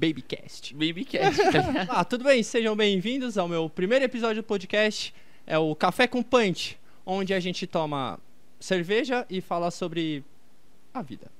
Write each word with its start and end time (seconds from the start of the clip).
Babycast. 0.00 0.74
Babycast. 0.74 1.40
ah, 1.88 2.04
tudo 2.04 2.24
bem? 2.24 2.42
Sejam 2.42 2.74
bem-vindos 2.74 3.38
ao 3.38 3.46
meu 3.46 3.70
primeiro 3.70 4.04
episódio 4.04 4.42
do 4.42 4.44
podcast. 4.44 5.14
É 5.46 5.56
o 5.56 5.72
Café 5.76 6.08
com 6.08 6.20
Punch, 6.20 6.76
onde 7.06 7.32
a 7.32 7.38
gente 7.38 7.64
toma 7.64 8.18
cerveja 8.58 9.24
e 9.30 9.40
fala 9.40 9.70
sobre 9.70 10.24
a 10.92 11.00
vida. 11.00 11.30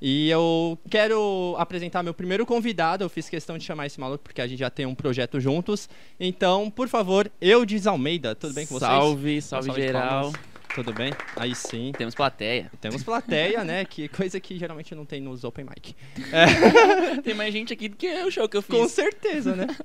E 0.00 0.30
eu 0.30 0.78
quero 0.88 1.56
apresentar 1.58 2.04
meu 2.04 2.14
primeiro 2.14 2.46
convidado. 2.46 3.02
Eu 3.02 3.08
fiz 3.08 3.28
questão 3.28 3.58
de 3.58 3.64
chamar 3.64 3.86
esse 3.86 3.98
maluco 3.98 4.22
porque 4.22 4.40
a 4.40 4.46
gente 4.46 4.60
já 4.60 4.70
tem 4.70 4.86
um 4.86 4.94
projeto 4.94 5.40
juntos. 5.40 5.88
Então, 6.20 6.70
por 6.70 6.88
favor, 6.88 7.28
Eudes 7.40 7.84
Almeida, 7.84 8.32
tudo 8.36 8.54
bem 8.54 8.64
com 8.64 8.74
vocês? 8.78 8.88
Salve, 8.88 9.42
salve, 9.42 9.66
salve 9.66 9.80
geral. 9.82 10.32
Tudo 10.74 10.92
bem? 10.92 11.12
Aí 11.36 11.54
sim. 11.54 11.92
Temos 11.96 12.14
plateia. 12.14 12.70
Temos 12.80 13.02
plateia, 13.04 13.62
né? 13.62 13.84
Que 13.84 14.08
coisa 14.08 14.40
que 14.40 14.58
geralmente 14.58 14.94
não 14.94 15.04
tem 15.06 15.20
nos 15.20 15.44
open 15.44 15.64
mic. 15.64 15.94
É. 16.32 17.20
tem 17.22 17.32
mais 17.34 17.52
gente 17.52 17.72
aqui 17.72 17.88
do 17.88 17.96
que 17.96 18.08
o 18.24 18.30
show 18.30 18.48
que 18.48 18.56
eu 18.56 18.62
fiz. 18.62 18.74
Com 18.74 18.88
certeza, 18.88 19.54
né? 19.54 19.66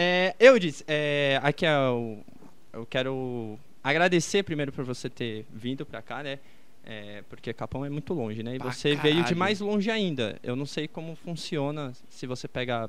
É, 0.00 0.36
Eudes, 0.38 0.84
é, 0.86 1.40
aqui 1.42 1.64
é 1.64 1.76
o, 1.88 2.18
eu 2.74 2.84
quero 2.84 3.58
agradecer 3.82 4.42
primeiro 4.42 4.70
por 4.70 4.84
você 4.84 5.08
ter 5.08 5.46
vindo 5.50 5.84
pra 5.86 6.02
cá, 6.02 6.22
né? 6.22 6.38
É, 6.84 7.24
porque 7.28 7.52
Capão 7.54 7.84
é 7.84 7.90
muito 7.90 8.12
longe, 8.12 8.42
né? 8.42 8.56
E 8.56 8.58
Pra 8.58 8.70
você 8.70 8.94
veio 8.94 9.16
de 9.16 9.20
caralho. 9.22 9.38
mais 9.38 9.60
longe 9.60 9.90
ainda. 9.90 10.38
Eu 10.42 10.54
não 10.54 10.66
sei 10.66 10.86
como 10.86 11.16
funciona 11.16 11.92
se 12.10 12.26
você 12.26 12.46
pega 12.46 12.88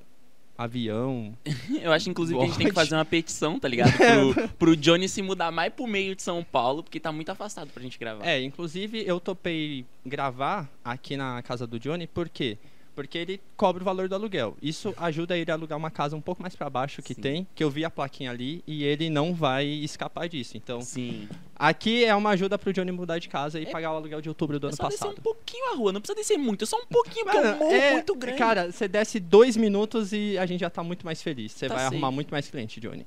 avião. 0.60 1.34
Eu 1.82 1.92
acho, 1.94 2.10
inclusive, 2.10 2.38
que 2.38 2.44
a 2.44 2.48
gente 2.48 2.58
tem 2.58 2.68
que 2.68 2.74
fazer 2.74 2.96
uma 2.96 3.06
petição, 3.06 3.58
tá 3.58 3.68
ligado? 3.68 3.94
Pro, 4.34 4.50
pro 4.50 4.76
Johnny 4.76 5.08
se 5.08 5.22
mudar 5.22 5.52
mais 5.52 5.72
pro 5.72 5.88
meio 5.88 6.16
de 6.16 6.22
São 6.22 6.44
Paulo, 6.44 6.84
porque 6.84 7.00
tá 7.00 7.12
muito 7.12 7.30
afastado 7.30 7.70
pra 7.70 7.82
gente 7.82 7.98
gravar. 7.98 8.26
É, 8.26 8.42
inclusive 8.42 9.02
eu 9.06 9.20
topei 9.20 9.86
gravar 10.06 10.70
aqui 10.84 11.16
na 11.16 11.42
casa 11.42 11.66
do 11.66 11.80
Johnny, 11.80 12.08
por 12.08 12.28
quê? 12.28 12.58
Porque 13.00 13.18
ele 13.18 13.40
cobra 13.56 13.82
o 13.82 13.86
valor 13.86 14.10
do 14.10 14.16
aluguel. 14.16 14.58
Isso 14.62 14.94
ajuda 14.98 15.38
ele 15.38 15.50
a 15.50 15.54
alugar 15.54 15.78
uma 15.78 15.90
casa 15.90 16.18
um 16.18 16.22
pouco 16.22 16.42
mais 16.42 16.54
pra 16.54 16.70
baixo 16.70 17.02
que 17.02 17.14
Sim. 17.14 17.22
tem, 17.22 17.48
que 17.56 17.64
eu 17.64 17.70
vi 17.70 17.86
a 17.86 17.90
plaquinha 17.90 18.30
ali 18.30 18.62
e 18.68 18.84
ele 18.84 19.10
não 19.10 19.34
vai 19.34 19.66
escapar 19.66 20.28
disso. 20.28 20.58
Então, 20.58 20.82
Sim. 20.82 21.30
aqui 21.56 22.04
é 22.04 22.14
uma 22.14 22.32
ajuda 22.32 22.58
pro 22.60 22.74
Johnny 22.74 22.92
mudar 22.92 23.18
de 23.18 23.30
casa 23.30 23.58
e 23.58 23.64
É- 23.64 23.70
pagar 23.72 23.94
o 23.94 23.96
aluguel 23.96 24.20
de 24.20 24.28
outubro 24.28 24.60
do 24.60 24.68
É 24.68 24.70
ano 24.70 24.76
só 24.76 24.90
descer 24.90 25.00
passado. 25.00 25.18
um 25.18 25.22
pouquinho 25.24 25.72
a 25.72 25.76
rua, 25.78 25.94
não 25.94 26.02
precisa 26.02 26.16
descer 26.20 26.38
muito, 26.38 26.66
é 26.66 26.68
só 26.68 26.76
um 26.76 26.86
pouquinho, 26.88 27.24
porque 27.24 27.38
Mano, 27.38 27.50
é 27.52 27.56
um 27.56 27.60
morro 27.60 27.72
é- 27.74 27.94
muito 27.94 28.14
grande. 28.16 28.38
Cara, 28.38 28.70
você 28.70 28.86
desce 28.86 29.18
dois 29.18 29.56
minutos 29.56 30.12
e 30.12 30.38
a 30.38 30.46
gente 30.46 30.60
já 30.60 30.70
tá 30.70 30.84
muito 30.84 31.06
mais 31.06 31.22
feliz. 31.22 31.54
Você 31.54 31.70
Tá 31.70 31.76
vai 31.76 31.86
arrumar 31.86 32.12
muito 32.12 32.32
mais 32.32 32.50
cliente, 32.50 32.82
Johnny. 32.82 33.06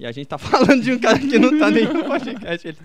E 0.00 0.06
a 0.06 0.12
gente 0.12 0.26
tá 0.28 0.38
falando 0.38 0.82
de 0.82 0.92
um 0.92 0.98
cara 0.98 1.18
que 1.18 1.38
não 1.38 1.58
tá 1.58 1.70
nem 1.70 1.84
no 1.84 2.04
podcast. 2.08 2.66
Ele... 2.66 2.78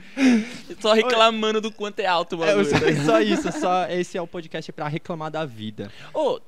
Só 0.81 0.91
reclamando 0.93 1.61
do 1.61 1.71
quanto 1.71 1.99
é 2.01 2.05
alto 2.05 2.35
o 2.37 2.43
É, 2.43 2.47
bagulho. 2.47 2.65
só, 2.69 2.77
ligado? 2.85 3.05
só 3.05 3.21
isso, 3.23 3.51
só 3.59 3.87
esse 3.89 4.17
é 4.17 4.21
o 4.21 4.27
podcast 4.27 4.69
pra 4.73 4.87
reclamar 4.89 5.31
da 5.31 5.45
vida. 5.45 5.89
Ô, 6.13 6.41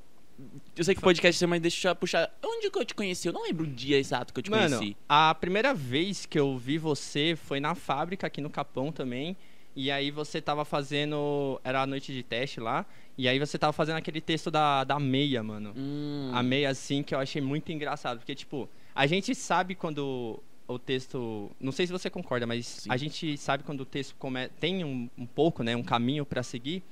eu 0.76 0.84
sei 0.84 0.94
que 0.94 1.00
podcast 1.02 1.42
é, 1.42 1.48
mas 1.48 1.62
deixa 1.62 1.88
eu 1.90 1.96
puxar. 1.96 2.30
Onde 2.46 2.70
que 2.70 2.78
eu 2.78 2.84
te 2.84 2.94
conheci? 2.94 3.28
Eu 3.30 3.34
não 3.34 3.44
lembro 3.44 3.64
o 3.64 3.68
dia 3.68 3.98
exato 3.98 4.34
que 4.34 4.40
eu 4.40 4.44
te 4.44 4.52
Mano, 4.52 4.78
conheci. 4.78 4.98
a 5.08 5.34
primeira 5.36 5.74
vez 5.74 6.26
que 6.26 6.38
eu 6.38 6.58
vi 6.58 6.78
você 6.78 7.38
foi 7.42 7.62
na 7.62 7.74
fábrica 7.74 8.28
aqui 8.28 8.42
no 8.42 8.50
Capão 8.50 8.92
também. 8.92 9.38
E 9.74 9.90
aí 9.90 10.12
você 10.12 10.42
tava 10.42 10.66
fazendo. 10.66 11.62
Era 11.64 11.84
a 11.84 11.88
noite 11.88 12.12
de 12.12 12.24
teste 12.24 12.60
lá. 12.60 12.86
E 13.18 13.28
aí 13.28 13.40
você 13.40 13.58
tava 13.58 13.72
fazendo 13.72 13.96
aquele 13.96 14.20
texto 14.20 14.52
da, 14.52 14.84
da 14.84 15.00
meia, 15.00 15.42
mano. 15.42 15.74
Hum. 15.78 16.32
A 16.34 16.44
meia, 16.44 16.70
assim, 16.72 17.02
que 17.04 17.16
eu 17.16 17.20
achei 17.20 17.42
muito 17.42 17.72
engraçado. 17.72 18.18
Porque, 18.18 18.36
tipo, 18.36 18.68
a 18.94 19.08
gente 19.08 19.34
sabe 19.34 19.76
quando 19.76 20.42
o 20.68 20.78
texto. 20.78 21.50
Não 21.60 21.72
sei 21.72 21.88
se 21.88 21.94
você 21.94 22.10
concorda, 22.10 22.46
mas 22.46 22.66
Sim. 22.66 22.90
a 22.92 22.98
gente 22.98 23.38
sabe 23.38 23.64
quando 23.64 23.82
o 23.82 23.86
texto 23.86 24.16
come... 24.20 24.50
tem 24.60 24.84
um, 24.84 25.10
um 25.18 25.26
pouco, 25.26 25.64
né? 25.64 25.76
Um 25.76 25.84
caminho 25.84 26.26
pra 26.26 26.44
seguir. 26.44 26.84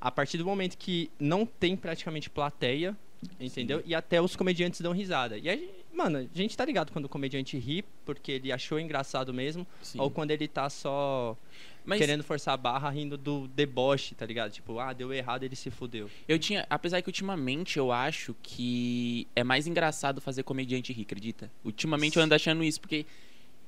A 0.00 0.10
partir 0.10 0.38
do 0.38 0.44
momento 0.44 0.76
que 0.76 1.10
não 1.18 1.44
tem 1.44 1.76
praticamente 1.76 2.30
plateia, 2.30 2.96
entendeu? 3.40 3.82
E 3.84 3.94
até 3.94 4.22
os 4.22 4.36
comediantes 4.36 4.80
dão 4.80 4.92
risada. 4.92 5.36
E 5.36 5.48
aí, 5.48 5.70
mano, 5.98 6.18
a 6.18 6.38
gente 6.38 6.56
tá 6.56 6.64
ligado 6.64 6.92
quando 6.92 7.06
o 7.06 7.08
comediante 7.08 7.58
ri, 7.58 7.84
porque 8.04 8.30
ele 8.30 8.52
achou 8.52 8.78
engraçado 8.78 9.34
mesmo, 9.34 9.66
Sim. 9.82 9.98
ou 10.00 10.08
quando 10.08 10.30
ele 10.30 10.46
tá 10.46 10.70
só 10.70 11.36
Mas 11.84 11.98
querendo 11.98 12.22
forçar 12.22 12.54
a 12.54 12.56
barra 12.56 12.88
rindo 12.88 13.18
do 13.18 13.48
deboche, 13.48 14.14
tá 14.14 14.24
ligado? 14.24 14.52
Tipo, 14.52 14.78
ah, 14.78 14.92
deu 14.92 15.12
errado, 15.12 15.42
ele 15.42 15.56
se 15.56 15.70
fudeu. 15.70 16.08
eu 16.28 16.38
tinha. 16.38 16.64
Apesar 16.70 17.02
que 17.02 17.08
ultimamente 17.08 17.78
eu 17.78 17.90
acho 17.90 18.36
que 18.40 19.26
é 19.34 19.42
mais 19.42 19.66
engraçado 19.66 20.20
fazer 20.20 20.44
comediante 20.44 20.92
rir, 20.92 21.02
acredita? 21.02 21.50
Ultimamente 21.64 22.16
eu 22.16 22.22
ando 22.22 22.34
achando 22.34 22.62
isso, 22.62 22.80
porque 22.80 23.04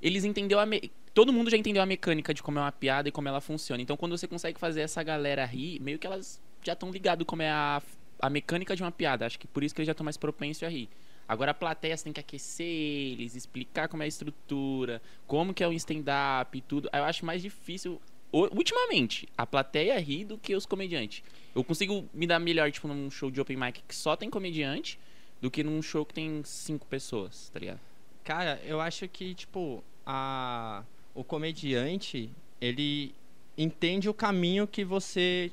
eles 0.01 0.25
entenderam 0.25 0.63
a. 0.63 0.67
Me... 0.67 0.93
Todo 1.13 1.33
mundo 1.33 1.51
já 1.51 1.57
entendeu 1.57 1.83
a 1.83 1.87
mecânica 1.87 2.33
de 2.33 2.41
como 2.41 2.61
é 2.61 2.63
uma 2.63 2.71
piada 2.71 3.09
e 3.09 3.13
como 3.13 3.27
ela 3.27 3.41
funciona. 3.41 3.83
Então 3.83 3.97
quando 3.97 4.17
você 4.17 4.29
consegue 4.29 4.61
fazer 4.61 4.83
essa 4.83 5.03
galera 5.03 5.45
rir, 5.45 5.81
meio 5.81 5.99
que 5.99 6.07
elas 6.07 6.41
já 6.63 6.75
estão 6.75 6.93
ligadas 6.93 7.27
como 7.27 7.43
é 7.43 7.51
a, 7.51 7.83
a 8.21 8.31
mecânica 8.31 8.77
de 8.77 8.85
uma 8.85 8.93
piada. 8.93 9.27
Acho 9.27 9.37
que 9.37 9.49
por 9.49 9.65
isso 9.65 9.75
que 9.75 9.81
eles 9.81 9.87
já 9.87 9.93
estão 9.93 10.05
mais 10.05 10.17
propensos 10.17 10.63
a 10.63 10.69
rir. 10.69 10.89
Agora 11.31 11.53
a 11.53 11.55
plateia 11.55 11.97
você 11.97 12.03
tem 12.03 12.13
que 12.13 12.19
aquecer 12.19 12.67
eles, 12.67 13.37
explicar 13.37 13.87
como 13.87 14.03
é 14.03 14.07
a 14.07 14.09
estrutura, 14.09 15.01
como 15.29 15.55
que 15.55 15.63
é 15.63 15.69
o 15.69 15.73
stand-up 15.73 16.59
e 16.59 16.61
tudo. 16.61 16.91
Eu 16.93 17.05
acho 17.05 17.25
mais 17.25 17.41
difícil, 17.41 18.03
ultimamente, 18.33 19.29
a 19.39 19.47
plateia 19.47 19.97
rir 20.01 20.25
do 20.25 20.37
que 20.37 20.57
os 20.57 20.67
comediantes. 20.67 21.23
Eu 21.55 21.63
consigo 21.63 22.05
me 22.13 22.27
dar 22.27 22.41
melhor, 22.41 22.73
tipo, 22.73 22.89
num 22.89 23.09
show 23.09 23.31
de 23.31 23.41
open 23.41 23.57
mic 23.57 23.81
que 23.87 23.95
só 23.95 24.17
tem 24.17 24.29
comediante, 24.29 24.99
do 25.41 25.49
que 25.53 25.63
num 25.63 25.81
show 25.81 26.05
que 26.05 26.15
tem 26.15 26.43
cinco 26.45 26.85
pessoas, 26.89 27.49
tá 27.51 27.61
ligado? 27.61 27.79
Cara, 28.25 28.61
eu 28.65 28.81
acho 28.81 29.07
que, 29.07 29.33
tipo, 29.33 29.85
a... 30.05 30.83
o 31.15 31.23
comediante, 31.23 32.29
ele 32.61 33.15
entende 33.57 34.09
o 34.09 34.15
caminho 34.15 34.67
que 34.67 34.85
você. 34.85 35.53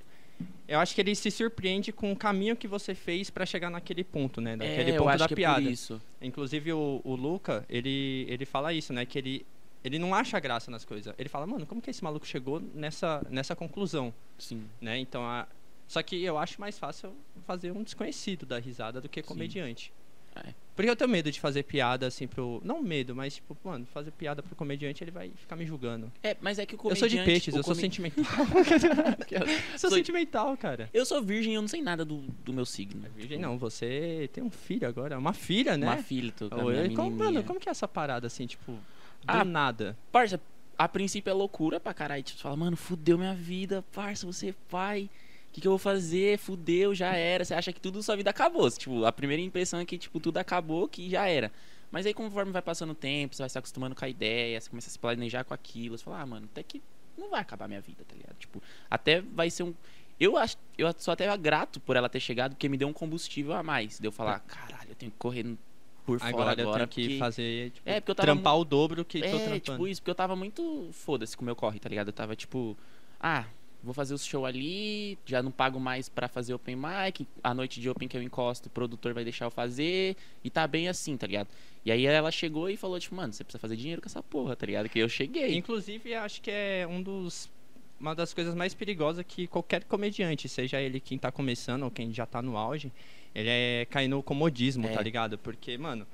Eu 0.68 0.80
acho 0.80 0.94
que 0.94 1.00
ele 1.00 1.16
se 1.16 1.32
surpreende 1.32 1.92
com 1.92 2.12
o 2.12 2.16
caminho 2.16 2.56
que 2.56 2.68
você 2.68 2.94
fez 2.94 3.30
pra 3.30 3.46
chegar 3.46 3.70
naquele 3.70 4.04
ponto, 4.04 4.42
né? 4.42 4.56
Naquele 4.56 4.92
é, 4.92 4.98
ponto 4.98 5.18
da 5.18 5.28
que 5.28 5.36
piada. 5.36 5.62
é. 5.62 6.26
Inclusive, 6.26 6.74
o, 6.74 7.02
o 7.04 7.16
Luca, 7.16 7.66
ele, 7.70 8.26
ele 8.28 8.46
fala 8.46 8.74
isso, 8.74 8.92
né? 8.92 9.06
Que 9.06 9.18
ele, 9.18 9.46
ele 9.84 9.98
não 9.98 10.14
acha 10.14 10.38
graça 10.40 10.70
nas 10.70 10.84
coisas. 10.84 11.14
Ele 11.18 11.30
fala, 11.30 11.48
mano, 11.48 11.66
como 11.66 11.82
que 11.82 11.90
esse 11.90 12.04
maluco 12.04 12.28
chegou 12.28 12.62
nessa, 12.74 13.26
nessa 13.30 13.56
conclusão, 13.56 14.14
Sim. 14.38 14.66
né? 14.82 14.98
Então, 15.00 15.24
a... 15.24 15.48
Só 15.88 16.04
que 16.04 16.22
eu 16.22 16.38
acho 16.38 16.60
mais 16.60 16.78
fácil 16.78 17.14
fazer 17.46 17.72
um 17.72 17.82
desconhecido 17.82 18.46
da 18.46 18.60
risada 18.60 19.00
do 19.00 19.08
que 19.08 19.22
comediante. 19.22 19.94
É. 20.46 20.54
Porque 20.76 20.90
eu 20.92 20.96
tenho 20.96 21.10
medo 21.10 21.32
de 21.32 21.40
fazer 21.40 21.64
piada, 21.64 22.06
assim, 22.06 22.28
pro... 22.28 22.62
Não 22.64 22.84
medo, 22.84 23.16
mas, 23.16 23.34
tipo, 23.36 23.58
mano, 23.64 23.84
fazer 23.92 24.12
piada 24.12 24.44
pro 24.44 24.56
comediante, 24.56 25.04
ele 25.04 25.10
vai 25.10 25.32
ficar 25.36 25.56
me 25.56 25.66
julgando. 25.66 26.12
É, 26.22 26.38
mas 26.40 26.60
é 26.60 26.68
que 26.68 26.76
o 26.76 26.78
Eu 26.78 26.80
comediante... 26.80 27.00
sou 27.00 27.20
de 27.20 27.26
peixes, 27.26 27.56
eu 27.56 27.64
sou 27.64 27.74
come- 27.74 27.82
sentimental. 27.82 28.24
sou 29.78 29.90
Sou- 29.90 29.98
sentimental, 29.98 30.56
cara. 30.56 30.88
Eu 30.94 31.04
sou 31.06 31.22
virgem, 31.24 31.56
eu 31.56 31.62
não 31.62 31.68
sei 31.68 31.82
nada 31.82 32.06
do, 32.06 32.18
do 32.46 32.54
meu 32.54 32.66
signo. 32.66 33.08
Virgem, 33.16 33.40
não, 33.40 33.58
você 33.58 34.30
tem 34.32 34.44
um 34.44 34.52
filho 34.52 34.88
agora, 34.88 35.18
uma 35.18 35.34
filha, 35.34 35.76
né? 35.78 35.88
Uma 35.88 35.98
filha, 35.98 36.32
e 36.86 36.96
como, 36.96 37.10
mano, 37.12 37.44
como 37.44 37.60
que 37.60 37.68
é 37.70 37.72
essa 37.72 37.88
parada, 37.88 38.28
assim, 38.28 38.46
tipo, 38.46 38.72
do 38.74 38.80
Ah, 39.28 39.44
nada? 39.44 39.98
Parça, 40.12 40.40
a 40.78 40.88
princípio 40.88 41.32
é 41.32 41.34
loucura 41.34 41.80
pra 41.80 41.94
caralho. 41.94 42.22
Tipo, 42.22 42.38
você 42.38 42.44
fala, 42.44 42.56
mano, 42.56 42.78
fudeu 42.78 43.18
minha 43.18 43.34
vida, 43.34 43.84
parça, 43.94 44.26
você 44.28 44.50
é 44.50 44.54
pai. 44.70 45.10
O 45.58 45.60
que, 45.60 45.62
que 45.62 45.68
eu 45.68 45.72
vou 45.72 45.80
fazer? 45.80 46.38
Fudeu, 46.38 46.94
já 46.94 47.16
era. 47.16 47.44
Você 47.44 47.52
acha 47.56 47.74
que 47.74 47.82
tudo 47.82 48.04
sua 48.04 48.16
vida 48.16 48.30
acabou. 48.30 48.70
Tipo, 48.70 49.06
a 49.06 49.12
primeira 49.12 49.42
impressão 49.42 49.80
é 49.80 49.86
que, 49.86 49.98
tipo, 49.98 50.20
tudo 50.20 50.38
acabou, 50.38 50.88
que 50.88 51.10
já 51.10 51.28
era. 51.28 51.52
Mas 51.90 52.06
aí, 52.06 52.14
conforme 52.14 52.52
vai 52.52 52.62
passando 52.62 52.92
o 52.92 52.96
tempo, 52.96 53.34
você 53.36 53.42
vai 53.42 53.50
se 53.50 53.58
acostumando 53.58 53.96
com 53.96 54.06
a 54.06 54.08
ideia, 54.08 54.62
você 54.62 54.70
começa 54.70 54.88
a 54.88 54.92
se 54.92 55.00
planejar 55.00 55.44
com 55.46 55.56
aquilo. 55.56 55.98
Você 55.98 56.04
fala, 56.04 56.22
ah, 56.22 56.26
mano, 56.28 56.48
até 56.52 56.62
que 56.62 56.80
não 57.18 57.32
vai 57.32 57.42
acabar 57.42 57.68
minha 57.68 57.82
vida, 57.82 58.04
tá 58.08 58.14
ligado? 58.16 58.36
Tipo, 58.38 58.62
até 58.88 59.20
vai 59.20 59.50
ser 59.50 59.64
um. 59.64 59.74
Eu 60.20 60.38
acho, 60.38 60.58
eu 60.78 60.94
sou 61.00 61.12
até 61.12 61.36
grato 61.38 61.80
por 61.80 61.96
ela 61.96 62.08
ter 62.08 62.20
chegado, 62.20 62.52
porque 62.52 62.70
me 62.70 62.78
deu 62.78 62.88
um 62.88 62.94
combustível 62.94 63.54
a 63.54 63.64
mais. 63.64 64.00
Deu 64.00 64.12
falar, 64.12 64.42
caralho, 64.42 64.90
eu 64.92 64.96
tenho 64.96 65.12
que 65.12 65.18
correr 65.18 65.44
por 66.06 66.20
fora 66.20 66.30
Agora, 66.30 66.52
agora. 66.52 66.84
eu 66.84 66.88
tenho 66.88 66.88
que 66.88 67.02
porque- 67.02 67.18
fazer, 67.18 67.72
tipo, 67.72 67.90
É, 67.90 68.00
porque 68.00 68.12
eu 68.12 68.16
tava 68.16 68.26
trampar 68.28 68.56
o 68.60 68.64
dobro 68.64 69.04
que 69.04 69.20
tô 69.22 69.26
é, 69.26 69.30
trampando. 69.32 69.60
tipo 69.60 69.88
isso, 69.88 70.02
porque 70.02 70.12
eu 70.12 70.16
tava 70.16 70.36
muito 70.36 70.88
foda-se 70.94 71.36
com 71.36 71.42
o 71.42 71.46
meu 71.46 71.56
corre, 71.56 71.80
tá 71.80 71.90
ligado? 71.90 72.10
Eu 72.10 72.14
tava 72.14 72.36
tipo, 72.36 72.78
ah, 73.20 73.44
vou 73.88 73.94
fazer 73.94 74.14
o 74.14 74.18
show 74.20 74.46
ali, 74.46 75.18
já 75.26 75.42
não 75.42 75.50
pago 75.52 75.80
mais 75.80 76.08
pra 76.08 76.28
fazer 76.28 76.54
open 76.54 76.76
mic, 76.76 77.26
a 77.44 77.54
noite 77.54 77.82
de 77.82 77.90
open 77.90 78.08
que 78.08 78.16
eu 78.16 78.22
encosto, 78.22 78.68
o 78.68 78.72
produtor 78.72 79.14
vai 79.14 79.24
deixar 79.24 79.46
eu 79.46 79.52
fazer, 79.52 80.16
e 80.44 80.50
tá 80.50 80.68
bem 80.68 80.88
assim, 80.88 81.18
tá 81.18 81.26
ligado? 81.26 81.48
E 81.84 81.92
aí 81.92 82.06
ela 82.06 82.30
chegou 82.32 82.70
e 82.70 82.78
falou, 82.78 83.00
tipo, 83.00 83.16
mano, 83.16 83.34
você 83.34 83.44
precisa 83.44 83.60
fazer 83.60 83.76
dinheiro 83.76 84.02
com 84.02 84.08
essa 84.08 84.22
porra, 84.22 84.56
tá 84.56 84.66
ligado? 84.66 84.88
Que 84.90 85.00
eu 85.00 85.10
cheguei. 85.10 85.56
Inclusive, 85.56 86.14
acho 86.14 86.42
que 86.42 86.52
é 86.52 86.86
um 86.88 87.02
dos 87.02 87.50
uma 88.00 88.14
das 88.14 88.32
coisas 88.32 88.54
mais 88.54 88.76
perigosas 88.76 89.26
que 89.28 89.48
qualquer 89.48 89.84
comediante, 89.86 90.48
seja 90.48 90.80
ele 90.80 91.00
quem 91.00 91.18
tá 91.18 91.32
começando 91.32 91.82
ou 91.82 91.90
quem 91.90 92.14
já 92.14 92.28
tá 92.28 92.44
no 92.44 92.56
auge, 92.56 92.92
ele 93.34 93.50
é 93.50 93.88
cair 93.90 94.08
no 94.08 94.22
comodismo, 94.22 94.86
É. 94.88 94.92
tá 94.94 95.02
ligado? 95.02 95.36
Porque, 95.40 95.78
mano, 95.80 96.06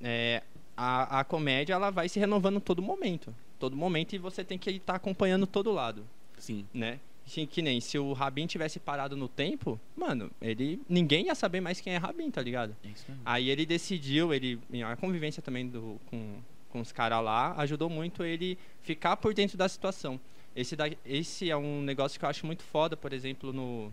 é, 0.00 0.42
a, 0.76 1.20
a 1.20 1.24
comédia 1.24 1.72
ela 1.74 1.90
vai 1.90 2.08
se 2.08 2.20
renovando 2.20 2.60
todo 2.60 2.80
momento. 2.80 3.34
Todo 3.58 3.74
momento 3.76 4.14
e 4.14 4.18
você 4.18 4.44
tem 4.44 4.56
que 4.58 4.70
estar 4.70 4.94
acompanhando 4.94 5.46
todo 5.46 5.72
lado, 5.72 6.06
Sim. 6.38 6.64
né? 6.72 7.00
Assim, 7.26 7.44
que 7.44 7.60
nem 7.60 7.80
se 7.80 7.98
o 7.98 8.12
Rabin 8.12 8.46
tivesse 8.46 8.78
parado 8.78 9.16
no 9.16 9.28
tempo, 9.28 9.80
mano, 9.96 10.30
ele 10.40 10.80
ninguém 10.88 11.26
ia 11.26 11.34
saber 11.34 11.60
mais 11.60 11.80
quem 11.80 11.94
é 11.94 11.96
Rabin, 11.96 12.30
tá 12.30 12.40
ligado? 12.40 12.76
É. 12.84 12.90
Aí 13.24 13.50
ele 13.50 13.66
decidiu, 13.66 14.32
ele 14.32 14.60
a 14.84 14.94
convivência 14.94 15.42
também 15.42 15.66
do, 15.66 16.00
com, 16.06 16.36
com 16.70 16.80
os 16.80 16.92
caras 16.92 17.22
lá 17.24 17.54
ajudou 17.58 17.90
muito 17.90 18.22
ele 18.22 18.56
ficar 18.80 19.16
por 19.16 19.34
dentro 19.34 19.58
da 19.58 19.68
situação. 19.68 20.20
Esse, 20.54 20.76
da, 20.76 20.88
esse 21.04 21.50
é 21.50 21.56
um 21.56 21.82
negócio 21.82 22.18
que 22.18 22.24
eu 22.24 22.28
acho 22.28 22.46
muito 22.46 22.62
foda, 22.62 22.96
por 22.96 23.12
exemplo, 23.12 23.52
no, 23.52 23.92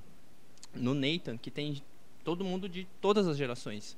no 0.74 0.94
Nathan, 0.94 1.36
que 1.38 1.50
tem 1.50 1.82
todo 2.24 2.46
mundo 2.46 2.70
de 2.70 2.88
todas 3.02 3.28
as 3.28 3.36
gerações. 3.36 3.98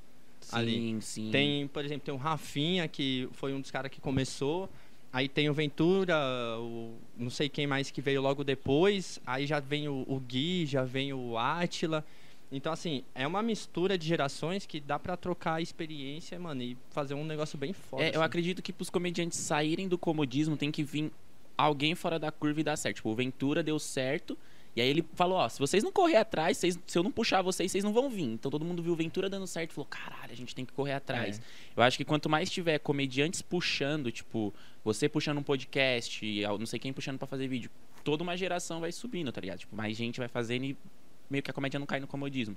ali. 0.50 0.72
Sim, 0.72 1.00
sim. 1.00 1.30
Tem, 1.30 1.68
por 1.68 1.84
exemplo, 1.84 2.06
tem 2.06 2.14
o 2.14 2.16
Rafinha, 2.16 2.88
que 2.88 3.28
foi 3.32 3.52
um 3.52 3.60
dos 3.60 3.70
caras 3.70 3.90
que 3.90 4.00
começou. 4.00 4.68
Aí 5.16 5.30
tem 5.30 5.48
o 5.48 5.54
Ventura, 5.54 6.14
o 6.58 6.94
não 7.16 7.30
sei 7.30 7.48
quem 7.48 7.66
mais 7.66 7.90
que 7.90 8.02
veio 8.02 8.20
logo 8.20 8.44
depois. 8.44 9.18
Aí 9.26 9.46
já 9.46 9.58
vem 9.60 9.88
o, 9.88 10.04
o 10.06 10.20
Gui, 10.20 10.66
já 10.66 10.84
vem 10.84 11.10
o 11.14 11.38
Átila. 11.38 12.04
Então, 12.52 12.70
assim, 12.70 13.02
é 13.14 13.26
uma 13.26 13.42
mistura 13.42 13.96
de 13.96 14.06
gerações 14.06 14.66
que 14.66 14.78
dá 14.78 14.98
pra 14.98 15.16
trocar 15.16 15.62
experiência, 15.62 16.38
mano, 16.38 16.62
e 16.62 16.76
fazer 16.90 17.14
um 17.14 17.24
negócio 17.24 17.56
bem 17.56 17.72
foda. 17.72 18.02
É, 18.02 18.08
eu 18.08 18.10
assim. 18.10 18.24
acredito 18.24 18.60
que 18.60 18.74
pros 18.74 18.90
comediantes 18.90 19.38
saírem 19.38 19.88
do 19.88 19.96
comodismo 19.96 20.54
tem 20.54 20.70
que 20.70 20.82
vir 20.82 21.10
alguém 21.56 21.94
fora 21.94 22.18
da 22.18 22.30
curva 22.30 22.60
e 22.60 22.64
dar 22.64 22.76
certo. 22.76 22.96
Tipo, 22.96 23.08
o 23.08 23.14
Ventura 23.14 23.62
deu 23.62 23.78
certo. 23.78 24.36
E 24.76 24.80
aí 24.82 24.88
ele 24.88 25.02
falou, 25.14 25.38
ó, 25.38 25.48
se 25.48 25.58
vocês 25.58 25.82
não 25.82 25.90
correr 25.90 26.16
atrás, 26.16 26.58
vocês- 26.58 26.78
se 26.86 26.98
eu 26.98 27.02
não 27.02 27.10
puxar 27.10 27.40
vocês, 27.40 27.72
vocês 27.72 27.82
não 27.82 27.94
vão 27.94 28.10
vir. 28.10 28.24
Então 28.24 28.50
todo 28.50 28.62
mundo 28.62 28.82
viu 28.82 28.94
Ventura 28.94 29.30
dando 29.30 29.46
certo 29.46 29.70
e 29.70 29.74
falou, 29.74 29.86
caralho, 29.88 30.30
a 30.30 30.36
gente 30.36 30.54
tem 30.54 30.66
que 30.66 30.72
correr 30.74 30.92
atrás. 30.92 31.38
É. 31.38 31.80
Eu 31.80 31.82
acho 31.82 31.96
que 31.96 32.04
quanto 32.04 32.28
mais 32.28 32.50
tiver 32.50 32.78
comediantes 32.78 33.40
puxando, 33.40 34.12
tipo, 34.12 34.52
você 34.84 35.08
puxando 35.08 35.38
um 35.38 35.42
podcast, 35.42 36.22
não 36.58 36.66
sei 36.66 36.78
quem 36.78 36.92
puxando 36.92 37.16
pra 37.18 37.26
fazer 37.26 37.48
vídeo, 37.48 37.70
toda 38.04 38.22
uma 38.22 38.36
geração 38.36 38.78
vai 38.78 38.92
subindo, 38.92 39.32
tá 39.32 39.40
ligado? 39.40 39.60
Tipo, 39.60 39.74
mais 39.74 39.96
gente 39.96 40.18
vai 40.18 40.28
fazendo 40.28 40.64
e 40.66 40.76
meio 41.30 41.42
que 41.42 41.50
a 41.50 41.54
comédia 41.54 41.80
não 41.80 41.86
cai 41.86 41.98
no 41.98 42.06
comodismo. 42.06 42.54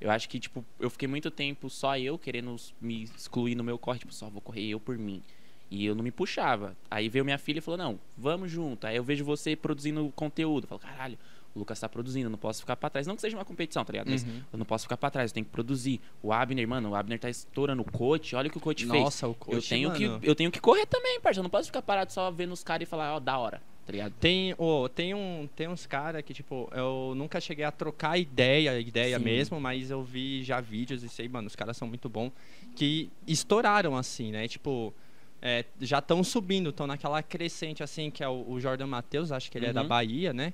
Eu 0.00 0.10
acho 0.10 0.28
que, 0.28 0.40
tipo, 0.40 0.64
eu 0.80 0.88
fiquei 0.88 1.06
muito 1.06 1.30
tempo 1.30 1.68
só 1.68 1.98
eu 1.98 2.18
querendo 2.18 2.56
me 2.80 3.02
excluir 3.04 3.54
no 3.54 3.62
meu 3.62 3.76
corre, 3.78 3.98
tipo, 3.98 4.14
só 4.14 4.30
vou 4.30 4.40
correr 4.40 4.66
eu 4.68 4.80
por 4.80 4.96
mim. 4.96 5.22
E 5.70 5.84
eu 5.84 5.94
não 5.94 6.02
me 6.02 6.10
puxava. 6.10 6.74
Aí 6.90 7.10
veio 7.10 7.24
minha 7.26 7.36
filha 7.36 7.58
e 7.58 7.60
falou, 7.60 7.76
não, 7.76 8.00
vamos 8.16 8.50
junto. 8.50 8.86
Aí 8.86 8.96
eu 8.96 9.04
vejo 9.04 9.22
você 9.24 9.54
produzindo 9.54 10.10
conteúdo. 10.16 10.64
Eu 10.64 10.68
falo, 10.68 10.80
caralho, 10.80 11.18
o 11.58 11.60
Lucas 11.60 11.78
tá 11.80 11.88
produzindo, 11.88 12.26
eu 12.26 12.30
não 12.30 12.38
posso 12.38 12.60
ficar 12.60 12.76
pra 12.76 12.88
trás. 12.88 13.06
Não 13.06 13.14
que 13.16 13.20
seja 13.20 13.36
uma 13.36 13.44
competição, 13.44 13.84
tá 13.84 13.92
ligado? 13.92 14.08
Mas 14.10 14.22
Uhum. 14.22 14.40
eu 14.52 14.58
não 14.58 14.64
posso 14.66 14.84
ficar 14.84 14.96
pra 14.96 15.10
trás, 15.10 15.30
eu 15.30 15.34
tenho 15.34 15.44
que 15.46 15.52
produzir. 15.52 16.00
O 16.22 16.32
Abner, 16.32 16.66
mano, 16.66 16.90
o 16.90 16.94
Abner 16.94 17.18
tá 17.18 17.28
estourando 17.28 17.82
o 17.82 17.90
coach, 17.90 18.34
olha 18.36 18.48
o 18.48 18.50
que 18.50 18.58
o 18.58 18.60
coach 18.60 18.86
fez. 18.86 19.02
Nossa, 19.02 19.26
o 19.28 19.34
coach, 19.34 19.54
eu 19.54 19.62
tenho 19.62 19.88
mano. 19.90 20.20
que 20.20 20.26
Eu 20.28 20.34
tenho 20.34 20.50
que 20.50 20.60
correr 20.60 20.86
também, 20.86 21.20
parça. 21.20 21.40
Eu 21.40 21.42
não 21.42 21.50
posso 21.50 21.66
ficar 21.66 21.82
parado 21.82 22.12
só 22.12 22.30
vendo 22.30 22.52
os 22.52 22.62
caras 22.64 22.86
e 22.86 22.90
falar, 22.90 23.14
ó, 23.16 23.20
da 23.20 23.36
hora, 23.38 23.60
tá 23.86 23.92
ligado? 23.92 24.12
Tem, 24.20 24.54
ô, 24.58 24.88
tem, 24.88 25.14
um, 25.14 25.48
tem 25.56 25.66
uns 25.68 25.86
caras 25.86 26.22
que, 26.22 26.32
tipo, 26.34 26.68
eu 26.74 27.14
nunca 27.16 27.40
cheguei 27.40 27.64
a 27.64 27.70
trocar 27.72 28.18
ideia, 28.18 28.78
ideia 28.80 29.18
Sim. 29.18 29.24
mesmo, 29.24 29.60
mas 29.60 29.90
eu 29.90 30.02
vi 30.02 30.42
já 30.44 30.60
vídeos 30.60 31.02
e 31.02 31.08
sei, 31.08 31.28
mano, 31.28 31.46
os 31.46 31.56
caras 31.56 31.76
são 31.76 31.88
muito 31.88 32.08
bons, 32.08 32.30
que 32.76 33.10
estouraram 33.26 33.96
assim, 33.96 34.30
né? 34.32 34.46
Tipo, 34.48 34.92
é, 35.40 35.64
já 35.80 35.98
estão 36.00 36.22
subindo, 36.24 36.70
estão 36.70 36.86
naquela 36.86 37.22
crescente 37.22 37.82
assim, 37.82 38.10
que 38.10 38.22
é 38.24 38.28
o, 38.28 38.44
o 38.48 38.60
Jordan 38.60 38.86
Matheus, 38.88 39.30
acho 39.32 39.50
que 39.50 39.56
ele 39.58 39.66
é 39.66 39.72
da 39.72 39.82
Uhum. 39.82 39.88
Bahia, 39.88 40.32
né? 40.32 40.52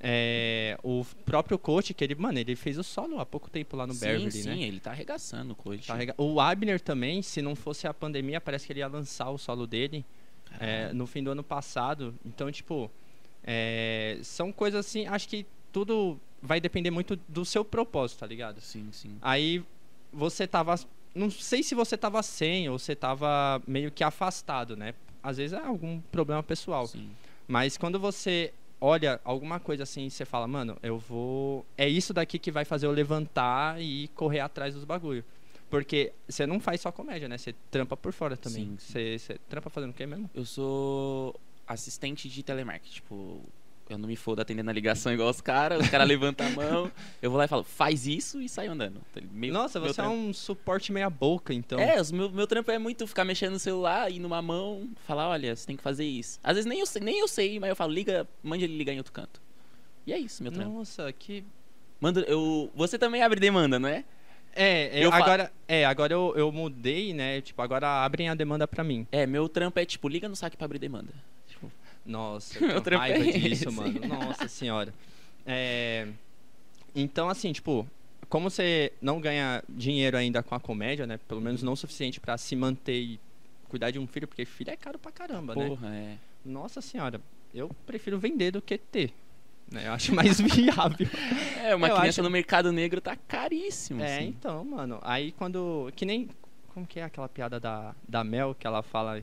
É, 0.00 0.78
o 0.82 1.04
próprio 1.24 1.58
coach, 1.58 1.92
que 1.92 2.04
ele, 2.04 2.14
mano, 2.14 2.38
ele 2.38 2.54
fez 2.54 2.78
o 2.78 2.84
solo 2.84 3.18
há 3.18 3.26
pouco 3.26 3.50
tempo 3.50 3.76
lá 3.76 3.86
no 3.86 3.92
sim, 3.92 4.00
Beverly, 4.06 4.30
sim, 4.30 4.48
né? 4.48 4.58
ele 4.62 4.78
tá 4.80 4.92
arregaçando 4.92 5.52
o 5.52 5.56
coach. 5.56 5.86
Tá 5.86 5.94
rega- 5.94 6.14
O 6.16 6.40
Abner 6.40 6.80
também, 6.80 7.20
se 7.20 7.42
não 7.42 7.56
fosse 7.56 7.86
a 7.86 7.92
pandemia, 7.92 8.40
parece 8.40 8.66
que 8.66 8.72
ele 8.72 8.80
ia 8.80 8.86
lançar 8.86 9.28
o 9.30 9.38
solo 9.38 9.66
dele 9.66 10.04
é, 10.60 10.92
no 10.92 11.06
fim 11.06 11.22
do 11.22 11.30
ano 11.32 11.42
passado. 11.42 12.14
Então, 12.24 12.50
tipo, 12.52 12.88
é, 13.42 14.18
são 14.22 14.52
coisas 14.52 14.86
assim, 14.86 15.06
acho 15.06 15.28
que 15.28 15.44
tudo 15.72 16.18
vai 16.40 16.60
depender 16.60 16.90
muito 16.92 17.16
do 17.28 17.44
seu 17.44 17.64
propósito, 17.64 18.20
tá 18.20 18.26
ligado? 18.26 18.60
Sim, 18.60 18.88
sim. 18.92 19.16
Aí 19.20 19.64
você 20.12 20.46
tava. 20.46 20.76
Não 21.14 21.28
sei 21.30 21.62
se 21.64 21.74
você 21.74 21.96
tava 21.96 22.22
sem 22.22 22.68
ou 22.68 22.78
você 22.78 22.94
tava 22.94 23.60
meio 23.66 23.90
que 23.90 24.04
afastado, 24.04 24.76
né? 24.76 24.94
Às 25.20 25.38
vezes 25.38 25.58
é 25.58 25.60
algum 25.64 26.00
problema 26.12 26.42
pessoal. 26.42 26.86
sim. 26.86 27.10
Mas 27.48 27.76
quando 27.78 27.98
você 27.98 28.52
olha 28.80 29.20
alguma 29.24 29.58
coisa 29.60 29.82
assim 29.82 30.06
e 30.06 30.10
você 30.10 30.24
fala, 30.24 30.46
mano, 30.46 30.76
eu 30.82 30.98
vou. 30.98 31.64
É 31.76 31.88
isso 31.88 32.12
daqui 32.12 32.38
que 32.38 32.50
vai 32.50 32.64
fazer 32.64 32.86
eu 32.86 32.92
levantar 32.92 33.80
e 33.80 34.08
correr 34.08 34.40
atrás 34.40 34.74
dos 34.74 34.84
bagulho. 34.84 35.24
Porque 35.70 36.12
você 36.26 36.46
não 36.46 36.58
faz 36.58 36.80
só 36.80 36.90
comédia, 36.90 37.28
né? 37.28 37.36
Você 37.36 37.54
trampa 37.70 37.96
por 37.96 38.12
fora 38.12 38.36
também. 38.36 38.64
Sim, 38.64 38.76
sim. 38.78 38.92
Você, 38.92 39.18
você 39.18 39.38
trampa 39.48 39.68
fazendo 39.68 39.90
o 39.90 39.94
quê 39.94 40.06
mesmo? 40.06 40.30
Eu 40.34 40.44
sou 40.44 41.38
assistente 41.66 42.28
de 42.28 42.42
telemarketing. 42.42 42.94
Tipo, 42.94 43.42
eu 43.88 43.98
não 43.98 44.08
me 44.08 44.16
fodo 44.16 44.40
atendendo 44.42 44.70
a 44.70 44.72
ligação 44.72 45.12
igual 45.12 45.28
os 45.30 45.40
caras. 45.40 45.80
Os 45.82 45.88
caras 45.88 46.06
levantam 46.06 46.46
a 46.46 46.50
mão. 46.50 46.92
Eu 47.22 47.30
vou 47.30 47.38
lá 47.38 47.44
e 47.44 47.48
falo, 47.48 47.64
faz 47.64 48.06
isso 48.06 48.40
e 48.40 48.48
saio 48.48 48.72
andando. 48.72 49.00
Tá 49.12 49.20
Meio- 49.32 49.52
Nossa, 49.52 49.80
você 49.80 49.92
é 49.92 49.94
trampo. 50.04 50.12
um 50.14 50.32
suporte 50.32 50.92
meia 50.92 51.08
boca, 51.08 51.52
então. 51.54 51.78
É, 51.78 52.00
os 52.00 52.10
meu, 52.12 52.30
meu 52.30 52.46
trampo 52.46 52.70
é 52.70 52.78
muito 52.78 53.06
ficar 53.06 53.24
mexendo 53.24 53.52
no 53.52 53.58
celular 53.58 54.10
e 54.10 54.18
numa 54.18 54.42
mão, 54.42 54.88
falar, 55.06 55.28
olha, 55.28 55.54
você 55.54 55.66
tem 55.66 55.76
que 55.76 55.82
fazer 55.82 56.04
isso. 56.04 56.38
Às 56.42 56.56
vezes 56.56 56.68
nem 56.68 56.80
eu 56.80 56.86
sei, 56.86 57.02
nem 57.02 57.18
eu 57.20 57.28
sei 57.28 57.58
mas 57.58 57.70
eu 57.70 57.76
falo, 57.76 57.92
liga, 57.92 58.26
mande 58.42 58.64
ele 58.64 58.76
ligar 58.76 58.92
em 58.92 58.98
outro 58.98 59.12
canto. 59.12 59.40
E 60.06 60.12
é 60.12 60.18
isso, 60.18 60.42
meu 60.42 60.52
trampo. 60.52 60.70
Nossa, 60.70 61.12
que. 61.12 61.44
Manda, 62.00 62.20
eu, 62.22 62.70
você 62.74 62.98
também 62.98 63.22
abre 63.22 63.40
demanda, 63.40 63.78
não 63.78 63.88
é? 63.88 64.04
É, 64.54 64.98
eu 64.98 65.04
Eu 65.04 65.12
agora, 65.12 65.52
é, 65.66 65.84
agora 65.84 66.12
eu, 66.12 66.32
eu 66.36 66.50
mudei, 66.50 67.12
né? 67.12 67.40
Tipo, 67.40 67.60
agora 67.62 68.04
abrem 68.04 68.28
a 68.28 68.34
demanda 68.34 68.66
pra 68.66 68.82
mim. 68.82 69.06
É, 69.12 69.26
meu 69.26 69.48
trampo 69.48 69.78
é 69.78 69.84
tipo, 69.84 70.08
liga 70.08 70.28
no 70.28 70.34
saque 70.34 70.56
pra 70.56 70.64
abrir 70.64 70.78
demanda. 70.78 71.12
Nossa, 72.08 72.58
eu 72.64 72.80
tenho 72.80 72.98
raiva 72.98 73.22
disso, 73.24 73.68
esse. 73.68 73.70
mano. 73.70 74.00
Nossa 74.08 74.48
senhora. 74.48 74.92
É, 75.46 76.08
Então, 76.94 77.28
assim, 77.28 77.52
tipo, 77.52 77.86
como 78.28 78.50
você 78.50 78.92
não 79.00 79.20
ganha 79.20 79.62
dinheiro 79.68 80.16
ainda 80.16 80.42
com 80.42 80.54
a 80.54 80.60
comédia, 80.60 81.06
né? 81.06 81.18
Pelo 81.28 81.40
menos 81.40 81.62
não 81.62 81.74
o 81.74 81.76
suficiente 81.76 82.18
pra 82.18 82.36
se 82.38 82.56
manter 82.56 82.98
e 83.00 83.20
cuidar 83.68 83.90
de 83.90 83.98
um 83.98 84.06
filho, 84.06 84.26
porque 84.26 84.44
filho 84.44 84.70
é 84.70 84.76
caro 84.76 84.98
pra 84.98 85.12
caramba, 85.12 85.54
né? 85.54 85.68
porra, 85.68 85.88
é. 85.94 86.16
Nossa 86.44 86.80
senhora, 86.80 87.20
eu 87.54 87.70
prefiro 87.86 88.18
vender 88.18 88.50
do 88.52 88.62
que 88.62 88.78
ter. 88.78 89.12
Né? 89.70 89.86
Eu 89.86 89.92
acho 89.92 90.14
mais 90.14 90.40
viável. 90.40 91.06
É, 91.62 91.74
uma 91.74 91.88
Eu 91.88 91.96
criança 91.96 92.20
acho- 92.20 92.22
no 92.22 92.30
mercado 92.30 92.72
negro 92.72 93.00
tá 93.02 93.14
caríssimo, 93.16 94.02
É, 94.02 94.16
assim. 94.16 94.28
então, 94.28 94.64
mano. 94.64 94.98
Aí 95.02 95.32
quando. 95.32 95.92
Que 95.94 96.06
nem. 96.06 96.28
Como 96.72 96.86
que 96.86 97.00
é 97.00 97.02
aquela 97.04 97.28
piada 97.28 97.60
da, 97.60 97.94
da 98.08 98.24
Mel 98.24 98.54
que 98.58 98.66
ela 98.66 98.82
fala. 98.82 99.22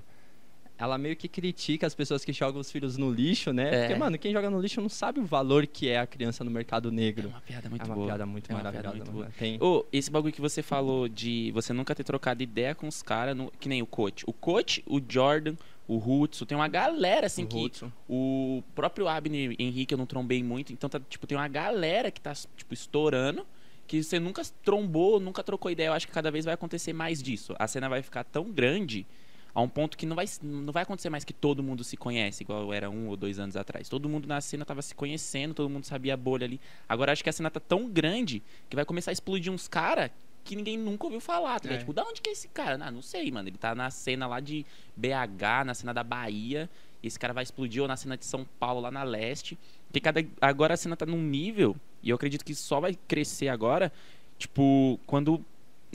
Ela 0.77 0.97
meio 0.97 1.15
que 1.15 1.29
critica 1.29 1.87
as 1.87 1.95
pessoas 1.95 2.25
que 2.25 2.33
jogam 2.33 2.59
os 2.59 2.69
filhos 2.69 2.97
no 2.97 3.09
lixo, 3.09 3.53
né? 3.53 3.73
É. 3.73 3.79
Porque, 3.87 3.95
mano, 3.99 4.17
quem 4.17 4.33
joga 4.33 4.49
no 4.49 4.59
lixo 4.59 4.81
não 4.81 4.89
sabe 4.89 5.21
o 5.21 5.25
valor 5.25 5.65
que 5.65 5.87
é 5.87 5.97
a 5.99 6.05
criança 6.05 6.43
no 6.43 6.51
mercado 6.51 6.89
É 6.89 6.91
negro. 6.91 7.29
uma 7.29 7.39
piada 7.39 7.69
muito 7.69 7.81
é 7.81 7.85
uma 7.85 7.95
boa. 7.95 8.07
piada 8.07 8.25
muito 8.25 8.51
É 8.51 8.53
uma 8.53 8.61
piada 8.61 8.77
maravilhosa. 8.77 9.11
muito 9.11 9.19
mano. 9.23 9.33
Tem... 9.39 9.57
Ô, 9.61 9.85
esse 9.93 10.11
bagulho 10.11 10.33
que 10.33 10.41
você 10.41 10.61
falou 10.61 11.07
de 11.07 11.49
você 11.53 11.71
nunca 11.71 11.95
ter 11.95 12.03
trocado 12.03 12.43
ideia 12.43 12.75
com 12.75 12.87
os 12.89 13.01
caras, 13.01 13.37
no- 13.37 13.49
que 13.57 13.69
nem 13.69 13.81
o 13.81 13.85
coach. 13.85 14.25
O 14.27 14.33
coach, 14.33 14.83
o 14.85 14.99
Jordan, 15.07 15.55
o 15.87 15.97
Hudson, 15.97 16.45
tem 16.45 16.57
uma 16.57 16.67
galera 16.67 17.27
assim 17.27 17.45
o 17.45 17.47
que. 17.47 17.57
Hudson. 17.57 17.89
O 18.09 18.61
próprio 18.75 19.07
Abner 19.07 19.55
Henrique 19.57 19.93
eu 19.93 19.97
não 19.97 20.05
trombei 20.05 20.43
muito, 20.43 20.73
então 20.73 20.89
tá, 20.89 20.99
tipo, 21.09 21.25
tem 21.25 21.37
uma 21.37 21.47
galera 21.47 22.11
que 22.11 22.19
tá, 22.19 22.33
tipo, 22.57 22.73
estourando, 22.73 23.45
que 23.87 24.03
você 24.03 24.19
nunca 24.19 24.41
trombou, 24.63 25.19
nunca 25.21 25.41
trocou 25.41 25.71
ideia. 25.71 25.87
Eu 25.87 25.93
acho 25.93 26.07
que 26.07 26.11
cada 26.11 26.29
vez 26.31 26.43
vai 26.43 26.53
acontecer 26.55 26.91
mais 26.91 27.23
disso. 27.23 27.55
A 27.57 27.65
cena 27.67 27.87
vai 27.87 28.01
ficar 28.01 28.23
tão 28.25 28.51
grande 28.51 29.05
a 29.55 29.61
um 29.61 29.69
ponto 29.69 29.97
que 29.97 30.05
não 30.05 30.15
vai, 30.15 30.25
não 30.43 30.73
vai 30.73 30.83
acontecer 30.83 31.09
mais 31.09 31.23
que 31.23 31.31
todo 31.31 31.63
mundo 31.63 31.81
se 31.83 31.95
conhece, 31.95 32.43
igual 32.43 32.73
era 32.73 32.89
um 32.89 33.07
ou 33.07 33.15
dois 33.15 33.39
anos 33.39 33.55
atrás. 33.55 33.87
Todo 33.87 34.09
mundo 34.09 34.27
na 34.27 34.41
cena 34.41 34.65
tava 34.65 34.81
se 34.81 34.93
conhecendo, 34.93 35.53
todo 35.53 35.69
mundo 35.69 35.85
sabia 35.85 36.13
a 36.13 36.17
bolha 36.17 36.45
ali. 36.45 36.59
Agora 36.87 37.13
acho 37.13 37.23
que 37.23 37.29
a 37.29 37.33
cena 37.33 37.49
tá 37.49 37.59
tão 37.59 37.89
grande 37.89 38.43
que 38.69 38.75
vai 38.75 38.83
começar 38.83 39.11
a 39.11 39.13
explodir 39.13 39.51
uns 39.51 39.67
caras 39.67 40.11
que 40.43 40.55
ninguém 40.55 40.77
nunca 40.77 41.05
ouviu 41.05 41.21
falar, 41.21 41.59
tá? 41.59 41.73
É. 41.73 41.77
Tipo, 41.77 41.93
da 41.93 42.03
onde 42.03 42.21
que 42.21 42.29
é 42.29 42.33
esse 42.33 42.49
cara? 42.49 42.77
Ah, 42.79 42.91
não 42.91 43.01
sei, 43.01 43.31
mano. 43.31 43.49
Ele 43.49 43.57
tá 43.57 43.73
na 43.73 43.89
cena 43.89 44.27
lá 44.27 44.39
de 44.39 44.65
BH, 44.95 45.65
na 45.65 45.73
cena 45.73 45.93
da 45.93 46.03
Bahia. 46.03 46.69
E 47.01 47.07
esse 47.07 47.17
cara 47.17 47.33
vai 47.33 47.43
explodir 47.43 47.81
ou 47.81 47.87
na 47.87 47.97
cena 47.97 48.17
de 48.17 48.25
São 48.25 48.45
Paulo, 48.59 48.81
lá 48.81 48.91
na 48.91 49.03
leste. 49.03 49.57
Porque 49.87 49.99
cada, 49.99 50.23
agora 50.41 50.73
a 50.73 50.77
cena 50.77 50.97
tá 50.97 51.05
num 51.05 51.21
nível, 51.21 51.75
e 52.03 52.09
eu 52.09 52.15
acredito 52.15 52.43
que 52.43 52.53
só 52.53 52.79
vai 52.79 52.97
crescer 53.07 53.47
agora, 53.47 53.91
tipo, 54.37 54.99
quando. 55.07 55.43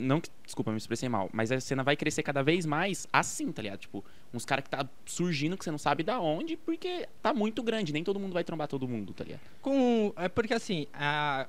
Não 0.01 0.19
que. 0.19 0.29
Desculpa, 0.43 0.71
me 0.71 0.77
expressei 0.77 1.07
mal. 1.07 1.29
Mas 1.31 1.51
a 1.51 1.59
cena 1.59 1.83
vai 1.83 1.95
crescer 1.95 2.23
cada 2.23 2.41
vez 2.41 2.65
mais 2.65 3.07
assim, 3.11 3.51
tá 3.51 3.61
ligado? 3.61 3.79
Tipo, 3.79 4.03
uns 4.33 4.45
caras 4.45 4.63
que 4.63 4.69
tá 4.69 4.87
surgindo 5.05 5.57
que 5.57 5.63
você 5.63 5.71
não 5.71 5.77
sabe 5.77 6.03
da 6.03 6.19
onde, 6.19 6.57
porque 6.57 7.07
tá 7.21 7.33
muito 7.33 7.63
grande. 7.63 7.93
Nem 7.93 8.03
todo 8.03 8.19
mundo 8.19 8.33
vai 8.33 8.43
trombar 8.43 8.67
todo 8.67 8.87
mundo, 8.87 9.13
tá 9.13 9.23
ligado? 9.23 9.41
Com, 9.61 10.13
é 10.17 10.27
porque 10.27 10.53
assim, 10.53 10.87
a, 10.93 11.47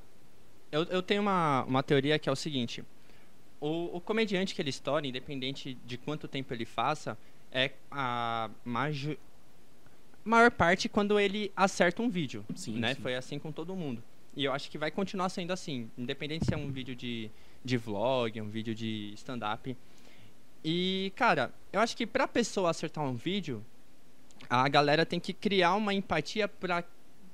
eu, 0.71 0.85
eu 0.85 1.03
tenho 1.03 1.23
uma, 1.23 1.65
uma 1.65 1.83
teoria 1.83 2.19
que 2.19 2.29
é 2.29 2.33
o 2.33 2.37
seguinte: 2.37 2.85
o, 3.61 3.97
o 3.97 4.01
comediante 4.01 4.55
que 4.55 4.63
ele 4.63 4.71
estoura, 4.71 5.07
independente 5.07 5.79
de 5.85 5.97
quanto 5.99 6.27
tempo 6.27 6.53
ele 6.53 6.65
faça, 6.65 7.17
é 7.51 7.73
a 7.91 8.51
maju, 8.65 9.17
maior 10.25 10.51
parte 10.51 10.89
quando 10.89 11.19
ele 11.19 11.53
acerta 11.57 12.03
um 12.03 12.09
vídeo. 12.09 12.45
Sim, 12.55 12.79
né? 12.79 12.95
sim. 12.95 13.03
Foi 13.03 13.15
assim 13.15 13.39
com 13.39 13.53
todo 13.53 13.75
mundo. 13.77 14.03
E 14.35 14.45
eu 14.45 14.53
acho 14.53 14.71
que 14.71 14.79
vai 14.79 14.91
continuar 14.91 15.29
sendo 15.29 15.53
assim, 15.53 15.91
independente 15.97 16.47
se 16.47 16.55
é 16.55 16.57
um 16.57 16.71
vídeo 16.71 16.97
de, 16.97 17.31
de 17.65 17.77
vlog, 17.77 18.41
um 18.41 18.49
vídeo 18.49 18.75
de 18.75 19.13
stand-up. 19.15 19.77
E, 20.65 21.13
cara, 21.17 21.53
eu 21.73 21.81
acho 21.81 21.97
que 21.97 22.07
pra 22.07 22.29
pessoa 22.29 22.71
acertar 22.71 23.05
um 23.05 23.15
vídeo, 23.15 23.65
a 24.49 24.69
galera 24.69 25.05
tem 25.05 25.19
que 25.19 25.33
criar 25.33 25.75
uma 25.75 25.95
empatia 25.95 26.47
pra, 26.49 26.85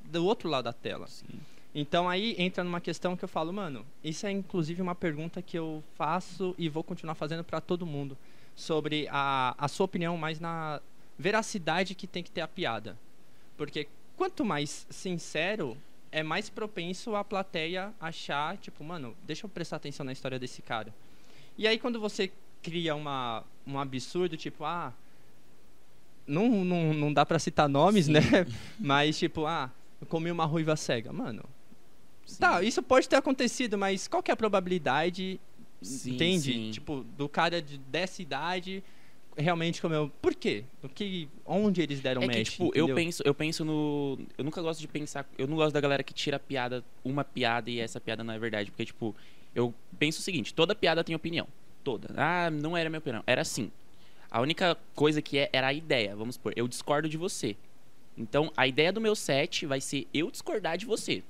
do 0.04 0.24
outro 0.24 0.48
lado 0.48 0.64
da 0.64 0.72
tela. 0.72 1.06
Sim. 1.06 1.26
Então 1.74 2.08
aí 2.08 2.34
entra 2.38 2.64
numa 2.64 2.80
questão 2.80 3.16
que 3.16 3.24
eu 3.24 3.28
falo, 3.28 3.52
mano, 3.52 3.84
isso 4.02 4.26
é 4.26 4.30
inclusive 4.30 4.80
uma 4.80 4.94
pergunta 4.94 5.42
que 5.42 5.58
eu 5.58 5.82
faço 5.94 6.54
e 6.58 6.68
vou 6.68 6.82
continuar 6.82 7.14
fazendo 7.14 7.44
pra 7.44 7.60
todo 7.60 7.86
mundo 7.86 8.16
sobre 8.56 9.06
a, 9.10 9.54
a 9.56 9.68
sua 9.68 9.84
opinião 9.84 10.16
mais 10.16 10.40
na 10.40 10.80
veracidade 11.18 11.94
que 11.94 12.06
tem 12.06 12.22
que 12.22 12.30
ter 12.30 12.40
a 12.40 12.48
piada. 12.48 12.98
Porque 13.56 13.86
quanto 14.16 14.44
mais 14.44 14.86
sincero, 14.90 15.76
é 16.10 16.22
mais 16.22 16.48
propenso 16.48 17.14
a 17.14 17.24
plateia 17.24 17.92
achar, 18.00 18.56
tipo, 18.56 18.82
mano, 18.82 19.16
deixa 19.26 19.46
eu 19.46 19.50
prestar 19.50 19.76
atenção 19.76 20.04
na 20.04 20.12
história 20.12 20.38
desse 20.38 20.62
cara. 20.62 20.94
E 21.56 21.66
aí 21.66 21.78
quando 21.78 22.00
você 22.00 22.30
cria 22.62 22.94
uma, 22.94 23.44
um 23.66 23.78
absurdo, 23.78 24.36
tipo, 24.36 24.64
ah. 24.64 24.92
Não, 26.26 26.64
não, 26.64 26.92
não 26.92 27.12
dá 27.12 27.24
pra 27.24 27.38
citar 27.38 27.68
nomes, 27.68 28.06
Sim. 28.06 28.12
né? 28.12 28.20
Mas, 28.78 29.18
tipo, 29.18 29.46
ah, 29.46 29.70
eu 30.00 30.06
comi 30.06 30.30
uma 30.30 30.44
ruiva 30.44 30.76
cega. 30.76 31.12
Mano, 31.12 31.42
Sim. 32.26 32.38
tá, 32.38 32.62
isso 32.62 32.82
pode 32.82 33.08
ter 33.08 33.16
acontecido, 33.16 33.78
mas 33.78 34.06
qual 34.06 34.22
que 34.22 34.30
é 34.30 34.34
a 34.34 34.36
probabilidade, 34.36 35.40
Sim, 35.80 36.14
entende? 36.14 36.52
sim. 36.52 36.70
Tipo, 36.70 37.02
do 37.16 37.28
cara 37.28 37.62
de, 37.62 37.78
dessa 37.78 38.20
idade 38.20 38.84
realmente 39.38 39.80
comeu. 39.80 40.10
Por 40.20 40.34
quê? 40.34 40.64
O 40.82 40.88
que, 40.88 41.28
onde 41.46 41.80
eles 41.80 42.00
deram 42.00 42.22
É 42.22 42.28
que, 42.28 42.38
match, 42.38 42.50
tipo, 42.50 42.66
entendeu? 42.66 42.88
eu 42.88 42.94
penso, 42.94 43.22
eu 43.24 43.34
penso 43.34 43.64
no. 43.64 44.18
Eu 44.36 44.44
nunca 44.44 44.60
gosto 44.60 44.80
de 44.80 44.88
pensar. 44.88 45.28
Eu 45.38 45.46
não 45.46 45.56
gosto 45.56 45.72
da 45.72 45.80
galera 45.80 46.02
que 46.02 46.12
tira 46.12 46.36
a 46.36 46.40
piada, 46.40 46.84
uma 47.04 47.24
piada 47.24 47.70
e 47.70 47.80
essa 47.80 48.00
piada 48.00 48.24
não 48.24 48.34
é 48.34 48.38
verdade. 48.38 48.70
Porque, 48.70 48.84
tipo, 48.84 49.14
eu 49.54 49.72
penso 49.98 50.20
o 50.20 50.22
seguinte: 50.22 50.52
toda 50.52 50.74
piada 50.74 51.02
tem 51.04 51.14
opinião. 51.14 51.46
Toda. 51.84 52.12
Ah, 52.16 52.50
não 52.50 52.76
era 52.76 52.90
minha 52.90 52.98
opinião. 52.98 53.22
Era 53.26 53.42
assim. 53.42 53.70
A 54.30 54.40
única 54.40 54.76
coisa 54.94 55.22
que 55.22 55.38
é, 55.38 55.48
era 55.52 55.68
a 55.68 55.72
ideia. 55.72 56.14
Vamos 56.14 56.34
supor, 56.34 56.52
eu 56.54 56.68
discordo 56.68 57.08
de 57.08 57.16
você. 57.16 57.56
Então, 58.16 58.52
a 58.56 58.66
ideia 58.66 58.92
do 58.92 59.00
meu 59.00 59.14
set 59.14 59.64
vai 59.64 59.80
ser 59.80 60.06
eu 60.12 60.30
discordar 60.30 60.76
de 60.76 60.84
você. 60.84 61.22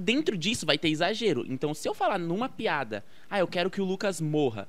Dentro 0.00 0.38
disso 0.38 0.64
vai 0.64 0.78
ter 0.78 0.88
exagero. 0.88 1.44
Então, 1.48 1.74
se 1.74 1.88
eu 1.88 1.92
falar 1.92 2.16
numa 2.16 2.48
piada, 2.48 3.04
ah, 3.28 3.40
eu 3.40 3.48
quero 3.48 3.68
que 3.68 3.80
o 3.80 3.84
Lucas 3.84 4.20
morra. 4.20 4.68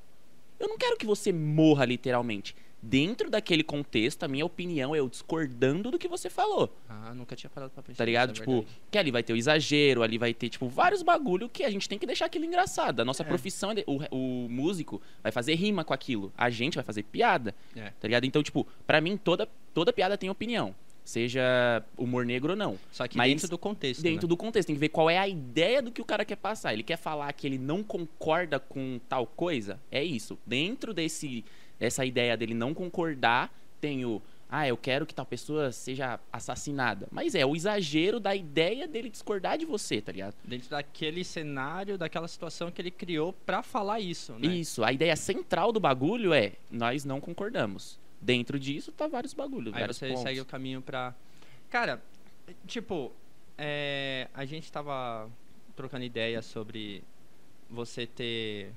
Eu 0.62 0.68
não 0.70 0.78
quero 0.78 0.96
que 0.98 1.06
você 1.06 1.32
morra 1.34 1.86
literalmente. 1.86 2.56
Dentro 2.84 3.30
daquele 3.30 3.64
contexto, 3.64 4.24
a 4.24 4.28
minha 4.28 4.44
opinião 4.44 4.96
é 4.96 5.00
eu 5.00 5.08
discordando 5.08 5.92
do 5.92 6.00
que 6.00 6.08
você 6.08 6.32
falou. 6.32 6.76
Ah, 6.90 7.14
nunca 7.14 7.36
tinha 7.36 7.50
parado 7.50 7.72
pra 7.72 7.84
pensar. 7.84 7.98
Tá 7.98 8.06
ligado? 8.06 8.32
é 8.32 8.34
tipo, 8.34 8.52
verdade. 8.52 8.78
que 8.90 8.98
ali 8.98 9.12
vai 9.12 9.22
ter 9.22 9.34
o 9.34 9.36
exagero, 9.36 10.02
ali 10.02 10.18
vai 10.18 10.34
ter, 10.34 10.50
tipo, 10.50 10.68
vários 10.68 11.04
bagulho 11.04 11.48
que 11.48 11.64
a 11.64 11.70
gente 11.70 11.88
tem 11.88 12.00
que 12.00 12.08
deixar 12.08 12.26
aquilo 12.26 12.44
engraçado. 12.44 13.00
A 13.00 13.06
nossa 13.06 13.22
É. 13.22 13.26
profissão, 13.26 13.72
é 13.72 13.84
o, 13.86 14.00
o 14.46 14.50
músico 14.50 15.00
vai 15.22 15.32
fazer 15.32 15.54
rima 15.54 15.84
com 15.84 15.94
aquilo. 15.94 16.34
A 16.36 16.50
gente 16.50 16.74
vai 16.74 16.84
fazer 16.84 17.04
piada. 17.04 17.54
É. 17.76 17.92
Tá 18.00 18.08
ligado? 18.08 18.26
Então, 18.26 18.42
tipo, 18.42 18.66
pra 18.88 19.00
mim, 19.00 19.16
toda, 19.16 19.48
toda 19.76 19.94
piada 19.94 20.18
tem 20.18 20.32
opinião. 20.32 20.74
Seja 21.04 21.84
humor 21.98 22.26
negro 22.26 22.52
ou 22.52 22.56
não. 22.56 22.78
Só 22.92 23.08
que 23.08 23.18
Mas 23.18 23.32
dentro 23.32 23.50
do 23.50 23.58
contexto. 23.58 24.02
Dentro 24.02 24.28
né? 24.28 24.30
do 24.30 24.38
contexto, 24.38 24.68
tem 24.68 24.76
que 24.76 24.80
ver 24.80 24.90
qual 24.90 25.10
é 25.10 25.18
a 25.18 25.28
ideia 25.28 25.82
do 25.82 25.92
que 25.92 26.02
o 26.02 26.06
cara 26.06 26.24
quer 26.24 26.36
passar. 26.36 26.74
Ele 26.74 26.84
quer 26.84 26.98
falar 26.98 27.32
que 27.34 27.48
ele 27.48 27.58
não 27.58 27.84
concorda 27.84 28.60
com 28.60 29.00
tal 29.10 29.26
coisa? 29.26 29.80
É 29.92 30.04
isso. 30.04 30.38
Dentro 30.46 30.94
desse 30.94 31.44
essa 31.80 32.06
ideia 32.06 32.38
dele 32.38 32.54
não 32.54 32.74
concordar, 32.74 33.52
tem 33.80 34.06
o 34.06 34.22
ah, 34.54 34.68
eu 34.68 34.76
quero 34.76 35.06
que 35.06 35.16
tal 35.16 35.26
pessoa 35.26 35.72
seja 35.72 36.20
assassinada. 36.32 37.08
Mas 37.10 37.36
é 37.36 37.46
o 37.46 37.56
exagero 37.56 38.20
da 38.20 38.36
ideia 38.36 38.86
dele 38.86 39.10
discordar 39.10 39.58
de 39.58 39.66
você, 39.66 40.02
tá 40.02 40.12
ligado? 40.12 40.36
Dentro 40.44 40.70
daquele 40.70 41.24
cenário, 41.24 41.98
daquela 41.98 42.28
situação 42.28 42.70
que 42.70 42.82
ele 42.82 42.92
criou 42.92 43.32
pra 43.46 43.64
falar 43.64 44.02
isso, 44.02 44.34
né? 44.34 44.54
Isso, 44.54 44.84
a 44.84 44.92
ideia 44.92 45.16
central 45.16 45.72
do 45.72 45.80
bagulho 45.80 46.34
é 46.34 46.52
nós 46.70 47.06
não 47.06 47.22
concordamos. 47.22 47.98
Dentro 48.22 48.60
disso 48.60 48.92
tá 48.92 49.08
vários 49.08 49.34
bagulhos, 49.34 49.74
Aí 49.74 49.80
vários 49.80 49.98
você 49.98 50.10
pontos. 50.10 50.22
segue 50.24 50.40
o 50.42 50.46
caminho 50.46 50.82
pra. 50.82 51.16
Cara, 51.70 52.02
tipo, 52.68 53.12
é, 53.58 54.28
a 54.34 54.46
gente 54.46 54.72
tava 54.72 55.30
trocando 55.76 56.04
ideia 56.04 56.42
sobre 56.42 57.04
você 57.70 58.06
ter. 58.06 58.72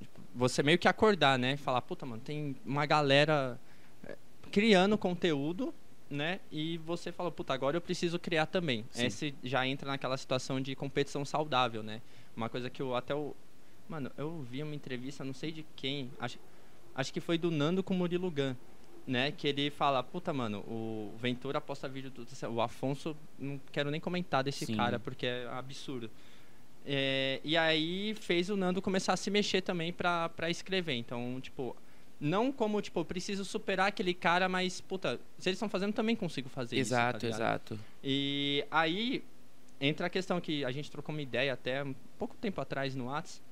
tipo, 0.00 0.20
Você 0.36 0.62
meio 0.62 0.78
que 0.78 0.86
acordar, 0.86 1.38
né? 1.38 1.56
Falar, 1.56 1.80
puta, 1.82 2.06
mano, 2.06 2.22
tem 2.22 2.54
uma 2.64 2.86
galera 2.86 3.58
é, 4.06 4.16
criando 4.52 4.96
conteúdo, 4.96 5.74
né? 6.08 6.38
E 6.52 6.78
você 6.78 7.10
fala, 7.10 7.32
puta, 7.32 7.52
agora 7.52 7.76
eu 7.76 7.80
preciso 7.80 8.18
criar 8.20 8.46
também. 8.46 8.84
Sim. 8.90 9.06
Esse 9.06 9.34
já 9.42 9.66
entra 9.66 9.88
naquela 9.88 10.16
situação 10.16 10.60
de 10.60 10.76
competição 10.76 11.24
saudável, 11.24 11.82
né? 11.82 12.00
Uma 12.36 12.48
coisa 12.48 12.70
que 12.70 12.80
eu 12.80 12.94
até 12.94 13.14
o. 13.14 13.34
Mano, 13.88 14.10
eu 14.16 14.40
vi 14.48 14.62
uma 14.62 14.74
entrevista, 14.74 15.24
não 15.24 15.34
sei 15.34 15.50
de 15.50 15.66
quem. 15.74 16.10
Acho, 16.20 16.38
acho 16.94 17.12
que 17.12 17.20
foi 17.20 17.38
do 17.38 17.50
Nando 17.50 17.82
com 17.82 17.94
o 17.94 17.96
Murilo 17.96 18.30
Gun 18.30 18.54
né? 19.06 19.32
Que 19.32 19.48
ele 19.48 19.70
fala, 19.70 20.02
puta, 20.02 20.32
mano, 20.32 20.60
o 20.60 21.14
Ventura 21.18 21.60
posta 21.60 21.88
vídeo 21.88 22.10
do. 22.10 22.26
O 22.50 22.60
Afonso, 22.60 23.16
não 23.38 23.60
quero 23.72 23.90
nem 23.90 24.00
comentar 24.00 24.42
desse 24.42 24.66
Sim. 24.66 24.76
cara, 24.76 24.98
porque 24.98 25.26
é 25.26 25.46
absurdo. 25.48 26.10
É, 26.86 27.40
e 27.42 27.56
aí 27.56 28.14
fez 28.14 28.50
o 28.50 28.56
Nando 28.56 28.82
começar 28.82 29.14
a 29.14 29.16
se 29.16 29.30
mexer 29.30 29.62
também 29.62 29.92
pra, 29.92 30.28
pra 30.30 30.50
escrever. 30.50 30.94
Então, 30.94 31.38
tipo, 31.40 31.74
não 32.20 32.52
como, 32.52 32.80
tipo, 32.80 33.04
preciso 33.04 33.44
superar 33.44 33.88
aquele 33.88 34.12
cara, 34.12 34.48
mas, 34.48 34.80
puta, 34.80 35.18
se 35.38 35.48
eles 35.48 35.56
estão 35.56 35.68
fazendo, 35.68 35.92
também 35.92 36.14
consigo 36.14 36.48
fazer 36.48 36.76
isso. 36.76 36.90
tá 36.90 36.96
Exato, 36.96 37.26
exato. 37.26 37.80
E 38.02 38.64
aí 38.70 39.24
entra 39.80 40.06
a 40.06 40.10
questão 40.10 40.40
que 40.40 40.64
a 40.64 40.70
gente 40.70 40.90
trocou 40.90 41.14
uma 41.14 41.22
ideia 41.22 41.52
até 41.52 41.82
um 41.82 41.94
pouco 42.18 42.36
tempo 42.36 42.60
atrás 42.60 42.94
no 42.94 43.06
Whats, 43.06 43.42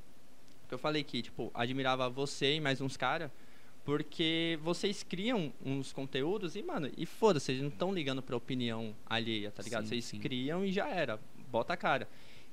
que 0.72 0.74
eu 0.74 0.78
falei 0.78 1.04
que, 1.04 1.20
tipo, 1.20 1.50
admirava 1.52 2.08
você 2.08 2.54
e 2.54 2.60
mais 2.60 2.80
uns 2.80 2.96
caras, 2.96 3.30
porque 3.84 4.58
vocês 4.62 5.02
criam 5.02 5.52
uns 5.62 5.92
conteúdos 5.92 6.56
e, 6.56 6.62
mano, 6.62 6.90
e 6.96 7.04
foda-se, 7.04 7.46
vocês 7.46 7.60
não 7.60 7.68
estão 7.68 7.92
ligando 7.92 8.22
pra 8.22 8.34
opinião 8.34 8.94
alheia, 9.04 9.50
tá 9.50 9.62
ligado? 9.62 9.82
Sim, 9.82 9.88
vocês 9.90 10.04
sim. 10.06 10.18
criam 10.18 10.64
e 10.64 10.72
já 10.72 10.88
era, 10.88 11.20
bota 11.50 11.74
a 11.74 11.76
cara. 11.76 12.08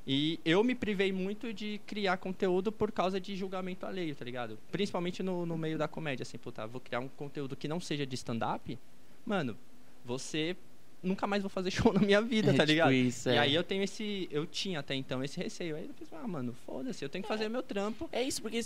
E 0.05 0.37
eu 0.43 0.61
me 0.65 0.75
privei 0.75 1.13
muito 1.13 1.53
de 1.53 1.79
criar 1.87 2.17
conteúdo 2.17 2.73
por 2.73 2.91
causa 2.91 3.21
de 3.21 3.37
julgamento 3.37 3.85
alheio, 3.85 4.13
tá 4.13 4.25
ligado? 4.25 4.59
Principalmente 4.69 5.23
no, 5.23 5.45
no 5.45 5.57
meio 5.57 5.77
da 5.77 5.87
comédia, 5.87 6.23
assim, 6.23 6.37
puta, 6.37 6.67
vou 6.67 6.81
criar 6.81 6.99
um 6.99 7.07
conteúdo 7.07 7.55
que 7.55 7.69
não 7.69 7.79
seja 7.79 8.05
de 8.05 8.15
stand-up, 8.15 8.77
mano, 9.25 9.57
você 10.03 10.57
nunca 11.01 11.25
mais 11.27 11.41
vou 11.43 11.49
fazer 11.49 11.71
show 11.71 11.93
na 11.93 11.99
minha 12.01 12.21
vida, 12.21 12.51
É 12.51 12.53
tá 12.53 12.63
tipo 12.63 12.71
ligado? 12.71 12.93
isso, 12.93 13.29
E 13.29 13.33
é. 13.35 13.39
aí 13.39 13.53
eu 13.55 13.63
tenho 13.63 13.83
esse. 13.83 14.27
Eu 14.31 14.45
tinha 14.45 14.79
até 14.79 14.95
então 14.95 15.23
esse 15.23 15.39
receio. 15.39 15.75
Aí 15.75 15.87
eu 15.87 15.93
pensei, 15.93 16.17
ah, 16.21 16.27
mano, 16.27 16.53
foda-se, 16.65 17.03
eu 17.03 17.09
tenho 17.09 17.21
que 17.23 17.27
fazer 17.27 17.49
meu 17.49 17.63
trampo. 17.63 18.09
É 18.11 18.21
isso, 18.21 18.41
porque 18.41 18.59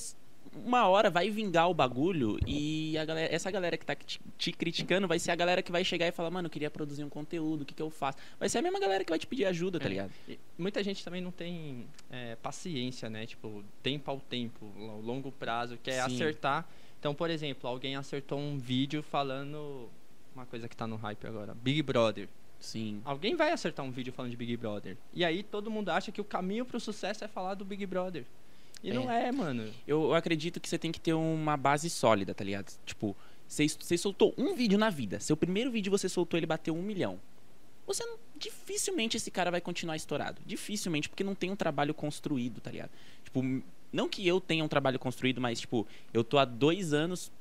uma 0.66 0.88
hora 0.88 1.10
vai 1.10 1.30
vingar 1.30 1.70
o 1.70 1.74
bagulho 1.74 2.38
e 2.46 2.96
a 2.98 3.06
galera, 3.06 3.34
essa 3.34 3.50
galera 3.50 3.78
que 3.78 3.86
tá 3.86 3.96
te, 3.96 4.20
te 4.38 4.52
criticando 4.52 5.08
vai 5.08 5.18
ser 5.18 5.32
a 5.32 5.36
galera 5.36 5.64
que 5.64 5.72
vai 5.72 5.84
chegar 5.84 6.06
e 6.08 6.12
falar, 6.12 6.30
mano, 6.30 6.46
eu 6.48 6.50
queria 6.50 6.70
produzir 6.70 7.04
um 7.04 7.10
conteúdo, 7.10 7.62
o 7.62 7.66
que, 7.66 7.74
que 7.74 7.82
eu 7.82 7.90
faço? 7.90 8.18
Vai 8.40 8.50
ser 8.50 8.58
a 8.60 8.62
mesma 8.62 8.80
galera 8.80 9.04
que 9.04 9.10
vai 9.10 9.18
te 9.18 9.26
pedir 9.26 9.46
ajuda, 9.46 9.80
tá 9.80 9.86
É. 9.86 9.90
ligado? 9.90 10.12
E 10.28 10.38
muita 10.58 10.84
gente 10.84 11.04
também 11.04 11.22
não 11.22 11.32
tem 11.32 11.88
é, 12.12 12.36
paciência, 12.36 13.10
né? 13.10 13.26
Tipo, 13.26 13.64
tempo 13.82 14.12
ao 14.12 14.20
tempo, 14.20 14.70
lo- 14.78 15.02
longo 15.02 15.32
prazo, 15.32 15.78
quer 15.82 15.94
Sim. 16.08 16.14
acertar. 16.16 16.68
Então, 17.00 17.16
por 17.16 17.30
exemplo, 17.30 17.68
alguém 17.70 17.96
acertou 17.96 18.38
um 18.38 18.58
vídeo 18.58 19.02
falando. 19.02 19.90
Uma 20.36 20.46
coisa 20.46 20.68
que 20.68 20.76
tá 20.76 20.88
no 20.88 20.96
hype 20.96 21.28
agora, 21.28 21.54
Big 21.54 21.82
Brother. 21.82 22.28
Sim. 22.60 23.02
Alguém 23.04 23.36
vai 23.36 23.52
acertar 23.52 23.86
um 23.86 23.92
vídeo 23.92 24.14
falando 24.14 24.32
de 24.32 24.38
Big 24.38 24.56
Brother. 24.56 24.98
E 25.14 25.26
aí 25.26 25.44
todo 25.44 25.70
mundo 25.70 25.90
acha 25.90 26.12
que 26.12 26.22
o 26.22 26.24
caminho 26.24 26.66
pro 26.66 26.80
sucesso 26.80 27.24
é 27.24 27.28
falar 27.28 27.56
do 27.56 27.66
Big 27.66 27.86
Brother. 27.86 28.26
E 28.82 28.92
não 28.92 29.10
é, 29.10 29.32
mano. 29.32 29.70
Eu, 29.88 30.04
eu 30.04 30.14
acredito 30.14 30.60
que 30.60 30.68
você 30.68 30.78
tem 30.78 30.92
que 30.92 31.00
ter 31.00 31.14
uma 31.14 31.56
base 31.56 31.90
sólida, 31.90 32.34
tá 32.34 32.44
ligado? 32.44 32.74
Tipo, 32.86 33.16
você, 33.48 33.68
você 33.68 33.98
soltou 33.98 34.34
um 34.38 34.56
vídeo 34.56 34.78
na 34.78 34.90
vida. 34.90 35.20
Seu 35.20 35.38
primeiro 35.38 35.72
vídeo 35.72 35.92
você 35.92 36.10
soltou, 36.10 36.38
ele 36.38 36.46
bateu 36.46 36.76
um 36.76 36.82
milhão. 36.82 37.20
Você 37.86 38.06
não, 38.06 38.18
dificilmente 38.38 39.18
esse 39.18 39.30
cara 39.30 39.52
vai 39.52 39.62
continuar 39.62 39.96
estourado. 39.96 40.42
Dificilmente, 40.46 41.10
porque 41.10 41.24
não 41.24 41.36
tem 41.36 41.52
um 41.52 41.56
trabalho 41.56 41.94
construído, 41.94 42.60
tá 42.62 42.72
ligado? 42.72 42.92
Tipo, 43.24 43.42
não 43.92 44.10
que 44.10 44.28
eu 44.28 44.42
tenha 44.42 44.64
um 44.64 44.68
trabalho 44.68 44.98
construído, 45.00 45.40
mas, 45.40 45.60
tipo, 45.60 45.88
eu 46.14 46.24
tô 46.24 46.38
há 46.38 46.46
dois 46.46 46.94
anos. 46.94 47.32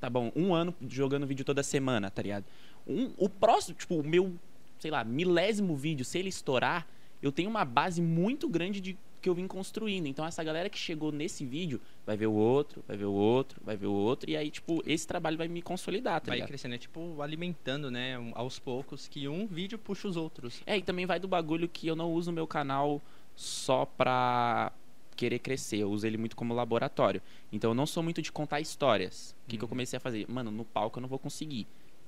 Tá 0.00 0.08
bom, 0.08 0.30
um 0.36 0.54
ano 0.54 0.74
jogando 0.88 1.26
vídeo 1.26 1.44
toda 1.44 1.62
semana, 1.62 2.10
tá 2.10 2.22
ligado? 2.22 2.44
Um, 2.86 3.10
o 3.16 3.28
próximo, 3.28 3.76
tipo, 3.76 3.96
o 3.96 4.04
meu, 4.04 4.34
sei 4.78 4.90
lá, 4.90 5.02
milésimo 5.04 5.76
vídeo, 5.76 6.04
se 6.04 6.18
ele 6.18 6.28
estourar, 6.28 6.86
eu 7.20 7.32
tenho 7.32 7.50
uma 7.50 7.64
base 7.64 8.00
muito 8.00 8.48
grande 8.48 8.80
de 8.80 8.96
que 9.20 9.28
eu 9.28 9.34
vim 9.34 9.48
construindo. 9.48 10.06
Então 10.06 10.24
essa 10.24 10.42
galera 10.44 10.70
que 10.70 10.78
chegou 10.78 11.10
nesse 11.10 11.44
vídeo 11.44 11.80
vai 12.06 12.16
ver 12.16 12.28
o 12.28 12.32
outro, 12.32 12.84
vai 12.86 12.96
ver 12.96 13.06
o 13.06 13.12
outro, 13.12 13.60
vai 13.64 13.76
ver 13.76 13.86
o 13.86 13.92
outro, 13.92 14.30
e 14.30 14.36
aí, 14.36 14.50
tipo, 14.50 14.80
esse 14.86 15.06
trabalho 15.06 15.36
vai 15.36 15.48
me 15.48 15.60
consolidar, 15.60 16.20
tá 16.20 16.28
Vai 16.28 16.36
ligado? 16.36 16.48
crescendo, 16.48 16.76
é 16.76 16.78
tipo 16.78 17.20
alimentando, 17.20 17.90
né? 17.90 18.14
Aos 18.34 18.58
poucos, 18.60 19.08
que 19.08 19.26
um 19.26 19.46
vídeo 19.46 19.78
puxa 19.78 20.06
os 20.06 20.16
outros. 20.16 20.62
É, 20.64 20.76
e 20.78 20.82
também 20.82 21.06
vai 21.06 21.18
do 21.18 21.26
bagulho 21.26 21.68
que 21.68 21.88
eu 21.88 21.96
não 21.96 22.12
uso 22.12 22.30
o 22.30 22.34
meu 22.34 22.46
canal 22.46 23.02
só 23.34 23.84
pra 23.84 24.72
querer 25.18 25.40
crescer. 25.40 25.78
Eu 25.78 25.90
uso 25.90 26.06
ele 26.06 26.16
muito 26.16 26.36
como 26.36 26.54
laboratório. 26.54 27.20
Então 27.52 27.72
eu 27.72 27.74
não 27.74 27.86
sou 27.86 28.02
muito 28.02 28.22
de 28.22 28.30
contar 28.30 28.60
histórias. 28.60 29.34
O 29.44 29.50
que, 29.50 29.56
que 29.56 29.62
eu 29.64 29.66
Uhum. 29.66 29.70
comecei 29.70 29.96
a 29.96 30.00
fazer? 30.00 30.24
Mano, 30.30 30.50
no 30.50 30.64
palco 30.64 30.98
eu 30.98 31.02
não 31.02 31.08
vou 31.08 31.18
conseguir. 31.18 31.66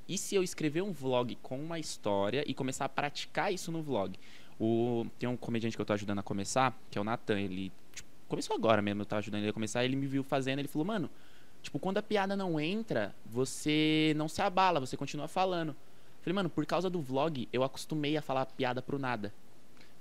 E 0.08 0.16
se 0.16 0.34
eu 0.34 0.42
escrever 0.42 0.82
um 0.82 0.92
vlog 0.92 1.36
com 1.42 1.58
uma 1.58 1.78
história 1.78 2.44
e 2.46 2.54
começar 2.54 2.84
a 2.84 2.88
praticar 2.88 3.52
isso 3.52 3.70
no 3.72 3.82
vlog? 3.82 4.18
O, 4.58 5.06
tem 5.18 5.28
um 5.28 5.36
comediante 5.36 5.76
que 5.76 5.80
eu 5.80 5.86
tô 5.86 5.92
ajudando 5.92 6.20
a 6.20 6.22
começar, 6.22 6.78
que 6.90 6.98
é 6.98 7.00
o 7.00 7.04
Nathan. 7.04 7.40
Ele 7.40 7.72
tipo, 7.92 8.08
começou 8.28 8.54
agora 8.56 8.80
mesmo, 8.80 9.02
eu 9.02 9.06
tava 9.06 9.18
ajudando 9.18 9.40
ele 9.42 9.50
a 9.50 9.52
começar. 9.52 9.84
Ele 9.84 9.96
me 9.96 10.06
viu 10.06 10.22
fazendo, 10.22 10.60
ele 10.60 10.68
falou, 10.68 10.86
mano, 10.86 11.10
tipo, 11.62 11.78
quando 11.78 11.98
a 11.98 12.02
piada 12.02 12.36
não 12.36 12.60
entra, 12.60 13.14
você 13.26 14.12
não 14.16 14.28
se 14.28 14.40
abala, 14.40 14.78
você 14.80 14.96
continua 14.96 15.26
falando. 15.28 15.74
Falei, 16.22 16.34
mano, 16.34 16.50
por 16.50 16.64
causa 16.66 16.88
do 16.90 17.00
vlog, 17.00 17.48
eu 17.52 17.64
acostumei 17.64 18.16
a 18.16 18.22
falar 18.22 18.46
piada 18.46 18.80
pro 18.82 18.98
nada. 18.98 19.32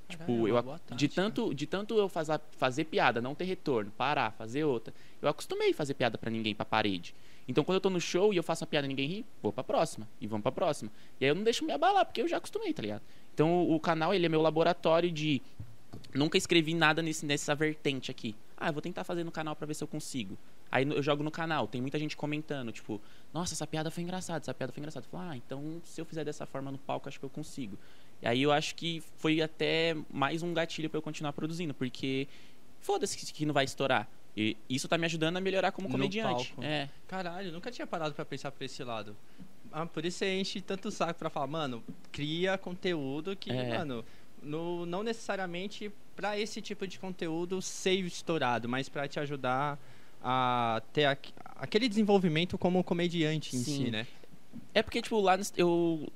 Tipo, 0.10 0.48
eu, 0.48 0.56
de 0.96 1.08
tanto 1.08 1.54
de 1.54 1.68
tanto 1.68 1.96
eu 1.96 2.10
fazer, 2.10 2.42
fazer 2.58 2.86
piada, 2.86 3.22
não 3.22 3.36
ter 3.36 3.46
retorno, 3.46 3.92
parar, 3.92 4.32
fazer 4.32 4.64
outra, 4.64 4.92
eu 5.22 5.30
acostumei 5.30 5.70
a 5.70 5.74
fazer 5.74 5.94
piada 5.94 6.18
pra 6.18 6.32
ninguém, 6.32 6.56
pra 6.56 6.66
parede. 6.66 7.14
Então 7.48 7.64
quando 7.64 7.76
eu 7.76 7.82
tô 7.82 7.92
no 7.92 8.02
show 8.02 8.34
e 8.34 8.38
eu 8.38 8.44
faço 8.44 8.64
uma 8.64 8.68
piada 8.68 8.88
e 8.88 8.90
ninguém 8.90 9.08
ri, 9.08 9.26
vou 9.42 9.54
pra 9.54 9.64
próxima. 9.64 10.08
E 10.20 10.26
vamos 10.26 10.42
pra 10.42 10.52
próxima. 10.52 10.92
E 11.22 11.26
aí 11.26 11.32
eu 11.32 11.36
não 11.36 11.44
deixo 11.44 11.64
me 11.64 11.72
abalar, 11.72 12.06
porque 12.06 12.22
eu 12.22 12.28
já 12.28 12.38
acostumei, 12.38 12.74
tá 12.74 12.82
ligado? 12.82 13.02
Então 13.34 13.52
o, 13.52 13.76
o 13.76 13.80
canal, 13.80 14.14
ele 14.14 14.26
é 14.26 14.30
meu 14.30 14.42
laboratório 14.42 15.12
de. 15.12 15.42
Nunca 16.14 16.38
escrevi 16.38 16.74
nada 16.74 17.02
nesse, 17.02 17.26
nessa 17.26 17.54
vertente 17.54 18.10
aqui. 18.10 18.36
Ah, 18.58 18.70
eu 18.70 18.74
vou 18.74 18.82
tentar 18.82 19.04
fazer 19.04 19.24
no 19.24 19.32
canal 19.32 19.56
pra 19.56 19.66
ver 19.66 19.74
se 19.74 19.84
eu 19.84 19.88
consigo. 19.88 20.38
Aí 20.72 20.88
eu 20.88 21.02
jogo 21.02 21.24
no 21.24 21.32
canal, 21.32 21.68
tem 21.68 21.82
muita 21.82 21.98
gente 21.98 22.16
comentando, 22.16 22.72
tipo, 22.72 23.02
nossa, 23.34 23.56
essa 23.56 23.66
piada 23.66 23.90
foi 23.90 24.04
engraçada, 24.04 24.40
essa 24.40 24.54
piada 24.54 24.72
foi 24.72 24.82
engraçada. 24.82 25.06
Eu 25.06 25.10
falo, 25.10 25.32
ah, 25.32 25.38
então 25.38 25.82
se 25.84 26.00
eu 26.00 26.06
fizer 26.06 26.24
dessa 26.24 26.46
forma 26.46 26.72
no 26.72 26.78
palco, 26.78 27.10
acho 27.10 27.20
que 27.20 27.26
eu 27.26 27.30
consigo. 27.30 27.78
E 28.22 28.28
aí 28.28 28.42
eu 28.42 28.52
acho 28.52 28.76
que 28.76 29.02
foi 29.18 29.42
até 29.42 29.96
mais 30.12 30.44
um 30.44 30.54
gatilho 30.54 30.90
pra 30.90 30.98
eu 30.98 31.02
continuar 31.02 31.32
produzindo, 31.34 31.74
porque 31.74 32.28
foda-se 32.82 33.18
que- 33.34 33.46
não 33.46 33.54
vai 33.54 33.66
estourar. 33.66 34.08
E 34.36 34.56
isso 34.70 34.88
tá 34.88 34.98
me 34.98 35.06
ajudando 35.06 35.38
a 35.38 35.42
melhorar 35.42 35.72
como 35.72 35.90
comediante. 35.90 36.54
É. 36.62 36.88
Caralho, 37.08 37.52
nunca 37.52 37.72
tinha 37.72 37.88
parado 37.88 38.14
pra 38.14 38.24
pensar 38.26 38.52
por 38.52 38.64
esse 38.64 38.84
lado. 38.84 39.16
Ah, 39.72 39.86
por 39.86 40.06
isso 40.06 40.18
você 40.20 40.40
enche 40.40 40.62
tanto 40.62 40.88
o 40.88 40.92
saco 40.92 41.18
pra 41.20 41.30
falar, 41.30 41.48
mano, 41.48 41.84
cria 42.12 42.58
conteúdo 42.58 43.36
que, 43.36 43.52
É. 43.52 43.78
mano, 43.78 44.04
no, 44.42 44.86
não 44.86 45.04
necessariamente 45.04 45.92
pra 46.16 46.38
esse 46.40 46.62
tipo 46.62 46.88
de 46.88 46.98
conteúdo 47.00 47.62
ser 47.62 47.94
estourado, 47.94 48.68
mas 48.68 48.88
pra 48.90 49.08
te 49.08 49.20
ajudar 49.20 49.78
a 50.22 50.82
ter 50.94 51.06
aque- 51.06 51.34
aquele 51.56 51.88
desenvolvimento 51.88 52.58
como 52.58 52.84
comediante 52.84 53.56
em 53.56 53.60
Sim. 53.60 53.86
si, 53.86 53.92
né? 53.92 54.06
É 54.74 54.82
porque, 54.82 55.02
tipo, 55.02 55.20
lá 55.22 55.38
eu 55.58 56.12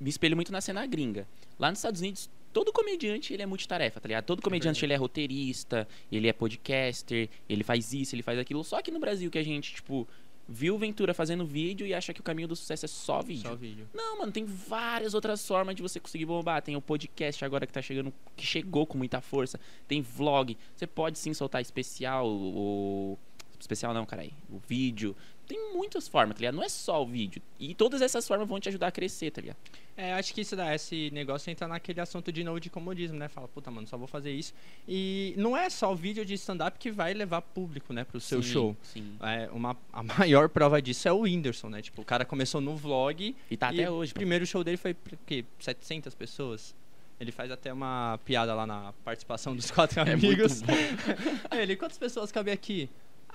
me 0.00 0.10
espelho 0.10 0.36
muito 0.36 0.52
na 0.52 0.60
cena 0.60 0.86
gringa. 0.86 1.26
Lá 1.58 1.70
nos 1.70 1.78
Estados 1.78 2.00
Unidos, 2.00 2.30
todo 2.52 2.72
comediante 2.72 3.32
ele 3.32 3.42
é 3.42 3.46
multitarefa, 3.46 4.00
tá 4.00 4.08
ligado? 4.08 4.24
Todo 4.24 4.42
comediante 4.42 4.80
verdade. 4.80 4.86
ele 4.86 4.92
é 4.92 4.96
roteirista, 4.96 5.88
ele 6.10 6.28
é 6.28 6.32
podcaster, 6.32 7.28
ele 7.48 7.64
faz 7.64 7.92
isso, 7.92 8.14
ele 8.14 8.22
faz 8.22 8.38
aquilo. 8.38 8.62
Só 8.64 8.80
que 8.80 8.90
no 8.90 8.98
Brasil 8.98 9.30
que 9.30 9.38
a 9.38 9.42
gente, 9.42 9.74
tipo, 9.74 10.06
viu 10.48 10.78
Ventura 10.78 11.12
fazendo 11.12 11.44
vídeo 11.44 11.86
e 11.86 11.92
acha 11.92 12.14
que 12.14 12.20
o 12.20 12.24
caminho 12.24 12.48
do 12.48 12.56
sucesso 12.56 12.86
é 12.86 12.88
só 12.88 13.20
vídeo. 13.20 13.42
Só 13.42 13.54
vídeo. 13.54 13.86
Não, 13.92 14.18
mano, 14.18 14.32
tem 14.32 14.44
várias 14.44 15.12
outras 15.12 15.46
formas 15.46 15.74
de 15.74 15.82
você 15.82 16.00
conseguir 16.00 16.24
bombar. 16.24 16.62
Tem 16.62 16.74
o 16.74 16.80
podcast 16.80 17.44
agora 17.44 17.66
que 17.66 17.72
tá 17.72 17.82
chegando, 17.82 18.12
que 18.34 18.46
chegou 18.46 18.86
com 18.86 18.96
muita 18.96 19.20
força. 19.20 19.60
Tem 19.86 20.00
vlog. 20.00 20.56
Você 20.74 20.86
pode 20.86 21.18
sim 21.18 21.34
soltar 21.34 21.60
especial, 21.60 22.26
o. 22.26 23.18
Especial 23.58 23.92
não, 23.92 24.06
carai. 24.06 24.32
O 24.50 24.58
vídeo. 24.58 25.16
Tem 25.46 25.72
muitas 25.72 26.06
formas, 26.06 26.34
tá 26.36 26.40
ligado? 26.40 26.54
Não 26.56 26.62
é 26.62 26.68
só 26.68 27.02
o 27.02 27.06
vídeo. 27.06 27.40
E 27.58 27.74
todas 27.74 28.02
essas 28.02 28.28
formas 28.28 28.46
vão 28.46 28.60
te 28.60 28.68
ajudar 28.68 28.88
a 28.88 28.92
crescer, 28.92 29.30
tá 29.30 29.40
ligado? 29.40 29.56
É, 29.96 30.12
acho 30.12 30.32
que 30.32 30.42
isso 30.42 30.54
dá, 30.54 30.72
esse 30.72 31.10
negócio 31.10 31.50
entra 31.50 31.66
naquele 31.66 32.00
assunto 32.00 32.30
de 32.30 32.44
novo 32.44 32.60
de 32.60 32.70
comodismo, 32.70 33.18
né? 33.18 33.26
Fala, 33.26 33.48
puta, 33.48 33.68
mano, 33.68 33.84
só 33.88 33.96
vou 33.96 34.06
fazer 34.06 34.30
isso. 34.30 34.54
E 34.86 35.34
não 35.36 35.56
é 35.56 35.68
só 35.68 35.92
o 35.92 35.96
vídeo 35.96 36.24
de 36.24 36.34
stand-up 36.34 36.78
que 36.78 36.90
vai 36.90 37.12
levar 37.12 37.42
público, 37.42 37.92
né, 37.92 38.04
pro 38.04 38.20
seu 38.20 38.40
Sim, 38.40 38.48
show. 38.48 38.76
Sim. 38.82 39.16
É, 39.20 39.48
uma, 39.50 39.76
a 39.92 40.02
maior 40.20 40.48
prova 40.50 40.80
disso 40.80 41.08
é 41.08 41.12
o 41.12 41.22
Whindersson, 41.22 41.68
né? 41.68 41.82
Tipo, 41.82 42.02
o 42.02 42.04
cara 42.04 42.24
começou 42.24 42.60
no 42.60 42.76
vlog. 42.76 43.34
E 43.50 43.56
tá 43.56 43.72
e 43.72 43.80
até 43.80 43.90
hoje. 43.90 44.12
O 44.12 44.14
primeiro 44.14 44.46
show 44.46 44.62
dele 44.62 44.76
foi, 44.76 44.92
o 44.92 45.18
quê? 45.26 45.44
700 45.58 46.14
pessoas? 46.14 46.76
Ele 47.18 47.32
faz 47.32 47.50
até 47.50 47.72
uma 47.72 48.20
piada 48.24 48.54
lá 48.54 48.64
na 48.64 48.92
participação 49.04 49.56
dos 49.56 49.70
quatro 49.70 49.98
É 49.98 50.12
amigos. 50.12 50.62
ele, 51.50 51.74
quantas 51.74 51.98
pessoas 51.98 52.30
cabem 52.30 52.54
aqui? 52.54 52.88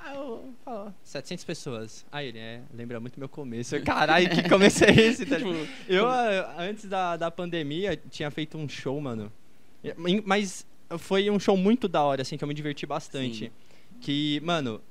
Ah, 0.05 0.15
eu 0.15 0.53
falo, 0.65 0.93
700 1.01 1.45
pessoas. 1.45 2.05
Aí 2.11 2.27
ele, 2.27 2.37
é, 2.37 2.61
lembra 2.73 2.99
muito 2.99 3.17
meu 3.17 3.29
começo. 3.29 3.79
Caralho, 3.83 4.29
que 4.29 4.49
começo 4.49 4.83
é 4.83 4.91
esse? 4.91 5.25
Tá? 5.25 5.37
Tipo, 5.37 5.51
Eu, 5.87 6.05
ah, 6.07 6.55
antes 6.59 6.85
da, 6.85 7.15
da 7.15 7.31
pandemia, 7.31 7.95
tinha 8.09 8.29
feito 8.29 8.57
um 8.57 8.67
show, 8.67 8.99
mano. 8.99 9.31
Mas 10.25 10.67
foi 10.97 11.29
um 11.29 11.39
show 11.39 11.55
muito 11.55 11.87
da 11.87 12.03
hora, 12.03 12.21
assim, 12.21 12.37
que 12.37 12.43
eu 12.43 12.47
me 12.47 12.53
diverti 12.53 12.85
bastante. 12.85 13.45
Sim. 13.45 13.51
Que, 14.01 14.41
mano, 14.43 14.81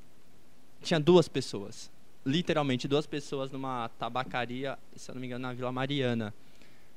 tinha 0.81 0.99
duas 0.99 1.28
pessoas. 1.28 1.90
Literalmente, 2.25 2.88
duas 2.88 3.07
pessoas 3.07 3.50
numa 3.50 3.90
tabacaria, 3.99 4.78
se 4.97 5.11
eu 5.11 5.14
não 5.14 5.21
me 5.21 5.26
engano, 5.26 5.42
na 5.42 5.52
Vila 5.52 5.71
Mariana. 5.71 6.33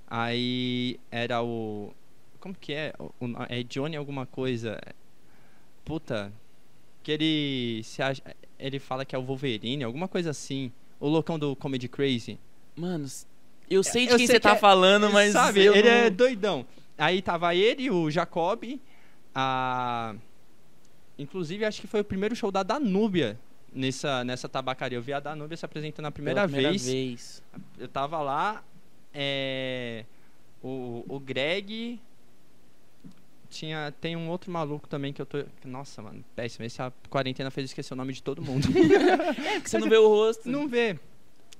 Aí 0.08 0.98
era 1.12 1.44
o. 1.44 1.94
Como 2.40 2.56
que 2.56 2.74
é? 2.74 2.94
É 3.50 3.62
Johnny 3.64 3.98
alguma 3.98 4.26
coisa. 4.26 4.80
Puta. 5.84 6.32
Que 7.06 7.12
ele 7.12 7.82
se 7.84 8.02
acha- 8.02 8.24
Ele 8.58 8.80
fala 8.80 9.06
que 9.06 9.16
é 9.16 9.20
o 9.20 9.22
Wolverine, 9.22 9.84
alguma 9.84 10.08
coisa 10.08 10.32
assim. 10.32 10.72
O 11.00 11.08
loucão 11.08 11.38
do 11.38 11.56
Comedy 11.56 11.88
Crazy. 11.88 12.40
Mano, 12.76 13.06
eu 13.70 13.84
sei 13.84 14.08
de 14.08 14.14
Eu 14.14 14.18
quem 14.18 14.26
sei 14.26 14.36
você 14.38 14.40
que 14.40 14.48
tá 14.48 14.56
é- 14.56 14.58
falando, 14.58 15.12
mas. 15.12 15.32
Sabe, 15.34 15.60
ele 15.60 15.84
não- 15.84 15.90
é 15.92 16.10
doidão. 16.10 16.66
Aí 16.98 17.22
tava 17.22 17.54
ele, 17.54 17.92
o 17.92 18.10
Jacob, 18.10 18.64
a. 19.36 20.16
Inclusive, 21.20 21.64
acho 21.64 21.80
que 21.80 21.86
foi 21.88 22.02
o 22.02 22.04
primeiro 22.04 22.36
show 22.36 22.52
da 22.52 22.64
Danúbia 22.64 23.38
nessa, 23.72 24.24
nessa 24.24 24.50
tabacaria. 24.50 24.98
Eu 24.98 25.02
vi 25.02 25.14
a 25.14 25.20
Danúbia 25.20 25.56
se 25.56 25.64
apresentando 25.66 26.08
a 26.08 26.12
primeira, 26.12 26.42
pela 26.42 26.48
primeira 26.48 26.72
vez. 26.72 26.86
vez. 26.90 27.44
Eu 27.78 27.88
tava 27.88 28.20
lá. 28.22 28.64
é, 29.14 30.06
O, 30.64 31.06
o 31.08 31.20
Greg. 31.20 32.00
Tinha, 33.56 33.94
tem 34.02 34.18
um 34.18 34.30
outro 34.30 34.52
maluco 34.52 34.86
também 34.86 35.14
que 35.14 35.22
eu 35.22 35.26
tô. 35.26 35.44
Nossa, 35.64 36.02
mano, 36.02 36.24
péssimo. 36.36 36.66
Essa 36.66 36.92
quarentena 37.10 37.50
fez 37.50 37.70
esquecer 37.70 37.94
o 37.94 37.96
nome 37.96 38.12
de 38.12 38.22
todo 38.22 38.42
mundo. 38.42 38.68
É, 39.46 39.54
porque 39.56 39.70
você 39.70 39.78
não 39.78 39.88
vê 39.88 39.98
o 39.98 40.10
rosto. 40.10 40.50
Não 40.50 40.68
vê. 40.68 41.00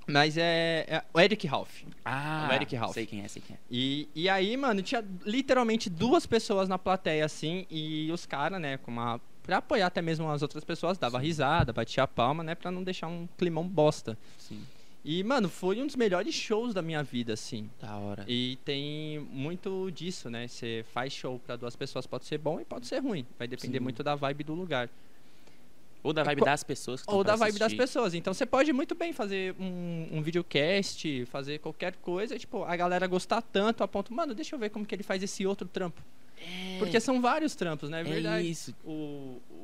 Mas 0.06 0.36
é, 0.36 0.84
é 0.88 1.02
o 1.12 1.18
Eric 1.18 1.46
Ralph. 1.46 1.82
Ah, 2.04 2.48
O 2.50 2.54
Eric 2.54 2.76
Ralph. 2.76 2.92
Sei 2.92 3.06
quem 3.06 3.22
é, 3.22 3.28
sei 3.28 3.42
quem 3.44 3.56
é. 3.56 3.58
E, 3.70 4.08
e 4.14 4.28
aí, 4.28 4.56
mano, 4.56 4.82
tinha 4.82 5.02
literalmente 5.24 5.88
duas 5.88 6.26
pessoas 6.26 6.68
na 6.68 6.78
plateia, 6.78 7.24
assim, 7.24 7.66
e 7.70 8.12
os 8.12 8.26
caras, 8.26 8.60
né, 8.60 8.76
com 8.76 8.90
uma. 8.90 9.20
Pra 9.42 9.56
apoiar 9.58 9.86
até 9.86 10.02
mesmo 10.02 10.28
as 10.30 10.42
outras 10.42 10.64
pessoas, 10.64 10.98
dava 10.98 11.18
risada, 11.18 11.72
batia 11.72 12.02
a 12.02 12.06
palma, 12.06 12.44
né, 12.44 12.54
pra 12.54 12.70
não 12.70 12.82
deixar 12.84 13.06
um 13.08 13.26
climão 13.38 13.66
bosta. 13.66 14.18
Sim. 14.38 14.60
E, 15.08 15.22
mano, 15.22 15.48
foi 15.48 15.80
um 15.80 15.86
dos 15.86 15.94
melhores 15.94 16.34
shows 16.34 16.74
da 16.74 16.82
minha 16.82 17.00
vida, 17.00 17.32
assim. 17.34 17.70
Da 17.80 17.96
hora. 17.96 18.24
E 18.26 18.58
tem 18.64 19.20
muito 19.30 19.88
disso, 19.92 20.28
né? 20.28 20.48
Você 20.48 20.84
faz 20.92 21.12
show 21.12 21.38
pra 21.46 21.54
duas 21.54 21.76
pessoas, 21.76 22.08
pode 22.08 22.24
ser 22.24 22.38
bom 22.38 22.60
e 22.60 22.64
pode 22.64 22.88
ser 22.88 22.98
ruim. 22.98 23.24
Vai 23.38 23.46
depender 23.46 23.78
Sim. 23.78 23.84
muito 23.84 24.02
da 24.02 24.16
vibe 24.16 24.42
do 24.42 24.52
lugar. 24.54 24.88
Ou 26.02 26.12
da 26.12 26.24
vibe 26.24 26.42
das 26.44 26.64
pessoas 26.64 27.02
que 27.02 27.12
Ou 27.12 27.22
da 27.22 27.36
vibe 27.36 27.56
das 27.58 27.72
pessoas. 27.72 28.14
Então 28.14 28.34
você 28.34 28.44
pode 28.44 28.72
muito 28.72 28.96
bem 28.96 29.12
fazer 29.12 29.54
um, 29.60 30.08
um 30.10 30.22
videocast, 30.22 31.04
fazer 31.26 31.58
qualquer 31.60 31.94
coisa, 31.96 32.34
e, 32.34 32.38
tipo, 32.40 32.64
a 32.64 32.74
galera 32.76 33.06
gostar 33.06 33.42
tanto 33.42 33.84
a 33.84 33.88
ponto, 33.88 34.12
mano, 34.12 34.34
deixa 34.34 34.56
eu 34.56 34.58
ver 34.58 34.70
como 34.70 34.84
que 34.84 34.94
ele 34.94 35.02
faz 35.04 35.22
esse 35.22 35.46
outro 35.46 35.68
trampo. 35.68 36.02
É, 36.38 36.78
Porque 36.78 37.00
são 37.00 37.20
vários 37.20 37.54
trampos, 37.54 37.88
né? 37.88 37.98
É 37.98 38.00
é 38.00 38.04
verdade. 38.04 38.48
isso. 38.50 38.74
O, 38.84 38.90
o- 38.90 39.40
o 39.50 39.55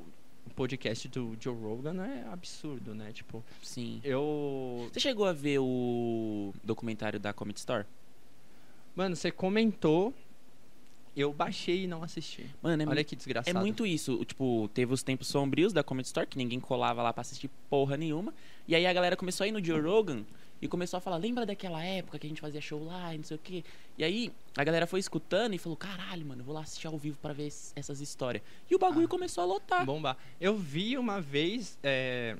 podcast 0.53 1.09
do 1.09 1.37
Joe 1.41 1.55
Rogan 1.55 2.05
é 2.05 2.27
absurdo, 2.33 2.95
né? 2.95 3.13
Tipo, 3.13 3.45
Sim. 3.63 4.01
eu. 4.05 4.89
Você 4.93 5.01
chegou 5.01 5.27
a 5.27 5.33
ver 5.33 5.59
o 5.59 6.53
documentário 6.63 7.19
da 7.19 7.33
Comedy 7.33 7.59
Store? 7.59 7.85
Mano, 8.95 9.17
você 9.17 9.31
comentou, 9.31 10.13
eu 11.17 11.33
baixei 11.33 11.85
e 11.85 11.87
não 11.87 12.03
assisti. 12.03 12.47
Mano, 12.63 12.83
é, 12.83 12.87
Olha 12.87 13.05
que 13.05 13.15
é 13.15 13.17
desgraçado. 13.17 13.59
muito 13.59 13.87
isso. 13.87 14.21
O, 14.21 14.25
Tipo, 14.25 14.71
teve 14.73 14.93
os 14.93 15.03
tempos 15.03 15.29
sombrios 15.29 15.73
da 15.73 15.83
Comedy 15.83 16.07
Store, 16.07 16.27
que 16.27 16.39
ninguém 16.39 16.61
colava 16.61 17.03
lá 17.03 17.13
pra 17.13 17.23
assistir 17.23 17.49
porra 17.69 17.97
nenhuma. 17.97 18.35
E 18.69 18.75
aí 18.75 18.87
a 18.87 18.93
galera 18.93 19.17
começou 19.17 19.45
a 19.45 19.49
ir 19.49 19.53
no 19.53 19.65
Joe 19.65 19.81
Rogan 19.81 20.25
e 20.63 20.69
começou 20.69 20.97
a 20.97 21.01
falar, 21.01 21.17
lembra 21.17 21.45
daquela 21.45 21.83
época 21.85 22.19
que 22.19 22.27
a 22.27 22.31
gente 22.31 22.41
fazia 22.41 22.61
show 22.61 22.83
lá 22.85 23.13
e 23.13 23.19
não 23.19 23.25
sei 23.25 23.37
o 23.37 23.41
quê? 23.41 23.65
E 23.99 24.05
aí 24.05 24.33
a 24.57 24.63
galera 24.63 24.87
foi 24.87 25.01
escutando 25.01 25.53
e 25.55 25.59
falou, 25.59 25.77
caralho, 25.77 26.25
mano, 26.25 26.43
vou 26.45 26.55
lá 26.55 26.61
assistir 26.61 26.87
ao 26.87 26.97
vivo 26.97 27.19
pra 27.21 27.33
ver 27.33 27.49
es- 27.49 27.73
essas 27.75 28.01
histórias. 28.01 28.43
E 28.71 28.75
o 28.75 28.79
bagulho 28.79 29.07
Ah. 29.07 29.09
começou 29.09 29.43
a 29.43 29.47
lotar. 29.47 29.85
Bombar. 29.85 30.17
Eu 30.41 30.57
vi 30.57 30.97
uma 30.97 31.21
vez 31.21 31.77
é, 31.83 32.37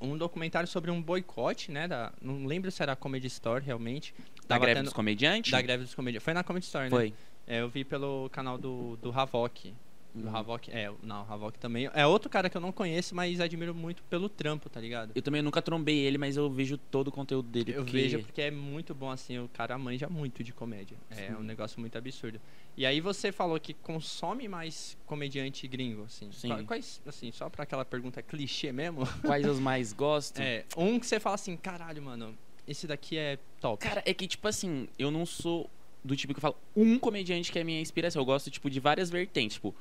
um 0.00 0.18
documentário 0.18 0.68
sobre 0.68 0.90
um 0.90 1.00
boicote, 1.00 1.70
né? 1.70 1.86
Da, 1.86 2.12
não 2.20 2.44
lembro 2.46 2.70
se 2.70 2.82
era 2.82 2.92
a 2.92 2.96
Comedy 2.96 3.28
Store 3.28 3.64
realmente. 3.64 4.12
da 4.42 4.54
Tava 4.56 4.60
greve 4.64 4.78
tendo- 4.80 4.84
dos 4.86 4.92
comediantes? 4.94 5.52
Da 5.52 5.62
greve 5.62 5.84
dos 5.84 5.94
comediantes. 5.94 6.24
Foi 6.24 6.34
na 6.34 6.42
Comedy 6.42 6.66
Store, 6.66 6.84
né? 6.86 6.90
Foi. 6.90 7.14
É, 7.46 7.60
eu 7.60 7.68
vi 7.68 7.84
pelo 7.84 8.28
canal 8.30 8.58
do, 8.58 8.96
do 8.96 9.12
Havok. 9.12 9.72
Do 10.14 10.26
Uhum. 10.26 10.36
Havok, 10.36 10.70
é, 10.70 10.90
não, 11.02 11.22
o 11.22 11.32
Havok 11.32 11.58
também. 11.58 11.88
É 11.94 12.06
outro 12.06 12.28
cara 12.30 12.48
que 12.50 12.56
eu 12.56 12.60
não 12.60 12.72
conheço, 12.72 13.14
mas 13.14 13.40
admiro 13.40 13.74
muito 13.74 14.02
pelo 14.04 14.28
trampo, 14.28 14.68
tá 14.68 14.80
ligado? 14.80 15.12
Eu 15.14 15.20
também 15.22 15.42
nunca 15.42 15.60
trombei 15.62 15.96
ele, 15.98 16.16
mas 16.18 16.36
eu 16.36 16.50
vejo 16.50 16.76
todo 16.78 17.08
o 17.08 17.12
conteúdo 17.12 17.48
dele. 17.48 17.72
Eu 17.72 17.84
porque- 17.84 17.92
vejo 17.92 18.18
porque 18.20 18.42
é 18.42 18.50
muito 18.50 18.94
bom, 18.94 19.10
assim, 19.10 19.38
o 19.38 19.48
cara 19.48 19.76
manja 19.78 20.08
muito 20.08 20.42
de 20.42 20.52
comédia. 20.52 20.96
É 21.10 21.28
Sim. 21.28 21.34
um 21.34 21.42
negócio 21.42 21.78
muito 21.78 21.96
absurdo. 21.96 22.40
E 22.76 22.86
aí 22.86 23.00
você 23.00 23.30
falou 23.30 23.60
que 23.60 23.74
consome 23.74 24.48
mais 24.48 24.96
comediante 25.04 25.68
gringo, 25.68 26.04
assim. 26.04 26.32
Sim. 26.32 26.48
Qua- 26.48 26.64
Quais, 26.64 27.02
assim, 27.06 27.30
só 27.30 27.48
pra 27.50 27.64
aquela 27.64 27.84
pergunta 27.84 28.22
clichê 28.22 28.72
mesmo? 28.72 29.00
Quais 29.22 29.44
eu 29.46 29.60
mais 29.60 29.92
gosto? 29.92 30.40
É, 30.40 30.64
um 30.76 30.98
que 30.98 31.06
você 31.06 31.20
fala 31.20 31.34
assim, 31.34 31.56
caralho, 31.56 32.02
mano, 32.02 32.36
esse 32.66 32.86
daqui 32.86 33.16
é 33.18 33.38
top. 33.60 33.82
Cara, 33.84 34.02
é 34.06 34.14
que, 34.14 34.26
tipo 34.26 34.48
assim, 34.48 34.88
eu 34.98 35.10
não 35.10 35.26
sou 35.26 35.68
do 36.04 36.14
tipo 36.16 36.32
que 36.32 36.38
eu 36.38 36.40
falo 36.42 36.56
um 36.76 36.96
comediante 36.98 37.50
que 37.50 37.58
é 37.58 37.64
minha 37.64 37.80
inspiração. 37.80 38.22
Eu 38.22 38.24
gosto, 38.26 38.50
tipo, 38.50 38.70
de 38.70 38.78
várias 38.78 39.10
vertentes. 39.10 39.54
Tipo, 39.56 39.74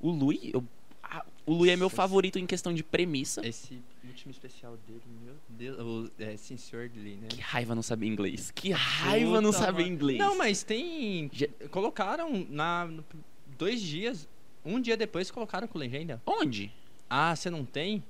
o 0.00 0.10
Lui, 0.10 0.50
eu- 0.52 0.64
ah, 1.02 1.24
o 1.46 1.54
Lui 1.54 1.70
é 1.70 1.76
meu 1.76 1.88
favorito 1.88 2.38
em 2.38 2.46
questão 2.46 2.72
de 2.74 2.82
premissa. 2.82 3.46
Esse 3.46 3.80
último 4.04 4.30
especial 4.30 4.76
dele, 4.86 5.02
meu 5.24 5.34
Deus, 5.48 5.78
o 5.78 6.10
é, 6.22 6.36
Sincerely, 6.36 7.16
né? 7.16 7.28
Que 7.28 7.40
raiva 7.40 7.74
não 7.74 7.82
saber 7.82 8.06
inglês. 8.06 8.50
Que 8.50 8.70
raiva 8.70 9.40
não 9.40 9.50
Puta, 9.50 9.64
saber 9.64 9.82
mano. 9.82 9.94
inglês. 9.94 10.18
Não, 10.18 10.36
mas 10.38 10.62
tem. 10.62 11.30
Já- 11.32 11.46
Colocaram 11.70 12.46
na. 12.50 12.86
no- 12.86 13.04
dois 13.58 13.80
dias. 13.80 14.28
Um 14.64 14.80
dia 14.80 14.96
depois 14.96 15.30
colocaram 15.30 15.66
com 15.68 15.78
legenda. 15.78 16.20
Onde? 16.26 16.70
Ah, 17.08 17.34
você 17.34 17.48
não 17.50 17.64
tem? 17.64 18.02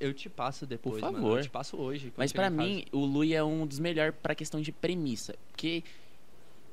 Eu 0.00 0.12
te 0.12 0.28
passo 0.28 0.66
depois, 0.66 0.96
Por 1.00 1.02
mano. 1.12 1.18
favor. 1.22 1.38
Eu 1.38 1.42
te 1.44 1.50
passo 1.50 1.76
hoje. 1.76 2.12
Mas 2.16 2.32
casa. 2.32 2.56
mim, 2.56 2.84
o 2.90 3.04
Lui 3.04 3.32
é 3.34 3.44
um 3.44 3.64
dos 3.64 3.78
melhores 3.78 4.12
pra 4.20 4.34
questão 4.34 4.60
de 4.60 4.72
premissa. 4.72 5.36
Porque 5.52 5.84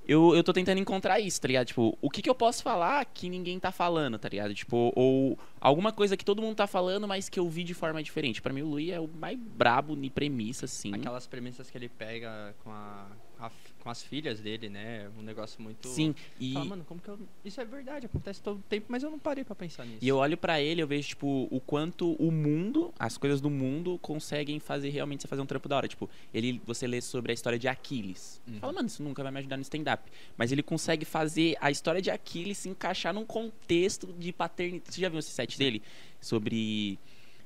eu, 0.10 0.36
eu 0.36 0.44
tô 0.44 0.52
tentando 0.52 0.80
encontrar 0.80 1.20
isso, 1.20 1.40
tá 1.40 1.48
ligado? 1.48 1.68
Tipo, 1.68 1.96
o 2.02 2.10
que, 2.10 2.24
que 2.24 2.30
eu 2.30 2.34
posso 2.34 2.64
falar 2.64 3.06
que 3.06 3.30
ninguém 3.30 3.60
tá 3.60 3.72
falando, 3.72 4.18
tá 4.18 4.28
ligado? 4.28 4.56
Tipo, 4.56 4.92
ou 4.96 5.38
alguma 5.62 5.92
coisa 5.92 6.18
que 6.18 6.26
todo 6.26 6.42
mundo 6.42 6.56
tá 6.56 6.66
falando, 6.66 7.08
mas 7.08 7.30
que 7.30 7.40
eu 7.40 7.48
vi 7.48 7.64
de 7.64 7.76
forma 7.76 8.02
diferente. 8.02 8.42
Pra 8.42 8.52
mim, 8.52 8.64
o 8.64 8.68
Luiz 8.70 8.90
é 8.90 9.00
o 9.00 9.08
mais 9.08 9.38
brabo 9.38 9.96
de 9.96 10.10
premissa, 10.10 10.66
assim. 10.66 10.96
Aquelas 10.96 11.28
premissas 11.28 11.70
que 11.70 11.78
ele 11.78 11.88
pega 11.88 12.56
com, 12.64 12.72
a, 12.72 13.06
a- 13.40 13.52
com 13.82 13.90
as 13.90 14.04
filhas 14.04 14.40
dele, 14.42 14.68
né? 14.70 15.10
Um 15.18 15.22
negócio 15.22 15.62
muito. 15.62 15.88
Sim, 15.88 16.14
e, 16.40 16.54
Fala, 16.54 16.66
mano, 16.66 16.84
como 16.86 17.00
que 17.00 17.08
eu. 17.08 17.18
Isso 17.46 17.62
é 17.62 17.66
verdade, 17.66 18.06
acontece 18.08 18.42
todo 18.42 18.62
tempo, 18.68 18.88
mas 18.90 19.02
eu 19.04 19.10
não 19.10 19.18
parei 19.18 19.44
pra 19.44 19.56
pensar 19.56 19.86
nisso. 19.86 20.00
e 20.02 20.08
eu 20.08 20.18
olho 20.18 20.36
pra 20.38 20.60
ele, 20.62 20.82
eu 20.82 20.88
vejo, 20.88 21.10
tipo, 21.10 21.48
o 21.50 21.60
quanto 21.62 22.14
o 22.14 22.32
mundo, 22.32 22.94
as 23.00 23.18
coisas 23.18 23.40
do 23.40 23.50
mundo, 23.50 23.98
conseguem 24.02 24.60
fazer 24.60 24.90
realmente 24.90 25.22
você 25.22 25.28
fazer 25.28 25.42
um 25.42 25.46
trampo 25.46 25.70
da 25.70 25.78
hora. 25.78 25.88
Tipo, 25.88 26.10
ele, 26.34 26.62
você 26.66 26.86
lê 26.88 27.00
sobre 27.02 27.32
a 27.32 27.34
história 27.34 27.58
de 27.58 27.68
Aquiles. 27.68 28.42
Uhum. 28.48 28.60
Fala, 28.60 28.74
mano, 28.74 28.88
isso 28.88 29.02
nunca 29.02 29.24
vai 29.24 29.32
me 29.32 29.40
ajudar 29.40 29.56
no 29.56 29.64
stand-up. 29.64 30.12
Mas 30.38 30.52
ele 30.52 30.62
consegue 30.62 31.06
fazer 31.06 31.56
a 31.62 31.72
história 31.72 32.02
de 32.02 32.12
Aquiles 32.12 32.58
se 32.58 32.68
encaixar 32.70 33.14
num 33.14 33.26
contexto 33.26 34.08
de 34.20 34.34
paternidade. 34.34 34.94
Você 34.94 35.02
já 35.02 35.08
viu 35.10 35.20
esse 35.20 35.32
set 35.32 35.58
dele? 35.58 35.82
Sobre. 36.20 37.00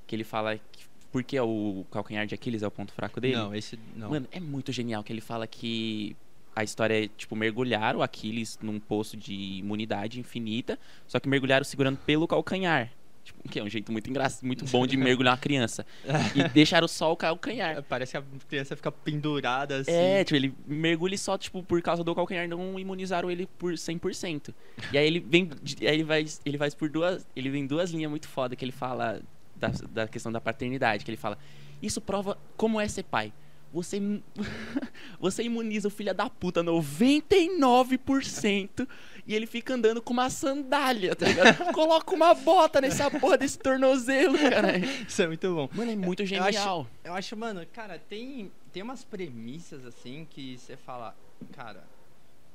Que 0.06 0.15
ele 0.15 0.23
fala 0.23 0.58
que, 0.58 0.86
porque 1.13 1.39
o 1.39 1.86
calcanhar 1.91 2.26
de 2.26 2.34
Aquiles 2.34 2.63
é 2.63 2.67
o 2.67 2.71
ponto 2.71 2.91
fraco 2.91 3.21
dele? 3.21 3.36
Não, 3.36 3.54
esse. 3.54 3.78
Não. 3.95 4.10
Mano, 4.10 4.28
é 4.32 4.39
muito 4.39 4.71
genial 4.71 5.04
que 5.04 5.13
ele 5.13 5.21
fala 5.21 5.45
que 5.45 6.15
a 6.56 6.63
história 6.63 7.06
é, 7.06 7.08
tipo, 7.08 7.36
mergulhar 7.36 7.95
o 7.95 8.02
Aquiles 8.02 8.58
num 8.63 8.80
poço 8.80 9.15
de 9.15 9.34
imunidade 9.34 10.19
infinita, 10.19 10.78
só 11.08 11.19
que 11.19 11.30
mergulharam 11.30 11.63
segurando 11.63 11.97
pelo 11.97 12.28
calcanhar. 12.28 12.91
Tipo, 13.23 13.47
que 13.47 13.60
é 13.60 13.63
um 13.63 13.69
jeito 13.69 13.91
muito 13.91 14.10
engraçado, 14.10 14.43
muito 14.43 14.65
bom 14.65 14.88
de 14.88 14.97
mergulhar 14.97 15.36
uma 15.36 15.39
criança. 15.39 15.86
E 16.36 16.49
deixaram 16.49 16.88
só 16.88 17.12
o 17.12 17.15
calcanhar. 17.15 17.84
Parece 17.84 18.13
que 18.13 18.17
a 18.17 18.23
criança 18.49 18.76
fica 18.76 18.91
pendurada 18.91 19.78
assim. 19.78 19.91
É, 19.91 20.23
tipo, 20.23 20.36
ele 20.36 20.54
mergulha 20.65 21.17
só, 21.17 21.38
tipo, 21.38 21.62
por 21.62 21.80
causa 21.84 22.04
do 22.04 22.15
calcanhar 22.15 22.47
não 22.47 22.80
imunizaram 22.80 23.30
ele 23.30 23.47
por 23.60 23.73
100%. 23.73 24.52
E 24.91 24.97
aí 24.97 25.06
ele 25.06 25.19
vem, 25.19 25.52
aí 25.82 25.88
ele 25.88 26.04
vai, 26.04 26.26
ele 26.43 26.58
vai 26.58 26.71
por 26.71 26.89
duas, 26.89 27.26
ele 27.36 27.52
vem 27.52 27.67
duas 27.67 27.91
linhas 27.91 28.10
muito 28.10 28.28
foda 28.28 28.56
que 28.56 28.65
ele 28.65 28.71
fala 28.71 29.21
da, 29.69 29.88
da 29.89 30.08
questão 30.08 30.32
da 30.32 30.41
paternidade, 30.41 31.06
que 31.06 31.12
ele 31.12 31.17
fala, 31.17 31.38
isso 31.82 32.02
prova 32.02 32.38
como 32.56 32.80
é 32.80 32.88
ser 32.88 33.04
pai. 33.04 33.34
Você, 33.71 33.99
você 35.19 35.43
imuniza 35.43 35.88
o 35.88 35.91
filho 35.91 36.13
da 36.13 36.30
puta 36.30 36.63
99% 36.63 38.88
e 39.26 39.34
ele 39.34 39.47
fica 39.47 39.73
andando 39.73 39.99
com 39.99 40.13
uma 40.13 40.30
sandália, 40.30 41.15
tá 41.15 41.26
ligado? 41.26 41.58
Coloca 41.73 42.13
uma 42.13 42.36
bota 42.36 42.80
nessa 42.80 43.10
porra 43.10 43.36
desse 43.38 43.58
tornozelo, 43.58 44.38
cara. 44.38 44.78
Isso 44.78 45.23
é 45.23 45.28
muito 45.28 45.56
bom. 45.56 45.67
Mano, 45.73 45.91
é 45.91 45.95
muito 45.95 46.21
Eu 46.21 46.28
genial. 46.28 46.88
Eu 47.04 47.15
acho, 47.15 47.36
mano, 47.36 47.65
cara, 47.73 47.97
tem, 47.97 48.52
tem 48.71 48.84
umas 48.84 49.04
premissas 49.04 49.84
assim 49.88 50.28
que 50.30 50.56
você 50.56 50.78
fala, 50.78 51.15
cara, 51.54 51.84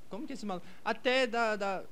como 0.08 0.26
que 0.26 0.32
esse 0.32 0.46
maluco. 0.46 0.66
Até 0.84 1.26
da, 1.26 1.56
da. 1.56 1.82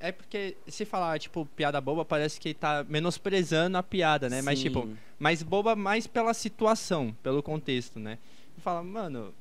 É 0.00 0.10
porque 0.10 0.56
se 0.66 0.86
falar, 0.86 1.18
tipo, 1.18 1.44
piada 1.54 1.78
boba, 1.78 2.04
parece 2.06 2.40
que 2.40 2.54
tá 2.54 2.84
menosprezando 2.88 3.76
a 3.76 3.82
piada, 3.82 4.30
né? 4.30 4.40
Mas, 4.40 4.58
tipo, 4.58 4.82
Sim. 4.82 4.96
mais 5.18 5.42
boba 5.42 5.76
mais 5.76 6.06
pela 6.06 6.32
situação, 6.32 7.14
pelo 7.22 7.42
contexto, 7.42 8.00
né? 8.00 8.18
Fala, 8.62 8.82
mano, 8.82 9.34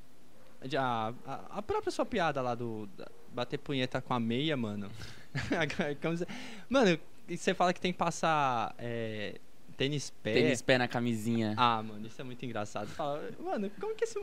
já, 0.65 1.13
a, 1.25 1.57
a 1.57 1.61
própria 1.61 1.91
sua 1.91 2.05
piada 2.05 2.41
lá 2.41 2.55
do 2.55 2.89
bater 3.33 3.57
punheta 3.57 4.01
com 4.01 4.13
a 4.13 4.19
meia, 4.19 4.57
mano. 4.57 4.89
Mano, 6.67 6.99
você 7.29 7.53
fala 7.53 7.71
que 7.71 7.79
tem 7.79 7.91
que 7.91 7.99
passar 7.99 8.73
é, 8.79 9.39
tênis 9.77 10.09
pé. 10.23 10.33
Tênis 10.33 10.61
pé 10.61 10.77
na 10.77 10.87
camisinha. 10.87 11.53
Ah, 11.55 11.83
mano, 11.83 12.07
isso 12.07 12.19
é 12.19 12.23
muito 12.23 12.43
engraçado. 12.43 12.87
Fala, 12.87 13.29
mano, 13.39 13.71
como 13.79 13.95
que 13.95 14.03
esse 14.03 14.19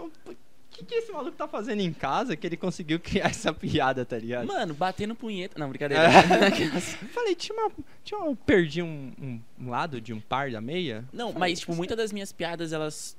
que, 0.70 0.84
que 0.84 0.94
esse 0.94 1.10
maluco 1.12 1.36
tá 1.36 1.48
fazendo 1.48 1.80
em 1.80 1.92
casa 1.92 2.36
que 2.36 2.46
ele 2.46 2.56
conseguiu 2.56 2.98
criar 3.00 3.26
essa 3.30 3.52
piada, 3.52 4.04
tá 4.04 4.18
ligado? 4.18 4.46
Mano, 4.46 4.74
batendo 4.74 5.14
punheta. 5.14 5.58
Não, 5.58 5.68
brincadeira. 5.68 6.04
Falei, 7.12 7.34
tinha 7.34 7.56
uma. 7.58 7.70
Tinha 8.04 8.18
uma 8.20 8.30
eu 8.30 8.36
perdi 8.36 8.82
um, 8.82 9.12
um- 9.20 9.40
um 9.58 9.70
lado 9.70 10.00
de 10.00 10.12
um 10.12 10.20
par 10.20 10.50
da 10.50 10.60
meia. 10.60 11.04
Não, 11.12 11.32
Falei, 11.32 11.50
mas, 11.52 11.60
tipo, 11.60 11.74
muitas 11.74 11.96
das 11.96 12.12
minhas 12.12 12.32
piadas, 12.32 12.72
elas 12.72 13.16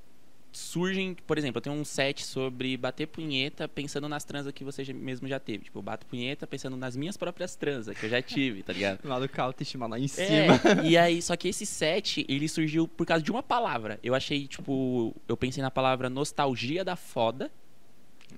surgem. 0.52 1.16
Por 1.26 1.38
exemplo, 1.38 1.58
eu 1.58 1.62
tenho 1.62 1.76
um 1.76 1.86
set 1.86 2.26
sobre 2.26 2.76
bater 2.78 3.08
punheta 3.08 3.68
pensando 3.68 4.08
nas 4.10 4.24
transas 4.24 4.52
que 4.54 4.64
você 4.64 4.92
mesmo 4.94 5.28
já 5.28 5.40
teve. 5.40 5.66
Tipo, 5.66 5.80
eu 5.80 5.84
bato 5.84 6.06
punheta 6.06 6.48
pensando 6.48 6.76
nas 6.78 6.96
minhas 6.96 7.16
próprias 7.18 7.56
transas 7.56 7.98
que 7.98 8.06
eu 8.06 8.10
já 8.10 8.22
tive, 8.22 8.64
tá 8.64 8.74
ligado? 8.74 9.04
O 9.04 9.08
maluco 9.08 9.34
com 9.36 9.42
a 9.42 9.46
autoestima 9.46 9.88
lá 9.88 10.00
em 10.00 10.06
É, 10.06 10.08
cima. 10.08 10.60
e 10.84 10.98
aí, 10.98 11.22
só 11.22 11.36
que 11.36 11.48
esse 11.48 11.66
set, 11.66 12.26
ele 12.28 12.48
surgiu 12.48 12.88
por 12.88 13.06
causa 13.06 13.24
de 13.24 13.32
uma 13.32 13.44
palavra. 13.44 14.00
Eu 14.04 14.16
achei, 14.16 14.48
tipo, 14.48 15.16
eu 15.28 15.38
pensei 15.38 15.62
na 15.62 15.72
palavra 15.72 16.10
nostalgia 16.10 16.84
da 16.84 16.96
foda. 16.96 17.52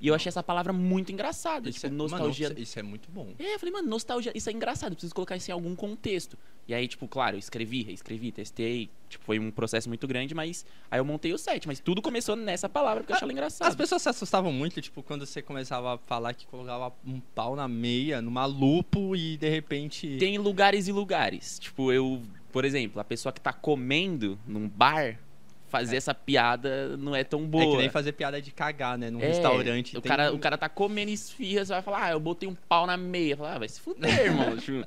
E 0.02 0.08
eu 0.08 0.16
achei 0.16 0.30
essa 0.30 0.42
palavra 0.42 0.72
muito 0.72 1.12
engraçada. 1.12 1.70
Isso 1.70 1.80
tipo, 1.80 1.94
é, 1.94 1.98
nostalgia. 1.98 2.50
mano, 2.50 2.60
isso 2.62 2.80
é 2.80 2.84
muito 2.84 3.10
bom. 3.12 3.34
É, 3.38 3.56
eu 3.56 3.60
falei, 3.60 3.74
mano, 3.74 3.90
nostalgia, 3.90 4.32
isso 4.34 4.50
é 4.50 4.54
engraçado, 4.54 4.94
preciso 4.94 5.14
colocar 5.14 5.36
isso 5.36 5.52
em 5.52 5.54
algum 5.54 5.76
contexto. 5.76 6.38
E 6.68 6.74
aí, 6.74 6.88
tipo, 6.88 7.08
claro, 7.08 7.36
eu 7.36 7.40
escrevi, 7.40 7.82
reescrevi, 7.82 8.32
testei, 8.32 8.90
tipo, 9.10 9.26
foi 9.26 9.40
um 9.40 9.50
processo 9.50 9.90
muito 9.90 10.08
grande, 10.08 10.36
mas 10.36 10.66
aí 10.90 11.00
eu 11.00 11.06
montei 11.06 11.34
o 11.34 11.38
set, 11.38 11.68
mas 11.68 11.80
tudo 11.80 12.02
começou 12.02 12.36
nessa 12.36 12.70
palavra 12.70 13.02
porque 13.02 13.12
eu 13.12 13.16
achei 13.16 13.26
ela 13.26 13.34
engraçada. 13.34 13.70
As 13.70 13.76
pessoas 13.76 14.02
se 14.04 14.10
assustavam 14.10 14.54
muito, 14.54 14.80
tipo, 14.80 15.02
quando 15.02 15.26
você 15.26 15.42
começava 15.42 15.96
a 15.96 15.98
falar 15.98 16.34
que 16.34 16.46
colocava 16.46 16.94
um 17.06 17.20
pau 17.20 17.56
na 17.56 17.68
meia, 17.68 18.22
numa 18.22 18.46
lupo 18.46 19.16
e 19.16 19.36
de 19.36 19.50
repente. 19.50 20.18
Tem 20.18 20.38
lugares 20.38 20.88
e 20.88 20.92
lugares. 20.92 21.58
Tipo, 21.60 21.92
eu, 21.92 22.22
por 22.52 22.64
exemplo, 22.64 23.02
a 23.02 23.04
pessoa 23.04 23.34
que 23.34 23.42
tá 23.42 23.52
comendo 23.52 24.40
num 24.46 24.70
bar, 24.70 25.20
fazer 25.70 25.96
É. 25.96 25.98
essa 25.98 26.14
piada 26.14 26.98
não 26.98 27.16
é 27.16 27.24
tão 27.24 27.46
boa. 27.46 27.64
É 27.64 27.68
que 27.68 27.78
nem 27.78 27.90
fazer 27.90 28.12
piada 28.12 28.42
de 28.42 28.52
cagar, 28.52 28.98
né? 28.98 29.10
Num 29.10 29.22
É, 29.22 29.28
restaurante. 29.28 29.98
O 29.98 30.02
tem 30.02 30.10
cara, 30.10 30.34
o 30.34 30.40
cara 30.40 30.58
tá 30.58 30.68
comendo 30.68 31.12
esfirra, 31.12 31.64
você 31.66 31.72
vai 31.74 31.82
falar, 31.82 32.04
ah, 32.06 32.12
eu 32.12 32.20
botei 32.20 32.48
um 32.50 32.56
pau 32.56 32.86
na 32.88 32.98
meia. 32.98 33.38
Fala, 33.38 33.56
ah, 33.56 33.60
vai 33.60 33.70
se 33.70 33.80
fuder, 33.80 34.10
irmão. 34.26 34.58
Tipo, 34.58 34.86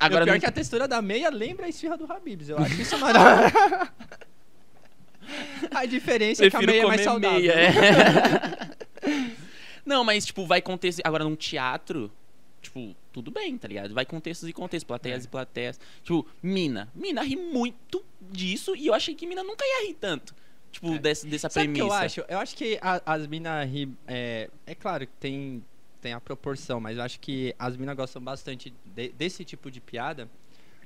Agora, 0.00 0.22
o 0.22 0.24
pior 0.24 0.32
não- 0.32 0.34
é 0.34 0.40
que 0.40 0.46
a 0.46 0.50
textura 0.52 0.88
da 0.88 1.00
meia 1.00 1.30
lembra 1.30 1.66
a 1.66 1.68
esfirra 1.68 1.96
do 1.96 2.10
Habibs. 2.10 2.48
Eu 2.48 2.58
acho 2.58 2.80
isso 2.80 2.98
maravilhoso. 2.98 3.54
a 5.74 5.86
diferença 5.86 6.44
é 6.44 6.50
que 6.50 6.56
a 6.56 6.58
prefiro 6.58 6.72
meia 6.72 6.82
é 6.82 6.86
mais 6.88 7.00
saudável. 7.02 7.38
meia, 7.40 7.52
é. 7.52 9.30
Não, 9.86 10.04
mas, 10.04 10.26
tipo, 10.26 10.46
vai 10.46 10.60
contexto. 10.60 11.00
Agora, 11.04 11.24
num 11.24 11.34
teatro, 11.36 12.12
tipo, 12.60 12.94
tudo 13.12 13.30
bem, 13.30 13.56
tá 13.58 13.66
ligado? 13.68 13.92
Vai 13.94 14.04
contextos 14.06 14.48
e 14.48 14.52
contextos, 14.52 14.86
plateias 14.86 15.24
É. 15.24 15.26
e 15.26 15.28
plateias. 15.28 15.80
Tipo, 16.02 16.26
Mina. 16.42 16.88
Mina 16.94 17.22
ri 17.22 17.36
muito 17.36 18.04
disso 18.30 18.74
e 18.76 18.86
eu 18.86 18.94
achei 18.94 19.14
que 19.14 19.26
Mina 19.26 19.42
nunca 19.42 19.64
ia 19.64 19.86
rir 19.88 19.94
tanto. 19.94 20.34
Tipo, 20.72 20.94
É. 20.94 20.98
dessa, 20.98 21.26
dessa 21.26 21.48
Sabe 21.50 21.66
o 21.66 21.72
que 21.72 21.78
premissa. 21.80 21.96
eu 21.96 22.04
acho? 22.04 22.20
Eu 22.28 22.38
acho 22.38 22.56
que 22.56 22.78
a- 22.80 23.02
as 23.04 23.26
minas 23.26 23.68
ri. 23.68 23.88
É, 24.06 24.48
é 24.66 24.74
claro 24.74 25.06
que 25.06 25.12
tem, 25.18 25.64
tem 26.00 26.12
a 26.12 26.20
proporção, 26.20 26.80
mas 26.80 26.96
eu 26.96 27.02
acho 27.02 27.18
que 27.18 27.54
as 27.58 27.76
minas 27.76 27.96
gostam 27.96 28.22
bastante 28.22 28.72
de- 28.94 29.08
desse 29.08 29.44
tipo 29.44 29.70
de 29.70 29.80
piada. 29.80 30.28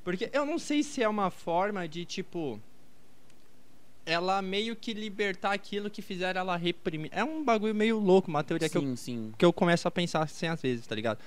Porque 0.02 0.28
eu 0.32 0.44
não 0.46 0.58
sei 0.58 0.82
se 0.82 1.02
é 1.02 1.08
uma 1.08 1.30
forma 1.30 1.86
de, 1.88 2.04
tipo. 2.04 2.58
Ela 4.06 4.42
meio 4.42 4.76
que 4.76 4.92
libertar 4.92 5.52
aquilo 5.52 5.88
que 5.88 6.02
fizeram 6.02 6.38
ela 6.42 6.56
reprimir. 6.58 7.10
É 7.10 7.24
um 7.24 7.42
bagulho 7.42 7.74
meio 7.74 7.98
louco, 7.98 8.28
uma 8.28 8.44
teoria 8.44 8.68
que 8.68 8.76
eu 8.76 8.82
Sim, 8.82 8.96
sim. 8.96 9.32
que 9.38 9.42
eu 9.44 9.50
começo 9.50 9.88
a 9.88 9.90
pensar 9.90 10.22
assim 10.22 10.46
às 10.46 10.60
vezes, 10.60 10.86
tá 10.86 10.94
ligado? 10.94 11.18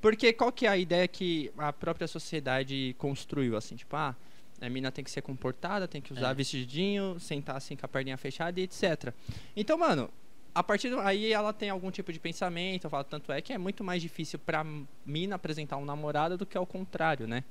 Porque 0.00 0.32
qual 0.32 0.52
que 0.52 0.66
é 0.66 0.68
a 0.68 0.76
ideia 0.76 1.06
que 1.08 1.50
a 1.56 1.72
própria 1.72 2.06
sociedade 2.06 2.94
construiu, 2.98 3.56
assim, 3.56 3.76
tipo, 3.76 3.96
ah, 3.96 4.14
a 4.60 4.68
mina 4.68 4.90
tem 4.92 5.04
que 5.04 5.10
ser 5.10 5.22
comportada, 5.22 5.86
tem 5.88 6.00
que 6.00 6.12
usar 6.12 6.30
É. 6.30 6.34
vestidinho, 6.34 7.18
sentar 7.18 7.56
assim 7.56 7.76
com 7.76 7.84
a 7.84 7.88
perninha 7.88 8.16
fechada 8.16 8.58
e 8.60 8.62
etc. 8.64 9.12
Então, 9.56 9.76
mano, 9.76 10.08
a 10.54 10.62
partir 10.62 10.88
do, 10.90 10.98
aí 11.00 11.32
ela 11.32 11.52
tem 11.52 11.68
algum 11.70 11.90
tipo 11.90 12.12
de 12.12 12.18
pensamento, 12.18 12.84
eu 12.84 12.90
falo, 12.90 13.04
tanto 13.04 13.30
é 13.32 13.40
que 13.42 13.52
é 13.52 13.58
muito 13.58 13.82
mais 13.84 14.00
difícil 14.00 14.38
pra 14.38 14.64
mina 15.04 15.34
apresentar 15.36 15.76
um 15.76 15.84
namorado 15.84 16.36
do 16.38 16.46
que 16.46 16.56
ao 16.56 16.66
contrário, 16.66 17.26
né? 17.26 17.44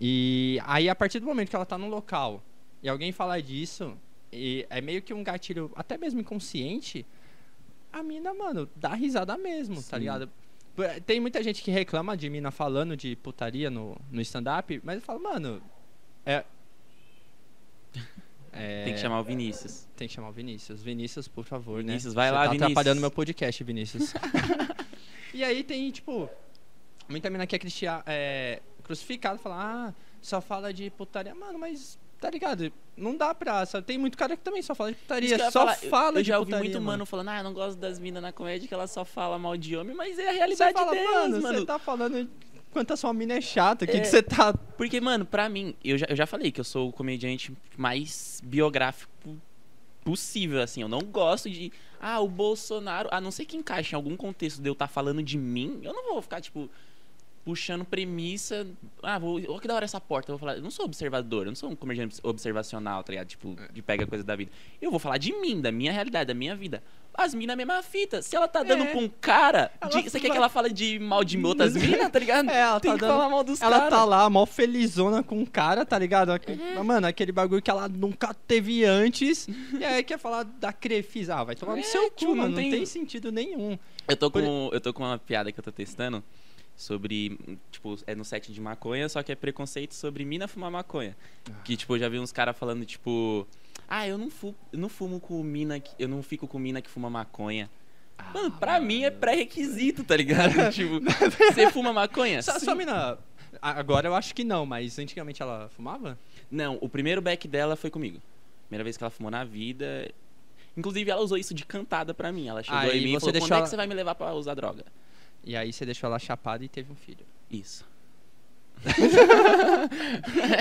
E 0.00 0.58
aí 0.66 0.88
a 0.88 0.94
partir 0.94 1.20
do 1.20 1.26
momento 1.26 1.50
que 1.50 1.56
ela 1.56 1.66
tá 1.66 1.78
num 1.78 1.88
local 1.88 2.42
e 2.82 2.88
alguém 2.88 3.12
falar 3.12 3.40
disso, 3.40 3.96
e 4.32 4.66
é 4.68 4.80
meio 4.80 5.00
que 5.00 5.14
um 5.14 5.22
gatilho, 5.22 5.70
até 5.76 5.96
mesmo 5.96 6.20
inconsciente, 6.20 7.06
a 7.92 8.02
mina, 8.02 8.34
mano, 8.34 8.68
dá 8.74 8.92
risada 8.94 9.38
mesmo, 9.38 9.76
tá 9.76 9.96
Sim. 9.96 9.98
ligado? 10.00 10.28
Tem 11.06 11.20
muita 11.20 11.42
gente 11.42 11.62
que 11.62 11.70
reclama 11.70 12.16
de 12.16 12.28
mina 12.28 12.50
falando 12.50 12.96
de 12.96 13.14
putaria 13.16 13.70
no, 13.70 13.96
no 14.10 14.20
stand-up, 14.20 14.80
mas 14.82 14.96
eu 14.96 15.02
falo, 15.02 15.22
mano, 15.22 15.62
é. 16.24 16.44
É, 18.56 18.84
Tem 18.84 18.94
que 18.94 19.00
chamar 19.00 19.18
o 19.18 19.24
Vinícius. 19.24 19.84
Tem 19.96 20.06
que 20.06 20.14
chamar 20.14 20.28
o 20.28 20.32
Vinícius. 20.32 20.80
Vinícius, 20.80 21.26
por 21.26 21.44
favor, 21.44 21.82
Vinícius, 21.82 22.14
né? 22.14 22.16
vai 22.16 22.28
Você 22.28 22.34
lá, 22.34 22.44
tá 22.44 22.50
Vinícius. 22.50 22.70
atrapalhando 22.70 23.00
meu 23.00 23.10
podcast, 23.10 23.64
Vinícius. 23.64 24.14
e 25.34 25.42
aí 25.42 25.64
tem, 25.64 25.90
tipo, 25.90 26.30
muita 27.08 27.28
mina 27.30 27.48
que 27.48 27.56
é, 27.56 27.60
é 28.06 28.62
crucificada, 28.84 29.38
fala, 29.38 29.88
ah, 29.88 29.94
só 30.22 30.40
fala 30.40 30.72
de 30.72 30.88
putaria. 30.90 31.34
Mano, 31.34 31.58
mas, 31.58 31.98
tá 32.24 32.30
ligado? 32.30 32.72
Não 32.96 33.16
dá 33.16 33.34
pra... 33.34 33.66
Sabe? 33.66 33.86
Tem 33.86 33.98
muito 33.98 34.16
cara 34.16 34.34
que 34.36 34.42
também 34.42 34.62
só 34.62 34.74
fala 34.74 34.90
de 34.92 34.96
putaria, 34.98 35.28
que 35.28 35.34
eu 35.34 35.44
ia 35.44 35.50
só 35.50 35.60
falar, 35.60 35.78
eu- 35.82 35.90
fala 35.90 36.18
eu, 36.18 36.22
de 36.22 36.28
já 36.28 36.38
ouvi 36.38 36.50
putaria, 36.52 36.70
muito 36.70 36.82
mano. 36.82 37.04
falando, 37.04 37.28
ah, 37.28 37.38
eu 37.38 37.44
não 37.44 37.52
gosto 37.52 37.76
das 37.78 37.98
minas 37.98 38.22
na 38.22 38.32
comédia 38.32 38.66
que 38.66 38.72
ela 38.72 38.86
só 38.86 39.04
fala 39.04 39.38
mal 39.38 39.56
de 39.56 39.76
homem, 39.76 39.94
mas 39.94 40.18
é 40.18 40.28
a 40.30 40.32
realidade 40.32 40.72
fala, 40.72 40.92
delas, 40.92 41.30
mano, 41.30 41.42
mano. 41.42 41.58
você 41.58 41.66
tá 41.66 41.78
falando 41.78 42.30
quanto 42.72 42.92
a 42.92 42.96
sua 42.96 43.12
mina 43.12 43.34
é 43.34 43.40
chata, 43.40 43.84
o 43.84 43.88
que 43.88 43.96
É. 43.96 44.00
que 44.00 44.06
você 44.06 44.22
tá... 44.22 44.52
Porque, 44.54 45.00
mano, 45.00 45.24
pra 45.26 45.48
mim, 45.48 45.74
eu 45.84 45.98
já, 45.98 46.06
eu 46.08 46.16
já 46.16 46.26
falei 46.26 46.50
que 46.50 46.60
eu 46.60 46.64
sou 46.64 46.88
o 46.88 46.92
comediante 46.92 47.52
mais 47.76 48.40
biográfico 48.42 49.10
possível, 50.02 50.60
assim. 50.60 50.82
Eu 50.82 50.88
não 50.88 51.00
gosto 51.00 51.48
de. 51.48 51.72
Ah, 52.00 52.20
o 52.20 52.28
Bolsonaro. 52.28 53.08
A 53.12 53.20
não 53.20 53.30
ser 53.30 53.44
que 53.46 53.56
encaixe 53.56 53.94
em 53.94 53.96
algum 53.96 54.16
contexto 54.16 54.60
de 54.60 54.68
eu 54.68 54.72
estar 54.74 54.88
falando 54.88 55.22
de 55.22 55.38
mim, 55.38 55.80
eu 55.82 55.92
não 55.94 56.12
vou 56.12 56.20
ficar, 56.20 56.40
tipo, 56.40 56.68
puxando 57.44 57.84
premissa. 57.84 58.66
Ah, 59.02 59.18
vou. 59.18 59.34
Olha 59.48 59.60
que 59.60 59.68
da 59.68 59.74
hora 59.74 59.84
essa 59.84 60.00
porta. 60.00 60.30
Eu 60.32 60.38
vou 60.38 60.40
falar. 60.48 60.56
Eu 60.58 60.62
não 60.62 60.70
sou 60.70 60.84
observador, 60.84 61.42
eu 61.46 61.50
não 61.50 61.54
sou 61.56 61.70
um 61.70 61.76
comediante 61.76 62.18
observacional, 62.22 63.02
tá 63.04 63.12
ligado? 63.12 63.26
Tipo, 63.28 63.56
de 63.72 63.82
pega 63.82 64.06
coisa 64.06 64.24
da 64.24 64.34
vida. 64.34 64.50
Eu 64.80 64.90
vou 64.90 64.98
falar 64.98 65.18
de 65.18 65.32
mim, 65.32 65.60
da 65.60 65.70
minha 65.70 65.92
realidade, 65.92 66.26
da 66.28 66.34
minha 66.34 66.56
vida. 66.56 66.82
As 67.16 67.32
minas 67.32 67.54
a 67.54 67.56
mesma 67.56 67.80
fita. 67.82 68.20
Se 68.22 68.34
ela 68.34 68.48
tá 68.48 68.64
dando 68.64 68.82
É. 68.84 68.86
pra 68.86 68.98
um 68.98 69.08
cara. 69.20 69.70
Ela 69.80 69.90
de- 69.90 70.02
você 70.10 70.18
quer 70.18 70.26
vai- 70.28 70.30
que 70.32 70.36
ela 70.38 70.48
fale 70.48 70.72
de 70.72 70.98
mal 70.98 71.22
de 71.22 71.38
outras 71.38 71.74
minas, 71.76 72.10
tá 72.10 72.18
ligado? 72.18 72.48
É, 72.50 72.58
ela 72.60 72.80
Tem 72.80 72.90
tá 72.90 72.94
que 72.96 73.00
dando- 73.02 73.10
falar 73.12 73.28
mal 73.28 73.44
dos 73.44 73.60
Ela 73.62 73.76
caras. 73.78 73.90
tá 73.90 74.04
lá, 74.04 74.28
mó 74.28 74.44
felizona 74.46 75.22
com 75.22 75.40
o 75.40 75.46
cara, 75.48 75.84
tá 75.86 75.96
ligado? 75.96 76.30
Uhum. 76.30 76.82
Mano, 76.82 77.06
aquele 77.06 77.30
bagulho 77.30 77.62
que 77.62 77.70
ela 77.70 77.88
nunca 77.88 78.34
teve 78.34 78.84
antes. 78.84 79.46
e 79.78 79.84
aí 79.84 80.02
quer 80.02 80.18
falar 80.18 80.42
da 80.42 80.72
Crefis. 80.72 81.30
Ah, 81.30 81.44
vai 81.44 81.54
tomar 81.54 81.74
no 81.74 81.80
É, 81.80 81.82
seu 81.84 82.10
cu, 82.10 82.16
tipo, 82.16 82.30
não 82.34 82.36
mano. 82.42 82.48
Não 82.50 82.56
tem- 82.56 82.70
tem 82.72 82.86
sentido 82.86 83.30
nenhum. 83.30 83.78
Eu 84.08 84.16
tô, 84.16 84.28
Por- 84.28 84.42
com, 84.42 84.70
eu 84.72 84.80
tô 84.80 84.92
com 84.92 85.04
uma 85.04 85.16
piada 85.18 85.52
que 85.52 85.60
eu 85.60 85.64
tô 85.64 85.70
testando 85.70 86.20
sobre, 86.76 87.38
tipo, 87.70 87.96
é 88.06 88.14
no 88.14 88.24
set 88.24 88.52
de 88.52 88.60
maconha, 88.60 89.08
só 89.08 89.22
que 89.22 89.32
é 89.32 89.34
preconceito 89.34 89.94
sobre 89.94 90.24
mina 90.24 90.48
fumar 90.48 90.70
maconha. 90.70 91.16
Que, 91.64 91.76
tipo, 91.76 91.94
eu 91.94 91.98
já 92.00 92.08
vi 92.08 92.18
uns 92.18 92.32
caras 92.32 92.56
falando, 92.56 92.84
tipo, 92.84 93.46
ah, 93.88 94.06
eu 94.06 94.18
não, 94.18 94.30
fumo, 94.30 94.54
eu 94.72 94.78
não 94.78 94.88
fumo 94.88 95.20
com 95.20 95.42
mina, 95.42 95.78
que, 95.78 95.92
eu 95.98 96.08
não 96.08 96.22
fico 96.22 96.46
com 96.48 96.58
mina 96.58 96.80
que 96.80 96.90
fuma 96.90 97.08
maconha. 97.10 97.70
Mano, 98.32 98.50
pra 98.52 98.80
mim 98.80 99.02
é 99.04 99.10
pré-requisito, 99.10 100.04
tá 100.04 100.16
ligado? 100.16 100.52
tipo, 100.72 101.00
você 101.52 101.70
fuma 101.70 101.92
maconha? 101.92 102.42
Só, 102.42 102.58
só 102.58 102.74
mina. 102.74 103.18
Agora 103.60 104.08
eu 104.08 104.14
acho 104.14 104.34
que 104.34 104.44
não, 104.44 104.66
mas 104.66 104.98
antigamente 104.98 105.42
ela 105.42 105.68
fumava? 105.76 106.18
Não, 106.50 106.78
o 106.80 106.88
primeiro 106.88 107.20
back 107.20 107.46
dela 107.46 107.76
foi 107.76 107.90
comigo. 107.90 108.20
Primeira 108.66 108.84
vez 108.84 108.96
que 108.96 109.04
ela 109.04 109.10
fumou 109.10 109.30
na 109.30 109.44
vida. 109.44 110.10
Inclusive, 110.76 111.10
ela 111.10 111.20
usou 111.20 111.38
isso 111.38 111.54
de 111.54 111.64
cantada 111.64 112.12
pra 112.12 112.32
mim. 112.32 112.48
Ela 112.48 112.62
chegou 112.62 112.78
Aí 112.78 112.98
em 112.98 113.04
mim 113.04 113.10
e 113.10 113.20
falou, 113.20 113.20
quando 113.20 113.32
deixou 113.32 113.48
é 113.48 113.56
ela- 113.58 113.62
que 113.64 113.70
você 113.70 113.76
vai 113.76 113.86
me 113.86 113.94
levar 113.94 114.14
pra 114.14 114.32
usar 114.34 114.54
droga? 114.54 114.84
E 115.44 115.56
aí 115.56 115.72
você 115.72 115.84
deixou 115.84 116.08
ela 116.08 116.18
chapada 116.18 116.64
e 116.64 116.68
teve 116.68 116.90
um 116.92 116.96
filho. 116.96 117.24
Isso. 117.50 117.84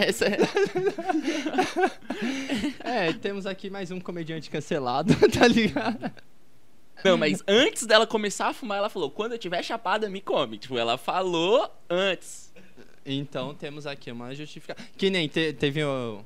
Essa 0.05 0.25
é... 0.25 0.37
É, 2.83 3.13
temos 3.13 3.45
aqui 3.45 3.69
mais 3.69 3.91
um 3.91 3.99
comediante 3.99 4.49
cancelado, 4.49 5.13
tá 5.31 5.47
ligado? 5.47 6.11
Não, 7.03 7.17
mas 7.17 7.41
antes 7.47 7.85
dela 7.85 8.05
começar 8.07 8.47
a 8.49 8.53
fumar, 8.53 8.77
ela 8.77 8.89
falou: 8.89 9.09
quando 9.11 9.33
eu 9.33 9.37
tiver 9.37 9.61
chapada, 9.63 10.09
me 10.09 10.21
come. 10.21 10.57
Tipo, 10.57 10.77
ela 10.77 10.97
falou 10.97 11.69
antes. 11.89 12.53
Então 13.05 13.53
temos 13.53 13.85
aqui 13.85 14.11
uma 14.11 14.33
justificação. 14.33 14.85
Que 14.95 15.09
nem 15.09 15.27
te- 15.27 15.51
teve, 15.53 15.83
o- 15.83 16.23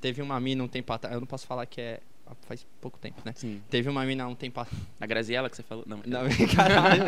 teve 0.00 0.22
uma 0.22 0.40
mina 0.40 0.62
um 0.64 0.68
tempo 0.68 0.90
atrás. 0.92 1.14
Eu 1.14 1.20
não 1.20 1.26
posso 1.26 1.46
falar 1.46 1.66
que 1.66 1.80
é. 1.80 2.00
Faz 2.42 2.66
pouco 2.80 2.98
tempo, 2.98 3.20
né? 3.24 3.32
Sim. 3.34 3.62
Teve 3.70 3.88
uma 3.88 4.04
mina 4.04 4.26
um 4.26 4.34
tempo 4.34 4.60
atrás. 4.60 4.82
A 5.00 5.06
Graziella 5.06 5.50
que 5.50 5.56
você 5.56 5.62
falou? 5.62 5.84
Não, 5.86 5.98
Não, 6.06 6.22
caralho. 6.54 7.04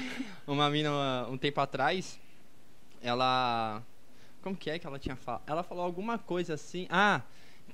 Uma 0.46 0.68
mina 0.68 0.90
uh, 0.90 1.32
um 1.32 1.38
tempo 1.38 1.60
atrás, 1.60 2.20
ela. 3.02 3.82
Como 4.42 4.54
que 4.54 4.68
é 4.68 4.78
que 4.78 4.86
ela 4.86 4.98
tinha 4.98 5.16
falado? 5.16 5.42
Ela 5.46 5.62
falou 5.62 5.84
alguma 5.84 6.18
coisa 6.18 6.54
assim. 6.54 6.86
Ah, 6.90 7.22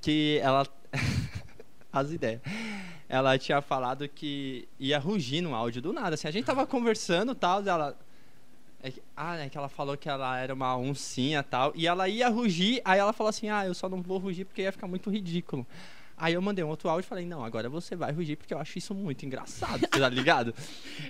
que 0.01 0.39
ela. 0.41 0.65
As 1.91 2.11
ideias. 2.11 2.41
Ela 3.09 3.37
tinha 3.37 3.61
falado 3.61 4.07
que 4.07 4.69
ia 4.79 4.97
rugir 4.97 5.41
no 5.41 5.53
áudio 5.53 5.81
do 5.81 5.91
nada. 5.91 6.13
Assim, 6.13 6.29
a 6.29 6.31
gente 6.31 6.45
tava 6.45 6.65
conversando 6.65 7.33
e 7.33 7.35
tal, 7.35 7.61
ela. 7.67 7.97
é 8.81 8.93
ah, 9.17 9.35
é 9.35 9.49
que 9.49 9.57
ela 9.57 9.67
falou 9.67 9.97
que 9.97 10.07
ela 10.07 10.39
era 10.39 10.53
uma 10.53 10.77
oncinha 10.77 11.39
e 11.39 11.43
tal. 11.43 11.73
E 11.75 11.85
ela 11.85 12.07
ia 12.07 12.29
rugir, 12.29 12.81
aí 12.85 12.99
ela 12.99 13.11
falou 13.11 13.29
assim: 13.29 13.49
Ah, 13.49 13.65
eu 13.65 13.73
só 13.73 13.89
não 13.89 14.01
vou 14.01 14.17
rugir 14.17 14.45
porque 14.45 14.61
ia 14.61 14.71
ficar 14.71 14.87
muito 14.87 15.09
ridículo. 15.09 15.67
Aí 16.21 16.35
eu 16.35 16.41
mandei 16.41 16.63
um 16.63 16.67
outro 16.69 16.87
áudio 16.87 17.03
e 17.05 17.09
falei: 17.09 17.25
Não, 17.25 17.43
agora 17.43 17.67
você 17.67 17.95
vai 17.95 18.11
rugir 18.11 18.35
porque 18.35 18.53
eu 18.53 18.59
acho 18.59 18.77
isso 18.77 18.93
muito 18.93 19.25
engraçado, 19.25 19.87
tá 19.87 20.07
ligado? 20.07 20.53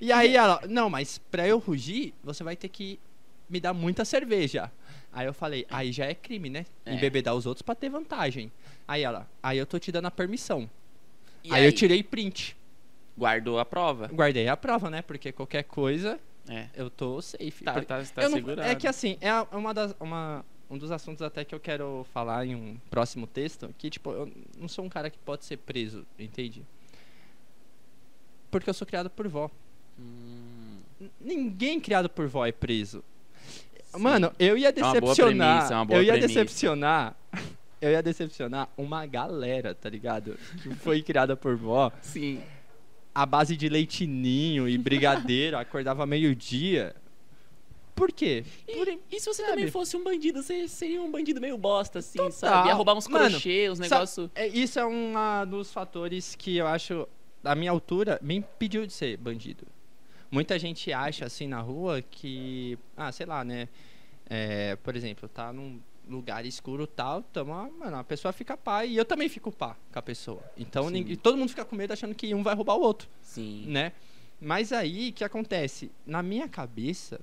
E 0.02 0.10
aí 0.10 0.38
ela: 0.38 0.62
Não, 0.70 0.90
mas 0.90 1.18
pra 1.30 1.46
eu 1.46 1.60
rugir, 1.60 2.14
você 2.24 2.46
vai 2.46 2.56
ter 2.56 2.70
que 2.70 2.98
me 3.50 3.60
dar 3.60 3.74
muita 3.74 4.06
cerveja. 4.06 4.72
Aí 5.12 5.26
eu 5.28 5.34
falei: 5.34 5.66
Aí 5.70 5.92
já 5.92 6.06
é 6.06 6.16
crime, 6.16 6.50
né? 6.50 6.66
É. 6.86 6.94
Embebedar 6.94 7.36
os 7.36 7.46
outros 7.46 7.62
pra 7.62 7.76
ter 7.76 7.90
vantagem. 7.90 8.50
Aí 8.88 9.04
ela: 9.04 9.28
Aí 9.44 9.58
eu 9.58 9.66
tô 9.66 9.78
te 9.78 9.92
dando 9.92 10.06
a 10.06 10.12
permissão. 10.12 10.70
E 11.44 11.54
aí, 11.54 11.66
eu 11.66 11.74
tirei 11.74 12.02
print. 12.04 12.56
Guardou 13.18 13.60
a 13.60 13.66
prova? 13.66 14.08
Guardei 14.08 14.48
a 14.48 14.56
prova, 14.56 14.90
né? 14.90 15.02
Porque 15.02 15.32
qualquer 15.34 15.64
coisa 15.64 16.18
É. 16.48 16.68
eu 16.74 16.90
tô 16.90 17.22
safe. 17.22 17.64
Tá, 17.66 17.82
tá, 17.82 18.02
tá 18.04 18.22
eu 18.24 18.30
não- 18.30 18.38
segurado. 18.38 18.62
é 18.62 18.76
que 18.76 18.88
assim, 18.88 19.18
é 19.20 19.30
a- 19.30 19.46
uma 19.52 19.74
das, 19.74 19.94
uma, 20.00 20.46
um 20.72 20.78
dos 20.78 20.90
assuntos 20.90 21.22
até 21.22 21.44
que 21.46 21.54
eu 21.54 21.60
quero 21.60 22.06
falar 22.14 22.46
em 22.48 22.56
um 22.56 22.78
próximo 22.90 23.28
texto, 23.28 23.74
que 23.78 23.90
tipo, 23.90 24.10
eu 24.12 24.32
não 24.58 24.68
sou 24.68 24.86
um 24.86 24.90
cara 24.90 25.10
que 25.10 25.18
pode 25.20 25.46
ser 25.46 25.58
preso, 25.58 26.06
entende? 26.18 26.66
Porque 28.50 28.70
eu 28.70 28.74
sou 28.74 28.88
criado 28.88 29.10
por 29.10 29.28
vó. 29.28 29.52
Hum, 30.00 30.80
Ninguém 31.20 31.80
criado 31.80 32.10
por 32.10 32.28
vó 32.28 32.46
é 32.46 32.52
preso. 32.52 33.04
sim. 33.92 34.00
Mano, 34.00 34.32
eu 34.40 34.58
ia 34.58 34.70
É 34.70 34.72
decepcionar. 34.72 35.56
premissa, 35.58 35.74
é 35.74 35.78
uma 35.78 35.86
boa 35.86 36.00
eu 36.00 36.04
ia 36.04 36.14
premissa. 36.14 36.28
decepcionar. 36.28 37.16
Eu 37.82 37.90
ia 37.90 38.04
decepcionar 38.04 38.70
uma 38.78 39.08
galera, 39.08 39.74
tá 39.74 39.90
ligado? 39.90 40.38
Que 40.62 40.70
foi 40.76 41.02
criada 41.02 41.36
por 41.36 41.56
vó. 41.56 41.92
Sim. 42.04 42.40
a 43.14 43.26
base 43.26 43.58
de 43.58 43.68
leitinho 43.68 44.70
e 44.70 44.78
brigadeiro, 44.78 45.58
acordava 45.60 46.06
meio-dia. 46.06 46.96
Por 48.02 48.12
quê? 48.12 48.44
Por... 48.66 48.88
E, 48.88 49.00
e 49.12 49.20
se 49.20 49.28
você 49.28 49.44
sabe? 49.44 49.50
também 49.50 49.70
fosse 49.70 49.96
um 49.96 50.04
bandido, 50.04 50.42
você 50.42 50.68
seria 50.68 51.00
um 51.00 51.12
bandido 51.12 51.40
meio 51.40 51.56
bosta, 51.56 52.00
assim, 52.00 52.18
Total. 52.18 52.32
sabe? 52.32 52.70
Ia 52.70 52.74
roubar 52.74 52.96
uns 52.96 53.06
crochê, 53.06 53.70
uns 53.70 53.78
negócios. 53.78 54.28
é, 54.34 54.48
isso 54.48 54.80
é 54.80 54.86
um 54.88 55.16
ah, 55.16 55.46
dos 55.46 55.72
fatores 55.72 56.34
que 56.34 56.58
eu 56.58 56.66
acho, 56.66 57.08
da 57.44 57.54
minha 57.54 57.70
altura, 57.70 58.18
me 58.20 58.38
impediu 58.38 58.88
de 58.88 58.92
ser 58.92 59.18
bandido. 59.18 59.68
Muita 60.32 60.58
gente 60.58 60.92
acha, 60.92 61.26
assim, 61.26 61.48
na 61.48 61.62
rua 61.62 62.02
que, 62.02 62.76
ah, 62.98 63.12
sei 63.12 63.28
lá, 63.28 63.44
né? 63.44 63.70
É, 64.28 64.76
por 64.78 64.96
exemplo, 64.96 65.30
tá 65.30 65.54
num 65.54 65.80
lugar 66.10 66.44
escuro 66.44 66.86
e 66.86 66.88
tal, 66.88 67.22
tamo, 67.22 67.54
mano, 67.78 67.98
a 67.98 68.04
pessoa 68.04 68.34
fica 68.34 68.58
pá 68.58 68.84
e 68.84 68.98
eu 68.98 69.06
também 69.06 69.30
fico 69.30 69.52
pá 69.52 69.78
com 69.94 70.00
a 70.00 70.02
pessoa. 70.02 70.42
Então, 70.58 70.90
ninguém, 70.90 71.16
todo 71.18 71.38
mundo 71.38 71.50
fica 71.50 71.64
com 71.64 71.76
medo 71.76 71.94
achando 71.94 72.16
que 72.16 72.34
um 72.34 72.42
vai 72.42 72.56
roubar 72.56 72.78
o 72.78 72.82
outro. 72.82 73.08
Sim. 73.22 73.66
né? 73.68 73.92
Mas 74.40 74.74
aí, 74.74 75.10
o 75.10 75.14
que 75.14 75.24
acontece? 75.24 75.92
Na 76.04 76.24
minha 76.24 76.50
cabeça, 76.50 77.22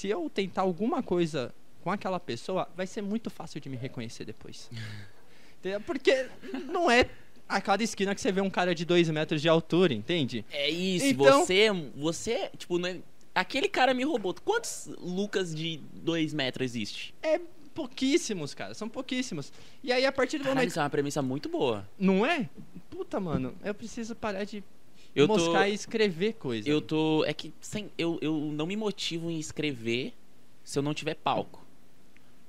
se 0.00 0.08
eu 0.08 0.30
tentar 0.30 0.62
alguma 0.62 1.02
coisa 1.02 1.54
com 1.82 1.90
aquela 1.90 2.18
pessoa, 2.18 2.66
vai 2.74 2.86
ser 2.86 3.02
muito 3.02 3.28
fácil 3.28 3.60
de 3.60 3.68
me 3.68 3.76
reconhecer 3.76 4.24
depois. 4.24 4.70
Porque 5.84 6.26
não 6.72 6.90
é 6.90 7.06
a 7.46 7.60
cada 7.60 7.82
esquina 7.84 8.14
que 8.14 8.20
você 8.20 8.32
vê 8.32 8.40
um 8.40 8.48
cara 8.48 8.74
de 8.74 8.84
dois 8.86 9.10
metros 9.10 9.42
de 9.42 9.48
altura, 9.48 9.92
entende? 9.92 10.42
É 10.50 10.70
isso, 10.70 11.04
Então- 11.04 11.44
você, 11.44 11.66
você, 11.94 12.50
tipo, 12.56 12.78
não 12.78 12.88
é- 12.88 12.98
aquele 13.34 13.68
cara 13.68 13.92
me 13.92 14.02
roubou. 14.04 14.34
Quantos 14.42 14.88
Lucas 14.98 15.54
de 15.54 15.78
2 15.92 16.32
metros 16.32 16.64
existe? 16.64 17.14
É 17.22 17.38
pouquíssimos, 17.74 18.54
cara, 18.54 18.72
são 18.72 18.88
pouquíssimos. 18.88 19.52
E 19.84 19.92
aí, 19.92 20.06
a 20.06 20.12
partir 20.12 20.38
do 20.38 20.44
Caralho, 20.44 20.56
momento. 20.60 20.70
isso 20.70 20.78
é 20.80 20.82
uma 20.82 20.90
premissa 20.90 21.20
muito 21.20 21.48
boa. 21.50 21.86
Não 21.98 22.24
é? 22.24 22.48
Puta, 22.88 23.20
mano, 23.20 23.54
eu 23.62 23.74
preciso 23.74 24.14
parar 24.16 24.44
de 24.44 24.64
Eu 25.14 25.26
tô, 25.26 25.34
moscar 25.36 25.68
e 25.68 25.74
escrever 25.74 26.34
coisa. 26.34 26.68
eu 26.68 26.80
tô, 26.80 27.24
é 27.24 27.32
que 27.34 27.52
sem, 27.60 27.90
eu, 27.98 28.18
eu 28.22 28.32
não 28.52 28.66
me 28.66 28.76
motivo 28.76 29.30
em 29.30 29.38
escrever 29.38 30.14
se 30.62 30.78
eu 30.78 30.82
não 30.82 30.94
tiver 30.94 31.14
palco. 31.14 31.66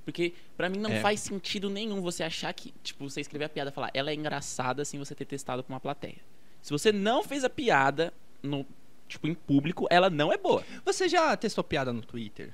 Porque 0.06 0.34
pra 0.58 0.70
mim 0.70 0.80
não 0.80 0.92
É. 0.92 1.00
faz 1.02 1.20
sentido 1.20 1.70
nenhum 1.70 2.02
você 2.02 2.24
achar 2.24 2.52
que, 2.54 2.74
tipo, 2.84 3.08
você 3.10 3.22
escrever 3.22 3.46
a 3.46 3.50
piada 3.50 3.70
e 3.70 3.74
falar, 3.74 3.92
ela 3.94 4.12
é 4.12 4.14
engraçada 4.14 4.84
sem 4.86 5.00
você 5.00 5.14
ter 5.16 5.26
testado 5.26 5.64
com 5.64 5.74
uma 5.74 5.80
plateia. 5.80 6.18
Se 6.62 6.72
você 6.72 6.92
não 6.92 7.24
fez 7.24 7.44
a 7.44 7.50
piada 7.50 8.14
no, 8.44 8.66
tipo, 9.08 9.28
em 9.28 9.34
público, 9.34 9.88
ela 9.90 10.10
não 10.10 10.32
é 10.32 10.38
boa. 10.38 10.64
Você 10.86 11.08
já 11.10 11.36
testou 11.38 11.64
piada 11.64 11.92
no 11.94 12.02
Twitter? 12.02 12.52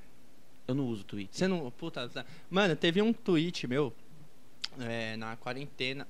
Eu 0.67 0.76
não 0.76 0.86
uso 0.88 1.04
Twitter. 1.04 1.36
Você 1.36 1.48
não. 1.48 1.72
Puta. 1.72 2.08
tá- 2.10 2.26
Mano, 2.50 2.76
teve 2.76 3.02
um 3.02 3.12
tweet 3.13 3.65
meu 3.67 3.93
é, 4.80 5.15
na 5.17 5.36
quarentena. 5.38 6.06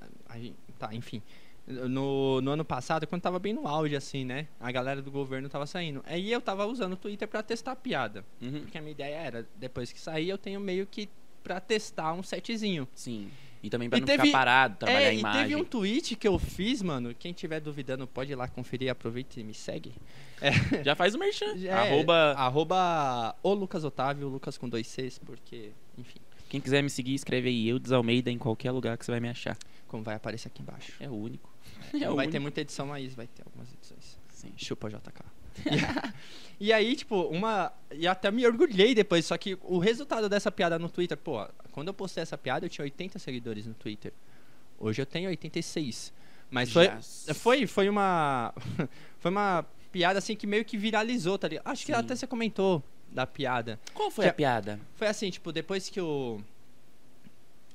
tá, 0.80 0.94
enfim. 0.94 1.22
No, 1.68 2.40
no 2.40 2.52
ano 2.52 2.64
passado, 2.64 3.06
quando 3.06 3.22
tava 3.22 3.40
bem 3.40 3.52
no 3.54 3.68
auge, 3.68 3.94
assim, 3.96 4.24
né? 4.24 4.48
A 4.60 4.72
galera 4.72 5.02
do 5.02 5.12
governo 5.12 5.50
tava 5.50 5.66
saindo. 5.66 6.02
Aí 6.06 6.32
eu 6.32 6.40
tava 6.40 6.66
usando 6.66 6.94
o 6.94 6.96
Twitter 6.96 7.28
pra 7.28 7.44
testar 7.44 7.74
a 7.74 7.76
piada. 7.76 8.24
Uhum. 8.42 8.62
Porque 8.62 8.78
a 8.78 8.82
minha 8.82 8.92
ideia 8.94 9.16
era, 9.16 9.48
depois 9.58 9.92
que 9.92 10.00
sair, 10.00 10.30
eu 10.30 10.38
tenho 10.38 10.62
meio 10.62 10.88
que 10.88 11.10
pra 11.44 11.60
testar 11.60 12.14
um 12.14 12.24
setzinho. 12.24 12.88
Sim. 12.96 13.30
E 13.62 13.70
também 13.70 13.90
pra 13.90 13.98
E 13.98 14.02
não 14.02 14.06
teve- 14.06 14.28
ficar 14.28 14.38
parado, 14.38 14.78
trabalhar 14.78 15.02
é, 15.02 15.10
a 15.10 15.14
e 15.14 15.20
imagem. 15.20 15.42
teve 15.42 15.56
um 15.58 15.64
tweet 15.66 16.16
que 16.16 16.28
eu 16.28 16.38
fiz, 16.40 16.82
mano. 16.82 17.14
Quem 17.14 17.34
tiver 17.34 17.60
duvidando 17.60 18.08
pode 18.08 18.32
ir 18.32 18.36
lá 18.36 18.48
conferir, 18.48 18.90
aproveita 18.90 19.38
e 19.40 19.44
me 19.44 19.54
segue. 19.54 19.94
Já 20.86 20.96
faz 20.96 21.16
o 21.16 21.18
merchan. 21.20 21.54
É, 21.66 21.74
Arroba. 21.74 22.34
Arroba 22.38 23.36
o 23.44 23.54
Lucas 23.54 23.84
Otávio, 23.84 24.30
Lucas 24.30 24.58
com 24.58 24.70
dois 24.70 24.88
Cs, 24.88 25.18
porque, 25.20 25.72
enfim, 25.98 26.20
Quem 26.50 26.62
quiser 26.62 26.82
me 26.82 26.90
seguir, 26.90 27.14
escreve 27.14 27.50
aí 27.50 27.68
Eudes 27.68 27.92
Almeida 27.92 28.32
em 28.32 28.38
qualquer 28.38 28.72
lugar 28.72 28.98
que 28.98 29.06
você 29.06 29.12
vai 29.12 29.20
me 29.20 29.30
achar. 29.30 29.58
como 29.88 30.04
vai 30.04 30.16
aparecer 30.16 30.48
aqui 30.48 30.62
embaixo. 30.62 30.94
É 31.00 31.10
o 31.10 31.14
único. 31.14 31.50
É 31.94 31.98
o 32.10 32.16
vai 32.16 32.26
único. 32.26 32.32
ter 32.32 32.40
muita 32.40 32.62
edição, 32.62 32.88
mas 32.88 33.14
vai 33.14 33.28
ter 33.28 33.44
algumas 33.44 33.68
edições. 33.74 34.18
Sim. 34.30 34.52
Chupa 34.56 34.90
JK. 34.90 35.24
e 36.60 36.72
aí, 36.72 36.96
tipo, 36.96 37.24
uma. 37.24 37.72
E 37.92 38.08
até 38.08 38.30
me 38.32 38.46
orgulhei 38.46 38.94
depois, 38.94 39.26
só 39.26 39.38
que 39.38 39.58
o 39.64 39.80
resultado 39.80 40.30
dessa 40.30 40.52
piada 40.52 40.78
no 40.78 40.90
Twitter, 40.90 41.18
pô, 41.18 41.48
quando 41.72 41.88
eu 41.88 41.94
postei 41.94 42.22
essa 42.22 42.38
piada, 42.38 42.66
eu 42.66 42.70
tinha 42.70 42.84
80 42.84 43.18
seguidores 43.20 43.66
no 43.66 43.74
Twitter. 43.74 44.14
Hoje 44.80 45.02
eu 45.02 45.06
tenho 45.06 45.30
86. 45.30 46.14
Mas 46.52 46.72
foi, 46.72 46.86
Já- 46.86 47.34
foi, 47.34 47.66
foi 47.68 47.90
uma. 47.90 48.54
Foi 49.20 49.32
uma 49.32 49.66
piada 49.92 50.20
assim 50.20 50.36
que 50.36 50.46
meio 50.46 50.64
que 50.64 50.78
viralizou, 50.78 51.38
tá 51.40 51.48
ligado? 51.48 51.66
Acho 51.68 51.84
que 51.86 51.92
Sim. 51.92 51.98
até 52.00 52.16
você 52.16 52.28
comentou 52.28 52.84
da 53.18 53.26
piada. 53.28 53.80
Qual 53.94 54.10
foi 54.12 54.26
Que 54.26 54.30
a 54.30 54.34
piada? 54.34 54.80
Foi 54.96 55.08
assim, 55.08 55.30
tipo, 55.32 55.52
depois 55.52 55.90
que 55.90 56.00
o. 56.00 56.40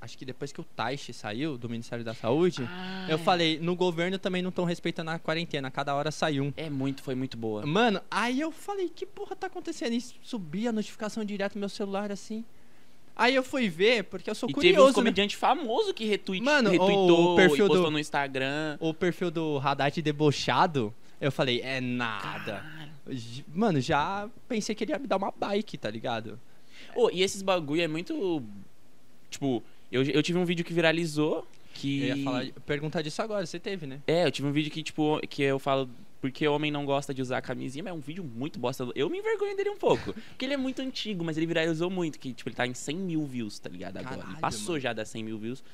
Acho 0.00 0.18
que 0.18 0.24
depois 0.24 0.50
que 0.52 0.60
o 0.60 0.64
Taishi 0.64 1.12
saiu 1.12 1.56
do 1.56 1.68
Ministério 1.68 2.04
da 2.04 2.12
Saúde, 2.12 2.68
Ah, 2.68 3.06
eu 3.08 3.14
é. 3.14 3.18
falei, 3.18 3.60
no 3.60 3.76
governo 3.76 4.18
também 4.18 4.42
não 4.42 4.48
estão 4.48 4.64
respeitando 4.64 5.10
a 5.12 5.18
quarentena, 5.18 5.70
cada 5.70 5.94
hora 5.94 6.10
sai 6.10 6.40
um. 6.40 6.52
É 6.56 6.68
muito, 6.68 7.02
foi 7.04 7.14
muito 7.14 7.36
boa. 7.36 7.64
Mano, 7.64 8.00
aí 8.10 8.40
eu 8.40 8.50
falei, 8.50 8.88
que 8.88 9.06
porra 9.06 9.36
tá 9.36 9.46
acontecendo? 9.46 9.92
E 9.92 10.00
subia 10.22 10.70
a 10.70 10.72
notificação 10.72 11.24
direto 11.24 11.54
no 11.54 11.60
meu 11.60 11.68
celular 11.68 12.10
assim. 12.10 12.44
Aí 13.14 13.32
eu 13.34 13.44
fui 13.44 13.68
ver, 13.68 14.04
porque 14.04 14.28
eu 14.28 14.34
sou 14.34 14.48
E 14.50 14.54
teve 14.54 14.68
curioso, 14.70 14.84
um 14.84 14.88
né? 14.88 14.94
comediante 14.94 15.36
famoso 15.36 15.92
que 15.94 16.04
retweet, 16.04 16.42
Mano, 16.42 16.70
o 16.70 16.72
retweetou 16.72 17.36
perfil 17.36 17.54
e 17.66 17.68
postou 17.68 17.84
do- 17.86 17.90
no 17.92 17.98
Instagram. 17.98 18.76
O 18.80 18.92
perfil 18.94 19.30
do 19.30 19.60
Haddad 19.62 20.00
debochado, 20.02 20.92
eu 21.20 21.30
falei, 21.30 21.60
é 21.62 21.80
nada. 21.80 22.54
Caralho. 22.60 22.81
Mano, 23.52 23.80
já 23.80 24.28
pensei 24.48 24.74
que 24.74 24.84
ele 24.84 24.92
ia 24.92 24.98
me 24.98 25.06
dar 25.06 25.16
uma 25.16 25.32
bike, 25.32 25.76
tá 25.76 25.90
ligado? 25.90 26.38
Ô, 26.94 27.10
e 27.10 27.22
esses 27.22 27.42
bagulho 27.42 27.82
é 27.82 27.88
muito. 27.88 28.42
Tipo, 29.30 29.62
eu, 29.90 30.02
eu 30.02 30.22
tive 30.22 30.38
um 30.38 30.44
vídeo 30.44 30.64
que 30.64 30.72
viralizou. 30.72 31.46
Que. 31.74 32.02
Eu 32.08 32.16
ia 32.16 32.24
falar, 32.24 32.46
perguntar 32.66 33.02
disso 33.02 33.20
agora, 33.22 33.44
você 33.44 33.58
teve, 33.58 33.86
né? 33.86 34.00
É, 34.06 34.26
eu 34.26 34.30
tive 34.30 34.46
um 34.46 34.52
vídeo 34.52 34.70
que, 34.70 34.82
tipo, 34.82 35.18
que 35.28 35.42
eu 35.42 35.58
falo 35.58 35.88
porque 36.20 36.46
homem 36.46 36.70
não 36.70 36.84
gosta 36.84 37.12
de 37.12 37.20
usar 37.20 37.42
camisinha, 37.42 37.82
mas 37.82 37.90
é 37.92 37.94
um 37.96 38.00
vídeo 38.00 38.22
muito 38.22 38.56
bosta. 38.60 38.86
Eu 38.94 39.10
me 39.10 39.18
envergonho 39.18 39.56
dele 39.56 39.70
um 39.70 39.76
pouco. 39.76 40.12
porque 40.30 40.44
ele 40.44 40.54
é 40.54 40.56
muito 40.56 40.80
antigo, 40.80 41.24
mas 41.24 41.36
ele 41.36 41.46
viralizou 41.46 41.90
muito. 41.90 42.18
Que, 42.18 42.32
tipo, 42.32 42.48
ele 42.48 42.54
tá 42.54 42.64
em 42.66 42.74
100 42.74 42.96
mil 42.96 43.26
views, 43.26 43.58
tá 43.58 43.68
ligado? 43.68 43.96
Agora. 43.96 44.18
Caralho, 44.18 44.38
passou 44.38 44.74
mano. 44.74 44.80
já 44.80 44.92
das 44.92 45.08
100 45.08 45.24
mil 45.24 45.38
views. 45.38 45.64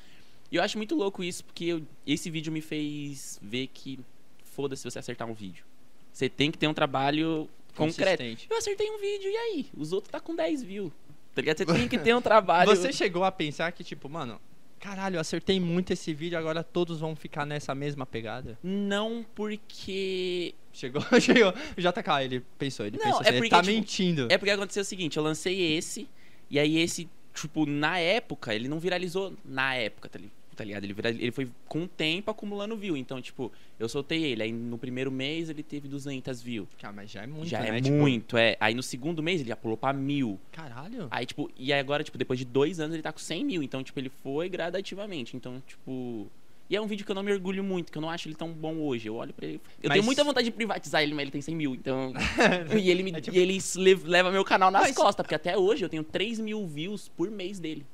E 0.51 0.55
eu 0.55 0.63
acho 0.63 0.77
muito 0.77 0.95
louco 0.95 1.23
isso, 1.23 1.45
porque 1.45 1.65
eu- 1.65 1.83
esse 2.07 2.31
vídeo 2.31 2.51
me 2.51 2.61
fez 2.61 3.39
ver 3.39 3.67
que 3.67 3.99
foda-se 4.43 4.83
você 4.83 4.97
acertar 4.97 5.29
um 5.29 5.33
vídeo. 5.33 5.63
Você 6.11 6.27
tem 6.29 6.51
que 6.51 6.57
ter 6.57 6.67
um 6.67 6.73
trabalho 6.73 7.49
concreto. 7.75 8.23
Eu 8.49 8.57
acertei 8.57 8.89
um 8.89 8.99
vídeo, 8.99 9.29
e 9.29 9.37
aí? 9.37 9.65
Os 9.77 9.93
outros 9.93 10.11
tá 10.11 10.19
com 10.19 10.35
10 10.35 10.63
views. 10.63 10.91
Tá 11.33 11.41
ligado? 11.41 11.57
Você 11.57 11.65
tem 11.65 11.87
que 11.87 11.97
ter 11.97 12.15
um 12.15 12.21
trabalho. 12.21 12.69
Você 12.75 12.91
chegou 12.91 13.23
a 13.23 13.31
pensar 13.31 13.71
que, 13.71 13.83
tipo, 13.83 14.09
mano, 14.09 14.39
caralho, 14.79 15.15
eu 15.17 15.21
acertei 15.21 15.59
muito 15.59 15.93
esse 15.93 16.13
vídeo, 16.13 16.37
agora 16.37 16.63
todos 16.63 16.99
vão 16.99 17.15
ficar 17.15 17.45
nessa 17.45 17.73
mesma 17.73 18.05
pegada? 18.05 18.57
Não 18.63 19.25
porque. 19.35 20.53
Chegou, 20.73 21.01
chegou. 21.21 21.53
O 21.77 21.81
JK, 21.81 22.23
ele 22.23 22.43
pensou, 22.57 22.85
ele 22.85 22.97
Não, 22.97 23.03
pensou 23.05 23.19
é 23.21 23.23
assim, 23.23 23.29
ele 23.29 23.37
porque, 23.39 23.49
tá 23.49 23.61
tipo, 23.61 23.73
mentindo. 23.73 24.27
É 24.29 24.37
porque 24.37 24.51
aconteceu 24.51 24.81
o 24.81 24.85
seguinte, 24.85 25.17
eu 25.17 25.23
lancei 25.23 25.75
esse, 25.77 26.07
e 26.49 26.59
aí 26.59 26.77
esse, 26.77 27.09
tipo, 27.33 27.65
na 27.65 27.97
época, 27.99 28.53
ele 28.53 28.67
não 28.67 28.79
viralizou 28.79 29.33
na 29.45 29.75
época, 29.75 30.09
tá 30.09 30.19
li- 30.19 30.31
tá 30.59 30.65
ligado? 30.65 30.83
Ele, 30.83 30.93
vira- 30.93 31.09
ele 31.09 31.31
foi 31.31 31.49
com 31.67 31.83
o 31.83 31.87
tempo 31.87 32.29
acumulando 32.29 32.75
view. 32.75 32.97
Então, 32.97 33.21
tipo, 33.21 33.49
eu 33.79 33.87
soltei 33.87 34.23
ele, 34.25 34.43
aí 34.43 34.51
no 34.51 34.77
primeiro 34.77 35.09
mês 35.09 35.49
ele 35.49 35.63
teve 35.63 35.87
200 35.87 36.41
views. 36.41 36.67
Ah, 36.83 36.91
mas 36.91 37.09
já 37.09 37.23
é 37.23 37.27
muito, 37.27 37.47
já 37.47 37.61
né? 37.61 37.77
é 37.77 37.81
Tipo, 37.81 37.95
muito, 37.95 38.37
é. 38.37 38.57
Aí 38.59 38.73
no 38.75 38.83
segundo 38.83 39.23
mês 39.23 39.39
ele 39.39 39.47
já 39.49 39.55
pulou 39.55 39.77
pra 39.77 39.93
mil. 39.93 40.37
Caralho. 40.51 41.07
Aí, 41.09 41.25
tipo, 41.25 41.49
e 41.57 41.71
aí 41.71 41.79
agora, 41.79 42.03
tipo, 42.03 42.17
depois 42.17 42.37
de 42.37 42.43
dois 42.45 42.79
anos 42.79 42.93
ele 42.93 43.01
tá 43.01 43.13
com 43.13 43.19
100 43.19 43.45
mil. 43.45 43.63
Então, 43.63 43.81
tipo, 43.83 43.97
ele 43.99 44.09
foi 44.21 44.49
gradativamente. 44.49 45.35
Então, 45.37 45.63
tipo. 45.65 46.27
E 46.69 46.75
é 46.75 46.81
um 46.81 46.85
vídeo 46.85 47.03
que 47.03 47.09
eu 47.11 47.15
não 47.15 47.23
me 47.23 47.31
orgulho 47.31 47.63
muito, 47.63 47.91
que 47.91 47.97
eu 47.97 48.01
não 48.01 48.11
acho 48.11 48.27
ele 48.27 48.35
tão 48.35 48.51
bom 48.53 48.75
hoje. 48.77 49.07
Eu 49.07 49.15
olho 49.15 49.33
pra 49.33 49.47
ele. 49.47 49.55
Eu 49.81 49.87
Mas- 49.89 49.93
tenho 49.93 50.03
muita 50.03 50.23
vontade 50.23 50.45
de 50.45 50.51
privatizar 50.51 51.01
ele, 51.01 51.13
mas 51.15 51.23
ele 51.23 51.31
tem 51.31 51.41
100 51.41 51.55
mil. 51.55 51.73
Então. 51.73 52.13
e 52.79 52.91
ele, 52.91 53.01
me, 53.01 53.11
É 53.11 53.21
tipo- 53.21 53.35
e 53.35 53.39
ele 53.39 53.57
le- 53.77 53.95
leva 54.03 54.29
meu 54.31 54.43
canal 54.45 54.69
nas 54.69 54.83
Mas- 54.83 54.95
costas, 54.95 55.23
porque 55.23 55.33
até 55.33 55.57
hoje 55.57 55.83
eu 55.85 55.89
tenho 55.89 56.03
3 56.03 56.39
mil 56.39 56.67
views 56.67 57.07
por 57.09 57.31
mês 57.31 57.59
dele. 57.59 57.85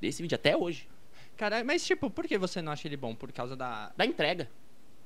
Desse 0.00 0.20
vídeo, 0.22 0.34
até 0.34 0.56
hoje. 0.56 0.86
Caralho, 1.42 1.66
mas 1.66 1.84
tipo, 1.84 2.08
por 2.08 2.24
que 2.28 2.38
você 2.38 2.62
não 2.62 2.70
acha 2.70 2.86
ele 2.86 2.96
bom? 2.96 3.16
Por 3.16 3.32
causa 3.32 3.56
da. 3.56 3.92
Da 3.96 4.06
entrega. 4.06 4.48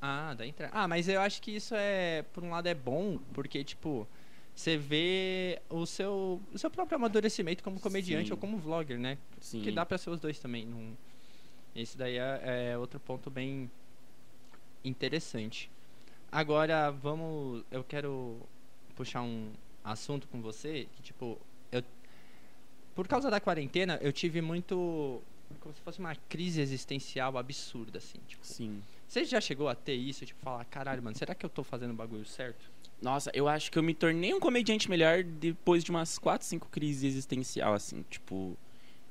Ah, 0.03 0.35
da 0.35 0.47
entrega. 0.47 0.71
Ah, 0.75 0.87
mas 0.87 1.09
eu 1.09 1.19
acho 1.19 1.41
que 1.41 1.51
isso 1.51 1.75
é. 1.75 2.27
Por 2.35 2.45
um 2.45 2.51
lado 2.51 2.67
é 2.67 2.75
bom, 2.75 3.17
porque, 3.33 3.65
tipo. 3.65 4.07
Você 4.55 4.77
vê 4.77 5.63
o 5.71 5.87
seu, 5.87 6.39
o 6.53 6.59
seu 6.59 6.71
próprio 6.71 6.97
amadurecimento 6.97 7.65
como 7.65 7.81
comediante 7.81 8.27
Sim. 8.27 8.33
ou 8.33 8.39
como 8.39 8.59
vlogger, 8.59 8.99
né? 8.99 9.17
Sim. 9.41 9.63
Que 9.63 9.73
dá 9.73 9.87
pra 9.87 9.97
ser 9.97 10.11
os 10.11 10.21
dois 10.21 10.39
também. 10.39 10.67
Não... 10.67 10.95
Esse 11.75 11.97
daí 11.97 12.19
é, 12.19 12.73
é 12.73 12.79
outro 12.79 13.01
ponto 13.01 13.31
bem 13.31 13.71
interessante. 14.85 15.71
Agora, 16.31 16.91
vamos. 16.91 17.65
Eu 17.71 17.83
quero 17.83 18.39
puxar 18.95 19.23
um 19.23 19.53
assunto 19.83 20.29
com 20.29 20.43
você 20.43 20.87
que, 20.97 21.03
tipo, 21.03 21.39
eu. 21.73 21.83
Por 22.95 23.09
causa 23.09 23.31
da 23.31 23.41
quarentena, 23.41 23.99
eu 24.03 24.13
tive 24.13 24.43
muito. 24.43 25.23
Como 25.61 25.75
se 25.75 25.81
fosse 25.81 25.99
uma 25.99 26.15
crise 26.29 26.61
existencial 26.61 27.37
absurda, 27.37 27.99
assim. 27.99 28.19
Tipo, 28.27 28.47
Sim. 28.47 28.83
você 29.07 29.25
já 29.25 29.41
chegou 29.41 29.69
a 29.69 29.75
ter 29.75 29.95
isso? 29.95 30.25
Tipo, 30.25 30.41
falar, 30.43 30.65
caralho, 30.65 31.03
mano, 31.03 31.17
será 31.17 31.35
que 31.35 31.45
eu 31.45 31.51
tô 31.51 31.63
fazendo 31.63 31.91
o 31.91 31.95
bagulho 31.95 32.25
certo? 32.25 32.71
Nossa, 33.01 33.31
eu 33.35 33.47
acho 33.47 33.71
que 33.71 33.79
eu 33.79 33.83
me 33.83 33.95
tornei 33.95 34.33
um 34.33 34.41
comediante 34.41 34.89
melhor 34.89 35.23
depois 35.23 35.85
de 35.85 35.91
umas 35.91 36.19
4, 36.19 36.47
5 36.47 36.69
crises 36.69 37.05
existencial, 37.05 37.75
assim, 37.75 38.03
tipo, 38.09 38.57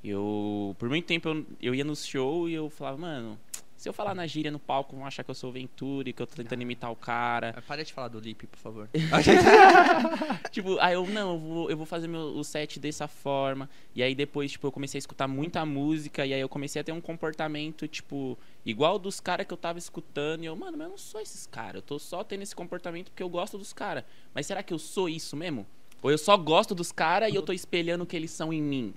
eu 0.02 0.74
por 0.78 0.88
muito 0.88 1.06
tempo 1.06 1.28
eu, 1.28 1.46
eu 1.62 1.74
ia 1.74 1.84
no 1.84 1.94
show 1.94 2.48
e 2.48 2.54
eu 2.54 2.68
falava, 2.68 2.98
mano, 2.98 3.38
se 3.76 3.88
eu 3.88 3.92
falar 3.92 4.14
na 4.14 4.26
gíria 4.26 4.50
no 4.50 4.58
palco, 4.58 4.96
vão 4.96 5.04
achar 5.04 5.22
que 5.22 5.30
eu 5.30 5.34
sou 5.34 5.50
o 5.50 5.52
Venturi, 5.52 6.12
que 6.12 6.22
eu 6.22 6.26
tô 6.26 6.34
tentando 6.34 6.62
imitar 6.62 6.90
o 6.90 6.96
cara. 6.96 7.54
Ah, 7.56 7.60
Para 7.60 7.84
de 7.84 7.92
falar 7.92 8.08
do 8.08 8.18
Lip, 8.18 8.46
por 8.46 8.58
favor. 8.58 8.88
tipo, 10.50 10.78
aí 10.80 10.94
eu, 10.94 11.06
não, 11.06 11.34
eu 11.34 11.38
vou, 11.38 11.70
eu 11.70 11.76
vou 11.76 11.84
fazer 11.84 12.08
meu, 12.08 12.36
o 12.36 12.42
set 12.42 12.80
dessa 12.80 13.06
forma. 13.06 13.68
E 13.94 14.02
aí 14.02 14.14
depois, 14.14 14.52
tipo, 14.52 14.66
eu 14.66 14.72
comecei 14.72 14.98
a 14.98 15.00
escutar 15.00 15.28
muita 15.28 15.64
música 15.66 16.24
e 16.24 16.32
aí 16.32 16.40
eu 16.40 16.48
comecei 16.48 16.80
a 16.80 16.84
ter 16.84 16.92
um 16.92 17.00
comportamento, 17.00 17.86
tipo, 17.86 18.38
igual 18.64 18.98
dos 18.98 19.20
caras 19.20 19.46
que 19.46 19.52
eu 19.52 19.58
tava 19.58 19.78
escutando. 19.78 20.42
E 20.42 20.46
eu, 20.46 20.56
mano, 20.56 20.78
mas 20.78 20.86
eu 20.86 20.90
não 20.90 20.98
sou 20.98 21.20
esses 21.20 21.46
caras. 21.46 21.76
Eu 21.76 21.82
tô 21.82 21.98
só 21.98 22.24
tendo 22.24 22.42
esse 22.42 22.56
comportamento 22.56 23.10
porque 23.10 23.22
eu 23.22 23.28
gosto 23.28 23.58
dos 23.58 23.72
caras. 23.72 24.04
Mas 24.34 24.46
será 24.46 24.62
que 24.62 24.72
eu 24.72 24.78
sou 24.78 25.08
isso 25.08 25.36
mesmo? 25.36 25.66
Ou 26.02 26.10
eu 26.10 26.18
só 26.18 26.36
gosto 26.36 26.74
dos 26.74 26.92
caras 26.92 27.32
e 27.32 27.36
eu 27.36 27.42
tô 27.42 27.52
espelhando 27.52 28.04
o 28.04 28.06
que 28.06 28.16
eles 28.16 28.30
são 28.30 28.52
em 28.52 28.62
mim? 28.62 28.94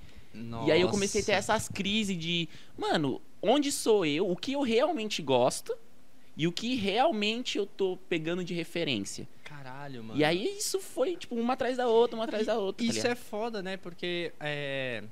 E 0.65 0.71
aí 0.71 0.81
eu 0.81 0.89
comecei 0.89 1.21
a 1.21 1.25
ter 1.25 1.35
Nossa. 1.35 1.53
essas 1.53 1.67
crises 1.67 2.17
de, 2.17 2.47
mano, 2.77 3.19
onde 3.41 3.71
sou 3.71 4.05
eu? 4.05 4.29
O 4.29 4.35
que 4.35 4.53
eu 4.53 4.61
realmente 4.61 5.21
gosto? 5.21 5.75
E 6.37 6.47
o 6.47 6.51
que 6.53 6.75
realmente 6.75 7.57
eu 7.57 7.65
tô 7.65 7.97
pegando 8.07 8.43
de 8.43 8.53
referência? 8.53 9.27
Caralho, 9.43 10.03
mano. 10.03 10.17
E 10.19 10.23
aí 10.23 10.57
isso 10.57 10.79
foi, 10.79 11.17
tipo, 11.17 11.35
uma 11.35 11.53
atrás 11.53 11.75
da 11.77 11.87
outra, 11.87 12.15
uma 12.15 12.23
atrás 12.23 12.45
da 12.47 12.57
outra. 12.57 12.77
tá 12.85 12.89
Isso 12.89 13.01
ligado? 13.01 13.11
é 13.11 13.15
foda, 13.15 13.61
né? 13.61 13.75
Porque 13.77 14.31
é. 14.39 15.03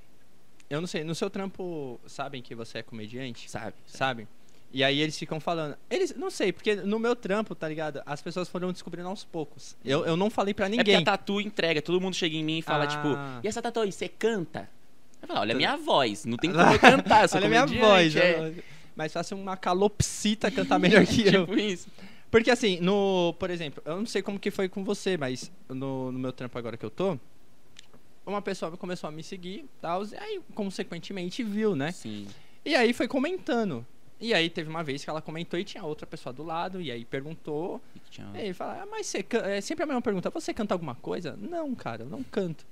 Eu 0.70 0.80
não 0.82 0.88
sei, 0.88 1.04
no 1.04 1.16
seu 1.16 1.30
trampo 1.30 2.00
sabem 2.06 2.42
que 2.42 2.54
você 2.56 2.78
é 2.80 2.84
comediante? 2.84 3.50
Sabe? 3.50 3.76
Sabem? 3.86 4.28
E 4.72 4.84
aí 4.84 5.00
eles 5.02 5.18
ficam 5.18 5.40
falando. 5.40 5.78
Eles, 5.90 6.14
não 6.16 6.30
sei, 6.30 6.52
porque 6.52 6.76
no 6.76 7.00
meu 7.00 7.16
trampo, 7.16 7.56
tá 7.56 7.68
ligado? 7.70 8.02
As 8.06 8.22
pessoas 8.22 8.48
foram 8.50 8.72
descobrindo 8.74 9.08
aos 9.08 9.24
poucos. 9.24 9.78
Eu, 9.84 10.06
eu 10.06 10.16
não 10.18 10.30
falei 10.30 10.54
pra 10.54 10.66
É 10.66 10.70
porque 10.70 10.78
ninguém. 10.92 10.96
a 10.98 11.04
tatu 11.06 11.40
entrega, 11.42 11.82
todo 11.82 12.00
mundo 12.02 12.14
chega 12.16 12.36
em 12.36 12.44
mim 12.44 12.60
e 12.60 12.62
fala, 12.62 12.84
Ah. 12.84 12.88
tipo, 12.88 13.08
e 13.44 13.48
essa 13.48 13.62
tatu 13.62 13.80
aí, 13.80 13.92
você 13.92 14.10
canta? 14.10 14.70
Eu 15.22 15.28
falo, 15.28 15.40
olha 15.42 15.54
a 15.54 15.58
minha 15.58 15.76
voz, 15.78 16.26
não 16.26 16.38
tem 16.38 16.52
como 16.52 16.64
eu 16.64 16.80
cantar, 16.80 17.24
eu 17.24 17.28
sou 17.30 17.38
Olha 17.38 17.48
a 17.48 17.50
minha 17.50 17.66
voz. 17.66 18.16
é. 18.16 18.54
Mas 18.96 19.14
faça 19.14 19.36
uma 19.36 19.56
calopsita 19.56 20.50
cantar 20.50 20.80
melhor 20.80 21.06
que 21.06 21.22
eu. 21.34 21.46
tipo 21.46 21.58
isso. 21.58 21.88
Porque 22.32 22.50
assim, 22.52 22.80
no. 22.82 23.34
Por 23.40 23.50
exemplo, 23.50 23.82
eu 23.86 23.98
não 23.98 24.06
sei 24.06 24.22
como 24.22 24.40
que 24.40 24.50
foi 24.52 24.68
com 24.68 24.84
você, 24.84 25.16
mas 25.18 25.52
no, 25.70 26.12
no 26.12 26.20
meu 26.20 26.32
trampo 26.34 26.58
agora 26.58 26.76
que 26.76 26.86
eu 26.86 26.90
tô, 26.90 27.18
uma 28.26 28.42
pessoa 28.42 28.76
começou 28.76 29.08
a 29.08 29.12
me 29.12 29.24
seguir 29.24 29.66
tal, 29.82 30.04
e 30.06 30.16
aí, 30.18 30.42
consequentemente, 30.54 31.44
viu, 31.44 31.76
né? 31.76 31.92
Sim. 31.92 32.28
E 32.66 32.76
aí 32.76 32.92
foi 32.92 33.08
comentando. 33.08 33.86
E 34.20 34.34
aí 34.34 34.50
teve 34.50 34.68
uma 34.70 34.84
vez 34.84 35.04
que 35.04 35.10
ela 35.10 35.22
comentou 35.22 35.60
e 35.60 35.64
tinha 35.64 35.84
outra 35.84 36.08
pessoa 36.08 36.34
do 36.34 36.44
lado, 36.44 36.82
e 36.82 36.92
aí 36.92 37.06
perguntou. 37.06 37.80
E 37.96 38.00
tinha- 38.10 38.30
E 38.34 38.38
aí 38.40 38.54
fala, 38.54 38.82
ah, 38.82 38.88
mas 38.90 39.06
você 39.08 39.22
can... 39.24 39.40
é 39.46 39.62
sempre 39.62 39.84
a 39.84 39.86
mesma 39.86 40.02
pergunta, 40.02 40.30
você 40.32 40.54
canta 40.54 40.74
alguma 40.74 40.96
coisa? 40.96 41.38
Não, 41.40 41.74
cara, 41.76 42.02
eu 42.04 42.10
não 42.10 42.24
canto. 42.24 42.66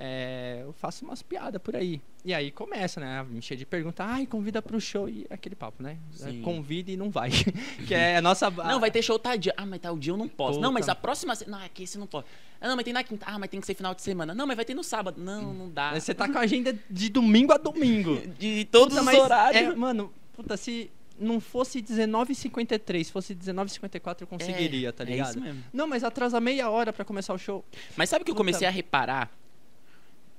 É, 0.00 0.60
eu 0.62 0.72
faço 0.72 1.04
umas 1.04 1.22
piadas 1.22 1.60
por 1.60 1.74
aí. 1.74 2.00
E 2.24 2.32
aí 2.32 2.52
começa, 2.52 3.00
né? 3.00 3.26
Me 3.28 3.38
encher 3.38 3.56
de 3.56 3.66
pergunta, 3.66 4.04
ai, 4.04 4.26
convida 4.26 4.62
pro 4.62 4.80
show 4.80 5.08
e 5.08 5.26
aquele 5.28 5.56
papo, 5.56 5.82
né? 5.82 5.98
Sim. 6.12 6.40
Convida 6.40 6.92
e 6.92 6.96
não 6.96 7.10
vai. 7.10 7.30
que 7.84 7.92
é 7.92 8.18
a 8.18 8.22
nossa. 8.22 8.48
Não, 8.48 8.78
vai 8.78 8.92
ter 8.92 9.02
show 9.02 9.18
tal 9.18 9.36
dia. 9.36 9.52
Ah, 9.56 9.66
mas 9.66 9.80
tal 9.80 9.98
dia 9.98 10.12
eu 10.12 10.16
não 10.16 10.28
posso. 10.28 10.60
Não, 10.60 10.70
mas 10.70 10.88
a 10.88 10.94
próxima. 10.94 11.34
Não, 11.48 11.58
aqui 11.58 11.84
você 11.84 11.98
não 11.98 12.06
pode. 12.06 12.26
Ah, 12.60 12.68
não, 12.68 12.76
mas 12.76 12.84
tem 12.84 12.94
na 12.94 13.02
quinta. 13.02 13.26
Ah, 13.28 13.40
mas 13.40 13.50
tem 13.50 13.60
que 13.60 13.66
ser 13.66 13.74
final 13.74 13.92
de 13.92 14.00
semana. 14.02 14.32
Não, 14.32 14.46
mas 14.46 14.54
vai 14.54 14.64
ter 14.64 14.74
no 14.74 14.84
sábado. 14.84 15.20
Não, 15.20 15.52
não 15.52 15.68
dá. 15.68 15.98
Você 15.98 16.14
tá 16.14 16.28
com 16.28 16.38
a 16.38 16.42
agenda 16.42 16.78
de 16.88 17.08
domingo 17.08 17.52
a 17.52 17.56
domingo. 17.56 18.20
De 18.38 18.66
todos 18.66 18.90
Puta, 18.90 19.00
os 19.00 19.04
mas 19.06 19.18
horários. 19.18 19.62
É, 19.72 19.74
mano, 19.74 20.12
puta, 20.32 20.56
se 20.56 20.92
não 21.18 21.40
fosse 21.40 21.82
19h53, 21.82 23.04
se 23.04 23.10
fosse 23.12 23.34
19h54, 23.34 24.20
eu 24.20 24.26
conseguiria, 24.28 24.92
tá 24.92 25.02
É 25.02 25.06
ligado? 25.06 25.30
isso 25.30 25.40
mesmo. 25.40 25.64
Não, 25.72 25.88
mas 25.88 26.04
atrasa 26.04 26.40
meia 26.40 26.70
hora 26.70 26.92
pra 26.92 27.04
começar 27.04 27.34
o 27.34 27.38
show. 27.38 27.64
Mas 27.96 28.08
sabe 28.10 28.22
o 28.22 28.24
que 28.24 28.30
eu 28.30 28.36
comecei 28.36 28.66
a 28.66 28.70
reparar? 28.70 29.30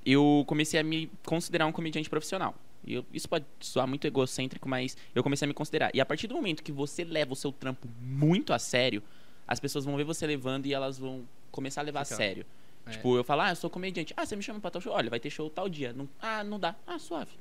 Eu 0.06 0.44
comecei 0.48 0.80
a 0.80 0.84
me 0.84 1.12
considerar 1.26 1.66
um 1.66 1.72
comediante 1.72 2.10
profissional. 2.10 2.56
Eu- 2.88 3.06
isso 3.14 3.28
pode 3.28 3.46
soar 3.60 3.88
muito 3.88 4.08
egocêntrico, 4.08 4.68
mas 4.68 4.96
eu 5.14 5.22
comecei 5.22 5.46
a 5.46 5.48
me 5.50 5.54
considerar. 5.54 5.92
E 5.94 6.00
a 6.00 6.06
partir 6.06 6.28
do 6.28 6.36
momento 6.36 6.64
que 6.64 6.72
você 6.72 7.04
leva 7.04 7.34
o 7.34 7.36
seu 7.36 7.52
trampo 7.52 7.88
muito 8.02 8.54
a 8.54 8.60
sério, 8.60 9.04
as 9.48 9.60
pessoas 9.60 9.86
vão 9.86 9.96
ver 9.98 10.04
você 10.06 10.26
levando 10.26 10.66
e 10.66 10.74
elas 10.74 10.98
vão 10.98 11.28
começar 11.52 11.82
a 11.82 11.84
levar 11.84 12.06
Fica- 12.06 12.16
a 12.16 12.18
sério. 12.18 12.46
É. 12.86 12.92
Tipo, 12.92 13.18
eu 13.18 13.24
falo, 13.24 13.42
ah, 13.42 13.50
eu 13.52 13.56
sou 13.56 13.70
comediante. 13.70 14.14
Ah, 14.16 14.26
você 14.26 14.36
me 14.36 14.42
chama 14.42 14.60
pra 14.60 14.72
tal 14.72 14.82
show? 14.82 14.94
Olha, 14.94 15.10
vai 15.10 15.20
ter 15.20 15.30
show 15.30 15.50
tal 15.50 15.68
dia. 15.70 15.92
Não- 15.94 16.10
ah, 16.22 16.44
não 16.44 16.58
dá. 16.60 16.76
Ah, 16.88 16.98
suave. 16.98 17.32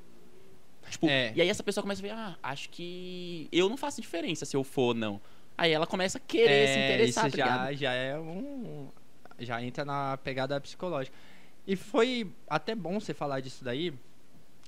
Tipo, 0.91 1.07
É. 1.07 1.33
e 1.37 1.41
aí 1.43 1.49
essa 1.49 1.63
pessoa 1.63 1.83
começa 1.83 2.01
a 2.01 2.03
ver, 2.03 2.11
ah, 2.13 2.37
acho 2.43 2.69
que 2.71 3.49
eu 3.53 3.69
não 3.69 3.77
faço 3.77 4.01
diferença 4.01 4.45
se 4.45 4.57
eu 4.57 4.65
for 4.65 4.83
ou 4.89 4.95
não. 4.95 5.21
Aí 5.57 5.71
ela 5.73 5.87
começa 5.87 6.19
a 6.19 6.21
querer 6.21 6.67
se 6.69 6.79
interessar, 6.79 7.27
isso 7.29 7.37
tá 7.37 7.45
ligado? 7.45 7.67
já, 7.69 7.73
já 7.75 7.93
é 7.93 8.19
um. 8.19 8.89
Já 9.41 9.63
entra 9.63 9.85
na 9.85 10.17
pegada 10.19 10.61
psicológica. 10.61 11.17
E 11.69 11.77
foi 11.77 12.33
até 12.49 12.75
bom 12.75 12.99
você 12.99 13.13
falar 13.13 13.41
disso 13.41 13.63
daí. 13.63 13.93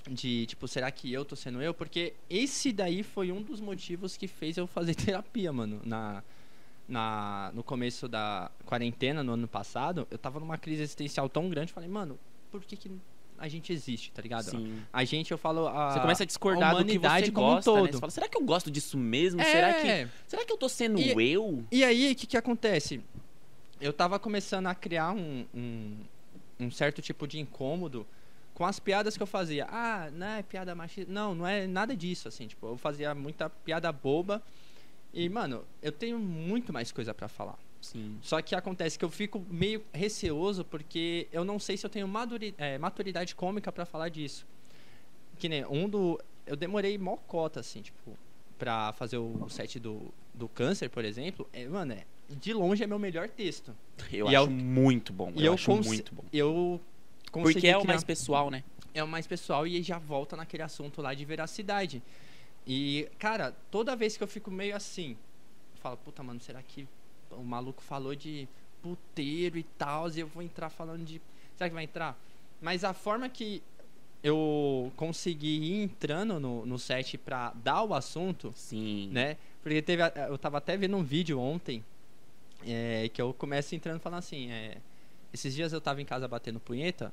De 0.08 0.44
tipo, 0.46 0.68
será 0.68 0.90
que 0.90 1.10
eu 1.10 1.24
tô 1.24 1.34
sendo 1.34 1.60
eu? 1.62 1.72
Porque 1.72 2.12
esse 2.28 2.72
daí 2.72 3.02
foi 3.02 3.32
um 3.32 3.42
dos 3.42 3.58
motivos 3.60 4.18
que 4.18 4.28
fez 4.28 4.58
eu 4.58 4.66
fazer 4.66 4.94
terapia, 4.96 5.50
mano. 5.50 5.80
Na, 5.82 6.22
na, 6.86 7.50
no 7.54 7.62
começo 7.62 8.06
da 8.06 8.50
quarentena, 8.66 9.22
no 9.22 9.32
ano 9.32 9.48
passado, 9.48 10.06
eu 10.10 10.18
tava 10.18 10.38
numa 10.40 10.58
crise 10.58 10.82
existencial 10.82 11.26
tão 11.28 11.48
grande. 11.48 11.72
Falei, 11.72 11.88
mano, 11.88 12.18
por 12.50 12.62
que, 12.64 12.76
que 12.76 12.90
a 13.38 13.48
gente 13.48 13.72
existe, 13.72 14.12
tá 14.12 14.20
ligado? 14.20 14.50
Sim. 14.50 14.82
A 14.92 15.02
gente, 15.04 15.30
eu 15.32 15.38
falo. 15.38 15.66
A, 15.68 15.92
Você 15.92 16.00
começa 16.00 16.22
a 16.22 16.26
discordar 16.26 16.76
do 16.76 16.84
que 16.84 16.98
você 16.98 17.32
como 17.32 17.46
um 17.46 17.54
gosta, 17.54 17.70
né? 17.72 17.78
todo. 17.80 17.92
Você 17.92 17.98
fala, 17.98 18.10
será 18.10 18.28
que 18.28 18.36
eu 18.36 18.44
gosto 18.44 18.70
disso 18.70 18.98
mesmo? 18.98 19.40
É. 19.40 19.44
Será, 19.44 19.74
que, 19.74 20.08
será 20.26 20.44
que 20.44 20.52
eu 20.52 20.58
tô 20.58 20.68
sendo 20.68 20.98
E- 20.98 21.32
eu? 21.32 21.64
E 21.72 21.82
aí, 21.82 22.12
o 22.12 22.14
que, 22.16 22.26
que 22.26 22.36
acontece? 22.36 23.00
Eu 23.80 23.92
tava 23.94 24.18
começando 24.18 24.66
a 24.66 24.74
criar 24.74 25.12
um, 25.12 25.46
um, 25.54 25.96
um 26.60 26.70
certo 26.70 27.00
tipo 27.02 27.26
de 27.26 27.38
incômodo 27.38 28.06
com 28.54 28.64
as 28.64 28.78
piadas 28.78 29.16
que 29.16 29.22
eu 29.22 29.26
fazia. 29.26 29.66
Ah, 29.70 30.10
não 30.12 30.26
é 30.26 30.42
piada 30.42 30.74
machista. 30.74 31.10
Não, 31.10 31.34
não 31.34 31.46
é 31.46 31.66
nada 31.66 31.96
disso, 31.96 32.28
assim. 32.28 32.46
Tipo, 32.46 32.66
eu 32.68 32.76
fazia 32.76 33.14
muita 33.14 33.48
piada 33.48 33.90
boba. 33.90 34.42
E, 35.12 35.28
mano, 35.28 35.64
eu 35.82 35.90
tenho 35.92 36.18
muito 36.18 36.72
mais 36.72 36.92
coisa 36.92 37.12
pra 37.14 37.26
falar. 37.28 37.58
Sim. 37.80 38.18
Só 38.22 38.40
que 38.42 38.54
acontece 38.54 38.98
que 38.98 39.04
eu 39.04 39.10
fico 39.10 39.44
meio 39.48 39.82
receoso 39.92 40.64
porque 40.64 41.26
eu 41.32 41.44
não 41.44 41.58
sei 41.58 41.76
se 41.78 41.86
eu 41.86 41.90
tenho 41.90 42.06
maduri- 42.06 42.54
é, 42.58 42.76
maturidade 42.76 43.34
cômica 43.34 43.72
pra 43.72 43.86
falar 43.86 44.10
disso. 44.10 44.46
Que 45.38 45.48
nem 45.48 45.64
um 45.66 45.88
do. 45.88 46.20
Eu 46.46 46.56
demorei 46.56 46.98
mó 46.98 47.16
cota, 47.16 47.60
assim, 47.60 47.80
tipo, 47.80 48.16
pra 48.58 48.92
fazer 48.92 49.16
o 49.16 49.48
set 49.48 49.78
do, 49.80 50.12
do 50.34 50.48
câncer, 50.48 50.90
por 50.90 51.04
exemplo. 51.04 51.48
É, 51.52 51.66
mano, 51.66 51.92
é, 51.94 52.04
de 52.40 52.52
longe 52.52 52.82
é 52.82 52.86
meu 52.86 52.98
melhor 52.98 53.28
texto. 53.28 53.74
Eu 54.12 54.26
E 54.30 54.36
acho 54.36 54.46
eu- 54.46 54.50
muito 54.50 55.12
bom. 55.12 55.32
e 55.34 55.40
eu, 55.40 55.46
eu 55.46 55.54
acho 55.54 55.70
muito 55.72 56.14
bom. 56.14 56.24
Eu 56.32 56.80
consegui 57.30 57.54
Porque 57.54 57.68
é 57.68 57.76
o 57.76 57.80
criar- 57.80 57.92
mais 57.92 58.04
pessoal, 58.04 58.50
né? 58.50 58.62
é 58.94 59.04
o 59.04 59.08
mais 59.08 59.26
pessoal 59.26 59.66
e 59.66 59.82
já 59.82 59.98
volta 59.98 60.36
naquele 60.36 60.62
assunto 60.62 61.00
lá 61.00 61.14
de 61.14 61.24
veracidade. 61.24 62.02
E, 62.66 63.08
cara, 63.18 63.54
toda 63.70 63.94
vez 63.96 64.16
que 64.16 64.22
eu 64.22 64.28
fico 64.28 64.50
meio 64.50 64.74
assim, 64.76 65.10
eu 65.74 65.80
falo, 65.80 65.96
puta, 65.96 66.22
mano, 66.22 66.40
será 66.40 66.62
que 66.62 66.86
o 67.30 67.42
maluco 67.42 67.82
falou 67.82 68.14
de 68.14 68.48
puteiro 68.82 69.56
e 69.58 69.62
tal, 69.62 70.10
e 70.10 70.20
eu 70.20 70.26
vou 70.26 70.42
entrar 70.42 70.70
falando 70.70 71.04
de. 71.04 71.20
Será 71.56 71.68
que 71.68 71.74
vai 71.74 71.84
entrar? 71.84 72.18
Mas 72.60 72.82
a 72.84 72.92
forma 72.92 73.28
que 73.28 73.62
eu 74.22 74.92
consegui 74.96 75.58
ir 75.62 75.82
entrando 75.82 76.38
no, 76.40 76.66
no 76.66 76.78
set 76.78 77.16
pra 77.16 77.52
dar 77.54 77.82
o 77.84 77.94
assunto, 77.94 78.52
Sim. 78.56 79.08
né? 79.12 79.36
Porque 79.62 79.80
teve. 79.80 80.02
Eu 80.28 80.36
tava 80.36 80.58
até 80.58 80.76
vendo 80.76 80.96
um 80.96 81.02
vídeo 81.02 81.38
ontem 81.38 81.84
é, 82.66 83.08
que 83.12 83.20
eu 83.20 83.32
começo 83.34 83.74
entrando 83.74 84.00
falando 84.00 84.18
assim, 84.18 84.50
é, 84.50 84.78
esses 85.32 85.54
dias 85.54 85.72
eu 85.72 85.80
tava 85.80 86.00
em 86.00 86.04
casa 86.04 86.26
batendo 86.28 86.58
punheta, 86.60 87.12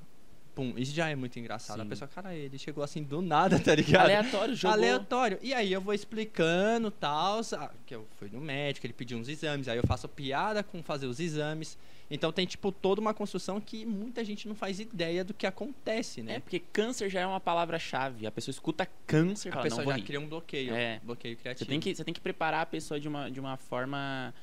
pum, 0.55 0.73
isso 0.77 0.93
já 0.93 1.07
é 1.09 1.15
muito 1.15 1.37
engraçado. 1.39 1.79
A 1.79 1.83
Sim. 1.83 1.89
pessoa, 1.89 2.07
cara, 2.07 2.33
ele 2.35 2.57
chegou 2.57 2.83
assim 2.83 3.03
do 3.03 3.21
nada, 3.21 3.59
tá 3.61 3.75
ligado? 3.75 4.05
Aleatório, 4.05 4.55
jogou. 4.55 4.75
Aleatório. 4.77 5.39
E 5.41 5.53
aí 5.53 5.71
eu 5.71 5.79
vou 5.81 5.93
explicando 5.93 6.89
tal, 6.91 7.41
que 7.85 7.93
eu 7.95 8.07
fui 8.17 8.29
no 8.31 8.39
médico, 8.41 8.85
ele 8.85 8.93
pediu 8.93 9.17
uns 9.17 9.27
exames, 9.29 9.67
aí 9.67 9.77
eu 9.77 9.85
faço 9.85 10.07
piada 10.09 10.63
com 10.63 10.81
fazer 10.81 11.05
os 11.07 11.19
exames. 11.19 11.77
Então 12.09 12.31
tem 12.31 12.45
tipo 12.45 12.71
toda 12.71 13.01
uma 13.01 13.13
construção 13.13 13.59
que 13.59 13.85
muita 13.85 14.23
gente 14.23 14.47
não 14.47 14.55
faz 14.55 14.79
ideia 14.79 15.25
do 15.25 15.33
que 15.33 15.45
acontece, 15.45 16.21
É, 16.21 16.23
né? 16.23 16.39
porque 16.39 16.57
câncer 16.57 17.09
já 17.09 17.19
é 17.19 17.27
uma 17.27 17.39
palavra-chave. 17.39 18.25
A 18.25 18.31
pessoa 18.31 18.51
escuta 18.53 18.87
câncer 19.05 19.49
A 19.49 19.51
fala, 19.51 19.63
pessoa 19.63 19.85
já 19.97 20.03
cria 20.03 20.19
um 20.19 20.25
bloqueio, 20.27 20.73
É. 20.73 21.01
bloqueio 21.03 21.35
criativo. 21.35 21.65
Você 21.65 21.69
tem, 21.69 21.79
que, 21.81 21.93
você 21.93 22.03
tem 22.05 22.13
que 22.13 22.21
preparar 22.21 22.61
a 22.61 22.65
pessoa 22.65 22.97
de 22.97 23.09
uma, 23.09 23.29
de 23.29 23.41
uma 23.41 23.57
forma 23.57 24.33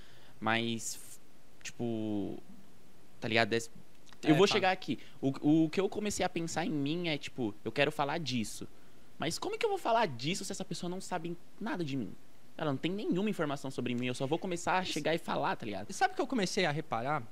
mais. 0.40 0.94
f- 0.96 1.18
Tipo. 1.62 2.38
Tá 3.20 3.28
ligado? 3.28 3.52
É, 3.54 3.58
Eu 4.22 4.34
vou 4.36 4.46
fala. 4.46 4.48
chegar 4.48 4.70
aqui. 4.72 4.98
O, 5.20 5.64
o 5.64 5.70
que 5.70 5.80
eu 5.80 5.88
comecei 5.88 6.24
a 6.24 6.28
pensar 6.28 6.64
em 6.66 6.70
mim 6.70 7.08
é, 7.08 7.16
tipo, 7.18 7.54
eu 7.64 7.72
quero 7.72 7.90
falar 7.90 8.18
disso. 8.18 8.68
Mas 9.18 9.38
como 9.38 9.56
que 9.58 9.64
eu 9.64 9.70
vou 9.70 9.78
falar 9.78 10.06
disso 10.06 10.44
se 10.44 10.52
essa 10.52 10.64
pessoa 10.64 10.90
não 10.90 11.00
sabe 11.00 11.36
nada 11.60 11.84
de 11.84 11.96
mim? 11.96 12.12
Ela 12.56 12.70
não 12.70 12.76
tem 12.76 12.90
nenhuma 12.92 13.30
informação 13.30 13.70
sobre 13.70 13.94
mim. 13.94 14.06
Eu 14.06 14.14
só 14.14 14.26
vou 14.26 14.38
começar 14.38 14.78
a 14.78 14.84
chegar 14.84 15.14
e 15.14 15.18
falar, 15.18 15.56
tá 15.56 15.64
ligado? 15.64 15.92
Sabe 15.92 16.12
o 16.12 16.16
que 16.16 16.22
eu 16.22 16.26
comecei 16.26 16.64
a 16.66 16.70
reparar? 16.70 17.22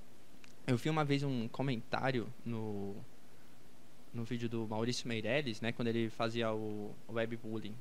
Eu 0.67 0.77
vi 0.77 0.89
uma 0.91 1.05
vez 1.05 1.23
um 1.23 1.47
comentário 1.49 2.33
no 2.45 2.95
no 4.15 4.25
vídeo 4.25 4.47
do 4.49 4.67
Maurício 4.69 5.09
Meirelles, 5.09 5.61
né, 5.63 5.73
quando 5.73 5.89
ele 5.89 6.11
fazia 6.11 6.53
o, 6.53 6.95
o 7.09 7.13
webbullying. 7.15 7.75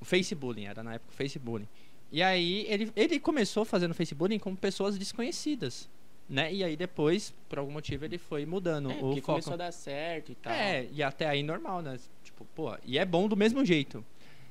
O 0.00 0.04
facebullying, 0.04 0.64
era 0.64 0.82
na 0.82 0.94
época 0.94 1.12
o 1.12 1.16
facebullying. 1.16 1.68
E 2.10 2.22
aí 2.22 2.64
ele, 2.68 2.92
ele 2.94 3.18
começou 3.20 3.64
fazendo 3.64 3.94
facebullying 3.94 4.38
com 4.38 4.54
pessoas 4.54 4.96
desconhecidas, 4.96 5.88
né? 6.28 6.52
E 6.52 6.62
aí 6.64 6.76
depois, 6.76 7.34
por 7.48 7.58
algum 7.58 7.72
motivo, 7.72 8.04
ele 8.04 8.16
foi 8.18 8.46
mudando 8.46 8.90
É, 8.90 8.94
o 8.94 8.98
porque 9.00 9.20
foco. 9.20 9.32
começou 9.32 9.54
a 9.54 9.56
dar 9.56 9.72
certo 9.72 10.32
e 10.32 10.34
tal. 10.36 10.52
É, 10.52 10.86
e 10.92 11.02
até 11.02 11.28
aí 11.28 11.42
normal, 11.42 11.82
né? 11.82 11.98
Tipo, 12.22 12.44
pô, 12.54 12.76
e 12.84 12.98
é 12.98 13.04
bom 13.04 13.28
do 13.28 13.36
mesmo 13.36 13.64
jeito. 13.64 14.04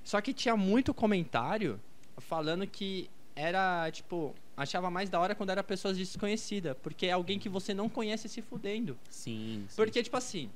Só 0.04 0.20
que 0.22 0.34
tinha 0.34 0.56
muito 0.56 0.94
comentário 0.94 1.80
falando 2.18 2.68
que 2.68 3.10
era, 3.36 3.90
tipo, 3.92 4.34
achava 4.56 4.90
mais 4.92 5.10
da 5.10 5.20
hora 5.20 5.34
quando 5.36 5.50
era 5.50 5.64
pessoas 5.64 5.98
desconhecidas, 5.98 6.76
porque 6.82 7.08
é 7.08 7.12
alguém 7.12 7.40
que 7.40 7.50
você 7.50 7.74
não 7.74 7.90
conhece 7.90 8.30
se 8.30 8.42
fudendo. 8.42 8.98
Sim, 9.10 9.66
sim. 9.68 9.76
Porque, 9.76 10.04
tipo 10.04 10.16
assim, 10.16 10.50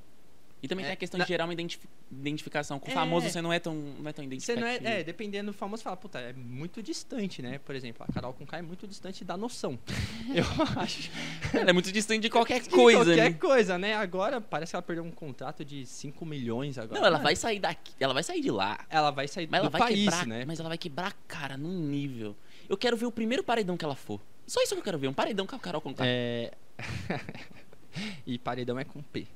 E 0.62 0.68
também 0.68 0.84
É, 0.84 0.88
tem 0.90 0.94
a 0.94 0.98
questão 0.98 1.18
na- 1.18 1.24
de 1.24 1.30
gerar 1.30 1.46
uma 1.46 1.54
identifi- 1.54 1.88
identificação. 2.12 2.80
Com 2.80 2.88
o 2.90 2.92
É. 2.92 2.94
famoso 2.94 3.30
você 3.30 3.42
não 3.42 3.52
é 3.54 3.60
tão, 3.60 3.74
não 3.74 4.10
é 4.10 4.14
tão 4.14 4.28
você 4.30 4.56
não 4.58 4.68
é, 4.68 4.76
é, 4.84 5.04
dependendo 5.04 5.52
do 5.52 5.58
famoso, 5.58 5.82
fala, 5.84 5.96
puta, 5.96 6.20
é 6.20 6.34
muito 6.34 6.84
distante, 6.84 7.42
né? 7.42 7.60
Por 7.60 7.74
exemplo, 7.76 8.06
a 8.08 8.12
Carol 8.12 8.34
Conká 8.34 8.58
é 8.58 8.62
muito 8.62 8.86
distante 8.86 9.24
da 9.24 9.38
noção. 9.38 9.80
Eu 10.36 10.44
acho. 10.82 11.10
Ela 11.54 11.70
é 11.70 11.74
muito 11.74 11.92
distante 11.92 12.22
de 12.24 12.30
qualquer 12.30 12.62
De 12.62 12.70
coisa, 12.70 13.06
qualquer 13.06 13.32
né? 13.32 13.38
coisa, 13.38 13.78
né? 13.78 13.96
Agora 13.96 14.42
parece 14.42 14.72
que 14.72 14.76
ela 14.76 14.84
perdeu 14.84 15.04
um 15.06 15.12
contrato 15.12 15.64
de 15.64 15.86
5 15.86 16.26
milhões 16.26 16.78
agora. 16.78 17.00
Não, 17.00 17.08
ela 17.08 17.18
Mano, 17.18 17.24
vai 17.24 17.36
sair 17.38 17.60
daqui. 17.60 17.94
Ela 18.00 18.14
vai 18.14 18.24
sair 18.24 18.42
de 18.42 18.52
lá. 18.52 18.86
Ela 18.90 19.12
vai 19.12 19.28
sair 19.28 19.48
Mas 19.50 19.60
ela 19.60 19.70
do 19.70 19.72
vai 19.72 19.82
país, 19.82 20.04
quebrar, 20.04 20.28
né? 20.28 20.44
mas 20.46 20.60
ela 20.60 20.68
vai 20.70 20.78
quebrar 20.78 21.08
a 21.08 21.14
cara 21.28 21.56
num 21.56 21.72
nível. 21.88 22.36
Eu 22.68 22.76
quero 22.78 22.98
ver 22.98 23.06
o 23.06 23.12
primeiro 23.12 23.44
paredão 23.44 23.78
que 23.78 23.86
ela 23.86 23.96
for. 23.96 24.20
Só 24.46 24.62
isso 24.62 24.74
que 24.76 24.80
eu 24.80 24.84
quero 24.84 24.98
ver, 25.00 25.08
um 25.08 25.14
paredão 25.14 25.48
com 25.48 25.56
a 25.56 25.60
Carol 25.60 25.80
Conká. 25.80 26.04
É... 26.06 26.52
e 28.26 28.38
paredão 28.38 28.78
é 28.80 28.84
com 28.84 29.02
P. 29.02 29.28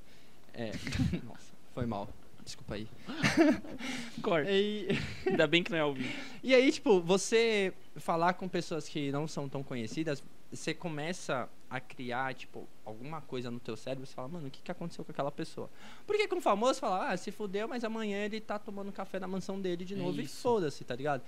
É... 0.54 0.72
Nossa, 1.24 1.54
foi 1.74 1.86
mal. 1.86 2.10
Desculpa 2.44 2.76
aí. 2.76 2.88
Corta. 4.22 4.52
E... 4.52 4.88
Ainda 5.26 5.48
bem 5.48 5.64
que 5.64 5.72
não 5.72 5.78
é 5.78 5.82
ao 5.82 5.94
vivo. 5.94 6.14
e 6.44 6.54
aí, 6.54 6.72
tipo, 6.72 7.00
você 7.02 7.74
falar 7.96 8.34
com 8.34 8.48
pessoas 8.48 8.88
que 8.88 9.12
não 9.12 9.28
são 9.28 9.48
tão 9.48 9.64
conhecidas, 9.64 10.22
você 10.52 10.74
começa 10.74 11.50
a 11.70 11.80
criar, 11.80 12.34
tipo, 12.36 12.68
alguma 12.86 13.22
coisa 13.22 13.50
no 13.50 13.60
teu 13.60 13.76
cérebro, 13.76 14.06
você 14.06 14.14
fala, 14.14 14.28
mano, 14.28 14.48
o 14.48 14.52
que, 14.52 14.62
que 14.62 14.72
aconteceu 14.72 15.04
com 15.04 15.12
aquela 15.12 15.32
pessoa? 15.32 15.70
Porque 16.06 16.28
com 16.28 16.36
o 16.36 16.42
famoso 16.42 16.80
fala, 16.80 17.10
ah, 17.12 17.18
se 17.18 17.32
fudeu, 17.32 17.68
mas 17.68 17.84
amanhã 17.84 18.18
ele 18.26 18.40
tá 18.40 18.60
tomando 18.60 18.92
café 18.92 19.20
na 19.20 19.28
mansão 19.28 19.60
dele 19.60 19.84
de 19.84 19.94
É 19.96 19.98
novo 19.98 20.20
e 20.20 20.26
isso. 20.26 20.42
foda-se, 20.42 20.84
tá 20.84 20.96
ligado? 20.96 21.24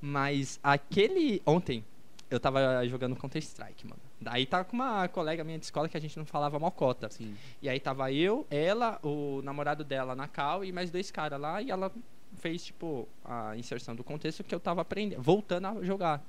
Mas 0.00 0.60
aquele. 0.62 1.42
Ontem, 1.44 1.84
eu 2.30 2.38
tava 2.38 2.86
jogando 2.86 3.16
Counter-Strike, 3.16 3.86
mano. 3.86 4.00
Daí 4.20 4.46
tava 4.46 4.64
com 4.64 4.74
uma 4.74 5.06
colega 5.08 5.44
minha 5.44 5.58
de 5.58 5.64
escola 5.64 5.88
que 5.88 5.96
a 5.96 6.00
gente 6.00 6.16
não 6.18 6.26
falava 6.26 6.58
mocota. 6.58 7.08
Sim. 7.10 7.36
E 7.62 7.68
aí 7.68 7.78
tava 7.78 8.12
eu, 8.12 8.46
ela, 8.50 8.98
o 9.02 9.40
namorado 9.42 9.84
dela 9.84 10.14
na 10.14 10.26
cal 10.26 10.64
e 10.64 10.72
mais 10.72 10.90
dois 10.90 11.10
caras 11.10 11.40
lá. 11.40 11.62
E 11.62 11.70
ela 11.70 11.92
fez, 12.34 12.64
tipo, 12.64 13.08
a 13.24 13.56
inserção 13.56 13.94
do 13.94 14.02
contexto 14.02 14.42
que 14.42 14.54
eu 14.54 14.60
tava 14.60 14.80
aprendendo, 14.82 15.22
voltando 15.22 15.66
a 15.66 15.84
jogar. 15.84 16.24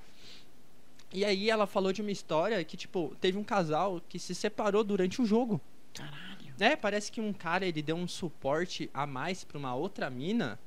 E 1.12 1.26
aí 1.26 1.50
ela 1.50 1.66
falou 1.66 1.92
de 1.92 2.02
uma 2.02 2.12
história 2.12 2.64
que, 2.64 2.78
tipo, 2.78 3.16
teve 3.20 3.38
um 3.38 3.44
casal 3.44 4.00
que 4.08 4.20
se 4.20 4.36
separou 4.36 4.84
durante 4.84 5.22
o 5.22 5.26
jogo. 5.26 5.60
Caralho. 5.94 6.54
É, 6.60 6.76
parece 6.76 7.12
que 7.12 7.20
um 7.20 7.34
cara, 7.34 7.66
ele 7.66 7.82
deu 7.82 7.96
um 7.96 8.08
suporte 8.08 8.90
a 8.94 9.08
mais 9.08 9.44
pra 9.44 9.58
uma 9.58 9.74
outra 9.74 10.10
mina. 10.10 10.60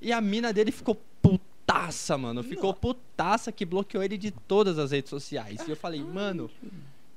E 0.00 0.12
a 0.12 0.20
mina 0.20 0.52
dele 0.52 0.70
ficou 0.70 1.00
putaça, 1.66 2.16
mano. 2.16 2.42
Ficou 2.42 2.72
putaça 2.72 3.50
que 3.50 3.64
bloqueou 3.66 4.02
ele 4.02 4.16
de 4.16 4.30
todas 4.30 4.78
as 4.78 4.92
redes 4.92 5.10
sociais. 5.10 5.60
E 5.66 5.70
eu 5.70 5.76
falei, 5.76 6.00
mano, 6.02 6.48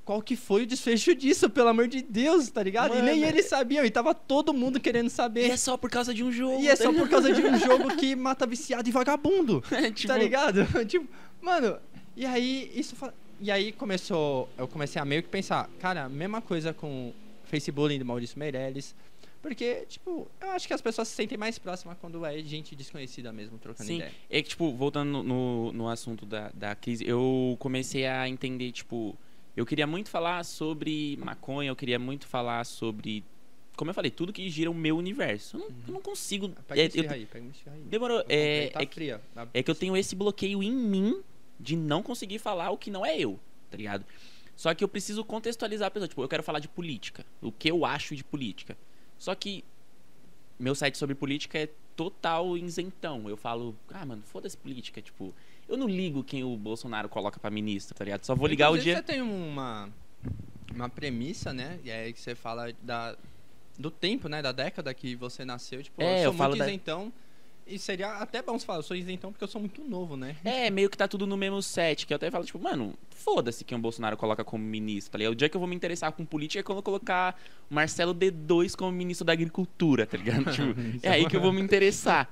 qual 0.04 0.20
que 0.20 0.34
foi 0.34 0.64
o 0.64 0.66
desfecho 0.66 1.14
disso, 1.14 1.48
pelo 1.48 1.68
amor 1.68 1.86
de 1.86 2.02
Deus, 2.02 2.50
tá 2.50 2.62
ligado? 2.62 2.94
E 2.96 3.02
nem 3.02 3.20
Mano. 3.20 3.30
ele 3.32 3.42
sabia, 3.42 3.86
e 3.86 3.90
tava 3.90 4.12
todo 4.12 4.52
mundo 4.52 4.80
querendo 4.80 5.06
E 5.06 5.10
saber. 5.10 5.50
é 5.50 5.56
só 5.56 5.76
por 5.76 5.88
causa 5.88 6.12
de 6.12 6.24
um 6.24 6.32
jogo. 6.32 6.60
E 6.60 6.68
é 6.68 6.74
tá 6.74 6.84
só 6.84 6.92
por 6.92 7.08
causa 7.08 7.32
de 7.32 7.40
um 7.40 7.56
jogo 7.58 7.94
que 7.96 8.16
mata 8.16 8.46
viciado 8.46 8.88
e 8.88 8.92
vagabundo. 8.92 9.62
É, 9.70 9.90
tipo, 9.90 10.08
Tá 10.08 10.18
ligado? 10.18 10.66
tipo, 10.86 11.06
mano, 11.40 11.78
e 12.16 12.26
aí 12.26 12.70
isso 12.74 12.96
E 13.40 13.50
aí 13.50 13.70
começou. 13.72 14.48
Eu 14.58 14.66
comecei 14.66 15.00
a 15.00 15.04
meio 15.04 15.22
que 15.22 15.28
pensar, 15.28 15.70
cara, 15.78 16.08
mesma 16.08 16.40
coisa 16.42 16.74
com 16.74 17.12
Facebook 17.44 17.96
do 17.98 18.04
Maurício 18.04 18.38
Meirelles. 18.38 18.94
Porque, 19.42 19.86
tipo, 19.88 20.30
eu 20.40 20.50
acho 20.50 20.66
que 20.68 20.74
as 20.74 20.80
pessoas 20.82 21.08
se 21.08 21.14
sentem 21.14 21.38
mais 21.38 21.58
próximas 21.58 21.96
quando 21.98 22.24
é 22.26 22.38
gente 22.42 22.76
desconhecida 22.76 23.32
mesmo, 23.32 23.58
trocando 23.58 23.86
Sim, 23.86 23.96
ideia. 23.96 24.12
é 24.28 24.42
que, 24.42 24.50
tipo, 24.50 24.70
voltando 24.74 25.08
no- 25.10 25.22
no, 25.22 25.72
no 25.72 25.88
assunto 25.88 26.26
da, 26.26 26.50
da 26.52 26.74
crise, 26.74 27.06
eu 27.08 27.56
comecei 27.58 28.06
a 28.06 28.28
entender, 28.28 28.70
tipo, 28.72 29.16
eu 29.56 29.64
queria 29.64 29.86
muito 29.86 30.10
falar 30.10 30.44
sobre 30.44 31.16
maconha, 31.22 31.70
eu 31.70 31.76
queria 31.76 31.98
muito 31.98 32.26
falar 32.26 32.64
sobre 32.64 33.24
como 33.76 33.88
eu 33.90 33.94
falei, 33.94 34.10
tudo 34.10 34.30
que 34.30 34.46
gira 34.50 34.70
o 34.70 34.74
meu 34.74 34.94
universo. 34.98 35.56
Eu 35.56 35.60
não, 35.60 35.68
eu 35.88 35.94
não 35.94 36.00
consigo. 36.02 36.50
Pega 36.68 36.82
é, 36.82 36.84
uma 37.00 37.02
eu- 37.06 37.10
aí, 37.12 37.24
pega 37.24 37.46
esfirra 37.46 37.76
aí. 37.76 37.82
demorou. 37.84 38.22
É, 38.28 38.68
tá 38.68 38.82
é 38.82 38.84
que- 38.86 38.94
fria. 38.94 39.22
Tá- 39.34 39.48
é 39.54 39.62
que 39.62 39.70
eu 39.70 39.74
tenho 39.74 39.96
esse 39.96 40.14
bloqueio 40.14 40.62
em 40.62 40.70
mim 40.70 41.22
de 41.58 41.76
não 41.76 42.02
conseguir 42.02 42.38
falar 42.38 42.68
o 42.72 42.76
que 42.76 42.90
não 42.90 43.06
é 43.06 43.18
eu, 43.18 43.40
tá 43.70 43.78
ligado? 43.78 44.04
Só 44.54 44.74
que 44.74 44.84
eu 44.84 44.88
preciso 44.88 45.24
contextualizar 45.24 45.88
a 45.88 45.90
pessoa. 45.90 46.06
Tipo, 46.08 46.22
eu 46.22 46.28
quero 46.28 46.42
falar 46.42 46.58
de 46.58 46.68
política. 46.68 47.24
O 47.40 47.50
que 47.50 47.70
eu 47.70 47.86
acho 47.86 48.14
de 48.14 48.22
política. 48.22 48.76
Só 49.20 49.34
que 49.34 49.62
meu 50.58 50.74
site 50.74 50.96
sobre 50.96 51.14
política 51.14 51.58
é 51.58 51.68
total 51.94 52.56
isentão. 52.56 53.28
Eu 53.28 53.36
falo, 53.36 53.76
ah, 53.92 54.04
mano, 54.06 54.22
foda-se 54.24 54.56
política. 54.56 55.02
Tipo, 55.02 55.34
eu 55.68 55.76
não 55.76 55.86
ligo 55.86 56.24
quem 56.24 56.42
o 56.42 56.56
Bolsonaro 56.56 57.06
coloca 57.08 57.38
pra 57.38 57.50
ministro, 57.50 57.94
tá 57.94 58.02
ligado? 58.02 58.24
Só 58.24 58.34
vou 58.34 58.48
ligar 58.48 58.70
o 58.70 58.78
dia. 58.78 58.96
Você 58.96 59.02
tem 59.02 59.20
uma, 59.20 59.90
uma 60.74 60.88
premissa, 60.88 61.52
né? 61.52 61.78
E 61.84 61.90
aí 61.90 62.12
que 62.14 62.20
você 62.20 62.34
fala 62.34 62.72
da, 62.82 63.14
do 63.78 63.90
tempo, 63.90 64.26
né? 64.26 64.40
Da 64.40 64.52
década 64.52 64.92
que 64.94 65.14
você 65.14 65.44
nasceu. 65.44 65.82
Tipo, 65.82 66.00
É, 66.00 66.20
eu 66.20 66.24
eu 66.24 66.30
sou 66.30 66.38
falo 66.38 66.50
muito 66.52 66.60
da- 66.60 66.66
isentão. 66.68 67.12
E 67.70 67.78
seria 67.78 68.14
até 68.14 68.42
bom 68.42 68.58
você 68.58 68.66
falar, 68.66 68.80
eu 68.80 68.82
sou 68.82 68.96
isentão 68.96 69.30
porque 69.30 69.44
eu 69.44 69.48
sou 69.48 69.60
muito 69.60 69.82
novo, 69.84 70.16
né? 70.16 70.36
É, 70.44 70.68
meio 70.70 70.90
que 70.90 70.98
tá 70.98 71.06
tudo 71.06 71.24
no 71.24 71.36
mesmo 71.36 71.62
set. 71.62 72.04
Que 72.04 72.12
eu 72.12 72.16
até 72.16 72.28
falo, 72.30 72.44
tipo, 72.44 72.58
mano, 72.58 72.94
foda-se 73.10 73.64
quem 73.64 73.78
o 73.78 73.80
Bolsonaro 73.80 74.16
coloca 74.16 74.42
como 74.42 74.64
ministro, 74.64 75.12
tá 75.12 75.18
ligado? 75.18 75.32
O 75.32 75.36
dia 75.36 75.48
que 75.48 75.56
eu 75.56 75.60
vou 75.60 75.68
me 75.68 75.76
interessar 75.76 76.10
com 76.10 76.24
política 76.24 76.60
é 76.60 76.62
quando 76.64 76.78
eu 76.78 76.82
colocar 76.82 77.40
o 77.70 77.74
Marcelo 77.74 78.12
D2 78.12 78.74
como 78.74 78.90
ministro 78.90 79.24
da 79.24 79.32
Agricultura, 79.32 80.04
tá 80.04 80.16
ligado? 80.16 80.40
Tipo, 80.50 80.74
é 81.02 81.10
aí 81.10 81.26
que 81.28 81.36
eu 81.36 81.40
vou 81.40 81.52
me 81.52 81.60
interessar. 81.60 82.28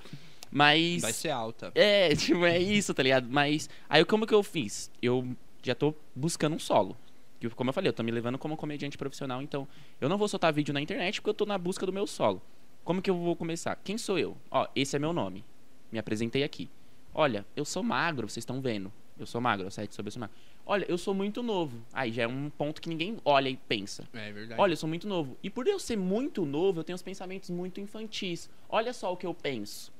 Mas. 0.51 1.03
Vai 1.03 1.13
ser 1.13 1.31
alta. 1.31 1.71
É, 1.75 2.15
tipo, 2.17 2.45
é 2.45 2.59
isso, 2.59 2.93
tá 2.93 3.03
ligado? 3.03 3.29
Mas 3.31 3.71
aí 3.89 4.05
como 4.05 4.27
que 4.27 4.35
eu 4.35 4.43
fiz? 4.43 4.91
Eu 5.01 5.37
já 5.63 5.75
tô 5.75 5.95
buscando 6.15 6.57
um 6.57 6.59
solo. 6.59 6.97
Que, 7.39 7.49
Como 7.51 7.71
eu 7.71 7.75
falei, 7.75 7.89
eu 7.89 7.93
tô 7.93 8.03
me 8.03 8.11
levando 8.11 8.37
como 8.37 8.57
comediante 8.57 8.99
profissional, 8.99 9.41
então 9.41 9.69
eu 10.01 10.09
não 10.09 10.19
vou 10.19 10.27
soltar 10.27 10.53
vídeo 10.53 10.75
na 10.75 10.81
internet 10.81 11.21
porque 11.21 11.31
eu 11.31 11.35
tô 11.35 11.47
na 11.47 11.57
busca 11.57 11.87
do 11.87 11.93
meu 11.93 12.07
solo. 12.07 12.43
Como 12.89 13.03
que 13.03 13.11
eu 13.11 13.19
vou 13.19 13.37
começar? 13.37 13.77
Quem 13.85 13.99
sou 13.99 14.19
eu? 14.19 14.35
Ó, 14.51 14.67
esse 14.75 14.97
é 14.97 14.99
meu 14.99 15.13
nome. 15.13 15.45
Me 15.93 15.99
apresentei 15.99 16.43
aqui. 16.43 16.71
Olha, 17.13 17.45
eu 17.55 17.63
sou 17.63 17.83
magro, 17.83 18.27
vocês 18.27 18.41
estão 18.41 18.63
vendo. 18.63 18.91
Eu 19.19 19.27
sou 19.27 19.43
magro, 19.43 19.67
eu 19.67 19.71
site 19.71 19.95
sobre 19.95 20.09
eu 20.09 20.13
sou 20.13 20.21
magro. 20.21 20.35
Olha, 20.65 20.87
eu 20.89 20.97
sou 20.97 21.13
muito 21.13 21.43
novo. 21.43 21.83
Aí 21.93 22.11
já 22.11 22.23
é 22.23 22.27
um 22.27 22.49
ponto 22.49 22.81
que 22.81 22.89
ninguém 22.89 23.19
olha 23.27 23.51
e 23.51 23.59
pensa. 23.59 24.09
É 24.15 24.33
verdade. 24.33 24.59
Olha, 24.59 24.73
eu 24.73 24.77
sou 24.79 24.89
muito 24.89 25.07
novo. 25.07 25.37
E 25.43 25.51
por 25.51 25.67
eu 25.67 25.79
ser 25.79 25.99
muito 25.99 26.47
novo, 26.47 26.81
eu 26.81 26.85
tenho 26.85 26.97
os 26.97 27.03
pensamentos 27.03 27.51
muito 27.51 27.79
infantis. 27.79 28.49
Olha 28.71 28.95
só 28.95 29.13
o 29.13 29.19
que 29.19 29.27
eu 29.27 29.35
penso. 29.35 29.93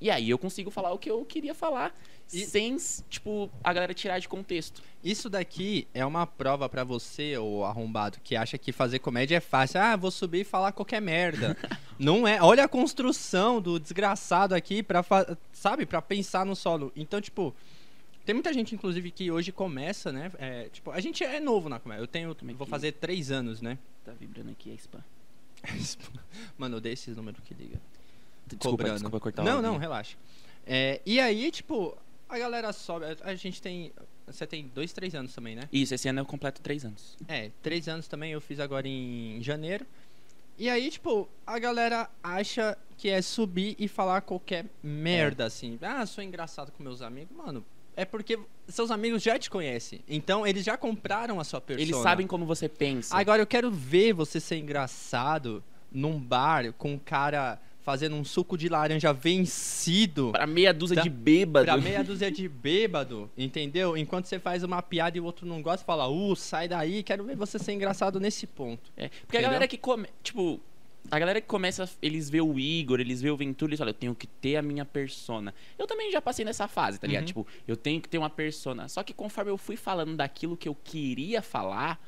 E 0.00 0.10
aí 0.10 0.30
eu 0.30 0.38
consigo 0.38 0.70
falar 0.70 0.92
o 0.92 0.98
que 0.98 1.10
eu 1.10 1.24
queria 1.26 1.54
falar 1.54 1.94
E- 2.32 2.46
sem, 2.46 2.76
tipo, 3.08 3.50
a 3.62 3.72
galera 3.72 3.92
tirar 3.92 4.18
de 4.18 4.28
contexto. 4.28 4.82
Isso 5.04 5.28
daqui 5.28 5.86
é 5.92 6.04
uma 6.06 6.26
prova 6.26 6.68
pra 6.68 6.84
você, 6.84 7.36
ô 7.36 7.64
arrombado, 7.64 8.18
que 8.24 8.34
acha 8.34 8.56
que 8.56 8.72
fazer 8.72 8.98
comédia 9.00 9.36
é 9.36 9.40
fácil. 9.40 9.80
Ah, 9.80 9.96
vou 9.96 10.10
subir 10.10 10.40
e 10.40 10.44
falar 10.44 10.72
qualquer 10.72 11.00
merda. 11.02 11.56
Não 11.98 12.26
é. 12.26 12.40
Olha 12.42 12.64
a 12.64 12.68
construção 12.68 13.60
do 13.60 13.78
desgraçado 13.78 14.54
aqui 14.54 14.82
pra, 14.82 15.02
fa- 15.02 15.36
sabe, 15.52 15.84
para 15.84 16.00
pensar 16.00 16.46
no 16.46 16.56
solo. 16.56 16.90
Então, 16.96 17.20
tipo, 17.20 17.54
tem 18.24 18.34
muita 18.34 18.54
gente, 18.54 18.74
inclusive, 18.74 19.10
que 19.10 19.30
hoje 19.30 19.52
começa, 19.52 20.10
né? 20.10 20.32
É, 20.38 20.68
tipo, 20.70 20.90
a 20.92 21.00
gente 21.00 21.22
é 21.22 21.40
novo 21.40 21.68
na 21.68 21.78
comédia. 21.78 22.02
Eu 22.02 22.06
tenho, 22.06 22.34
Como 22.34 22.50
é 22.50 22.54
vou 22.54 22.66
que- 22.66 22.70
fazer 22.70 22.92
três 22.92 23.30
anos, 23.30 23.60
né? 23.60 23.76
Tá 24.04 24.12
vibrando 24.12 24.50
aqui 24.50 24.70
a 24.70 24.74
spam. 24.74 25.04
Mano, 26.56 26.76
eu 26.76 26.80
dei 26.80 26.94
esses 26.94 27.14
números 27.16 27.40
que 27.44 27.52
liga. 27.52 27.78
Desculpa, 28.56 28.76
cobrando. 28.78 28.92
desculpa 28.94 29.20
cortar 29.20 29.42
o 29.42 29.44
Não, 29.44 29.62
não, 29.62 29.76
relaxa. 29.76 30.16
É, 30.66 31.00
e 31.04 31.18
aí, 31.18 31.50
tipo, 31.50 31.96
a 32.28 32.38
galera 32.38 32.72
sobe. 32.72 33.06
a- 33.22 33.34
gente 33.34 33.60
tem. 33.60 33.92
Você 34.26 34.46
tem 34.46 34.70
dois, 34.72 34.92
três 34.92 35.14
anos 35.14 35.34
também, 35.34 35.56
né? 35.56 35.62
Isso, 35.72 35.92
esse 35.92 36.08
ano 36.08 36.20
eu 36.20 36.26
completo 36.26 36.60
três 36.62 36.84
anos. 36.84 37.16
É, 37.26 37.50
três 37.62 37.88
anos 37.88 38.06
também, 38.06 38.30
eu 38.32 38.40
fiz 38.40 38.60
agora 38.60 38.86
em 38.86 39.38
janeiro. 39.42 39.84
E 40.56 40.68
aí, 40.68 40.90
tipo, 40.90 41.28
a 41.46 41.58
galera 41.58 42.08
acha 42.22 42.76
que 42.96 43.08
é 43.08 43.20
subir 43.22 43.74
e 43.78 43.88
falar 43.88 44.20
qualquer 44.20 44.66
merda, 44.82 45.46
assim. 45.46 45.78
Ah, 45.82 46.04
sou 46.06 46.22
engraçado 46.22 46.70
com 46.70 46.82
meus 46.82 47.00
amigos. 47.02 47.34
Mano, 47.36 47.64
é 47.96 48.04
porque 48.04 48.38
seus 48.68 48.90
amigos 48.90 49.22
já 49.22 49.38
te 49.38 49.50
conhecem. 49.50 50.00
Então, 50.06 50.46
eles 50.46 50.64
já 50.64 50.76
compraram 50.76 51.40
a 51.40 51.44
sua 51.44 51.60
persona. 51.60 51.82
Eles 51.90 51.96
sabem 52.02 52.26
como 52.26 52.44
você 52.46 52.68
pensa. 52.68 53.16
Agora, 53.16 53.42
eu 53.42 53.46
quero 53.46 53.70
ver 53.70 54.12
você 54.12 54.38
ser 54.38 54.58
engraçado 54.58 55.64
num 55.90 56.20
bar 56.20 56.72
com 56.74 56.92
um 56.92 56.98
cara 56.98 57.58
fazendo 57.90 58.14
um 58.14 58.24
suco 58.24 58.56
de 58.56 58.68
laranja 58.68 59.12
vencido. 59.12 60.30
Pra 60.30 60.46
meia 60.46 60.72
dúzia 60.72 60.96
Tá. 60.96 61.02
de 61.02 61.10
bêbado. 61.10 61.64
Pra 61.66 61.76
meia 61.76 62.04
dúzia 62.04 62.30
de 62.30 62.48
bêbado, 62.48 63.28
entendeu? 63.36 63.96
Enquanto 63.96 64.26
você 64.26 64.38
faz 64.38 64.62
uma 64.62 64.80
piada 64.80 65.18
e 65.18 65.20
o 65.20 65.24
outro 65.24 65.44
não 65.44 65.60
gosta, 65.60 65.84
fala, 65.84 66.08
uh, 66.08 66.36
sai 66.36 66.68
daí, 66.68 67.02
quero 67.02 67.24
ver 67.24 67.34
você 67.36 67.58
ser 67.58 67.72
engraçado 67.72 68.20
nesse 68.20 68.46
ponto. 68.46 68.92
É, 68.96 69.08
porque 69.08 69.36
a 69.36 69.40
Entendeu? 69.40 69.42
galera 69.50 69.66
que 69.66 69.76
come, 69.76 70.06
tipo, 70.22 70.60
a 71.10 71.18
galera 71.18 71.40
que 71.40 71.48
começa, 71.48 71.88
eles 72.00 72.30
vê 72.30 72.40
o 72.40 72.58
Igor, 72.60 73.00
eles 73.00 73.20
vê 73.20 73.30
o 73.30 73.36
Ventura, 73.36 73.70
eles 73.70 73.78
falam, 73.78 73.90
eu 73.90 73.94
tenho 73.94 74.14
que 74.14 74.28
ter 74.28 74.54
a 74.56 74.62
minha 74.62 74.84
persona. 74.84 75.52
Eu 75.76 75.86
também 75.86 76.12
já 76.12 76.20
passei 76.22 76.44
nessa 76.44 76.68
fase, 76.68 77.00
tá 77.00 77.08
ligado? 77.08 77.22
Uhum. 77.22 77.26
Tipo, 77.26 77.46
eu 77.66 77.76
tenho 77.76 78.00
que 78.00 78.08
ter 78.08 78.18
uma 78.18 78.30
persona. 78.30 78.88
Só 78.88 79.02
que 79.02 79.12
conforme 79.12 79.50
eu 79.50 79.58
fui 79.58 79.76
falando 79.76 80.16
daquilo 80.16 80.56
que 80.56 80.68
eu 80.68 80.76
queria 80.84 81.42
falar, 81.42 82.00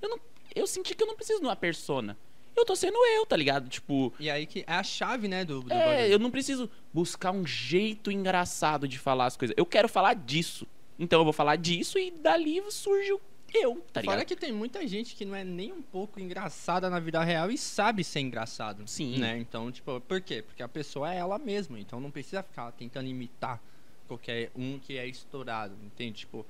eu 0.00 0.08
não 0.08 0.18
eu 0.54 0.66
senti 0.66 0.94
que 0.94 1.02
eu 1.02 1.06
não 1.06 1.14
preciso 1.16 1.40
de 1.40 1.46
uma 1.46 1.56
persona. 1.56 2.16
Eu 2.56 2.64
tô 2.64 2.74
sendo 2.74 2.96
eu, 2.96 3.26
tá 3.26 3.36
ligado? 3.36 3.68
Tipo, 3.68 4.12
E 4.18 4.30
aí 4.30 4.46
que 4.46 4.64
é 4.66 4.72
a 4.72 4.82
chave, 4.82 5.28
né, 5.28 5.44
do, 5.44 5.60
do 5.60 5.72
é, 5.72 5.76
bagulho. 5.76 6.12
eu 6.12 6.18
não 6.18 6.30
preciso 6.30 6.70
buscar 6.92 7.30
um 7.30 7.46
jeito 7.46 8.10
engraçado 8.10 8.88
de 8.88 8.98
falar 8.98 9.26
as 9.26 9.36
coisas. 9.36 9.54
Eu 9.58 9.66
quero 9.66 9.88
falar 9.88 10.14
disso. 10.14 10.66
Então 10.98 11.20
eu 11.20 11.24
vou 11.24 11.32
falar 11.32 11.56
disso 11.56 11.98
e 11.98 12.10
dali 12.10 12.62
surge 12.70 13.12
o 13.12 13.20
eu, 13.54 13.82
tá 13.92 14.00
ligado? 14.00 14.14
Fora 14.14 14.24
que 14.24 14.36
tem 14.36 14.52
muita 14.52 14.86
gente 14.86 15.14
que 15.14 15.24
não 15.24 15.34
é 15.34 15.44
nem 15.44 15.72
um 15.72 15.82
pouco 15.82 16.20
engraçada 16.20 16.90
na 16.90 16.98
vida 16.98 17.22
real 17.22 17.50
e 17.50 17.56
sabe 17.56 18.02
ser 18.02 18.20
engraçado. 18.20 18.86
Sim. 18.86 19.18
Né? 19.18 19.38
Então, 19.38 19.70
tipo, 19.70 20.00
por 20.00 20.20
quê? 20.20 20.42
Porque 20.42 20.62
a 20.62 20.68
pessoa 20.68 21.12
é 21.12 21.18
ela 21.18 21.38
mesma. 21.38 21.78
Então 21.78 22.00
não 22.00 22.10
precisa 22.10 22.42
ficar 22.42 22.72
tentando 22.72 23.08
imitar 23.08 23.60
qualquer 24.08 24.50
um 24.54 24.78
que 24.78 24.98
é 24.98 25.06
estourado. 25.06 25.74
Entende? 25.84 26.20
Tipo, 26.20 26.44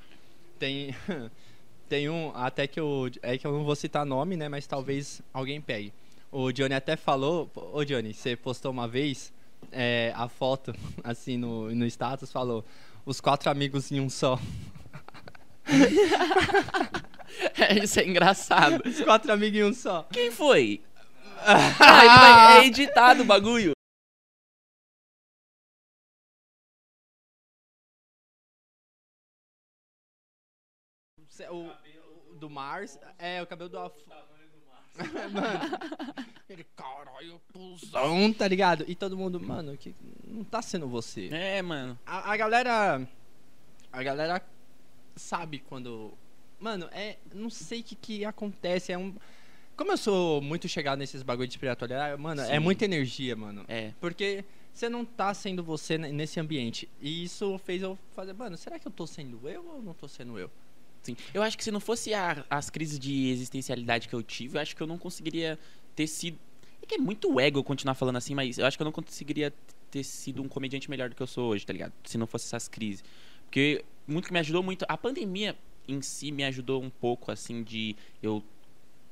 tem. 0.59 0.95
tem 1.89 2.09
um. 2.09 2.33
Até 2.35 2.67
que 2.67 2.79
eu. 2.79 3.11
É 3.23 3.39
que 3.39 3.47
eu 3.47 3.53
não 3.53 3.65
vou 3.65 3.77
citar 3.77 4.05
nome, 4.05 4.37
né? 4.37 4.49
Mas 4.49 4.67
talvez 4.67 5.23
alguém 5.33 5.61
pegue. 5.61 5.93
O 6.31 6.53
Johnny 6.53 6.75
até 6.75 6.97
falou. 6.97 7.51
Ô 7.73 7.85
Johnny, 7.85 8.13
você 8.13 8.37
postou 8.37 8.71
uma 8.71 8.87
vez 8.87 9.33
é, 9.73 10.13
a 10.15 10.29
foto, 10.29 10.75
assim, 11.03 11.37
no, 11.37 11.75
no 11.75 11.87
status, 11.87 12.33
falou. 12.33 12.65
Os 13.05 13.21
quatro 13.21 13.51
amigos 13.51 13.93
em 13.93 14.01
um 14.01 14.11
só. 14.11 14.39
Isso 17.83 18.01
é 18.01 18.07
engraçado. 18.07 18.83
Os 18.85 19.01
quatro 19.01 19.33
amigos 19.33 19.61
em 19.61 19.65
um 19.65 19.73
só. 19.73 20.07
Quem 20.13 20.31
foi? 20.31 20.83
Ah, 21.49 22.01
ele 22.01 22.09
vai, 22.09 22.59
é 22.59 22.67
editado 22.67 23.23
o 23.23 23.25
bagulho. 23.25 23.76
Mars. 32.57 32.99
É, 33.19 33.43
o 33.43 33.47
cabelo 33.47 33.69
do 33.69 33.79
Af... 33.79 33.93
mano. 35.31 35.79
Ele, 36.49 36.65
caralho, 36.75 37.39
pulsão, 37.53 38.33
tá 38.33 38.49
ligado? 38.49 38.85
E 38.89 38.95
todo 38.95 39.15
mundo, 39.17 39.39
mano, 39.39 39.77
que 39.77 39.95
não 40.27 40.43
tá 40.43 40.63
sendo 40.63 40.89
você. 40.89 41.29
É, 41.31 41.61
mano. 41.61 41.99
A, 42.07 42.33
a 42.33 42.37
galera. 42.37 43.07
A 43.93 44.03
galera 44.03 44.43
sabe 45.15 45.59
quando. 45.69 46.15
Mano, 46.59 46.89
é. 46.93 47.19
Não 47.35 47.51
sei 47.51 47.81
o 47.81 47.85
que, 47.85 47.95
que 47.95 48.25
acontece. 48.25 48.91
É 48.91 48.97
um. 48.97 49.15
Como 49.77 49.93
eu 49.93 49.99
sou 49.99 50.41
muito 50.41 50.67
chegado 50.67 50.99
nesses 50.99 51.23
bagulho 51.23 51.47
de 51.47 51.53
espiritualidade, 51.53 52.19
mano, 52.21 52.41
é 52.41 52.55
Sim. 52.55 52.59
muita 52.61 52.87
energia, 52.87 53.37
mano. 53.37 53.67
É. 53.69 53.93
Porque 54.01 54.43
você 54.73 54.89
não 54.89 55.05
tá 55.05 55.35
sendo 55.35 55.63
você 55.63 55.99
ne- 55.99 56.11
nesse 56.11 56.41
ambiente. 56.41 56.89
E 56.99 57.25
isso 57.25 57.59
fez 57.59 57.83
eu 57.83 57.99
fazer, 58.13 58.33
mano, 58.33 58.57
será 58.57 58.79
que 58.79 58.89
eu 58.89 58.93
tô 58.93 59.07
sendo 59.07 59.47
eu 59.47 59.63
ou 59.67 59.83
não 59.83 59.93
tô 59.93 60.09
sendo 60.09 60.39
eu? 60.39 60.51
Sim. 61.07 61.17
Eu 61.33 61.43
acho 61.43 61.57
que 61.57 61.65
se 61.65 61.71
não 61.71 61.81
fosse 61.81 62.13
a- 62.15 62.45
as 62.51 62.69
crises 62.71 62.99
de 62.99 63.29
existencialidade 63.31 64.09
que 64.09 64.15
eu 64.15 64.23
tive, 64.23 64.57
eu 64.59 64.63
acho 64.63 64.75
que 64.77 64.83
eu 64.83 64.87
não 64.87 64.99
conseguiria 64.99 65.59
ter 65.95 66.07
sido. 66.07 66.39
É 66.83 66.87
que 66.87 66.95
é 66.95 66.99
muito 66.99 67.39
ego 67.41 67.63
continuar 67.65 67.95
falando 67.95 68.17
assim, 68.17 68.35
mas 68.35 68.59
eu 68.59 68.67
acho 68.67 68.77
que 68.77 68.83
eu 68.83 68.85
não 68.85 68.93
conseguiria 68.93 69.53
ter 69.91 70.03
sido 70.05 70.43
um 70.43 70.49
comediante 70.49 70.91
melhor 70.91 71.09
do 71.09 71.15
que 71.17 71.23
eu 71.23 71.27
sou 71.27 71.51
hoje, 71.51 71.65
tá 71.65 71.73
ligado? 71.73 71.93
Se 72.05 72.19
não 72.19 72.27
fosse 72.27 72.47
essas 72.47 72.69
crises. 72.69 73.03
Porque 73.45 73.85
muito 74.07 74.27
que 74.27 74.33
me 74.33 74.39
ajudou 74.41 74.63
muito. 74.63 74.85
A 74.89 74.97
pandemia 74.97 75.57
em 75.89 76.03
si 76.03 76.33
me 76.33 76.45
ajudou 76.45 76.83
um 76.83 76.91
pouco, 76.91 77.31
assim, 77.31 77.63
de 77.63 77.95
eu 78.23 78.43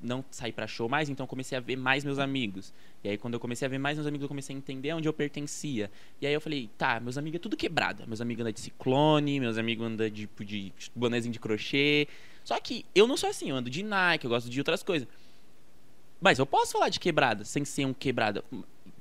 não 0.04 0.24
sair 0.30 0.52
pra 0.52 0.66
show 0.66 0.88
mais, 0.88 1.08
então 1.08 1.26
comecei 1.26 1.56
a 1.56 1.60
ver 1.60 1.76
mais 1.76 2.04
meus 2.04 2.18
amigos. 2.18 2.72
E 3.02 3.08
aí, 3.08 3.18
quando 3.18 3.34
eu 3.34 3.40
comecei 3.40 3.66
a 3.66 3.68
ver 3.68 3.78
mais 3.78 3.96
meus 3.96 4.06
amigos, 4.06 4.24
eu 4.24 4.28
comecei 4.28 4.54
a 4.54 4.58
entender 4.58 4.92
onde 4.92 5.08
eu 5.08 5.12
pertencia. 5.12 5.90
E 6.20 6.26
aí 6.26 6.32
eu 6.32 6.40
falei, 6.40 6.70
tá, 6.78 7.00
meus 7.00 7.18
amigos 7.18 7.38
é 7.38 7.40
tudo 7.40 7.56
quebrada. 7.56 8.06
Meus 8.06 8.20
amigos 8.20 8.42
andam 8.42 8.52
de 8.52 8.60
ciclone, 8.60 9.40
meus 9.40 9.58
amigos 9.58 9.86
andam 9.86 10.08
de, 10.08 10.22
tipo, 10.22 10.44
de 10.44 10.72
bonézinho 10.94 11.32
de 11.32 11.40
crochê. 11.40 12.06
Só 12.44 12.60
que 12.60 12.84
eu 12.94 13.06
não 13.06 13.16
sou 13.16 13.30
assim, 13.30 13.50
eu 13.50 13.56
ando 13.56 13.70
de 13.70 13.82
Nike, 13.82 14.26
eu 14.26 14.30
gosto 14.30 14.50
de 14.50 14.60
outras 14.60 14.82
coisas. 14.82 15.08
Mas 16.20 16.38
eu 16.38 16.46
posso 16.46 16.72
falar 16.72 16.88
de 16.88 17.00
quebrada 17.00 17.44
sem 17.44 17.64
ser 17.64 17.86
um 17.86 17.94
quebrada. 17.94 18.44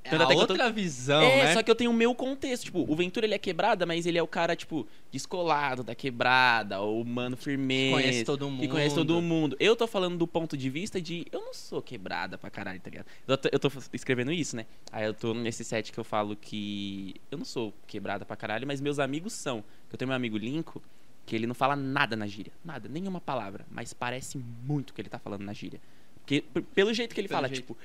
É 0.04 0.16
a 0.16 0.26
que 0.26 0.34
outra 0.34 0.70
visão, 0.70 1.22
é, 1.22 1.44
né? 1.44 1.54
só 1.54 1.62
que 1.62 1.70
eu 1.70 1.74
tenho 1.74 1.90
o 1.90 1.94
meu 1.94 2.14
contexto. 2.14 2.64
Tipo, 2.64 2.84
o 2.86 2.94
Ventura 2.94 3.24
ele 3.24 3.34
é 3.34 3.38
quebrada, 3.38 3.86
mas 3.86 4.04
ele 4.04 4.18
é 4.18 4.22
o 4.22 4.26
cara, 4.26 4.54
tipo, 4.54 4.86
descolado 5.10 5.82
da 5.82 5.94
quebrada, 5.94 6.82
o 6.82 7.02
mano 7.02 7.38
firmeza. 7.38 7.96
conhece 7.96 8.24
todo 8.24 8.50
mundo. 8.50 8.60
Que 8.60 8.68
conhece 8.68 8.94
todo 8.94 9.22
mundo. 9.22 9.56
Eu 9.58 9.74
tô 9.74 9.86
falando 9.86 10.18
do 10.18 10.26
ponto 10.26 10.58
de 10.58 10.68
vista 10.68 11.00
de 11.00 11.26
eu 11.32 11.40
não 11.40 11.54
sou 11.54 11.80
quebrada 11.80 12.36
pra 12.36 12.50
caralho, 12.50 12.78
tá 12.80 12.90
ligado? 12.90 13.06
Eu 13.26 13.38
tô, 13.38 13.48
eu 13.50 13.58
tô 13.58 13.72
escrevendo 13.94 14.30
isso, 14.30 14.54
né? 14.54 14.66
Aí 14.92 15.06
eu 15.06 15.14
tô 15.14 15.32
nesse 15.32 15.64
set 15.64 15.90
que 15.90 15.98
eu 15.98 16.04
falo 16.04 16.36
que 16.36 17.14
eu 17.30 17.38
não 17.38 17.44
sou 17.46 17.72
quebrada 17.86 18.26
pra 18.26 18.36
caralho, 18.36 18.66
mas 18.66 18.82
meus 18.82 18.98
amigos 18.98 19.32
são. 19.32 19.64
Eu 19.90 19.96
tenho 19.96 20.08
meu 20.08 20.16
amigo 20.16 20.36
Linko, 20.36 20.82
que 21.24 21.34
ele 21.34 21.46
não 21.46 21.54
fala 21.54 21.74
nada 21.74 22.14
na 22.14 22.26
gíria. 22.26 22.52
Nada, 22.62 22.90
nenhuma 22.90 23.22
palavra. 23.22 23.64
Mas 23.70 23.94
parece 23.94 24.36
muito 24.36 24.92
que 24.92 25.00
ele 25.00 25.08
tá 25.08 25.18
falando 25.18 25.42
na 25.42 25.54
gíria. 25.54 25.80
Porque, 26.24 26.42
pelo 26.74 26.92
jeito 26.92 27.14
que 27.14 27.20
ele 27.20 27.28
Pelo 27.28 27.36
fala, 27.36 27.48
jeito. 27.48 27.60
tipo, 27.60 27.76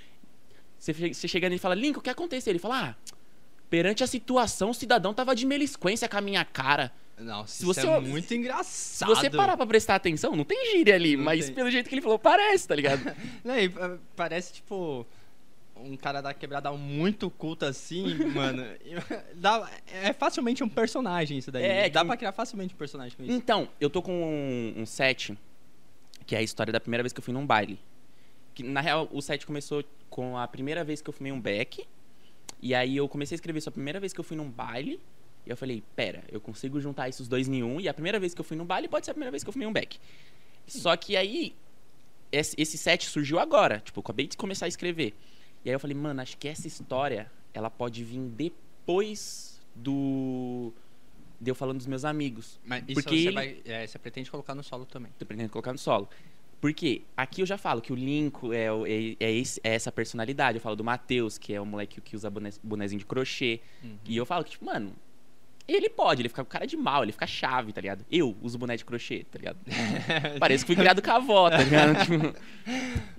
você, 0.80 0.93
che- 0.93 1.13
você 1.13 1.27
chega 1.27 1.47
nele 1.49 1.57
e 1.57 1.59
fala, 1.61 1.75
Linko, 1.75 1.99
o 1.99 2.01
que 2.01 2.09
aconteceu? 2.09 2.51
Ele 2.51 2.59
fala, 2.59 2.89
ah, 2.89 3.13
perante 3.69 4.03
a 4.03 4.07
situação, 4.07 4.69
o 4.71 4.73
cidadão 4.73 5.13
tava 5.13 5.36
de 5.36 5.45
melisquência 5.45 6.07
com 6.09 6.17
a 6.17 6.21
minha 6.21 6.43
cara. 6.45 6.91
Nossa, 7.17 7.51
Se 7.51 7.59
se 7.59 7.65
você- 7.65 7.86
é 7.86 7.99
muito 7.99 8.27
Se 8.30 8.36
engraçado. 8.38 9.09
você 9.13 9.30
parar 9.30 9.57
pra 9.57 9.67
prestar 9.67 9.95
atenção, 9.95 10.36
não 10.38 10.45
tem 10.45 10.71
gíria 10.71 10.95
ali, 10.95 11.17
Não 11.17 11.23
mas 11.25 11.45
tem. 11.47 11.53
pelo 11.53 11.69
jeito 11.69 11.89
que 11.89 11.95
ele 11.95 12.01
falou, 12.01 12.17
parece, 12.17 12.65
tá 12.67 12.73
ligado? 12.75 13.01
Não, 13.43 13.59
e, 13.59 13.67
uh, 13.67 13.99
parece, 14.15 14.53
tipo, 14.53 15.05
um 15.75 15.97
cara 15.97 16.21
da 16.21 16.34
quebrada 16.34 16.71
muito 16.71 17.30
culto 17.30 17.65
assim, 17.65 18.15
mano. 18.34 18.65
dá- 19.36 19.69
é 19.91 20.13
facilmente 20.13 20.63
um 20.63 20.69
personagem 20.69 21.38
isso 21.38 21.51
daí. 21.51 21.63
É, 21.63 21.89
Dá 21.89 22.01
que- 22.01 22.07
pra 22.07 22.15
criar 22.17 22.32
facilmente 22.32 22.73
um 22.73 22.77
personagem 22.77 23.17
com 23.17 23.23
isso. 23.23 23.34
Então, 23.34 23.67
eu 23.82 23.89
tô 23.89 24.01
com 24.01 24.13
um, 24.13 24.82
um 24.82 24.86
set, 24.86 25.38
que 26.25 26.36
é 26.36 26.39
a 26.39 26.41
história 26.41 26.71
da 26.71 26.80
primeira 26.80 27.03
vez 27.03 27.11
que 27.11 27.19
eu 27.19 27.23
fui 27.23 27.34
num 27.34 27.45
baile. 27.45 27.77
Que, 28.54 28.64
na 28.64 28.82
real, 28.82 29.08
o 29.12 29.22
set 29.22 29.45
começou 29.45 29.84
com 30.10 30.38
a 30.38 30.47
primeira 30.47 30.84
vez 30.84 31.02
que 31.02 31.10
eu 31.10 31.14
fumei 31.14 31.32
um 31.32 31.39
beck. 31.39 31.88
E 32.62 32.76
aí 32.76 32.97
eu 32.97 33.08
comecei 33.08 33.36
a 33.36 33.38
escrever 33.38 33.60
isso 33.60 33.70
a 33.70 33.72
primeira 33.72 34.00
vez 34.00 34.12
que 34.12 34.20
eu 34.20 34.24
fui 34.24 34.36
num 34.36 34.50
baile. 34.50 35.00
E 35.45 35.50
eu 35.50 35.56
falei, 35.56 35.82
pera, 35.95 36.24
eu 36.30 36.41
consigo 36.41 36.80
juntar 36.82 37.08
esses 37.08 37.28
dois 37.28 37.47
em 37.47 37.64
um. 37.64 37.80
E 37.80 37.88
a 37.88 37.93
primeira 37.93 38.20
vez 38.20 38.34
que 38.34 38.41
eu 38.41 38.45
fui 38.45 38.58
num 38.58 38.66
baile 38.66 38.88
pode 38.88 39.06
ser 39.06 39.12
a 39.12 39.14
primeira 39.14 39.32
vez 39.32 39.43
que 39.43 39.50
eu 39.50 39.54
fumei 39.54 39.68
um 39.68 39.74
beck. 39.74 39.97
Só 40.68 40.95
que 40.97 41.16
aí, 41.16 41.56
esse, 42.32 42.56
esse 42.60 42.78
set 42.78 43.08
surgiu 43.08 43.39
agora. 43.39 43.80
Tipo, 43.80 44.00
eu 44.00 44.02
acabei 44.02 44.28
de 44.28 44.36
começar 44.36 44.66
a 44.66 44.68
escrever. 44.68 45.16
E 45.64 45.70
aí 45.70 45.76
eu 45.76 45.80
falei, 45.80 45.95
mano, 45.95 46.22
acho 46.22 46.38
que 46.38 46.47
essa 46.47 46.68
história, 46.68 47.32
ela 47.54 47.70
pode 47.70 48.04
vir 48.04 48.20
depois 48.20 49.60
do... 49.74 50.74
De 51.41 51.50
eu 51.50 51.56
falando 51.56 51.78
dos 51.78 51.88
meus 51.88 52.04
amigos. 52.04 52.60
Mas 52.66 52.84
isso 52.86 52.95
Porque 52.95 53.24
você, 53.24 53.32
vai, 53.32 53.62
é, 53.64 53.88
você 53.88 53.97
pretende 53.97 54.30
colocar 54.30 54.54
no 54.54 54.62
solo 54.62 54.86
também. 54.86 55.10
Tô 55.18 55.26
pretendendo 55.26 55.52
colocar 55.52 55.72
no 55.72 55.80
solo. 55.80 56.10
Porque 56.62 57.03
aqui 57.16 57.41
eu 57.41 57.45
já 57.45 57.57
falo 57.57 57.82
que 57.82 57.93
o 57.93 57.95
Linko 57.95 58.51
é, 58.51 58.66
é, 58.66 59.16
é 59.20 59.32
esse- 59.32 59.62
é 59.64 59.74
essa 59.76 59.91
personalidade. 59.91 60.57
Eu 60.57 60.62
falo 60.62 60.76
do 60.76 60.84
Matheus, 60.84 61.38
que 61.38 61.53
é 61.53 61.62
o 61.62 61.66
moleque 61.66 62.01
que 62.01 62.16
usa 62.16 62.30
boné, 62.30 62.49
bonezinho 62.62 62.99
de 62.99 63.05
crochê. 63.05 63.62
E 64.05 64.18
eu 64.18 64.26
falo 64.26 64.43
que, 64.43 64.51
tipo, 64.51 64.66
mano, 64.66 64.93
ele 65.66 65.88
pode, 65.88 66.22
ele 66.22 66.28
fica 66.30 66.43
com 66.43 66.49
cara 66.49 66.66
de 66.66 66.76
mal, 66.76 67.03
ele 67.03 67.12
fica 67.12 67.28
chave, 67.28 67.72
tá 67.72 67.80
ligado? 67.80 68.03
Eu 68.12 68.36
uso 68.41 68.57
boné 68.57 68.76
de 68.76 68.84
crochê, 68.84 69.24
tá 69.32 69.38
ligado? 69.38 69.57
Parece 70.39 70.64
que 70.66 70.68
fui 70.68 70.76
criado 70.76 71.01
com 71.01 71.12
a 71.12 71.16
avó, 71.16 71.49
tá 71.49 71.57
ligado? 71.64 71.95
Tipo, 72.03 72.36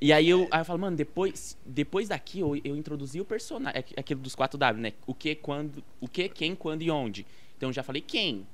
e 0.01 0.13
aí 0.13 0.29
eu, 0.29 0.47
aí 0.51 0.61
eu 0.61 0.65
falo, 0.65 0.79
mano, 0.81 0.97
depois, 0.97 1.57
depois 1.65 2.09
daqui 2.09 2.41
eu, 2.41 2.57
eu 2.65 2.77
introduzi 2.77 3.21
o 3.21 3.25
personagem, 3.25 3.85
é 3.97 4.01
aquilo 4.01 4.21
dos 4.21 4.35
4W, 4.37 4.75
né? 4.77 4.93
O 5.07 5.15
que, 5.15 5.35
quando, 5.35 5.83
o 6.01 6.09
que, 6.09 6.29
quem, 6.29 6.55
quando 6.55 6.83
e 6.83 6.91
onde. 6.91 7.25
Então 7.57 7.69
eu 7.69 7.73
já 7.73 7.83
falei 7.83 8.03
quem, 8.03 8.47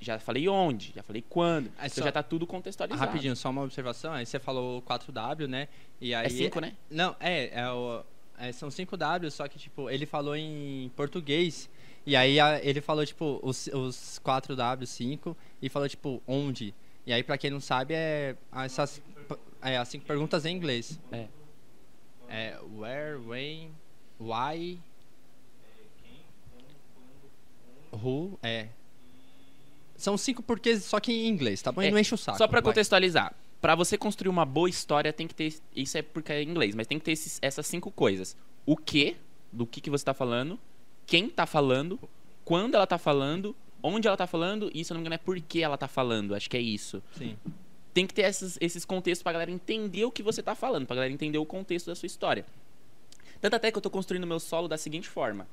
já 0.00 0.18
falei 0.18 0.48
onde, 0.48 0.92
já 0.94 1.02
falei 1.02 1.24
quando. 1.28 1.66
Aí 1.78 1.86
então 1.86 2.02
só- 2.02 2.04
já 2.04 2.12
tá 2.12 2.22
tudo 2.22 2.46
contextualizado. 2.46 3.06
Rapidinho, 3.06 3.34
só 3.36 3.50
uma 3.50 3.62
observação. 3.62 4.12
Aí 4.12 4.26
você 4.26 4.38
falou 4.38 4.82
4W, 4.82 5.46
né? 5.48 5.68
E 6.00 6.14
aí, 6.14 6.26
É 6.26 6.28
5, 6.28 6.60
né? 6.60 6.74
Não, 6.90 7.16
é, 7.18 7.60
é 7.60 7.70
o- 7.70 8.02
é, 8.38 8.52
são 8.52 8.70
5W, 8.70 9.30
só 9.30 9.48
que, 9.48 9.58
tipo, 9.58 9.88
ele 9.90 10.04
falou 10.06 10.36
em 10.36 10.90
português. 10.94 11.68
E 12.04 12.14
aí 12.14 12.38
a- 12.38 12.60
ele 12.62 12.80
falou, 12.80 13.04
tipo, 13.04 13.40
os, 13.42 13.66
os 13.68 14.20
4W, 14.22 14.86
5, 14.86 15.36
e 15.60 15.68
falou, 15.68 15.88
tipo, 15.88 16.22
onde. 16.26 16.74
E 17.06 17.12
aí, 17.12 17.22
pra 17.22 17.38
quem 17.38 17.50
não 17.50 17.60
sabe, 17.60 17.94
é 17.94 18.36
essas 18.52 19.00
é, 19.62 19.76
as 19.78 19.88
cinco 19.88 20.04
perguntas 20.06 20.44
em 20.44 20.54
inglês. 20.54 21.00
É. 21.10 21.26
É 22.28 22.58
where, 22.76 23.16
when, 23.16 23.70
why, 24.20 24.78
who, 27.92 28.38
é. 28.42 28.68
São 29.96 30.16
cinco 30.16 30.42
porquês, 30.42 30.84
só 30.84 31.00
que 31.00 31.12
em 31.12 31.28
inglês, 31.28 31.62
tá 31.62 31.72
bom? 31.72 31.82
E 31.82 31.86
É, 31.86 31.90
não 31.90 31.98
enche 31.98 32.14
o 32.14 32.18
saco. 32.18 32.38
Só 32.38 32.46
pra 32.46 32.60
vai. 32.60 32.70
contextualizar. 32.70 33.34
Pra 33.60 33.74
você 33.74 33.96
construir 33.96 34.28
uma 34.28 34.44
boa 34.44 34.68
história, 34.68 35.12
tem 35.12 35.26
que 35.26 35.34
ter. 35.34 35.54
Isso 35.74 35.96
é 35.98 36.02
porque 36.02 36.32
é 36.32 36.42
em 36.42 36.48
inglês, 36.48 36.74
mas 36.74 36.86
tem 36.86 36.98
que 36.98 37.04
ter 37.04 37.12
esses- 37.12 37.38
essas 37.42 37.66
cinco 37.66 37.90
coisas: 37.90 38.36
o 38.64 38.76
que, 38.76 39.16
do 39.52 39.66
que, 39.66 39.80
que 39.80 39.88
você 39.90 40.04
tá 40.04 40.12
falando, 40.14 40.58
quem 41.06 41.28
tá 41.28 41.46
falando, 41.46 41.98
quando 42.44 42.74
ela 42.74 42.86
tá 42.86 42.98
falando, 42.98 43.56
onde 43.82 44.06
ela 44.06 44.16
tá 44.16 44.26
falando, 44.26 44.70
e 44.74 44.84
se 44.84 44.92
eu 44.92 44.94
não 44.94 45.00
me 45.00 45.02
engano 45.04 45.14
é 45.14 45.18
por 45.18 45.40
que 45.40 45.62
ela 45.62 45.78
tá 45.78 45.88
falando. 45.88 46.34
Acho 46.34 46.48
que 46.50 46.56
é 46.56 46.60
isso. 46.60 47.02
Sim. 47.16 47.36
Tem 47.94 48.06
que 48.06 48.12
ter 48.12 48.22
esses, 48.22 48.58
esses 48.60 48.84
contextos 48.84 49.22
pra 49.22 49.32
galera 49.32 49.50
entender 49.50 50.04
o 50.04 50.10
que 50.12 50.22
você 50.22 50.42
tá 50.42 50.54
falando, 50.54 50.86
pra 50.86 50.94
galera 50.96 51.12
entender 51.12 51.38
o 51.38 51.46
contexto 51.46 51.86
da 51.86 51.94
sua 51.94 52.06
história. 52.06 52.44
Tanto 53.40 53.54
até 53.56 53.70
que 53.72 53.78
eu 53.78 53.82
tô 53.82 53.88
construindo 53.90 54.26
meu 54.26 54.38
solo 54.38 54.68
da 54.68 54.76
seguinte 54.76 55.08
forma. 55.08 55.46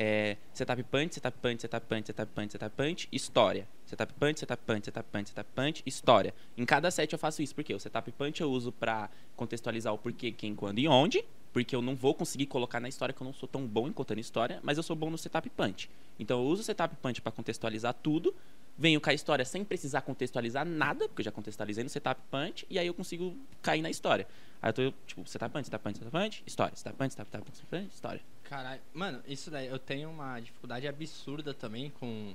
É, 0.00 0.36
setup 0.54 0.80
punch, 0.84 1.14
setup 1.14 1.36
punch, 1.42 1.60
setup 1.60 1.84
punch, 1.88 2.06
setup 2.06 2.32
punch, 2.32 2.52
setup 2.52 2.76
punch, 2.76 3.08
história. 3.10 3.66
Setup 3.84 4.12
punch, 4.14 4.38
setup 4.38 4.62
punch, 4.64 4.84
setup 4.84 5.08
punch, 5.10 5.28
setup 5.30 5.50
punch, 5.56 5.82
história. 5.84 6.32
Em 6.56 6.64
cada 6.64 6.88
set 6.88 7.12
eu 7.12 7.18
faço 7.18 7.42
isso, 7.42 7.52
porque 7.52 7.74
o 7.74 7.80
setup 7.80 8.12
punch 8.12 8.40
eu 8.40 8.48
uso 8.48 8.70
pra 8.70 9.10
contextualizar 9.34 9.92
o 9.92 9.98
porquê, 9.98 10.30
quem, 10.30 10.54
quando 10.54 10.78
e 10.78 10.86
onde, 10.86 11.24
porque 11.52 11.74
eu 11.74 11.82
não 11.82 11.96
vou 11.96 12.14
conseguir 12.14 12.46
colocar 12.46 12.78
na 12.78 12.88
história 12.88 13.12
que 13.12 13.20
eu 13.20 13.24
não 13.24 13.32
sou 13.32 13.48
tão 13.48 13.66
bom 13.66 13.88
em 13.88 13.92
contando 13.92 14.20
história, 14.20 14.60
mas 14.62 14.76
eu 14.76 14.84
sou 14.84 14.94
bom 14.94 15.10
no 15.10 15.18
setup 15.18 15.50
punch. 15.50 15.90
Então 16.16 16.38
eu 16.38 16.46
uso 16.46 16.62
o 16.62 16.64
setup 16.64 16.94
punch 17.02 17.20
pra 17.20 17.32
contextualizar 17.32 17.92
tudo, 17.92 18.32
venho 18.78 19.00
com 19.00 19.10
a 19.10 19.14
história 19.14 19.44
sem 19.44 19.64
precisar 19.64 20.02
contextualizar 20.02 20.64
nada, 20.64 21.08
porque 21.08 21.22
eu 21.22 21.24
já 21.24 21.32
contextualizei 21.32 21.82
no 21.82 21.90
setup 21.90 22.22
punch, 22.30 22.64
e 22.70 22.78
aí 22.78 22.86
eu 22.86 22.94
consigo 22.94 23.36
cair 23.60 23.82
na 23.82 23.90
história. 23.90 24.28
Aí 24.62 24.70
eu 24.70 24.74
tô, 24.74 24.92
tipo, 25.08 25.28
setup 25.28 25.52
punch, 25.52 25.64
setup 25.64 25.82
punch, 25.82 25.98
setup 25.98 26.12
punch, 26.12 26.42
história, 26.46 26.76
setup 26.76 26.96
punch, 26.96 27.14
setup 27.14 27.30
punch, 27.30 27.56
setup 27.56 27.68
punch, 27.68 27.88
história. 27.92 28.20
Caralho, 28.48 28.80
mano, 28.94 29.22
isso 29.26 29.50
daí, 29.50 29.66
eu 29.66 29.78
tenho 29.78 30.08
uma 30.08 30.40
dificuldade 30.40 30.88
absurda 30.88 31.52
também 31.52 31.90
com, 31.90 32.34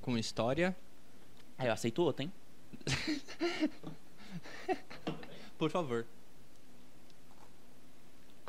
com 0.00 0.16
história. 0.16 0.74
Aí 1.58 1.66
eu 1.66 1.72
aceito 1.72 2.02
outra, 2.02 2.24
hein? 2.24 2.32
Por 5.58 5.70
favor. 5.70 6.06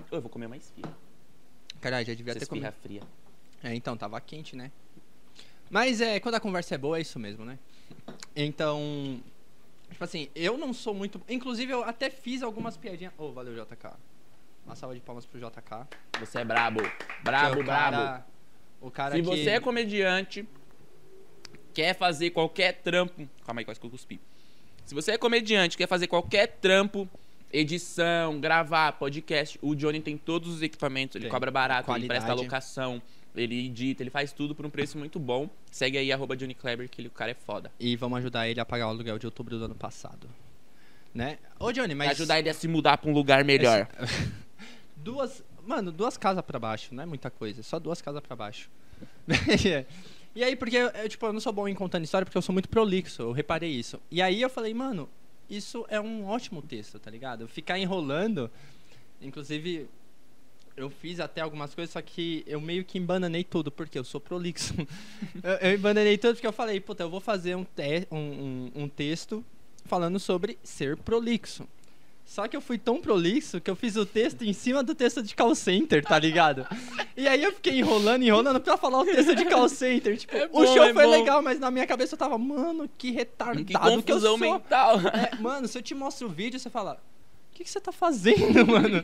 Eu 0.09 0.21
vou 0.21 0.29
comer 0.29 0.47
mais 0.47 0.69
fria. 0.71 0.85
Caralho, 1.81 2.05
já 2.05 2.13
devia 2.13 2.31
Essa 2.31 2.39
ter 2.39 2.45
comido. 2.45 2.65
esfirra 2.65 2.81
fria. 2.81 3.03
É, 3.61 3.75
então, 3.75 3.97
tava 3.97 4.19
quente, 4.21 4.55
né? 4.55 4.71
Mas 5.69 5.99
é, 5.99 6.17
quando 6.21 6.35
a 6.35 6.39
conversa 6.39 6.75
é 6.75 6.77
boa, 6.77 6.97
é 6.97 7.01
isso 7.01 7.19
mesmo, 7.19 7.43
né? 7.43 7.59
Então, 8.33 9.21
tipo 9.91 10.03
assim, 10.03 10.29
eu 10.33 10.57
não 10.57 10.73
sou 10.73 10.93
muito. 10.93 11.21
Inclusive, 11.27 11.73
eu 11.73 11.83
até 11.83 12.09
fiz 12.09 12.41
algumas 12.41 12.77
piadinhas. 12.77 13.11
Ô, 13.17 13.33
valeu, 13.33 13.53
JK. 13.53 13.97
Uma 14.69 14.75
salva 14.75 14.93
de 14.93 15.01
palmas 15.01 15.25
pro 15.25 15.39
JK. 15.39 15.87
Você 16.19 16.41
é 16.41 16.45
brabo. 16.45 16.79
que 16.79 16.87
é 16.87 17.23
Brabo, 17.23 17.65
cara, 17.65 17.97
brabo. 17.97 18.23
O 18.79 18.91
cara 18.91 19.15
Se 19.15 19.21
que... 19.23 19.27
você 19.27 19.49
é 19.49 19.59
comediante, 19.59 20.47
quer 21.73 21.95
fazer 21.95 22.29
qualquer 22.29 22.73
trampo. 22.73 23.27
Calma 23.43 23.61
aí, 23.61 23.65
quase 23.65 23.79
que 23.79 23.85
eu 23.87 23.89
cuspi. 23.89 24.21
Se 24.85 24.93
você 24.93 25.13
é 25.13 25.17
comediante, 25.17 25.75
quer 25.75 25.87
fazer 25.87 26.05
qualquer 26.05 26.45
trampo, 26.61 27.09
edição, 27.51 28.39
gravar, 28.39 28.91
podcast, 28.91 29.57
o 29.59 29.73
Johnny 29.73 30.01
tem 30.01 30.15
todos 30.15 30.53
os 30.53 30.61
equipamentos, 30.61 31.15
ele 31.15 31.23
Tem. 31.25 31.31
cobra 31.31 31.49
barato, 31.49 31.89
ele 31.89 32.05
Qualidade. 32.05 32.25
presta 32.25 32.39
locação, 32.39 33.01
ele 33.35 33.65
edita, 33.65 34.03
ele 34.03 34.11
faz 34.11 34.31
tudo 34.31 34.53
por 34.53 34.67
um 34.67 34.69
preço 34.69 34.99
muito 34.99 35.17
bom. 35.17 35.49
Segue 35.71 35.97
aí, 35.97 36.11
arroba 36.11 36.37
Johnny 36.37 36.53
Kleber, 36.53 36.87
que 36.87 37.01
ele, 37.01 37.07
o 37.07 37.11
cara 37.11 37.31
é 37.31 37.33
foda. 37.33 37.71
E 37.79 37.95
vamos 37.95 38.19
ajudar 38.19 38.47
ele 38.47 38.59
a 38.59 38.65
pagar 38.65 38.85
o 38.85 38.89
aluguel 38.89 39.17
de 39.17 39.25
outubro 39.25 39.57
do 39.57 39.65
ano 39.65 39.75
passado. 39.75 40.29
Né? 41.11 41.39
Ô, 41.59 41.71
Johnny, 41.71 41.95
mas. 41.95 42.11
Ajudar 42.11 42.37
ele 42.37 42.49
a 42.49 42.53
se 42.53 42.67
mudar 42.67 42.99
pra 42.99 43.09
um 43.09 43.13
lugar 43.15 43.43
melhor. 43.43 43.87
Duas. 45.03 45.43
Mano, 45.65 45.91
duas 45.91 46.17
casas 46.17 46.43
pra 46.43 46.59
baixo, 46.59 46.93
não 46.93 47.03
é 47.03 47.05
muita 47.05 47.29
coisa, 47.29 47.61
só 47.61 47.79
duas 47.79 48.01
casas 48.01 48.21
pra 48.21 48.35
baixo. 48.35 48.69
e 50.35 50.43
aí, 50.43 50.55
porque 50.55 50.75
eu, 50.75 50.87
eu, 50.89 51.09
tipo, 51.09 51.25
eu 51.25 51.33
não 51.33 51.39
sou 51.39 51.53
bom 51.53 51.67
em 51.67 51.75
contando 51.75 52.03
história 52.03 52.25
porque 52.25 52.37
eu 52.37 52.41
sou 52.41 52.53
muito 52.53 52.69
prolixo, 52.69 53.21
eu 53.21 53.31
reparei 53.31 53.69
isso. 53.69 53.99
E 54.09 54.21
aí 54.21 54.41
eu 54.41 54.49
falei, 54.49 54.73
mano, 54.73 55.09
isso 55.49 55.85
é 55.89 55.99
um 55.99 56.25
ótimo 56.25 56.61
texto, 56.61 56.99
tá 56.99 57.09
ligado? 57.09 57.47
Ficar 57.47 57.77
enrolando. 57.77 58.49
Inclusive, 59.21 59.87
eu 60.75 60.89
fiz 60.89 61.19
até 61.19 61.41
algumas 61.41 61.75
coisas, 61.75 61.91
só 61.91 62.01
que 62.01 62.43
eu 62.47 62.61
meio 62.61 62.85
que 62.85 62.97
embananei 62.97 63.43
tudo, 63.43 63.71
porque 63.71 63.97
eu 63.99 64.03
sou 64.03 64.19
prolixo. 64.21 64.73
eu, 65.43 65.69
eu 65.69 65.75
embananei 65.75 66.17
tudo 66.17 66.35
porque 66.35 66.47
eu 66.47 66.53
falei, 66.53 66.79
puta, 66.79 67.03
eu 67.03 67.09
vou 67.09 67.19
fazer 67.19 67.55
um, 67.55 67.63
te 67.63 68.07
um, 68.11 68.17
um, 68.17 68.71
um 68.83 68.89
texto 68.89 69.43
falando 69.85 70.19
sobre 70.19 70.57
ser 70.63 70.95
prolixo. 70.97 71.67
Só 72.29 72.47
que 72.47 72.55
eu 72.55 72.61
fui 72.61 72.77
tão 72.77 73.01
prolixo 73.01 73.59
que 73.59 73.71
eu 73.71 73.75
fiz 73.75 73.95
o 73.95 74.05
texto 74.05 74.43
em 74.43 74.53
cima 74.53 74.83
do 74.83 74.93
texto 74.93 75.23
de 75.23 75.35
call 75.35 75.55
center, 75.55 76.05
tá 76.05 76.19
ligado? 76.19 76.63
e 77.17 77.27
aí 77.27 77.41
eu 77.43 77.51
fiquei 77.53 77.79
enrolando, 77.79 78.21
enrolando 78.21 78.61
pra 78.61 78.77
falar 78.77 78.99
o 78.99 79.05
texto 79.05 79.33
de 79.35 79.45
call 79.45 79.67
center. 79.67 80.15
Tipo, 80.15 80.35
É 80.37 80.45
o 80.45 80.49
bom, 80.49 80.65
show 80.67 80.83
é 80.83 80.93
foi 80.93 81.05
bom. 81.05 81.09
legal, 81.09 81.41
mas 81.41 81.59
na 81.59 81.71
minha 81.71 81.87
cabeça 81.87 82.13
eu 82.13 82.19
tava, 82.19 82.37
mano, 82.37 82.87
que 82.99 83.09
retardado 83.09 83.65
que 83.65 83.73
que, 83.73 83.75
eu 83.75 83.95
confusão 83.97 84.37
sou. 84.37 84.53
mental. 84.53 84.99
É, 85.07 85.35
mano, 85.41 85.67
se 85.67 85.75
eu 85.75 85.81
te 85.81 85.95
mostro 85.95 86.27
o 86.27 86.29
vídeo, 86.29 86.59
você 86.59 86.69
fala, 86.69 87.01
o 87.51 87.55
que, 87.55 87.63
que 87.63 87.69
você 87.71 87.81
tá 87.81 87.91
fazendo, 87.91 88.61
mano? 88.71 89.01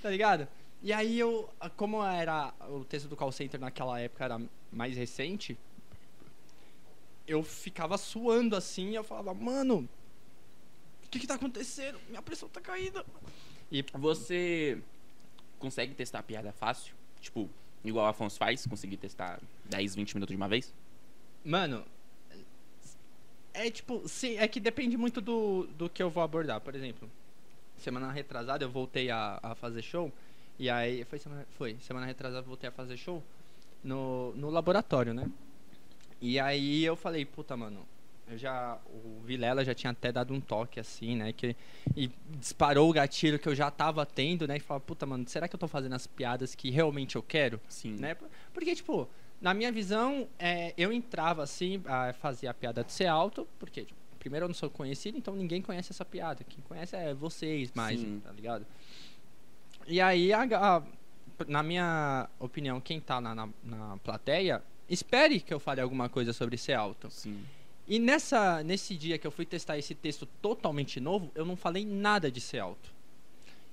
tá 0.00 0.08
ligado? 0.08 0.48
E 0.82 0.90
aí 0.90 1.18
eu, 1.18 1.50
como 1.76 2.02
era 2.02 2.54
o 2.70 2.82
texto 2.82 3.08
do 3.08 3.14
call 3.16 3.30
center 3.30 3.60
naquela 3.60 4.00
época 4.00 4.24
era 4.24 4.40
mais 4.72 4.96
recente, 4.96 5.54
eu 7.26 7.42
ficava 7.42 7.98
suando 7.98 8.56
assim, 8.56 8.92
e 8.92 8.94
eu 8.94 9.04
falava, 9.04 9.34
mano, 9.34 9.86
o 11.08 11.10
que 11.10 11.18
que 11.20 11.26
tá 11.26 11.34
acontecendo? 11.34 11.98
Minha 12.10 12.20
pressão 12.20 12.50
tá 12.50 12.60
caindo. 12.60 13.02
E 13.72 13.82
Você 13.94 14.78
consegue 15.58 15.94
testar 15.94 16.18
a 16.18 16.22
piada 16.22 16.52
fácil? 16.52 16.94
Tipo, 17.18 17.48
igual 17.82 18.04
o 18.04 18.08
Afonso 18.08 18.36
faz, 18.36 18.66
conseguir 18.66 18.98
testar 18.98 19.40
10, 19.64 19.94
20 19.94 20.14
minutos 20.14 20.32
de 20.34 20.36
uma 20.36 20.48
vez? 20.48 20.74
Mano, 21.42 21.82
é 23.54 23.70
tipo, 23.70 24.06
sim, 24.06 24.36
é 24.36 24.46
que 24.46 24.60
depende 24.60 24.98
muito 24.98 25.22
do, 25.22 25.66
do 25.78 25.88
que 25.88 26.02
eu 26.02 26.10
vou 26.10 26.22
abordar. 26.22 26.60
Por 26.60 26.74
exemplo, 26.74 27.10
semana 27.78 28.12
retrasada 28.12 28.62
eu 28.62 28.70
voltei 28.70 29.10
a, 29.10 29.40
a 29.42 29.54
fazer 29.54 29.80
show. 29.80 30.12
E 30.58 30.68
aí, 30.68 31.04
foi 31.06 31.18
semana, 31.18 31.46
foi, 31.52 31.78
semana 31.80 32.04
retrasada 32.04 32.42
eu 32.42 32.48
voltei 32.48 32.68
a 32.68 32.72
fazer 32.72 32.98
show 32.98 33.22
no, 33.82 34.34
no 34.34 34.50
laboratório, 34.50 35.14
né? 35.14 35.26
E 36.20 36.38
aí 36.38 36.84
eu 36.84 36.96
falei, 36.96 37.24
puta, 37.24 37.56
mano, 37.56 37.86
eu 38.30 38.36
já, 38.38 38.78
o 38.86 39.20
Vilela 39.24 39.64
já 39.64 39.74
tinha 39.74 39.90
até 39.90 40.12
dado 40.12 40.34
um 40.34 40.40
toque 40.40 40.78
assim, 40.78 41.16
né? 41.16 41.32
Que, 41.32 41.56
e 41.96 42.10
disparou 42.38 42.88
o 42.90 42.92
gatilho 42.92 43.38
que 43.38 43.48
eu 43.48 43.54
já 43.54 43.70
tava 43.70 44.04
tendo, 44.04 44.46
né? 44.46 44.56
E 44.56 44.60
falava, 44.60 44.84
puta, 44.84 45.06
mano, 45.06 45.26
será 45.28 45.48
que 45.48 45.54
eu 45.54 45.58
tô 45.58 45.68
fazendo 45.68 45.94
as 45.94 46.06
piadas 46.06 46.54
que 46.54 46.70
realmente 46.70 47.16
eu 47.16 47.22
quero? 47.22 47.60
Sim. 47.68 47.96
né? 47.98 48.16
Porque, 48.52 48.74
tipo, 48.74 49.08
na 49.40 49.54
minha 49.54 49.72
visão, 49.72 50.28
é, 50.38 50.74
eu 50.76 50.92
entrava 50.92 51.42
assim, 51.42 51.82
a 51.86 52.12
fazer 52.12 52.48
a 52.48 52.54
piada 52.54 52.84
de 52.84 52.92
ser 52.92 53.06
alto, 53.06 53.46
porque, 53.58 53.84
tipo, 53.84 53.98
primeiro 54.18 54.44
eu 54.44 54.48
não 54.48 54.54
sou 54.54 54.68
conhecido, 54.68 55.16
então 55.16 55.34
ninguém 55.34 55.62
conhece 55.62 55.92
essa 55.92 56.04
piada. 56.04 56.44
Quem 56.44 56.62
conhece 56.64 56.96
é 56.96 57.14
vocês 57.14 57.70
mais, 57.74 57.98
Sim. 58.00 58.20
tá 58.22 58.32
ligado? 58.32 58.66
E 59.86 60.00
aí, 60.00 60.32
a, 60.32 60.42
a- 60.42 60.82
na 61.46 61.62
minha 61.62 62.28
opinião, 62.38 62.80
quem 62.80 63.00
tá 63.00 63.20
na, 63.20 63.34
na, 63.34 63.48
na 63.62 63.96
plateia, 63.98 64.62
espere 64.88 65.40
que 65.40 65.54
eu 65.54 65.60
fale 65.60 65.80
alguma 65.80 66.08
coisa 66.08 66.32
sobre 66.32 66.56
ser 66.58 66.72
alto. 66.74 67.08
Sim. 67.10 67.42
E 67.88 67.98
nessa, 67.98 68.62
nesse 68.62 68.94
dia 68.94 69.16
que 69.16 69.26
eu 69.26 69.30
fui 69.30 69.46
testar 69.46 69.78
esse 69.78 69.94
texto 69.94 70.26
totalmente 70.42 71.00
novo, 71.00 71.32
eu 71.34 71.46
não 71.46 71.56
falei 71.56 71.86
nada 71.86 72.30
de 72.30 72.38
ser 72.38 72.58
alto. 72.58 72.92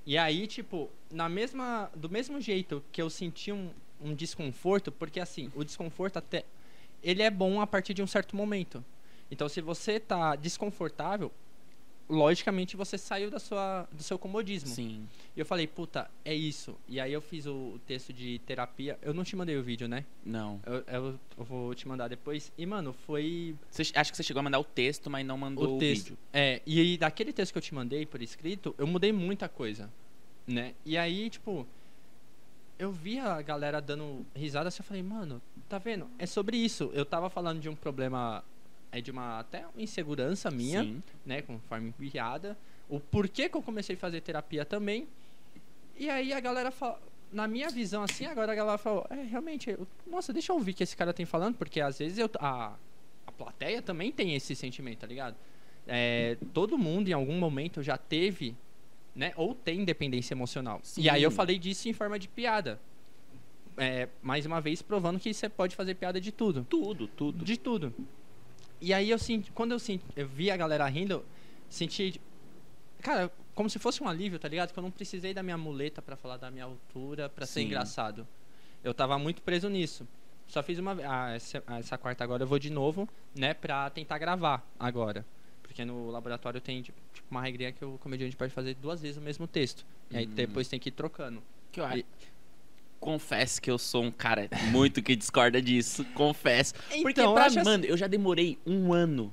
E 0.05 0.18
aí, 0.18 0.47
tipo, 0.47 0.89
na 1.11 1.28
mesma, 1.28 1.91
do 1.93 2.09
mesmo 2.09 2.39
jeito 2.39 2.82
que 2.93 3.01
eu 3.01 3.09
senti 3.09 3.51
um, 3.51 3.72
um 4.01 4.13
desconforto, 4.13 4.89
porque 4.89 5.20
assim, 5.20 5.51
o 5.53 5.66
desconforto 5.66 6.18
até 6.18 6.45
ele 7.03 7.22
é 7.22 7.30
bom 7.30 7.59
a 7.59 7.68
partir 7.68 7.93
de 7.93 8.01
um 8.01 8.07
certo 8.07 8.38
momento. 8.38 8.84
Então, 9.30 9.49
se 9.49 9.59
você 9.59 9.99
tá 9.99 10.36
desconfortável, 10.38 11.30
logicamente 12.08 12.78
você 12.78 12.97
saiu 12.97 13.30
da 13.32 13.39
sua, 13.39 13.88
do 13.91 14.03
seu 14.03 14.18
comodismo. 14.18 14.70
Sim. 14.70 15.08
E 15.36 15.39
eu 15.39 15.45
falei, 15.45 15.68
puta, 15.68 16.10
é 16.24 16.34
isso. 16.34 16.76
E 16.88 16.99
aí 16.99 17.12
eu 17.12 17.22
fiz 17.22 17.45
o, 17.45 17.53
o 17.53 17.80
texto 17.86 18.14
de 18.14 18.39
terapia. 18.39 18.97
Eu 19.01 19.14
não 19.14 19.24
te 19.24 19.36
mandei 19.36 19.58
o 19.58 19.64
vídeo, 19.64 19.88
né? 19.88 20.06
Não. 20.24 20.62
Eu, 20.66 20.84
eu, 20.88 21.20
eu 21.38 21.43
vou 21.43 21.74
te 21.74 21.88
mandar 21.88 22.08
depois. 22.08 22.51
E, 22.58 22.66
mano, 22.66 22.93
foi 22.93 23.56
Você, 23.70 23.84
acho 23.95 24.12
que 24.12 24.18
você 24.18 24.24
chegou 24.24 24.39
a 24.39 24.43
mandar 24.43 24.60
o 24.60 24.64
texto, 24.64 25.10
mas 25.10 25.26
não 25.26 25.38
mandou 25.38 25.74
o, 25.74 25.76
o 25.76 25.80
texto. 25.80 26.10
vídeo. 26.10 26.18
É, 26.32 26.62
e 26.66 26.97
daquele 26.97 27.34
texto 27.34 27.51
que 27.51 27.58
eu 27.58 27.62
te 27.62 27.74
mandei 27.74 28.06
por 28.06 28.22
escrito, 28.22 28.74
eu 28.78 28.88
mudei 28.88 29.12
muita 29.12 29.49
coisa, 29.49 29.89
né? 30.47 30.74
E 30.86 30.97
aí, 30.97 31.30
tipo, 31.30 31.68
eu 32.78 32.91
vi 32.91 33.20
a 33.20 33.41
galera 33.41 33.82
dando 33.82 34.26
risada, 34.36 34.68
assim, 34.68 34.82
eu 34.82 34.86
falei, 34.86 35.03
mano, 35.03 35.41
tá 35.68 35.78
vendo? 35.78 36.08
É 36.20 36.26
sobre 36.26 36.58
isso. 36.58 36.91
Eu 36.93 37.06
tava 37.06 37.30
falando 37.30 37.60
de 37.60 37.70
um 37.70 37.76
problema, 37.76 38.43
é 38.98 39.02
de 39.02 39.12
uma 39.12 39.39
até 39.39 39.66
uma 39.68 39.82
insegurança 39.82 40.50
minha, 40.50 40.82
Sim. 40.82 41.04
né, 41.26 41.41
conforme 41.41 41.91
piada. 41.91 42.58
O 42.88 43.00
porquê 43.00 43.50
que 43.50 43.58
eu 43.58 43.62
comecei 43.62 43.96
a 43.96 44.00
fazer 44.00 44.22
terapia 44.22 44.64
também. 44.64 45.06
E 45.98 46.10
aí 46.10 46.32
a 46.32 46.39
galera 46.39 46.72
fala, 46.72 47.02
na 47.32 47.46
minha 47.48 47.70
visão 47.70 48.04
assim, 48.04 48.26
agora 48.26 48.54
a 48.54 48.56
galera 48.56 48.78
falou, 48.78 49.06
é, 49.10 49.16
realmente, 49.24 49.70
eu- 49.70 49.86
nossa, 50.08 50.32
deixa 50.32 50.52
eu 50.52 50.56
ouvir 50.56 50.72
o 50.72 50.74
que 50.76 50.84
esse 50.84 50.96
cara 50.96 51.14
tem 51.14 51.26
falando, 51.26 51.56
porque 51.58 51.82
às 51.82 52.00
vezes 52.00 52.18
eu 52.18 52.30
a 52.39 52.76
a 53.28 53.32
plateia 53.32 53.82
também 53.82 54.12
tem 54.12 54.36
esse 54.36 54.56
sentimento, 54.56 55.00
tá 55.00 55.08
ligado? 55.08 55.36
É, 55.88 56.38
todo 56.54 56.78
mundo 56.78 57.10
em 57.10 57.14
algum 57.14 57.38
momento 57.38 57.82
já 57.84 57.98
teve, 57.98 58.56
né, 59.16 59.34
ou 59.36 59.54
tem 59.56 59.84
dependência 59.84 60.34
emocional. 60.34 60.80
Sim. 60.84 61.02
E 61.02 61.10
aí 61.10 61.22
eu 61.24 61.32
falei 61.32 61.58
disso 61.60 61.89
em 61.89 61.93
forma 61.93 62.18
de 62.20 62.28
piada. 62.28 62.80
É, 63.78 64.08
mais 64.22 64.46
uma 64.46 64.62
vez 64.62 64.82
provando 64.82 65.20
que 65.20 65.34
você 65.34 65.50
pode 65.50 65.76
fazer 65.76 65.96
piada 65.96 66.22
de 66.22 66.32
tudo. 66.32 66.66
Tudo, 66.70 67.08
tudo. 67.08 67.43
De 67.43 67.58
tudo. 67.58 67.93
E 68.86 68.94
aí 68.94 69.10
eu 69.10 69.18
senti, 69.18 69.52
quando 69.52 69.72
eu 69.72 69.80
senti, 69.80 70.06
eu 70.16 70.28
vi 70.28 70.52
a 70.52 70.56
galera 70.56 70.86
rindo, 70.88 71.26
senti, 71.68 72.22
cara, 73.02 73.32
como 73.56 73.68
se 73.68 73.80
fosse 73.80 74.04
um 74.04 74.08
alívio, 74.08 74.38
tá 74.38 74.48
ligado? 74.48 74.72
Que 74.72 74.78
eu 74.78 74.84
não 74.84 74.92
precisei 74.92 75.34
da 75.34 75.42
minha 75.42 75.58
muleta 75.58 76.04
pra 76.04 76.16
falar 76.16 76.38
da 76.38 76.52
minha 76.52 76.66
altura, 76.66 77.28
pra 77.28 77.48
ser 77.48 77.62
engraçado. 77.62 78.28
Eu 78.84 78.94
tava 78.94 79.18
muito 79.18 79.42
preso 79.42 79.70
nisso. 79.70 80.08
Só 80.48 80.62
fiz 80.62 80.78
uma 80.78 80.94
vez, 80.94 81.10
ah, 81.10 81.32
essa, 81.32 81.64
ah, 81.66 81.80
essa 81.80 81.98
quarta 81.98 82.24
agora 82.24 82.44
eu 82.44 82.48
vou 82.48 82.60
de 82.60 82.70
novo, 82.70 83.10
né, 83.36 83.56
pra 83.56 83.90
tentar 83.90 84.20
gravar 84.20 84.64
agora. 84.80 85.26
Porque 85.64 85.84
no 85.84 86.12
laboratório 86.12 86.62
tem 86.62 86.84
tipo 86.84 86.96
uma 87.32 87.42
regrinha 87.42 87.72
que 87.72 87.84
o 87.84 87.98
comediante 87.98 88.36
pode 88.38 88.54
fazer 88.54 88.76
duas 88.76 89.02
vezes 89.02 89.18
o 89.18 89.22
mesmo 89.22 89.48
texto. 89.48 89.84
E 90.12 90.18
aí 90.18 90.28
Hum. 90.28 90.36
depois 90.36 90.68
tem 90.68 90.80
que 90.80 90.90
ir 90.90 90.92
trocando. 90.92 91.42
Que 91.72 91.82
eu 91.82 91.86
E- 91.98 92.06
Confesso 93.00 93.62
que 93.62 93.70
eu 93.70 93.78
sou 93.78 94.04
um 94.04 94.12
cara 94.12 94.50
muito 94.72 95.02
que 95.02 95.16
discorda 95.16 95.62
disso. 95.62 96.04
Confesso. 96.14 96.74
Porque 96.74 97.12
Então, 97.22 97.26
eu 97.26 97.34
pra 97.34 97.50
mim, 97.50 97.58
assim- 97.58 97.64
mano, 97.64 97.86
eu 97.86 97.96
já 97.98 98.08
demorei 98.08 98.58
um 98.66 98.91
ano 98.93 99.32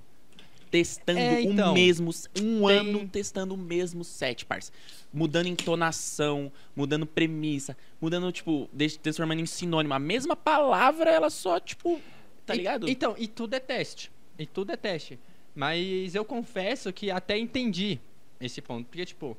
testando 0.71 1.19
É, 1.21 1.41
então, 1.43 1.71
o 1.73 1.75
mesmo. 1.75 2.11
Um 2.41 2.67
tem- 2.67 2.79
ano 2.79 3.09
testando 3.09 3.55
o 3.55 3.59
mesmo 3.59 4.05
set, 4.05 4.45
parça. 4.47 4.73
Mudando 5.13 5.47
entonação, 5.47 6.51
mudando 6.75 7.07
premissa, 7.07 7.77
mudando, 8.01 8.31
tipo, 8.33 8.69
transformando 9.03 9.41
em 9.41 9.47
sinônimo. 9.47 9.93
A 9.95 9.99
mesma 9.99 10.35
palavra, 10.37 11.11
ela 11.11 11.31
só, 11.31 11.59
tipo. 11.61 12.01
Tá 12.45 12.55
E- 12.55 12.59
ligado? 12.59 12.89
Então, 12.89 13.15
e 13.19 13.27
tudo 13.29 13.55
é 13.55 13.61
teste. 13.61 14.11
E 14.39 14.47
tudo 14.47 14.73
é 14.73 14.77
teste. 14.77 15.19
Mas 15.55 16.15
eu 16.15 16.25
confesso 16.25 16.93
que 16.93 17.11
até 17.11 17.39
entendi 17.39 17.99
esse 18.41 18.61
ponto. 18.63 18.87
Porque, 18.87 19.05
tipo, 19.05 19.37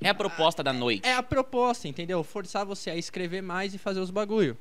É 0.00 0.08
a 0.08 0.14
proposta 0.14 0.62
da 0.62 0.72
noite. 0.72 1.06
é 1.06 1.14
a 1.14 1.22
proposta, 1.22 1.88
entendeu? 1.88 2.22
Forçar 2.24 2.64
você 2.66 2.90
a 2.90 2.96
escrever 2.96 3.42
mais 3.42 3.74
e 3.74 3.78
fazer 3.78 4.00
os 4.00 4.10
bagulho. 4.10 4.56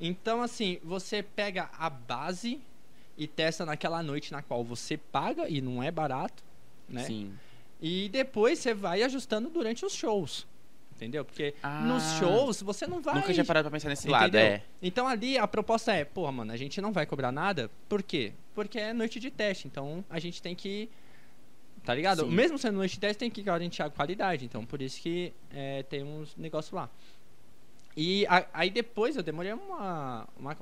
Então, 0.00 0.42
assim, 0.42 0.78
você 0.82 1.22
pega 1.22 1.68
a 1.78 1.90
base 1.90 2.60
e 3.16 3.26
testa 3.26 3.66
naquela 3.66 4.02
noite 4.02 4.30
na 4.32 4.42
qual 4.42 4.62
você 4.62 4.96
paga 4.96 5.48
e 5.48 5.60
não 5.60 5.82
é 5.82 5.90
barato, 5.90 6.42
né? 6.88 7.04
Sim. 7.04 7.32
E 7.80 8.08
depois 8.08 8.58
você 8.60 8.72
vai 8.72 9.02
ajustando 9.02 9.48
durante 9.50 9.84
os 9.84 9.92
shows. 9.92 10.46
Entendeu? 10.96 11.24
Porque 11.24 11.54
Ah. 11.62 11.80
nos 11.82 12.02
shows 12.18 12.60
você 12.62 12.84
não 12.86 13.00
vai. 13.00 13.14
Nunca 13.16 13.32
tinha 13.32 13.44
parado 13.44 13.68
pra 13.68 13.76
pensar 13.76 13.88
nesse 13.88 14.08
lado, 14.08 14.28
Entendeu? 14.36 14.40
é. 14.56 14.62
Então 14.82 15.06
ali 15.06 15.38
a 15.38 15.46
proposta 15.46 15.92
é, 15.92 16.04
pô, 16.04 16.30
mano, 16.32 16.50
a 16.52 16.56
gente 16.56 16.80
não 16.80 16.92
vai 16.92 17.06
cobrar 17.06 17.30
nada. 17.30 17.70
Por 17.88 18.02
quê? 18.02 18.32
Porque 18.54 18.80
é 18.80 18.92
noite 18.92 19.20
de 19.20 19.30
teste. 19.30 19.68
Então 19.68 20.04
a 20.10 20.18
gente 20.18 20.42
tem 20.42 20.56
que. 20.56 20.88
Tá 21.88 21.94
ligado? 21.94 22.20
Sim. 22.26 22.30
Mesmo 22.30 22.58
sendo 22.58 22.76
noite 22.76 22.92
de 22.92 23.00
teste, 23.00 23.18
tem 23.18 23.30
que 23.30 23.42
garantir 23.42 23.80
a 23.82 23.88
qualidade. 23.88 24.44
Então 24.44 24.62
por 24.62 24.82
isso 24.82 25.00
que 25.00 25.32
é, 25.50 25.82
tem 25.84 26.04
uns 26.04 26.36
negócios 26.36 26.70
lá. 26.70 26.90
E 27.96 28.26
a- 28.26 28.46
aí 28.52 28.68
depois 28.68 29.16
eu 29.16 29.22
demorei 29.22 29.54
uma, 29.54 30.28
uma. 30.38 30.54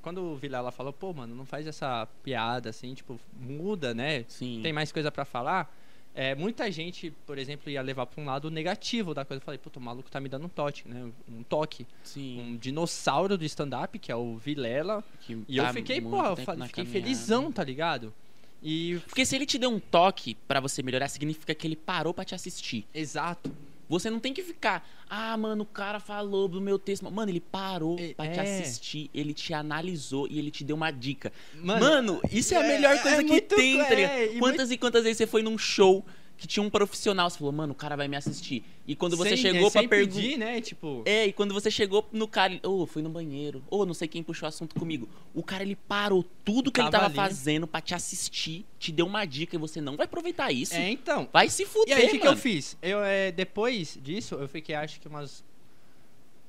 Quando 0.00 0.22
o 0.22 0.36
Vilela 0.36 0.70
falou, 0.70 0.92
pô, 0.92 1.12
mano, 1.12 1.34
não 1.34 1.44
faz 1.44 1.66
essa 1.66 2.06
piada 2.22 2.70
assim, 2.70 2.94
tipo, 2.94 3.18
muda, 3.36 3.92
né? 3.92 4.24
Sim. 4.28 4.60
Tem 4.62 4.72
mais 4.72 4.92
coisa 4.92 5.10
pra 5.10 5.24
falar. 5.24 5.74
É, 6.14 6.36
muita 6.36 6.70
gente, 6.70 7.10
por 7.26 7.36
exemplo, 7.36 7.68
ia 7.68 7.82
levar 7.82 8.06
pra 8.06 8.22
um 8.22 8.26
lado 8.26 8.48
negativo 8.48 9.12
da 9.12 9.24
coisa. 9.24 9.40
Eu 9.40 9.44
falei, 9.44 9.58
puta, 9.58 9.80
o 9.80 9.82
maluco 9.82 10.08
tá 10.08 10.20
me 10.20 10.28
dando 10.28 10.46
um 10.46 10.48
toque, 10.48 10.86
né? 10.88 11.10
Um 11.28 11.42
toque 11.42 11.84
Sim. 12.04 12.40
um 12.40 12.56
dinossauro 12.56 13.36
do 13.36 13.44
stand-up, 13.44 13.98
que 13.98 14.12
é 14.12 14.14
o 14.16 14.36
Vilela. 14.36 15.02
Que 15.22 15.42
E 15.48 15.56
tá 15.56 15.66
eu 15.68 15.72
fiquei, 15.74 16.00
porra, 16.00 16.28
eu 16.28 16.36
fiquei 16.36 16.46
caminhada. 16.46 16.86
felizão, 16.86 17.50
tá 17.50 17.64
ligado? 17.64 18.14
E. 18.62 19.00
Porque 19.06 19.24
se 19.24 19.34
ele 19.36 19.46
te 19.46 19.58
deu 19.58 19.70
um 19.70 19.80
toque 19.80 20.36
pra 20.46 20.60
você 20.60 20.82
melhorar, 20.82 21.08
significa 21.08 21.54
que 21.54 21.66
ele 21.66 21.76
parou 21.76 22.12
pra 22.12 22.24
te 22.24 22.34
assistir. 22.34 22.86
Exato. 22.94 23.50
Você 23.88 24.08
não 24.08 24.20
tem 24.20 24.32
que 24.32 24.42
ficar, 24.44 24.88
ah, 25.08 25.36
mano, 25.36 25.64
o 25.64 25.66
cara 25.66 25.98
falou 25.98 26.46
do 26.46 26.60
meu 26.60 26.78
texto. 26.78 27.10
Mano, 27.10 27.28
ele 27.30 27.40
parou 27.40 27.98
É- 27.98 28.14
pra 28.14 28.28
te 28.28 28.38
é. 28.38 28.42
assistir, 28.60 29.10
ele 29.12 29.34
te 29.34 29.52
analisou 29.52 30.28
e 30.30 30.38
ele 30.38 30.48
te 30.50 30.62
deu 30.62 30.76
uma 30.76 30.92
dica. 30.92 31.32
Mano, 31.54 31.80
Mano, 31.80 32.20
isso 32.30 32.54
é 32.54 32.58
a 32.58 32.64
é- 32.64 32.68
melhor 32.68 32.94
é 32.94 32.98
coisa 32.98 33.24
que 33.24 33.30
muito- 33.32 33.56
tem, 33.56 33.78
tá 33.78 33.94
ligado? 33.94 34.12
é, 34.12 34.26
Quantas 34.38 34.70
e 34.70 34.76
quantas 34.78 35.02
vezes 35.02 35.18
você 35.18 35.26
foi 35.26 35.42
num 35.42 35.58
show 35.58 36.06
que 36.40 36.46
tinha 36.46 36.62
um 36.62 36.70
profissional, 36.70 37.28
você 37.28 37.36
falou, 37.36 37.52
mano, 37.52 37.72
o 37.72 37.76
cara 37.76 37.94
vai 37.96 38.08
me 38.08 38.16
assistir. 38.16 38.64
E 38.86 38.96
quando 38.96 39.14
você 39.14 39.36
sem- 39.36 39.52
chegou 39.52 39.68
é, 39.68 39.70
pra 39.70 39.86
perguntar. 39.86 40.38
né? 40.38 40.58
Tipo. 40.62 41.02
É, 41.04 41.26
e 41.26 41.32
quando 41.34 41.52
você 41.52 41.70
chegou 41.70 42.08
no 42.10 42.26
cara, 42.26 42.58
ô, 42.66 42.86
fui 42.86 43.02
no 43.02 43.10
banheiro, 43.10 43.62
ou 43.68 43.84
não 43.84 43.92
sei 43.92 44.08
quem 44.08 44.22
puxou 44.22 44.46
o 44.46 44.48
assunto 44.48 44.74
comigo. 44.74 45.06
O 45.34 45.42
cara, 45.42 45.62
ele 45.62 45.76
parou 45.76 46.24
tudo 46.42 46.72
que 46.72 46.80
ele 46.80 46.88
Tava 46.90 47.04
tava 47.04 47.06
ali. 47.06 47.14
fazendo 47.34 47.66
pra 47.66 47.82
te 47.82 47.94
assistir, 47.94 48.64
te 48.78 48.90
deu 48.90 49.04
uma 49.06 49.26
dica 49.26 49.54
e 49.54 49.58
você 49.58 49.82
não 49.82 49.98
vai 49.98 50.06
aproveitar 50.06 50.50
isso. 50.50 50.72
É, 50.72 50.90
então. 50.90 51.28
Vai 51.30 51.50
se 51.50 51.64
E 51.64 51.66
fuder, 51.66 51.94
aí, 51.94 52.06
o 52.06 52.10
que, 52.10 52.18
que 52.18 52.26
eu 52.26 52.36
fiz? 52.38 52.74
Eu, 52.80 53.04
é, 53.04 53.30
depois 53.30 53.98
disso, 54.02 54.34
eu 54.36 54.48
fiquei, 54.48 54.74
acho 54.74 54.98
que 54.98 55.06
umas. 55.08 55.44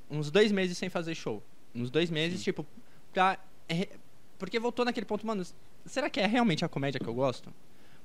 Uns 0.09 0.31
dois 0.31 0.51
meses 0.53 0.77
sem 0.77 0.87
fazer 0.89 1.15
show. 1.15 1.43
Uns 1.75 1.89
dois 1.89 2.09
meses, 2.09 2.37
Sim. 2.39 2.45
tipo. 2.45 2.65
Pra, 3.13 3.37
é, 3.67 3.89
porque 4.39 4.57
voltou 4.57 4.85
naquele 4.85 5.05
ponto, 5.05 5.27
mano. 5.27 5.45
Será 5.85 6.09
que 6.09 6.19
é 6.19 6.25
realmente 6.25 6.63
a 6.63 6.69
comédia 6.69 6.99
que 6.99 7.07
eu 7.07 7.13
gosto? 7.13 7.53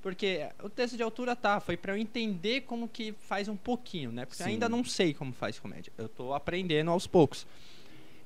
Porque 0.07 0.47
o 0.63 0.69
texto 0.69 0.97
de 0.97 1.03
altura 1.03 1.35
tá, 1.35 1.59
foi 1.59 1.77
pra 1.77 1.93
eu 1.93 1.97
entender 1.97 2.61
como 2.61 2.87
que 2.87 3.11
faz 3.11 3.49
um 3.49 3.57
pouquinho, 3.57 4.13
né? 4.13 4.25
Porque 4.25 4.41
eu 4.41 4.47
Sim. 4.47 4.53
ainda 4.53 4.69
não 4.69 4.85
sei 4.85 5.13
como 5.13 5.33
faz 5.33 5.59
comédia. 5.59 5.93
Eu 5.99 6.09
tô 6.09 6.33
aprendendo 6.33 6.93
aos 6.93 7.09
poucos. 7.09 7.45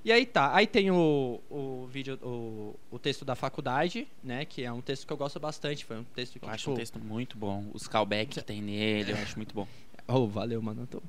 E 0.05 0.13
aí 0.13 0.27
tá, 0.27 0.55
aí 0.55 0.67
tem 0.67 0.91
o, 0.91 1.41
o 1.49 1.89
vídeo, 1.91 2.19
o, 2.23 2.77
o 2.91 2.99
texto 2.99 3.25
da 3.25 3.35
faculdade, 3.35 4.07
né? 4.23 4.45
Que 4.45 4.63
é 4.63 4.71
um 4.71 4.83
texto 4.83 5.07
que 5.07 5.13
eu 5.15 5.17
gosto 5.17 5.41
bastante. 5.41 5.87
Foi 5.87 5.97
um 5.97 6.05
texto 6.05 6.39
que, 6.39 6.45
Eu 6.45 6.51
acho 6.51 6.65
tipo, 6.65 6.73
um 6.73 6.77
texto 6.77 6.99
muito 6.99 7.39
bom. 7.39 7.65
Os 7.73 7.89
callbacks 7.89 8.37
que 8.37 8.45
tem 8.45 8.61
nele, 8.61 9.13
eu 9.13 9.17
acho 9.17 9.39
muito 9.39 9.55
bom. 9.55 9.67
Oh, 10.07 10.27
valeu, 10.27 10.61
mano. 10.61 10.87
Tô... 10.87 11.03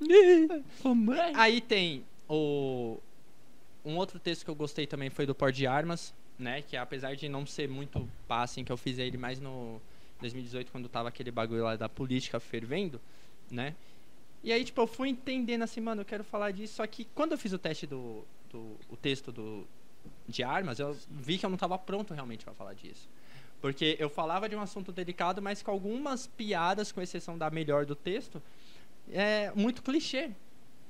Aí 1.34 1.60
tem 1.60 2.06
o. 2.26 2.96
Um 3.84 3.96
outro 3.96 4.18
texto 4.18 4.44
que 4.44 4.50
eu 4.50 4.54
gostei 4.54 4.86
também 4.86 5.10
foi 5.10 5.26
do 5.26 5.34
Por 5.34 5.52
de 5.52 5.66
Armas, 5.66 6.14
né? 6.38 6.62
Que 6.62 6.74
apesar 6.74 7.14
de 7.16 7.28
não 7.28 7.44
ser 7.44 7.68
muito 7.68 8.08
pá, 8.26 8.44
assim, 8.44 8.64
que 8.64 8.72
eu 8.72 8.78
fiz 8.78 8.98
ele 8.98 9.18
mais 9.18 9.38
no 9.38 9.78
2018, 10.20 10.70
quando 10.70 10.88
tava 10.88 11.08
aquele 11.08 11.30
bagulho 11.30 11.64
lá 11.64 11.76
da 11.76 11.88
política 11.88 12.38
fervendo, 12.38 13.00
né? 13.50 13.74
E 14.42 14.52
aí, 14.52 14.64
tipo, 14.64 14.80
eu 14.80 14.86
fui 14.86 15.08
entendendo 15.08 15.62
assim, 15.62 15.80
mano, 15.80 16.00
eu 16.00 16.04
quero 16.04 16.24
falar 16.24 16.50
disso. 16.50 16.74
Só 16.74 16.86
que 16.86 17.04
quando 17.14 17.32
eu 17.32 17.38
fiz 17.38 17.52
o 17.52 17.58
teste 17.58 17.86
do. 17.86 18.24
do 18.50 18.76
o 18.88 18.96
texto 18.96 19.30
do, 19.30 19.66
de 20.26 20.42
armas, 20.42 20.78
eu 20.78 20.96
vi 21.10 21.36
que 21.36 21.44
eu 21.44 21.50
não 21.50 21.58
tava 21.58 21.78
pronto 21.78 22.14
realmente 22.14 22.44
pra 22.44 22.54
falar 22.54 22.74
disso. 22.74 23.08
Porque 23.60 23.96
eu 23.98 24.08
falava 24.08 24.48
de 24.48 24.56
um 24.56 24.60
assunto 24.60 24.90
delicado, 24.90 25.42
mas 25.42 25.62
com 25.62 25.70
algumas 25.70 26.26
piadas, 26.26 26.90
com 26.90 27.02
exceção 27.02 27.36
da 27.36 27.50
melhor 27.50 27.84
do 27.84 27.94
texto, 27.94 28.42
é 29.10 29.52
muito 29.54 29.82
clichê. 29.82 30.30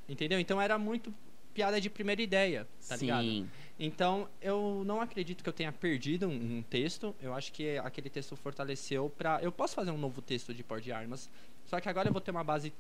Entendeu? 0.09 0.39
Então 0.39 0.61
era 0.61 0.79
muito 0.79 1.13
piada 1.55 1.81
de 1.81 1.91
primeira 1.91 2.21
ideia, 2.23 2.67
tá 2.89 2.97
ligado? 2.97 3.25
Sim. 3.25 3.49
Então, 3.79 4.29
eu 4.43 4.83
não 4.85 5.01
acredito 5.01 5.43
que 5.43 5.49
eu 5.49 5.53
tenha 5.53 5.73
perdido 5.73 6.29
um, 6.29 6.59
um 6.59 6.63
texto. 6.63 7.15
Eu 7.21 7.33
acho 7.35 7.51
que 7.53 7.79
aquele 7.79 8.11
texto 8.11 8.37
fortaleceu 8.37 9.11
pra. 9.17 9.41
Eu 9.43 9.51
posso 9.51 9.75
fazer 9.75 9.91
um 9.91 9.99
novo 9.99 10.21
texto 10.21 10.53
de 10.53 10.63
por 10.63 10.81
de 10.81 10.93
armas. 10.93 11.31
Só 11.67 11.81
que 11.81 11.89
agora 11.89 12.09
eu 12.09 12.13
vou 12.13 12.21
ter 12.21 12.31
uma 12.31 12.45
base 12.45 12.73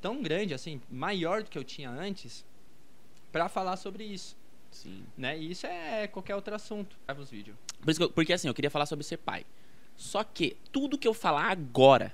tão 0.00 0.20
grande, 0.22 0.52
assim, 0.52 0.80
maior 0.90 1.42
do 1.42 1.50
que 1.50 1.56
eu 1.56 1.64
tinha 1.64 1.88
antes, 1.88 2.44
pra 3.30 3.48
falar 3.48 3.76
sobre 3.76 4.04
isso, 4.04 4.36
Sim. 4.70 5.04
né? 5.16 5.38
E 5.38 5.50
isso 5.52 5.66
é 5.66 6.06
qualquer 6.08 6.34
outro 6.34 6.54
assunto. 6.54 6.96
Leva 7.06 7.22
os 7.22 7.30
vídeos. 7.30 7.56
Por 7.80 7.90
isso 7.90 8.02
eu- 8.02 8.10
porque 8.10 8.32
assim, 8.32 8.48
eu 8.48 8.54
queria 8.54 8.70
falar 8.70 8.86
sobre 8.86 9.04
ser 9.04 9.18
pai. 9.18 9.46
Só 9.96 10.24
que 10.24 10.56
tudo 10.72 10.98
que 10.98 11.06
eu 11.06 11.14
falar 11.14 11.50
agora, 11.50 12.12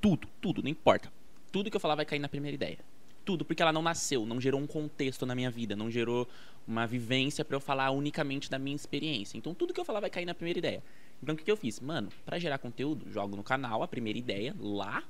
tudo, 0.00 0.28
tudo, 0.40 0.62
não 0.62 0.70
importa. 0.70 1.12
Tudo 1.50 1.70
que 1.70 1.76
eu 1.76 1.80
falar 1.80 1.94
vai 1.96 2.04
cair 2.04 2.18
na 2.20 2.28
primeira 2.28 2.54
ideia. 2.54 2.78
Tudo, 3.26 3.44
porque 3.44 3.60
ela 3.60 3.72
não 3.72 3.82
nasceu, 3.82 4.24
não 4.24 4.40
gerou 4.40 4.60
um 4.60 4.68
contexto 4.68 5.26
na 5.26 5.34
minha 5.34 5.50
vida, 5.50 5.74
não 5.74 5.90
gerou 5.90 6.28
uma 6.66 6.86
vivência 6.86 7.44
pra 7.44 7.56
eu 7.56 7.60
falar 7.60 7.90
unicamente 7.90 8.48
da 8.48 8.56
minha 8.56 8.76
experiência. 8.76 9.36
Então 9.36 9.52
tudo 9.52 9.74
que 9.74 9.80
eu 9.80 9.84
falar 9.84 9.98
vai 9.98 10.08
cair 10.08 10.24
na 10.24 10.32
primeira 10.32 10.60
ideia. 10.60 10.82
Então 11.20 11.34
o 11.34 11.38
que, 11.38 11.42
que 11.42 11.50
eu 11.50 11.56
fiz? 11.56 11.80
Mano, 11.80 12.08
pra 12.24 12.38
gerar 12.38 12.58
conteúdo, 12.58 13.10
jogo 13.10 13.36
no 13.36 13.42
canal 13.42 13.82
a 13.82 13.88
primeira 13.88 14.16
ideia 14.16 14.54
lá. 14.60 15.02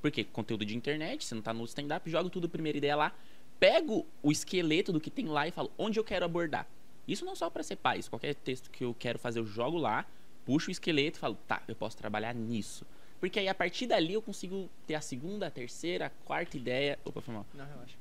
Porque 0.00 0.22
conteúdo 0.22 0.64
de 0.64 0.76
internet, 0.76 1.24
você 1.24 1.34
não 1.34 1.42
tá 1.42 1.52
no 1.52 1.64
stand-up, 1.64 2.08
jogo 2.08 2.30
tudo 2.30 2.46
a 2.46 2.48
primeira 2.48 2.78
ideia 2.78 2.94
lá. 2.94 3.12
Pego 3.58 4.06
o 4.22 4.30
esqueleto 4.30 4.92
do 4.92 5.00
que 5.00 5.10
tem 5.10 5.26
lá 5.26 5.48
e 5.48 5.50
falo 5.50 5.72
onde 5.76 5.98
eu 5.98 6.04
quero 6.04 6.24
abordar. 6.24 6.68
Isso 7.08 7.24
não 7.24 7.34
só 7.34 7.50
pra 7.50 7.64
ser 7.64 7.74
pai, 7.74 7.98
isso 7.98 8.08
qualquer 8.08 8.36
texto 8.36 8.70
que 8.70 8.84
eu 8.84 8.94
quero 8.96 9.18
fazer, 9.18 9.40
eu 9.40 9.46
jogo 9.46 9.78
lá, 9.78 10.06
puxo 10.46 10.68
o 10.68 10.70
esqueleto 10.70 11.18
e 11.18 11.20
falo, 11.20 11.36
tá, 11.48 11.60
eu 11.66 11.74
posso 11.74 11.96
trabalhar 11.96 12.34
nisso. 12.34 12.86
Porque 13.24 13.40
aí 13.40 13.48
a 13.48 13.54
partir 13.54 13.86
dali 13.86 14.12
eu 14.12 14.20
consigo 14.20 14.68
ter 14.86 14.94
a 14.94 15.00
segunda, 15.00 15.46
a 15.46 15.50
terceira, 15.50 16.06
a 16.06 16.10
quarta 16.10 16.58
ideia. 16.58 16.98
Opa, 17.06 17.22
foi 17.22 17.32
mal. 17.32 17.46
Não, 17.54 17.64
relaxa. 17.64 17.96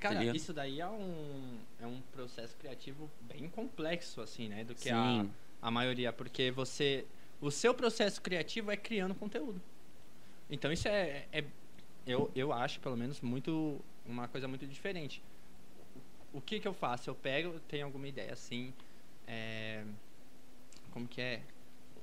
Cara, 0.00 0.24
isso 0.24 0.50
daí 0.54 0.80
é 0.80 0.88
um, 0.88 1.58
é 1.78 1.86
um 1.86 2.00
processo 2.10 2.56
criativo 2.56 3.10
bem 3.20 3.50
complexo, 3.50 4.22
assim, 4.22 4.48
né? 4.48 4.64
Do 4.64 4.74
que 4.74 4.88
a, 4.88 5.26
a 5.60 5.70
maioria. 5.70 6.10
Porque 6.10 6.50
você. 6.50 7.04
O 7.38 7.50
seu 7.50 7.74
processo 7.74 8.22
criativo 8.22 8.70
é 8.70 8.76
criando 8.76 9.14
conteúdo. 9.14 9.60
Então 10.48 10.72
isso 10.72 10.88
é. 10.88 11.26
é 11.30 11.44
eu, 12.06 12.30
eu 12.34 12.50
acho, 12.50 12.80
pelo 12.80 12.96
menos, 12.96 13.20
muito. 13.20 13.78
Uma 14.06 14.26
coisa 14.26 14.48
muito 14.48 14.66
diferente. 14.66 15.22
O 16.32 16.40
que 16.40 16.58
que 16.58 16.66
eu 16.66 16.72
faço? 16.72 17.10
Eu 17.10 17.14
pego, 17.14 17.60
tenho 17.68 17.84
alguma 17.84 18.08
ideia 18.08 18.32
assim. 18.32 18.72
é, 19.28 19.84
como 20.92 21.06
que 21.06 21.20
é? 21.20 21.42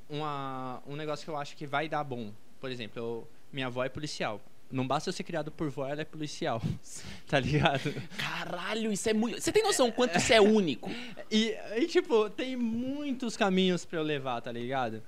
Uma, 0.08 0.84
um 0.86 0.96
negócio 0.96 1.26
que 1.26 1.32
eu 1.32 1.38
acho 1.38 1.58
que 1.58 1.66
vai 1.66 1.90
dar 1.90 2.04
bom. 2.04 2.32
Por 2.60 2.72
exemplo, 2.72 3.00
eu- 3.02 3.28
minha 3.52 3.68
avó 3.68 3.84
é 3.84 3.90
policial. 3.90 4.42
Não 4.72 4.88
basta 4.88 5.10
eu 5.10 5.14
ser 5.14 5.24
criado 5.24 5.52
por 5.52 5.70
vó, 5.72 5.88
ela 5.88 6.02
é 6.02 6.06
policial. 6.06 6.62
tá 7.28 7.40
ligado? 7.40 7.92
Caralho, 8.18 8.92
isso 8.92 9.10
é 9.10 9.14
muito. 9.14 9.42
Você 9.42 9.52
tem 9.52 9.64
noção 9.64 9.92
quanto 9.92 10.18
isso 10.18 10.32
é 10.34 10.40
único? 10.40 10.90
E, 11.32 11.56
e, 11.78 11.86
tipo, 11.88 12.28
tem 12.32 12.56
muitos 12.56 13.38
caminhos 13.38 13.86
pra 13.86 14.00
eu 14.00 14.04
levar, 14.04 14.42
tá 14.42 14.52
ligado? 14.52 15.02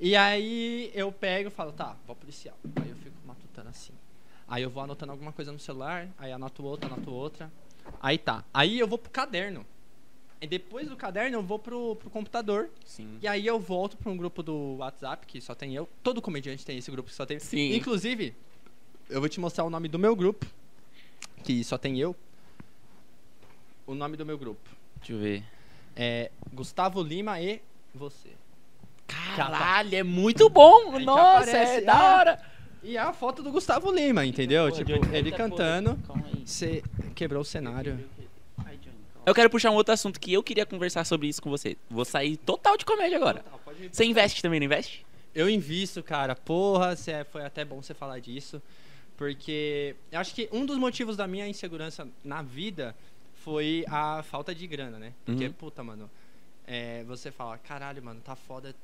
E 0.00 0.16
aí 0.16 0.90
eu 0.92 1.12
pego 1.12 1.46
e 1.48 1.50
falo, 1.50 1.70
tá, 1.72 1.96
vou 2.06 2.16
policial. 2.16 2.56
Aí 2.82 2.90
eu 2.90 2.96
fico 2.96 3.14
matutando 3.24 3.68
assim. 3.68 3.92
Aí 4.48 4.62
eu 4.64 4.68
vou 4.70 4.82
anotando 4.82 5.12
alguma 5.12 5.32
coisa 5.32 5.52
no 5.52 5.58
celular, 5.60 6.08
aí 6.18 6.32
anoto 6.32 6.64
outra, 6.64 6.92
anoto 6.92 7.12
outra. 7.12 7.52
Aí 8.00 8.18
tá. 8.18 8.44
Aí 8.52 8.78
eu 8.80 8.88
vou 8.88 8.98
pro 8.98 9.10
caderno. 9.12 9.64
E 10.44 10.46
depois 10.46 10.90
do 10.90 10.94
caderno 10.94 11.38
eu 11.38 11.42
vou 11.42 11.58
pro, 11.58 11.96
pro 11.96 12.10
computador. 12.10 12.68
Sim. 12.84 13.18
E 13.22 13.26
aí 13.26 13.46
eu 13.46 13.58
volto 13.58 13.96
pra 13.96 14.12
um 14.12 14.16
grupo 14.16 14.42
do 14.42 14.76
WhatsApp, 14.76 15.26
que 15.26 15.40
só 15.40 15.54
tem 15.54 15.74
eu. 15.74 15.88
Todo 16.02 16.20
comediante 16.20 16.66
tem 16.66 16.76
esse 16.76 16.90
grupo 16.90 17.08
que 17.08 17.14
só 17.14 17.24
tem. 17.24 17.38
Sim. 17.38 17.74
Inclusive, 17.74 18.34
eu 19.08 19.20
vou 19.20 19.28
te 19.30 19.40
mostrar 19.40 19.64
o 19.64 19.70
nome 19.70 19.88
do 19.88 19.98
meu 19.98 20.14
grupo, 20.14 20.44
que 21.42 21.64
só 21.64 21.78
tem 21.78 21.98
eu. 21.98 22.14
O 23.86 23.94
nome 23.94 24.18
do 24.18 24.26
meu 24.26 24.36
grupo 24.36 24.68
Deixa 24.98 25.14
eu 25.14 25.18
ver. 25.18 25.42
é 25.96 26.30
Gustavo 26.52 27.02
Lima 27.02 27.40
e 27.40 27.62
você. 27.94 28.28
Caralho, 29.34 29.94
é 29.96 30.02
muito 30.02 30.50
bom! 30.50 30.94
Aí 30.94 31.04
Nossa, 31.06 31.50
aparece, 31.50 31.72
é 31.76 31.80
da 31.80 32.16
hora! 32.16 32.42
E 32.82 32.98
é 32.98 33.00
a 33.00 33.14
foto 33.14 33.42
do 33.42 33.50
Gustavo 33.50 33.90
Lima, 33.90 34.26
entendeu? 34.26 34.68
Pô, 34.68 34.72
tipo, 34.72 34.90
ele 35.14 35.32
cantando. 35.32 35.98
Você 36.44 36.82
quebrou 37.14 37.40
o 37.40 37.44
cenário. 37.44 37.98
Eu 39.26 39.34
quero 39.34 39.48
puxar 39.48 39.70
um 39.70 39.74
outro 39.74 39.94
assunto 39.94 40.20
que 40.20 40.32
eu 40.32 40.42
queria 40.42 40.66
conversar 40.66 41.04
sobre 41.04 41.28
isso 41.28 41.40
com 41.40 41.48
você. 41.48 41.76
Vou 41.88 42.04
sair 42.04 42.36
total 42.36 42.76
de 42.76 42.84
comédia 42.84 43.16
agora. 43.16 43.44
Você 43.90 44.04
investe 44.04 44.42
também, 44.42 44.60
não 44.60 44.66
investe? 44.66 45.04
Eu 45.34 45.48
invisto, 45.48 46.02
cara. 46.02 46.34
Porra, 46.34 46.94
cê- 46.94 47.24
foi 47.24 47.44
até 47.44 47.64
bom 47.64 47.82
você 47.82 47.94
falar 47.94 48.18
disso. 48.20 48.62
Porque 49.16 49.96
eu 50.12 50.20
acho 50.20 50.34
que 50.34 50.48
um 50.52 50.66
dos 50.66 50.76
motivos 50.76 51.16
da 51.16 51.26
minha 51.26 51.46
insegurança 51.48 52.06
na 52.22 52.42
vida 52.42 52.94
foi 53.34 53.84
a 53.88 54.22
falta 54.22 54.54
de 54.54 54.66
grana, 54.66 54.98
né? 54.98 55.12
Porque, 55.24 55.46
Uhum. 55.46 55.52
puta, 55.52 55.82
mano, 55.82 56.10
é, 56.66 57.02
você 57.04 57.30
fala, 57.30 57.56
caralho, 57.58 58.02
mano, 58.02 58.20
tá 58.20 58.34
foda. 58.36 58.74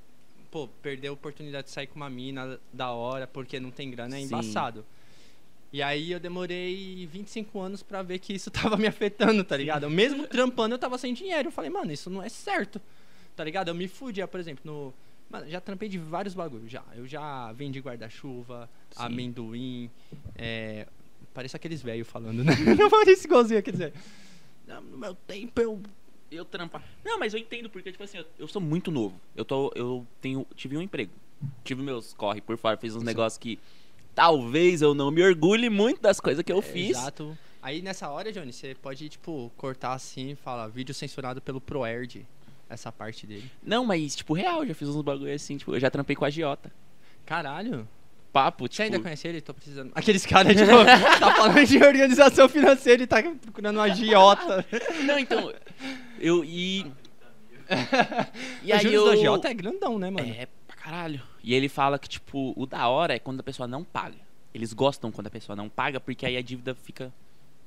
Pô, 0.50 0.68
perder 0.82 1.08
a 1.08 1.12
oportunidade 1.12 1.66
de 1.66 1.72
sair 1.72 1.86
com 1.86 1.96
uma 1.96 2.10
mina 2.10 2.58
da 2.72 2.90
hora 2.92 3.26
porque 3.26 3.60
não 3.60 3.70
tem 3.70 3.90
grana 3.90 4.16
é 4.16 4.20
Sim. 4.22 4.28
E 5.72 5.82
aí 5.82 6.10
eu 6.10 6.18
demorei 6.18 7.06
25 7.06 7.60
anos 7.60 7.82
pra 7.82 8.02
ver 8.02 8.18
que 8.18 8.32
isso 8.32 8.50
tava 8.52 8.76
me 8.76 8.86
afetando, 8.86 9.44
tá 9.44 9.56
ligado? 9.56 9.84
Eu 9.84 9.90
mesmo 9.90 10.26
trampando 10.26 10.74
eu 10.74 10.78
tava 10.78 10.98
sem 10.98 11.14
dinheiro. 11.14 11.48
Eu 11.48 11.52
falei, 11.52 11.70
mano, 11.70 11.92
isso 11.92 12.10
não 12.10 12.22
é 12.22 12.28
certo. 12.28 12.80
Tá 13.36 13.44
ligado? 13.44 13.68
Eu 13.68 13.74
me 13.74 13.86
fudia, 13.88 14.26
por 14.26 14.40
exemplo, 14.40 14.62
no. 14.64 14.94
Mano, 15.30 15.48
já 15.48 15.60
trampei 15.60 15.88
de 15.88 15.96
vários 15.96 16.34
bagulhos 16.34 16.70
já. 16.70 16.82
Eu 16.94 17.06
já 17.06 17.52
vendi 17.52 17.78
guarda-chuva, 17.80 18.68
amendoim. 18.96 19.88
É... 20.34 20.88
Parece 21.32 21.54
aqueles 21.54 21.80
velhos 21.80 22.08
falando, 22.08 22.42
né? 22.42 22.52
Não 22.76 22.90
parece 22.90 23.26
igualzinho 23.26 23.60
aqueles 23.60 23.78
velhos. 23.78 23.98
No 24.66 24.98
meu 24.98 25.14
tempo 25.14 25.60
eu. 25.60 25.80
Eu 26.30 26.44
trampa. 26.44 26.82
Não, 27.04 27.18
mas 27.18 27.32
eu 27.32 27.40
entendo, 27.40 27.70
porque, 27.70 27.90
tipo 27.90 28.02
assim, 28.04 28.18
eu, 28.18 28.24
eu 28.40 28.48
sou 28.48 28.60
muito 28.60 28.90
novo. 28.90 29.20
Eu 29.36 29.44
tô. 29.44 29.72
Eu 29.76 30.04
tenho. 30.20 30.44
Tive 30.56 30.76
um 30.76 30.82
emprego. 30.82 31.12
Tive 31.64 31.82
meus 31.82 32.12
corre 32.12 32.40
por 32.40 32.56
fora, 32.58 32.76
fiz 32.76 32.94
uns 32.94 33.02
negócios 33.02 33.38
que 33.38 33.58
talvez 34.14 34.82
eu 34.82 34.94
não 34.94 35.10
me 35.10 35.22
orgulhe 35.22 35.68
muito 35.70 36.00
das 36.00 36.20
coisas 36.20 36.42
que 36.44 36.52
eu 36.52 36.58
É, 36.58 36.62
fiz. 36.62 36.90
Exato. 36.90 37.36
Aí 37.62 37.82
nessa 37.82 38.08
hora, 38.08 38.32
Johnny, 38.32 38.52
você 38.52 38.74
pode, 38.74 39.08
tipo, 39.08 39.52
cortar 39.56 39.92
assim 39.92 40.30
e 40.30 40.34
falar 40.34 40.66
vídeo 40.68 40.94
censurado 40.94 41.40
pelo 41.42 41.60
ProErd. 41.60 42.26
Essa 42.68 42.92
parte 42.92 43.26
dele. 43.26 43.50
Não, 43.62 43.84
mas, 43.84 44.14
tipo, 44.14 44.32
real, 44.32 44.64
já 44.64 44.74
fiz 44.74 44.88
uns 44.88 45.02
bagulho 45.02 45.34
assim, 45.34 45.56
tipo, 45.56 45.74
eu 45.74 45.80
já 45.80 45.90
trampei 45.90 46.14
com 46.14 46.24
a 46.24 46.30
Giota. 46.30 46.70
Caralho. 47.26 47.86
Papo, 48.32 48.64
Você 48.64 48.68
tipo. 48.68 48.82
ainda 48.84 49.00
conhece 49.00 49.26
ele? 49.26 49.40
Tô 49.40 49.52
precisando. 49.52 49.90
Aqueles 49.92 50.24
caras, 50.24 50.54
tipo, 50.56 50.68
tá 51.18 51.34
falando 51.34 51.66
de 51.66 51.82
organização 51.82 52.48
financeira 52.48 53.02
e 53.02 53.06
tá 53.08 53.20
procurando 53.22 53.76
uma 53.78 53.84
agiota. 53.86 54.64
Não, 55.04 55.18
então. 55.18 55.52
Eu. 56.20 56.44
E. 56.44 56.86
E 58.62 58.72
o 58.72 58.74
aí 58.74 58.80
juros 58.82 58.98
eu. 59.06 59.10
agiota 59.12 59.48
é 59.48 59.54
grandão, 59.54 59.98
né, 59.98 60.10
mano? 60.10 60.28
É, 60.28 60.46
caralho. 60.90 61.22
E 61.42 61.54
ele 61.54 61.68
fala 61.68 61.98
que, 61.98 62.08
tipo, 62.08 62.52
o 62.56 62.66
da 62.66 62.88
hora 62.88 63.14
é 63.14 63.18
quando 63.18 63.40
a 63.40 63.42
pessoa 63.42 63.66
não 63.66 63.84
paga. 63.84 64.16
Eles 64.52 64.72
gostam 64.72 65.12
quando 65.12 65.28
a 65.28 65.30
pessoa 65.30 65.54
não 65.54 65.68
paga, 65.68 66.00
porque 66.00 66.26
aí 66.26 66.36
a 66.36 66.42
dívida 66.42 66.74
fica 66.74 67.12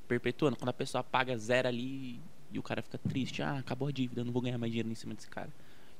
perpetuando. 0.07 0.57
Quando 0.57 0.69
a 0.69 0.74
pessoa 0.74 1.03
paga 1.03 1.38
zero 1.38 1.67
ali 1.67 2.19
e 2.51 2.59
o 2.59 2.63
cara 2.63 2.82
fica 2.82 2.97
triste, 2.97 3.41
ah, 3.41 3.57
acabou 3.57 3.88
a 3.88 3.91
dívida, 3.91 4.21
eu 4.21 4.26
não 4.26 4.34
vou 4.34 4.41
ganhar 4.41 4.57
mais 4.57 4.71
dinheiro 4.71 4.89
em 4.89 4.95
cima 4.95 5.13
desse 5.13 5.30
cara. 5.30 5.49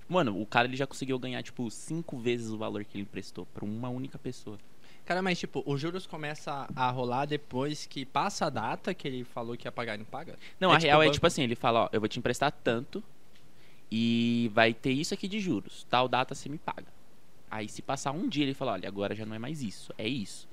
Mano, 0.08 0.40
o 0.40 0.46
cara 0.46 0.68
ele 0.68 0.76
já 0.76 0.86
conseguiu 0.86 1.18
ganhar, 1.18 1.42
tipo, 1.42 1.72
cinco 1.72 2.18
vezes 2.18 2.52
o 2.52 2.58
valor 2.58 2.84
que 2.84 2.98
ele 2.98 3.04
emprestou 3.04 3.46
pra 3.54 3.64
uma 3.64 3.88
única 3.90 4.20
pessoa. 4.20 4.60
Cara, 5.06 5.22
mas 5.22 5.40
tipo, 5.40 5.64
os 5.66 5.80
juros 5.80 6.06
começa 6.06 6.68
a 6.76 6.90
rolar 6.90 7.26
depois 7.26 7.86
que 7.86 8.06
passa 8.06 8.46
a 8.46 8.50
data 8.50 8.94
que 8.94 9.08
ele 9.08 9.24
falou 9.24 9.58
que 9.58 9.68
ia 9.68 9.72
pagar 9.72 9.96
e 9.96 9.98
não 9.98 10.06
paga? 10.06 10.38
Não, 10.60 10.72
É 10.72 10.76
a 10.76 10.78
tipo 10.78 10.88
real 10.88 11.02
é 11.02 11.06
banco? 11.06 11.14
tipo 11.16 11.28
assim, 11.28 11.44
ele 11.44 11.56
fala, 11.56 11.86
ó, 11.86 11.90
eu 11.92 12.00
vou 12.00 12.08
te 12.08 12.20
emprestar 12.20 12.52
tanto 12.52 13.04
e 13.92 14.50
vai 14.54 14.74
ter 14.74 14.92
isso 14.92 15.14
aqui 15.14 15.28
de 15.28 15.40
juros. 15.40 15.86
Tal 15.90 16.08
data 16.08 16.34
você 16.36 16.48
me 16.48 16.58
paga. 16.58 16.86
Aí 17.56 17.70
se 17.70 17.84
passar 17.84 18.12
um 18.12 18.28
dia, 18.28 18.44
ele 18.46 18.56
fala, 18.56 18.72
olha, 18.72 18.88
agora 18.90 19.14
já 19.14 19.28
não 19.28 19.36
é 19.36 19.38
mais 19.40 19.62
isso, 19.62 19.94
é 19.96 20.08
isso. 20.08 20.48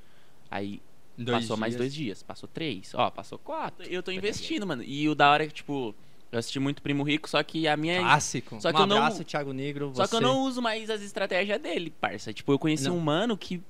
Aí 0.50 0.82
Dois 1.16 1.40
passou 1.40 1.56
mais 1.56 1.72
dias. 1.72 1.78
dois 1.80 1.94
dias, 1.94 2.22
passou 2.22 2.46
três, 2.46 2.92
ó, 2.94 3.10
passou 3.10 3.38
quatro. 3.38 3.86
Eu 3.88 4.02
tô 4.02 4.10
investindo, 4.10 4.66
mano. 4.66 4.82
E 4.82 5.08
o 5.08 5.14
da 5.14 5.30
hora 5.30 5.44
é 5.44 5.46
que, 5.46 5.54
tipo, 5.54 5.94
eu 6.30 6.38
assisti 6.38 6.60
muito 6.60 6.82
Primo 6.82 7.02
Rico, 7.02 7.26
só 7.26 7.42
que 7.42 7.66
a 7.66 7.74
minha. 7.74 8.00
Clássico. 8.00 8.60
Só 8.60 8.70
que 8.70 8.76
um 8.78 8.82
eu 8.82 8.86
não- 8.86 8.98
abraço, 8.98 9.24
Thiago 9.24 9.50
Negro. 9.54 9.92
Só 9.94 10.06
que 10.06 10.14
eu 10.14 10.18
você. 10.20 10.24
não 10.26 10.40
uso 10.42 10.60
mais 10.60 10.90
as 10.90 11.00
estratégias 11.00 11.58
dele, 11.58 11.90
parça. 11.98 12.34
Tipo, 12.34 12.52
eu 12.52 12.58
conheci 12.58 12.84
Não. 12.88 12.98
um 12.98 13.00
mano 13.00 13.34
que. 13.34 13.62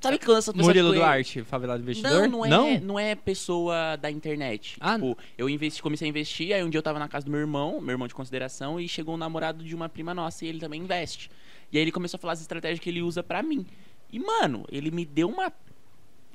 Sabe 0.00 0.18
quando 0.18 0.38
essa 0.38 0.52
pessoa. 0.52 0.66
Murilo 0.68 0.92
Duarte, 0.92 1.44
favelado 1.44 1.82
investidor? 1.84 2.28
Não, 2.28 2.40
não 2.40 2.66
é, 2.66 2.80
não? 2.80 2.98
é 2.98 3.14
pessoa 3.14 3.94
da 3.96 4.10
internet. 4.10 4.76
Ah, 4.80 4.94
tipo, 4.96 5.16
eu 5.38 5.48
investi, 5.48 5.80
comecei 5.80 6.06
a 6.06 6.10
investir, 6.10 6.52
aí 6.52 6.64
um 6.64 6.68
dia 6.68 6.78
eu 6.78 6.82
tava 6.82 6.98
na 6.98 7.06
casa 7.08 7.24
do 7.24 7.30
meu 7.30 7.40
irmão, 7.40 7.80
meu 7.80 7.92
irmão 7.92 8.08
de 8.08 8.14
consideração, 8.14 8.78
e 8.80 8.88
chegou 8.88 9.14
um 9.14 9.18
namorado 9.18 9.62
de 9.64 9.72
uma 9.74 9.88
prima 9.88 10.12
nossa 10.12 10.44
e 10.44 10.48
ele 10.48 10.58
também 10.58 10.82
investe. 10.82 11.30
E 11.72 11.76
aí 11.78 11.82
ele 11.82 11.92
começou 11.92 12.16
a 12.18 12.20
falar 12.20 12.32
as 12.34 12.40
estratégias 12.40 12.78
que 12.80 12.88
ele 12.88 13.02
usa 13.02 13.22
pra 13.22 13.42
mim. 13.42 13.66
E, 14.12 14.18
mano, 14.18 14.64
ele 14.70 14.90
me 14.90 15.04
deu 15.04 15.28
uma 15.28 15.52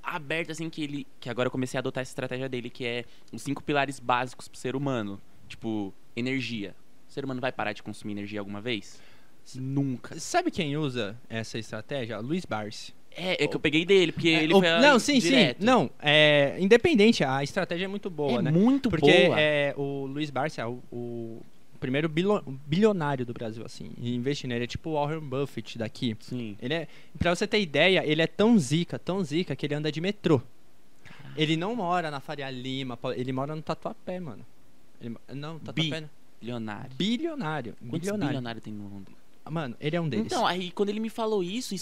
aberta, 0.04 0.52
assim, 0.52 0.70
que 0.70 0.84
ele. 0.84 1.08
Que 1.20 1.30
agora 1.30 1.48
eu 1.48 1.52
comecei 1.52 1.78
a 1.78 1.80
adotar 1.82 2.02
essa 2.02 2.12
estratégia 2.12 2.50
dele, 2.50 2.70
que 2.70 2.86
é 2.86 3.06
os 3.32 3.42
cinco 3.42 3.64
pilares 3.64 4.00
básicos 4.00 4.48
pro 4.48 4.60
ser 4.60 4.76
humano. 4.76 5.20
Tipo, 5.48 5.94
energia. 6.16 6.76
O 7.10 7.12
ser 7.14 7.26
humano 7.26 7.42
vai 7.42 7.52
parar 7.52 7.74
de 7.74 7.84
consumir 7.84 8.14
energia 8.14 8.40
alguma 8.40 8.62
vez? 8.62 9.00
Nunca. 9.56 10.20
Sabe 10.20 10.52
quem 10.52 10.78
usa 10.78 11.18
essa 11.30 11.58
estratégia? 11.58 12.20
Luiz 12.20 12.46
Barsi. 12.46 12.94
É, 13.14 13.44
é 13.44 13.48
que 13.48 13.56
eu 13.56 13.60
peguei 13.60 13.84
dele, 13.84 14.14
porque 14.14 14.30
É, 14.30 14.44
ele 14.44 14.54
o- 14.54 14.60
foi. 14.60 14.70
Não, 14.80 14.98
sim, 14.98 15.20
direto. 15.20 15.60
sim. 15.60 15.66
Não, 15.66 15.90
é 16.00 16.56
independente, 16.60 17.24
a 17.26 17.44
estratégia 17.44 17.84
é 17.84 17.88
muito 17.88 18.10
boa, 18.10 18.40
é 18.40 18.42
né? 18.42 18.52
muito 18.52 18.90
Porque 18.90 19.26
boa. 19.26 19.38
é, 19.40 19.74
o 19.76 20.06
Luiz 20.06 20.30
Barsi 20.30 20.62
é 20.62 20.66
o, 20.66 20.82
o 20.90 21.42
primeiro 21.82 22.08
bilionário 22.08 23.26
do 23.26 23.34
Brasil, 23.34 23.66
assim, 23.66 23.92
e 23.98 24.16
investindo. 24.16 24.52
Ele 24.52 24.64
é 24.64 24.68
tipo 24.68 24.92
o 24.92 24.94
Warren 24.94 25.20
Buffett 25.20 25.78
daqui. 25.78 26.16
Sim. 26.20 26.56
Ele 26.62 26.74
é, 26.76 26.88
pra 27.18 27.36
você 27.36 27.48
ter 27.48 27.60
ideia, 27.60 28.06
ele 28.06 28.22
é 28.22 28.28
tão 28.28 28.58
zica, 28.58 28.98
tão 29.00 29.22
zica, 29.24 29.56
que 29.56 29.66
ele 29.66 29.74
anda 29.74 29.92
de 29.92 30.00
metrô. 30.00 30.42
Ele 31.36 31.58
não 31.58 31.76
mora 31.76 32.12
na 32.12 32.20
Faria 32.20 32.50
Lima, 32.50 32.98
ele 33.16 33.34
mora 33.34 33.56
no 33.56 33.62
Tatuapé, 33.62 34.20
mano. 34.20 34.46
Ele 35.02 35.16
não, 35.34 35.58
Tatuapé 35.60 36.02
não. 36.02 36.10
Bilionário. 36.40 36.92
Bilionário. 36.96 37.76
Quantos 37.80 38.00
bilionário. 38.00 38.28
bilionários 38.28 38.64
tem 38.64 38.74
no 38.74 38.84
mundo? 38.84 39.12
Mano, 39.50 39.76
ele 39.80 39.96
é 39.96 40.02
um 40.02 40.08
deles. 40.08 40.26
Então, 40.28 40.46
aí 40.46 40.72
quando 40.72 40.90
ele 40.90 41.00
me 41.00 41.10
falou 41.10 41.44
isso, 41.44 41.76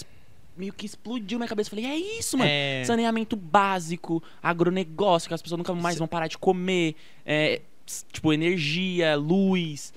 meio 0.56 0.72
que 0.72 0.86
explodiu 0.86 1.38
minha 1.38 1.48
cabeça. 1.48 1.68
Eu 1.68 1.70
falei, 1.70 1.86
é 1.86 1.96
isso, 1.96 2.36
mano. 2.38 2.50
é... 2.50 2.84
Saneamento 2.84 3.36
básico, 3.36 4.22
agronegócio, 4.42 5.28
que 5.28 5.34
as 5.34 5.42
pessoas 5.42 5.58
nunca 5.58 5.74
mais 5.74 5.98
vão 5.98 6.08
parar 6.08 6.26
de 6.26 6.38
comer. 6.38 6.94
é, 7.24 7.62
tipo, 8.12 8.32
energia, 8.32 9.14
luz. 9.16 9.92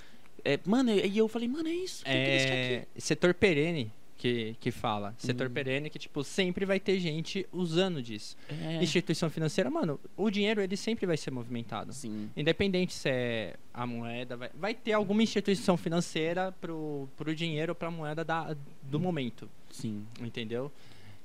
É, 0.45 0.59
mano, 0.65 0.91
e 0.91 1.17
eu 1.17 1.27
falei, 1.27 1.47
mano, 1.47 1.67
é 1.69 1.73
isso. 1.73 2.03
É 2.05 2.85
setor 2.97 3.33
perene 3.33 3.91
que, 4.17 4.55
que 4.59 4.71
fala. 4.71 5.13
Setor 5.17 5.47
Hum. 5.47 5.51
perene 5.53 5.89
que, 5.89 5.97
tipo, 5.99 6.23
sempre 6.23 6.65
vai 6.65 6.79
ter 6.79 6.99
gente 6.99 7.45
usando 7.51 8.01
disso. 8.01 8.35
É, 8.49 8.81
Instituição 8.83 9.29
financeira, 9.29 9.69
mano, 9.69 9.99
o 10.15 10.29
dinheiro 10.29 10.61
ele 10.61 10.75
sempre 10.77 11.05
vai 11.05 11.17
ser 11.17 11.31
movimentado. 11.31 11.91
sim. 11.93 12.29
Independente 12.35 12.93
se 12.93 13.09
é 13.09 13.55
a 13.73 13.85
moeda, 13.85 14.35
vai, 14.37 14.49
vai 14.53 14.73
ter 14.73 14.93
alguma 14.93 15.23
instituição 15.23 15.75
financeira 15.77 16.51
pro, 16.61 17.07
pro 17.17 17.33
dinheiro, 17.35 17.73
pra 17.75 17.89
moeda 17.91 18.23
da, 18.23 18.55
do 18.81 18.99
momento, 18.99 19.49
Sim. 19.71 20.05
entendeu? 20.21 20.71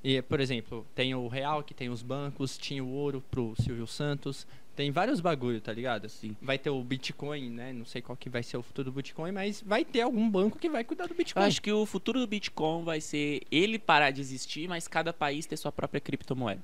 E, 0.03 0.23
por 0.23 0.39
exemplo, 0.41 0.87
tem 0.95 1.13
o 1.15 1.27
real, 1.27 1.63
que 1.65 1.75
tem 1.75 1.89
os 1.89 2.03
bancos, 2.03 2.57
tinha 2.57 2.83
o 2.85 2.89
ouro 2.89 3.23
pro 3.31 3.55
Silvio 3.61 3.87
Santos, 3.87 4.47
tem 4.79 4.93
vários 4.93 5.21
bagulho, 5.21 5.61
tá 5.61 5.73
ligado? 5.73 6.09
Sim. 6.09 6.37
Vai 6.41 6.57
ter 6.57 6.71
o 6.71 6.81
Bitcoin, 6.85 7.51
né? 7.51 7.73
Não 7.73 7.85
sei 7.85 8.01
qual 8.01 8.17
que 8.17 8.31
vai 8.31 8.45
ser 8.45 8.57
o 8.59 8.63
futuro 8.63 8.93
do 8.93 8.95
Bitcoin, 8.95 9.33
mas 9.33 9.61
vai 9.61 9.85
ter 9.85 10.03
algum 10.03 10.31
banco 10.31 10.57
que 10.57 10.71
vai 10.71 10.85
cuidar 10.85 11.07
do 11.07 11.15
Eu 11.15 11.17
Bitcoin. 11.17 11.43
acho 11.45 11.61
que 11.61 11.73
o 11.73 11.85
futuro 11.85 12.21
do 12.21 12.27
Bitcoin 12.29 12.85
vai 12.85 13.01
ser 13.01 13.41
ele 13.51 13.77
parar 13.77 14.13
de 14.13 14.21
existir, 14.21 14.69
mas 14.69 14.87
cada 14.87 15.13
país 15.13 15.47
ter 15.47 15.57
sua 15.57 15.73
própria 15.73 16.01
criptomoeda. 16.01 16.63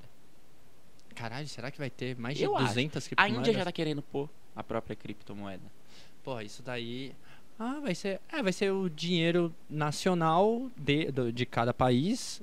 Caralho, 1.13 1.45
será 1.49 1.69
que 1.69 1.77
vai 1.77 1.89
ter 1.89 2.15
mais 2.17 2.37
de 2.37 2.43
Eu 2.45 2.55
acho. 2.55 2.67
200 2.67 2.97
A 3.05 3.07
criptomoedas? 3.09 3.37
Índia 3.47 3.53
já 3.59 3.65
tá 3.65 3.71
querendo 3.73 4.01
pôr 4.01 4.29
a 4.55 4.63
própria 4.63 4.95
criptomoeda. 4.95 5.63
Porra, 6.23 6.41
isso 6.43 6.63
daí. 6.63 7.11
Ah, 7.59 7.79
vai 7.81 7.93
ser. 7.95 8.21
É, 8.31 8.41
vai 8.41 8.53
ser 8.53 8.71
o 8.71 8.89
dinheiro 8.89 9.53
nacional 9.69 10.71
de, 10.77 11.11
do- 11.11 11.31
de 11.33 11.45
cada 11.45 11.73
país, 11.73 12.41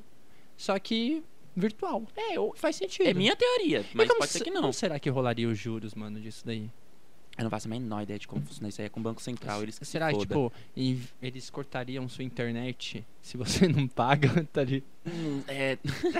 só 0.56 0.78
que 0.78 1.22
virtual. 1.56 2.02
É, 2.16 2.36
eu, 2.36 2.52
Faz 2.56 2.76
sentido. 2.76 3.06
é 3.06 3.14
minha 3.14 3.34
teoria, 3.36 3.84
mas 3.94 4.08
como 4.08 4.20
pode 4.20 4.32
se- 4.32 4.38
ser 4.38 4.44
que 4.44 4.50
não. 4.50 4.62
Como 4.62 4.72
será 4.72 4.98
que 4.98 5.08
rolaria 5.10 5.48
os 5.48 5.58
juros, 5.58 5.94
mano, 5.94 6.20
disso 6.20 6.42
daí? 6.46 6.70
Eu 7.38 7.44
não 7.44 7.50
faço 7.50 7.66
a 7.66 7.70
menor 7.70 8.02
ideia 8.02 8.18
de 8.18 8.28
como 8.28 8.42
funciona 8.44 8.68
isso 8.68 8.80
aí. 8.82 8.86
É 8.86 8.90
com 8.90 9.00
o 9.00 9.02
Banco 9.02 9.22
Central, 9.22 9.62
eles 9.62 9.78
será 9.82 10.12
que, 10.12 10.18
tipo, 10.18 10.52
eles 11.22 11.48
cortariam 11.48 12.06
sua 12.06 12.24
internet 12.24 13.06
se 13.22 13.36
você 13.38 13.66
não 13.68 13.88
paga, 13.88 14.46
tá 14.52 14.60
ali? 14.60 14.84
Hum, 15.06 15.42
é... 15.48 15.78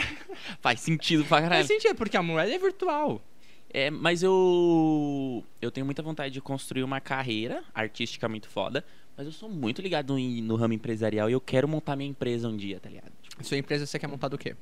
Faz 0.62 0.80
sentido 0.80 1.20
pra 1.24 1.28
Faz 1.38 1.42
caralho. 1.44 1.66
sentido, 1.66 1.94
porque 1.96 2.16
a 2.16 2.22
moeda 2.22 2.50
é 2.50 2.58
virtual. 2.58 3.20
É, 3.74 3.90
mas 3.90 4.22
eu... 4.22 5.44
Eu 5.60 5.70
tenho 5.70 5.84
muita 5.84 6.02
vontade 6.02 6.32
de 6.32 6.40
construir 6.40 6.82
uma 6.82 7.00
carreira 7.00 7.62
artística 7.74 8.26
muito 8.28 8.48
foda. 8.48 8.84
Mas 9.16 9.26
eu 9.26 9.32
sou 9.32 9.48
muito 9.50 9.82
ligado 9.82 10.18
em- 10.18 10.40
no 10.40 10.56
ramo 10.56 10.72
empresarial 10.74 11.28
e 11.28 11.34
eu 11.34 11.40
quero 11.40 11.68
montar 11.68 11.94
minha 11.94 12.08
empresa 12.08 12.48
um 12.48 12.56
dia, 12.56 12.80
tá 12.80 12.88
ligado? 12.88 13.12
Tipo, 13.22 13.44
Sua 13.44 13.58
empresa 13.58 13.86
você 13.86 13.98
quer 13.98 14.06
montar 14.06 14.28
do 14.28 14.38
quê? 14.38 14.56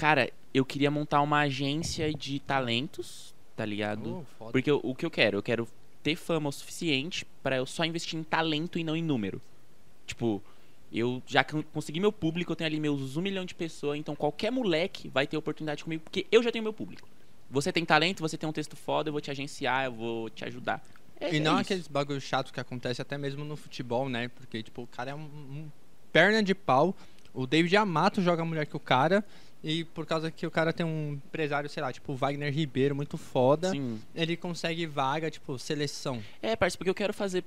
Cara, 0.00 0.30
eu 0.54 0.64
queria 0.64 0.90
montar 0.90 1.20
uma 1.20 1.40
agência 1.40 2.12
de 2.14 2.40
talentos, 2.40 3.34
tá 3.54 3.64
ligado? 3.66 4.26
Oh. 4.40 4.50
Porque 4.50 4.70
eu- 4.70 4.80
o 4.82 4.94
que 4.94 5.04
eu 5.04 5.10
quero? 5.10 5.36
Eu 5.38 5.42
quero 5.42 5.68
ter 6.02 6.16
fama 6.16 6.48
o 6.48 6.52
suficiente 6.52 7.26
pra 7.42 7.56
eu 7.58 7.66
só 7.66 7.84
investir 7.84 8.18
em 8.18 8.22
talento 8.22 8.78
e 8.78 8.84
não 8.84 8.96
em 8.96 9.02
número. 9.02 9.42
Tipo, 10.06 10.42
eu 10.90 11.22
já 11.26 11.44
con- 11.44 11.62
consegui 11.72 12.00
meu 12.00 12.10
público, 12.10 12.50
eu 12.52 12.56
tenho 12.56 12.68
ali 12.68 12.80
meus 12.80 13.16
um 13.16 13.20
milhão 13.20 13.44
de 13.44 13.54
pessoas, 13.54 13.98
então 13.98 14.16
qualquer 14.16 14.50
moleque 14.50 15.08
vai 15.08 15.26
ter 15.26 15.36
oportunidade 15.36 15.84
comigo, 15.84 16.02
porque 16.02 16.26
eu 16.32 16.42
já 16.42 16.50
tenho 16.50 16.62
meu 16.64 16.72
público. 16.72 17.06
Você 17.50 17.70
tem 17.72 17.84
talento, 17.84 18.20
você 18.20 18.38
tem 18.38 18.48
um 18.48 18.52
texto 18.52 18.76
foda, 18.76 19.08
eu 19.08 19.12
vou 19.12 19.20
te 19.20 19.30
agenciar, 19.30 19.84
eu 19.84 19.92
vou 19.92 20.30
te 20.30 20.44
ajudar. 20.46 20.82
É, 21.20 21.34
E 21.34 21.36
é 21.36 21.40
não 21.40 21.52
isso. 21.54 21.60
aqueles 21.62 21.86
bagulho 21.86 22.20
chato 22.20 22.52
que 22.52 22.58
acontece 22.60 23.02
até 23.02 23.18
mesmo 23.18 23.44
no 23.44 23.56
futebol, 23.56 24.08
né? 24.08 24.28
Porque, 24.28 24.62
tipo, 24.62 24.82
o 24.82 24.86
cara 24.86 25.10
é 25.10 25.14
um, 25.14 25.20
um 25.20 25.70
perna 26.10 26.42
de 26.42 26.54
pau. 26.54 26.96
O 27.34 27.46
David 27.46 27.76
Amato 27.76 28.22
joga 28.22 28.44
mulher 28.44 28.64
que 28.66 28.76
o 28.76 28.80
cara. 28.80 29.22
E 29.62 29.84
por 29.84 30.06
causa 30.06 30.30
que 30.30 30.46
o 30.46 30.50
cara 30.50 30.72
tem 30.72 30.86
um 30.86 31.12
empresário, 31.12 31.68
sei 31.68 31.82
lá, 31.82 31.92
tipo 31.92 32.14
Wagner 32.14 32.52
Ribeiro, 32.52 32.94
muito 32.94 33.18
foda, 33.18 33.70
Sim. 33.70 34.00
ele 34.14 34.36
consegue 34.36 34.86
vaga, 34.86 35.30
tipo, 35.30 35.58
seleção. 35.58 36.22
É, 36.40 36.56
parceiro, 36.56 36.78
porque 36.78 36.90
eu 36.90 36.94
quero 36.94 37.12
fazer. 37.12 37.44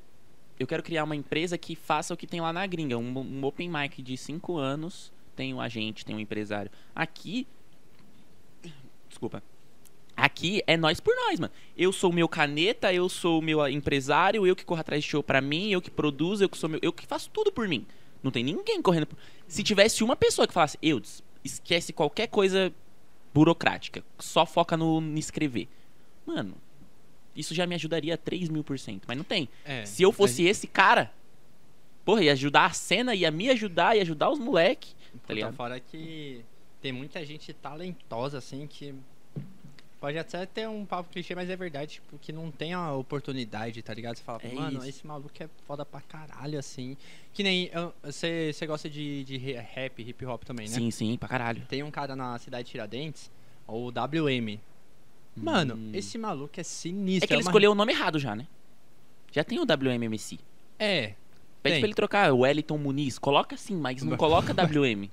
Eu 0.59 0.67
quero 0.67 0.83
criar 0.83 1.03
uma 1.03 1.15
empresa 1.15 1.57
que 1.57 1.75
faça 1.75 2.13
o 2.13 2.17
que 2.17 2.27
tem 2.27 2.39
lá 2.39 2.53
na 2.53 2.65
gringa. 2.67 2.97
Um, 2.97 3.17
um 3.19 3.43
open 3.43 3.69
mic 3.69 4.01
de 4.03 4.15
cinco 4.15 4.57
anos. 4.57 5.11
Tem 5.35 5.51
um 5.51 5.59
agente, 5.59 6.05
tem 6.05 6.15
um 6.15 6.19
empresário. 6.19 6.69
Aqui. 6.95 7.47
Desculpa. 9.09 9.41
Aqui 10.15 10.61
é 10.67 10.77
nós 10.77 10.99
por 10.99 11.15
nós, 11.15 11.39
mano. 11.39 11.51
Eu 11.75 11.91
sou 11.91 12.11
o 12.11 12.13
meu 12.13 12.29
caneta, 12.29 12.93
eu 12.93 13.09
sou 13.09 13.39
o 13.39 13.41
meu 13.41 13.67
empresário, 13.67 14.45
eu 14.45 14.55
que 14.55 14.63
corro 14.63 14.81
atrás 14.81 15.03
de 15.03 15.09
show 15.09 15.23
pra 15.23 15.41
mim, 15.41 15.71
eu 15.71 15.81
que 15.81 15.89
produzo, 15.89 16.43
eu 16.43 16.49
que 16.49 16.57
sou 16.57 16.69
meu. 16.69 16.79
Eu 16.83 16.93
que 16.93 17.07
faço 17.07 17.31
tudo 17.31 17.51
por 17.51 17.67
mim. 17.67 17.87
Não 18.21 18.29
tem 18.31 18.43
ninguém 18.43 18.79
correndo. 18.79 19.07
Por... 19.07 19.17
Se 19.47 19.63
tivesse 19.63 20.03
uma 20.03 20.15
pessoa 20.15 20.47
que 20.47 20.53
falasse, 20.53 20.77
eu 20.83 21.01
esquece 21.43 21.91
qualquer 21.93 22.27
coisa 22.27 22.73
burocrática, 23.33 24.03
só 24.19 24.45
foca 24.45 24.77
no, 24.77 25.01
no 25.01 25.17
escrever. 25.17 25.67
Mano, 26.25 26.55
isso 27.35 27.53
já 27.53 27.65
me 27.65 27.75
ajudaria 27.75 28.13
a 28.13 28.17
3 28.17 28.49
mil 28.49 28.63
por 28.63 28.77
cento. 28.77 29.05
Mas 29.07 29.17
não 29.17 29.23
tem. 29.23 29.49
É, 29.65 29.85
Se 29.85 30.03
eu 30.03 30.11
fosse 30.11 30.43
esse 30.43 30.67
cara, 30.67 31.11
porra, 32.05 32.23
ia 32.23 32.33
ajudar 32.33 32.65
a 32.65 32.71
cena, 32.71 33.15
ia 33.15 33.31
me 33.31 33.49
ajudar, 33.49 33.95
ia 33.95 34.03
ajudar 34.03 34.29
os 34.29 34.39
moleque. 34.39 34.93
tá 35.25 35.33
ligado? 35.33 35.55
fora 35.55 35.79
que 35.79 36.43
tem 36.81 36.91
muita 36.91 37.25
gente 37.25 37.51
talentosa, 37.53 38.37
assim, 38.37 38.67
que 38.67 38.93
pode 40.03 40.17
até 40.19 40.45
ter 40.45 40.67
um 40.67 40.85
papo 40.85 41.09
clichê, 41.13 41.33
mas 41.33 41.49
é 41.49 41.55
verdade, 41.55 41.93
tipo, 41.93 42.17
que 42.17 42.33
não 42.33 42.51
tem 42.51 42.73
a 42.73 42.91
oportunidade, 42.91 43.81
tá 43.81 43.93
ligado? 43.93 44.17
Você 44.17 44.23
fala, 44.23 44.41
É 44.43 44.53
mano, 44.53 44.79
isso. 44.79 44.89
esse 44.89 45.07
maluco 45.07 45.31
é 45.41 45.47
foda 45.65 45.85
pra 45.85 46.01
caralho, 46.01 46.59
assim. 46.59 46.97
Que 47.31 47.41
nem, 47.41 47.71
você 48.03 48.51
gosta 48.67 48.89
de, 48.89 49.23
de 49.23 49.37
rap, 49.37 50.01
hip 50.01 50.25
hop 50.25 50.43
também, 50.43 50.67
né? 50.67 50.75
Sim, 50.75 50.91
sim, 50.91 51.17
pra 51.17 51.29
caralho. 51.29 51.61
Tem 51.69 51.83
um 51.83 51.89
cara 51.89 52.17
na 52.17 52.37
cidade 52.37 52.65
de 52.65 52.71
Tiradentes, 52.71 53.31
o 53.65 53.87
WM. 53.91 54.59
Mano, 55.37 55.75
Hum. 55.75 55.91
esse 55.93 56.17
maluco 56.17 56.59
é 56.59 56.63
sinistro. 56.63 57.23
É 57.23 57.27
que 57.27 57.33
ele 57.35 57.41
uma- 57.41 57.49
escolheu 57.49 57.71
o 57.71 57.75
nome 57.75 57.93
errado 57.93 58.19
já, 58.19 58.35
né? 58.35 58.45
Já 59.31 59.41
tem 59.41 59.57
o 59.57 59.65
WMMC. 59.65 60.37
É. 60.77 61.13
Pede 61.63 61.75
Tem. 61.75 61.79
pra 61.79 61.87
ele 61.87 61.93
trocar 61.95 62.33
o 62.33 62.39
Wellington 62.39 62.77
Muniz. 62.77 63.17
Coloca 63.17 63.55
assim, 63.55 63.73
mas 63.77 64.03
não 64.03 64.17
coloca 64.17 64.53
WM. 64.53 65.09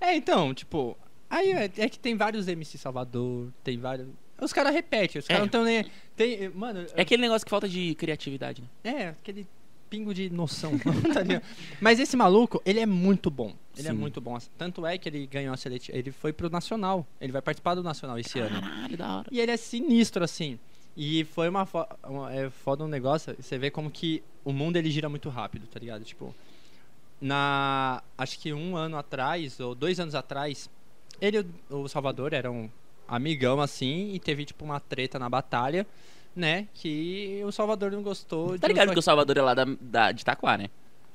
É, 0.00 0.16
então, 0.16 0.54
tipo. 0.54 0.96
Aí 1.34 1.50
é, 1.52 1.64
é 1.78 1.88
que 1.88 1.98
tem 1.98 2.16
vários 2.16 2.46
MC 2.46 2.78
Salvador, 2.78 3.48
tem 3.64 3.76
vários. 3.78 4.08
Os 4.40 4.52
caras 4.52 4.72
repetem, 4.72 5.18
os 5.18 5.24
É. 5.24 5.28
caras 5.28 5.40
não 5.40 5.46
estão 5.46 5.64
nem. 5.64 5.84
Tem, 6.16 6.48
mano, 6.50 6.86
É 6.94 7.02
aquele 7.02 7.22
negócio 7.22 7.44
que 7.44 7.50
falta 7.50 7.68
de 7.68 7.94
criatividade, 7.96 8.62
né? 8.62 8.68
é, 8.84 9.08
aquele 9.08 9.46
pingo 9.90 10.14
de 10.14 10.30
noção. 10.30 10.72
tá? 10.78 11.42
Mas 11.80 11.98
esse 12.00 12.16
maluco, 12.16 12.60
ele 12.64 12.80
é 12.80 12.86
muito 12.86 13.30
bom. 13.30 13.54
Ele 13.76 13.88
é 13.88 13.90
Sim. 13.90 13.96
muito 13.96 14.20
bom. 14.20 14.38
Tanto 14.56 14.86
é 14.86 14.96
que 14.98 15.08
ele 15.08 15.26
ganhou 15.26 15.52
a 15.52 15.56
seletiva. 15.56 15.96
Ele 15.96 16.12
foi 16.12 16.32
pro 16.32 16.48
Nacional. 16.50 17.06
Ele 17.20 17.32
vai 17.32 17.42
participar 17.42 17.74
do 17.74 17.82
Nacional 17.82 18.18
esse 18.18 18.38
ano. 18.38 18.60
Caralho, 18.60 18.96
da 18.96 19.16
hora. 19.18 19.26
E 19.30 19.40
ele 19.40 19.50
é 19.50 19.56
sinistro, 19.56 20.22
assim. 20.24 20.58
E 20.96 21.24
foi 21.24 21.48
uma, 21.48 21.66
fo 21.66 21.84
uma 22.04 22.32
é 22.32 22.48
foda 22.50 22.84
um 22.84 22.88
negócio. 22.88 23.34
Você 23.40 23.58
vê 23.58 23.70
como 23.70 23.90
que 23.90 24.22
o 24.44 24.52
mundo 24.52 24.76
ele 24.76 24.90
gira 24.90 25.08
muito 25.08 25.28
rápido, 25.28 25.66
tá 25.66 25.78
ligado? 25.80 26.04
Tipo, 26.04 26.32
na. 27.20 28.02
Acho 28.16 28.38
que 28.38 28.52
um 28.52 28.76
ano 28.76 28.96
atrás, 28.96 29.58
ou 29.60 29.74
dois 29.74 29.98
anos 29.98 30.14
atrás, 30.14 30.68
ele 31.20 31.38
e 31.38 31.44
o 31.74 31.88
Salvador 31.88 32.32
eram 32.32 32.70
amigão 33.06 33.60
assim, 33.60 34.12
e 34.14 34.18
teve 34.18 34.44
tipo 34.44 34.64
uma 34.64 34.80
treta 34.80 35.18
na 35.18 35.28
batalha, 35.28 35.86
né? 36.34 36.66
Que 36.74 37.40
o 37.44 37.52
Salvador 37.52 37.90
não 37.92 38.02
gostou. 38.02 38.58
Tá 38.58 38.66
ligado 38.68 38.92
que 38.92 38.98
o 38.98 39.02
Salvador 39.02 39.36
é 39.36 39.42
lá 39.42 39.54
da, 39.54 39.66
da- 39.80 40.12
de 40.12 40.22
Itaquá, 40.22 40.56
né? 40.58 40.68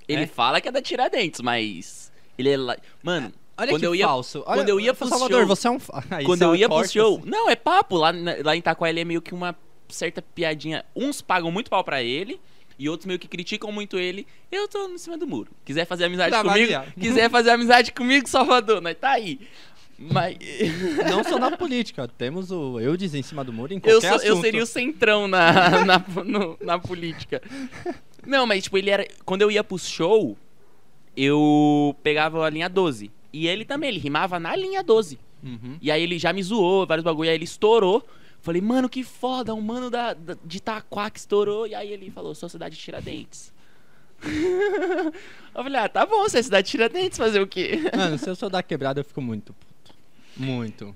Ele 0.08 0.24
É? 0.24 0.28
fala 0.28 0.60
que 0.62 0.68
é 0.68 0.72
da 0.72 0.82
Tiradentes, 0.82 1.41
mas. 1.41 2.12
Ele 2.38 2.50
é 2.52 2.58
lá. 2.58 2.78
Mano, 3.04 3.32
Olha 3.58 3.70
quando 3.72 3.80
que 3.82 3.88
eu 3.88 3.95
ia- 3.95 4.08
falso. 4.08 4.41
quando 4.43 4.70
eu 4.70 4.80
ia 4.80 4.93
pro 4.93 5.08
Salvador, 5.08 5.39
show- 5.39 5.47
você 5.47 5.68
é 5.68 5.72
um. 5.72 5.78
Aí 6.12 6.26
quando 6.26 6.39
você 6.39 6.45
eu 6.45 6.56
ia 6.56 6.70
pro 6.70 6.88
show. 6.88 7.18
assim. 7.20 7.30
Não, 7.30 7.50
é 7.50 7.56
papo. 7.56 7.97
Lá, 7.97 8.12
na- 8.14 8.36
lá 8.43 8.56
em 8.56 8.60
Itaquá 8.60 8.89
ele 8.89 9.02
é 9.02 9.06
meio 9.06 9.22
que 9.22 9.34
uma 9.34 9.56
certa 9.89 10.22
piadinha. 10.22 10.86
Uns 10.95 11.22
pagam 11.22 11.52
muito 11.52 11.70
pau 11.70 11.84
pra 11.84 12.02
ele. 12.02 12.39
E 12.82 12.88
outros 12.88 13.06
meio 13.08 13.20
que 13.20 13.28
criticam 13.28 13.74
muito 13.74 13.97
ele. 14.00 14.26
Eu 14.50 14.66
tô 14.70 14.88
em 14.88 14.97
cima 14.97 15.18
do 15.18 15.28
muro. 15.28 15.52
Quiser 15.66 15.84
fazer 15.86 16.06
amizade 16.06 16.34
comigo, 16.41 16.72
quiser 16.97 17.30
fazer 17.30 17.50
amizade 17.50 17.91
comigo, 17.91 18.26
Salvador, 18.30 18.80
nós 18.80 18.95
tá 18.97 19.10
aí. 19.10 19.38
Mas 20.00 20.38
Não 21.12 21.24
só 21.24 21.38
na 21.38 21.58
política, 21.58 22.08
temos 22.08 22.52
o 22.52 22.80
Eudes 22.80 23.14
em 23.14 23.22
cima 23.22 23.43
do 23.43 23.52
muro 23.52 23.74
em 23.74 23.78
eu, 23.78 23.82
qualquer 24.00 24.14
sou- 24.20 24.22
eu 24.28 24.34
assunto. 24.34 24.41
seria 24.45 24.64
o 24.64 24.66
centrão 24.66 25.28
na, 25.28 25.84
na, 25.86 26.00
no- 26.24 26.58
na 26.62 26.80
política. 26.80 27.41
Não, 28.26 28.45
mas 28.47 28.64
tipo, 28.64 28.78
ele 28.78 28.89
era. 28.89 29.06
Quando 29.26 29.41
eu 29.41 29.52
ia 29.52 29.64
pro 29.64 29.78
show, 29.78 30.38
eu 31.18 31.95
pegava 32.02 32.45
a 32.45 32.50
linha 32.50 32.70
12. 32.70 33.12
E 33.34 33.47
ele 33.47 33.66
também, 33.66 33.89
ele 33.89 34.00
rimava 34.00 34.39
na 34.39 34.56
linha 34.56 34.82
12. 34.82 35.20
Uhum. 35.43 35.78
E 35.82 35.91
aí 35.91 36.02
ele 36.02 36.18
já 36.18 36.32
me 36.34 36.41
zoou, 36.43 36.86
vários 36.88 37.04
bagulho, 37.04 37.30
aí 37.30 37.36
ele 37.36 37.43
estourou. 37.43 38.06
Falei, 38.41 38.62
mano, 38.62 38.88
que 38.88 39.04
foda, 39.04 39.54
um 39.54 39.62
mano 39.62 39.89
da, 39.89 40.14
da- 40.14 40.38
de 40.45 40.58
Itaquá 40.58 41.10
que 41.10 41.20
estourou. 41.20 41.68
E 41.68 41.76
aí 41.76 41.91
ele 41.91 42.10
falou, 42.10 42.34
sou 42.34 42.47
cidade 42.47 42.76
de 42.76 42.82
Tiradentes. 42.82 43.52
eu 44.24 45.64
falei, 45.64 45.80
ah, 45.82 45.89
tá 45.89 46.06
bom, 46.06 46.24
você 46.24 46.39
é 46.39 46.41
cidade 46.41 46.66
de 46.66 46.72
Tiradentes, 46.72 47.18
fazer 47.18 47.41
o 47.41 47.47
quê? 47.47 47.80
Mano, 47.95 48.18
se 48.18 48.30
eu 48.30 48.36
sou 48.36 48.50
da 48.50 48.62
quebrada, 48.64 49.00
eu 49.00 49.06
fico 49.06 49.22
muito. 49.22 49.56
Muito. 50.39 50.95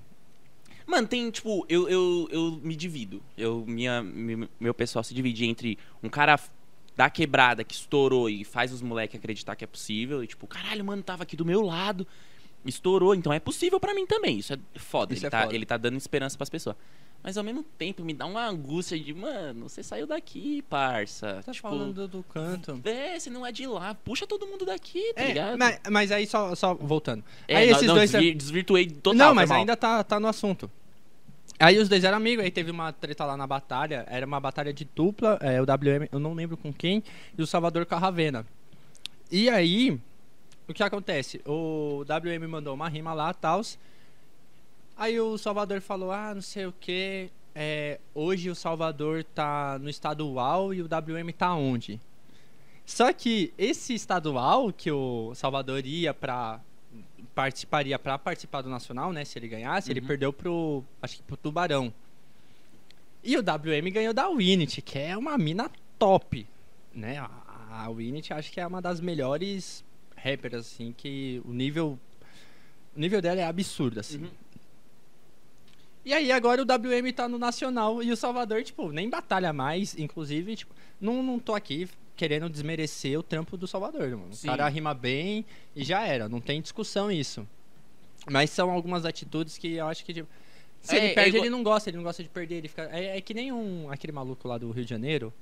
Mano, 0.85 1.07
tem, 1.07 1.29
tipo, 1.31 1.65
eu, 1.69 1.87
eu, 1.87 2.27
eu 2.31 2.59
me 2.63 2.75
divido. 2.75 3.21
Eu, 3.37 3.63
minha, 3.65 4.01
mi- 4.03 4.49
meu 4.59 4.73
pessoal 4.73 5.03
se 5.03 5.13
divide 5.13 5.45
entre 5.45 5.77
um 6.01 6.09
cara 6.09 6.39
da 6.95 7.09
quebrada 7.09 7.63
que 7.63 7.73
estourou 7.73 8.29
e 8.29 8.43
faz 8.43 8.71
os 8.73 8.81
moleques 8.81 9.17
acreditar 9.17 9.55
que 9.55 9.63
é 9.63 9.67
possível. 9.67 10.23
E 10.23 10.27
tipo, 10.27 10.45
caralho, 10.45 10.83
mano, 10.83 11.01
tava 11.01 11.23
aqui 11.23 11.35
do 11.35 11.45
meu 11.45 11.61
lado, 11.61 12.05
estourou, 12.65 13.15
então 13.15 13.31
é 13.31 13.39
possível 13.39 13.79
pra 13.79 13.93
mim 13.93 14.05
também. 14.05 14.39
Isso 14.39 14.53
é 14.53 14.57
foda. 14.75 15.13
Isso 15.13 15.21
ele, 15.23 15.27
é 15.27 15.29
tá, 15.29 15.41
foda. 15.43 15.55
ele 15.55 15.65
tá 15.65 15.77
dando 15.77 15.97
esperança 15.97 16.37
pras 16.37 16.49
pessoas. 16.49 16.75
Mas 17.24 17.38
ao 17.38 17.43
mesmo 17.43 17.63
tempo 17.63 18.03
me 18.03 18.13
dá 18.13 18.26
uma 18.26 18.45
angústia 18.45 18.99
de, 18.99 19.13
mano, 19.13 19.69
você 19.69 19.82
saiu 19.82 20.05
daqui, 20.05 20.61
parça. 20.63 21.41
Tá 21.45 21.53
tipo, 21.53 21.69
falando 21.69 22.05
do 22.07 22.21
canto. 22.24 22.82
é, 22.84 23.17
você 23.17 23.30
não 23.30 23.45
é 23.45 23.51
de 23.51 23.65
lá. 23.65 23.95
Puxa 23.95 24.28
todo 24.28 24.45
mundo 24.45 24.65
daqui, 24.65 25.13
tá 25.13 25.21
É, 25.21 25.28
ligado? 25.28 25.57
mas, 25.57 25.80
mas 25.89 26.11
aí 26.11 26.28
só, 26.28 26.53
só 26.53 26.74
voltando. 26.74 27.24
É, 27.47 27.55
aí 27.57 27.69
não, 27.69 27.76
esses 27.78 27.88
não, 27.88 27.95
dois. 27.95 28.11
desvi- 28.11 28.34
desvirtuei 28.34 28.88
total. 28.88 29.13
não, 29.30 29.34
mas 29.36 29.49
ainda 29.51 29.78
tá, 29.78 30.03
tá 30.03 30.19
no 30.19 30.28
assunto. 30.28 30.69
Aí 31.59 31.78
os 31.80 31.88
dois 31.88 32.03
eram 32.03 32.17
amigos, 32.17 32.43
aí 32.43 32.51
teve 32.51 32.71
uma 32.71 32.91
treta 32.91 33.24
lá 33.24 33.38
na 33.38 33.47
batalha. 33.47 34.05
Era 34.09 34.26
uma 34.26 34.39
batalha 34.39 34.74
de 34.74 34.84
dupla, 34.93 35.38
é, 35.41 35.61
o 35.61 35.63
WM, 35.63 36.09
eu 36.11 36.19
não 36.19 36.34
lembro 36.34 36.57
com 36.57 36.74
quem, 36.74 37.01
e 37.38 37.41
o 37.41 37.47
Salvador 37.47 37.86
com 37.86 37.95
a 37.95 37.99
Ravena. 37.99 38.45
E 39.32 39.49
aí, 39.49 39.97
o 40.67 40.74
que 40.74 40.84
acontece? 40.84 41.39
O 41.45 42.03
WM 42.05 42.47
mandou 42.49 42.74
uma 42.74 42.89
rima 42.89 43.13
lá, 43.13 43.34
tals. 43.34 43.80
Aí 44.95 45.19
o 45.19 45.37
Salvador 45.37 45.81
falou, 45.81 46.11
ah, 46.11 46.33
não 46.35 46.41
sei 46.41 46.65
o 46.65 46.73
que. 46.79 47.29
hoje 48.13 48.49
o 48.49 48.55
Salvador 48.55 49.23
tá 49.23 49.77
no 49.79 49.89
estadual 49.89 50.73
e 50.73 50.81
o 50.81 50.85
WM 50.85 51.31
tá 51.37 51.53
onde? 51.55 51.99
Só 52.85 53.11
que 53.13 53.53
esse 53.57 53.93
estadual 53.93 54.71
que 54.71 54.91
o 54.91 55.33
Salvador 55.35 55.85
ia 55.85 56.13
pra. 56.13 56.59
participaria 57.33 57.97
pra 57.97 58.19
participar 58.19 58.61
do 58.61 58.69
Nacional, 58.69 59.11
né? 59.13 59.23
Se 59.25 59.39
ele 59.39 59.47
ganhasse, 59.47 59.89
ele 59.91 60.01
Uhum. 60.01 60.07
perdeu 60.07 60.33
pro. 60.33 60.83
acho 61.01 61.17
que 61.17 61.23
pro 61.23 61.37
Tubarão. 61.37 61.93
E 63.23 63.37
o 63.37 63.39
WM 63.41 63.89
ganhou 63.89 64.13
da 64.13 64.27
Winit, 64.29 64.81
que 64.81 64.99
é 64.99 65.15
uma 65.17 65.37
mina 65.37 65.71
top. 65.97 66.45
Né? 66.93 67.17
A, 67.19 67.85
a 67.85 67.89
Winit 67.89 68.33
acho 68.33 68.51
que 68.51 68.59
é 68.59 68.67
uma 68.67 68.81
das 68.81 68.99
melhores 68.99 69.83
rappers, 70.17 70.53
assim, 70.53 70.93
que 70.95 71.41
o 71.45 71.53
nível. 71.53 71.97
O 72.95 72.99
nível 72.99 73.21
dela 73.21 73.39
é 73.41 73.45
absurdo, 73.45 73.99
assim. 74.01 74.23
Uhum. 74.23 74.29
E 76.06 76.14
aí 76.14 76.32
agora 76.32 76.62
o 76.62 76.66
WM 76.66 77.12
tá 77.14 77.30
no 77.30 77.38
Nacional 77.38 78.04
e 78.04 78.12
o 78.12 78.18
Salvador, 78.18 78.64
tipo, 78.64 78.91
nem 78.91 79.10
batalha 79.10 79.54
mais, 79.54 79.97
inclusive, 79.97 80.56
tipo, 80.56 80.74
não, 80.99 81.24
não 81.24 81.39
tô 81.39 81.54
aqui 81.56 81.88
querendo 82.16 82.49
desmerecer 82.49 83.18
o 83.18 83.24
trampo 83.24 83.56
do 83.58 83.66
Salvador, 83.68 84.10
mano. 84.10 84.34
Sim. 84.34 84.47
O 84.47 84.51
cara 84.51 84.68
rima 84.70 84.93
bem 84.93 85.45
e 85.76 85.84
já 85.84 86.06
era, 86.06 86.28
não 86.28 86.41
tem 86.41 86.62
discussão 86.62 87.10
isso. 87.12 87.47
Mas 88.30 88.49
são 88.49 88.70
algumas 88.70 89.06
atitudes 89.06 89.58
que 89.58 89.74
eu 89.76 89.88
acho 89.88 90.04
que, 90.06 90.14
tipo, 90.14 90.30
se 90.82 90.95
É, 90.95 90.97
ele 90.97 91.08
é 91.08 91.14
perde, 91.14 91.30
igual- 91.30 91.43
ele 91.45 91.49
não 91.49 91.64
gosta, 91.64 91.89
ele 91.89 91.97
não 91.97 92.04
gosta 92.04 92.22
de 92.22 92.30
perder, 92.30 92.56
ele 92.56 92.68
fica... 92.68 92.89
É, 92.91 93.18
é 93.18 93.22
que 93.22 93.34
nem 93.34 93.51
um, 93.51 93.89
aquele 93.89 94.12
maluco 94.14 94.47
lá 94.47 94.58
do 94.58 94.70
Rio 94.72 94.84
de 94.84 94.89
Janeiro, 94.89 95.34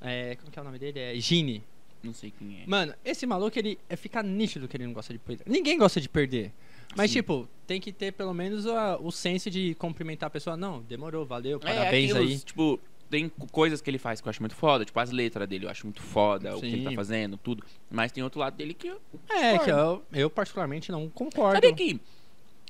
é, 0.00 0.36
como 0.36 0.50
que 0.50 0.58
é 0.58 0.62
o 0.62 0.64
nome 0.64 0.78
dele? 0.78 0.98
É 0.98 1.14
Gini. 1.16 1.62
Não 2.02 2.12
sei 2.12 2.32
quem 2.36 2.60
é. 2.62 2.66
Mano, 2.66 2.94
esse 3.04 3.24
maluco, 3.26 3.56
ele 3.58 3.78
é, 3.88 3.94
fica 3.96 4.22
nítido 4.22 4.66
que 4.68 4.76
ele 4.76 4.86
não 4.86 4.92
gosta 4.92 5.12
de 5.12 5.18
perder. 5.18 5.44
Ninguém 5.46 5.78
gosta 5.78 6.00
de 6.00 6.08
perder. 6.08 6.52
Mas, 6.96 7.10
Sim. 7.10 7.18
tipo, 7.18 7.48
tem 7.66 7.80
que 7.80 7.92
ter 7.92 8.12
pelo 8.12 8.34
menos 8.34 8.66
a- 8.66 8.98
o 9.00 9.10
senso 9.10 9.50
de 9.50 9.74
cumprimentar 9.76 10.26
a 10.26 10.30
pessoa. 10.30 10.56
Não, 10.56 10.82
demorou, 10.82 11.24
valeu, 11.24 11.58
É, 11.62 11.74
parabéns 11.74 12.10
aqueles, 12.12 12.32
aí. 12.32 12.38
Tipo, 12.40 12.78
tem 13.08 13.28
co- 13.28 13.46
coisas 13.48 13.80
que 13.80 13.88
ele 13.90 13.98
faz 13.98 14.20
que 14.20 14.28
eu 14.28 14.30
acho 14.30 14.40
muito 14.42 14.54
foda, 14.54 14.84
tipo 14.84 14.98
as 14.98 15.10
letras 15.10 15.46
dele 15.48 15.66
eu 15.66 15.70
acho 15.70 15.86
muito 15.86 16.00
foda, 16.02 16.56
o 16.56 16.60
que 16.60 16.66
ele 16.66 16.82
tá 16.84 16.90
Sim. 16.90 16.96
fazendo, 16.96 17.36
tudo. 17.36 17.64
Mas 17.90 18.10
tem 18.12 18.22
outro 18.22 18.40
lado 18.40 18.56
dele 18.56 18.74
que 18.74 18.88
eu. 18.88 19.00
É, 19.28 19.52
que 19.52 19.58
concordo. 19.66 20.02
eu, 20.12 20.20
eu 20.20 20.30
particularmente 20.30 20.90
não 20.92 21.08
concordo. 21.08 21.54
Sabia 21.56 21.72
que 21.74 22.00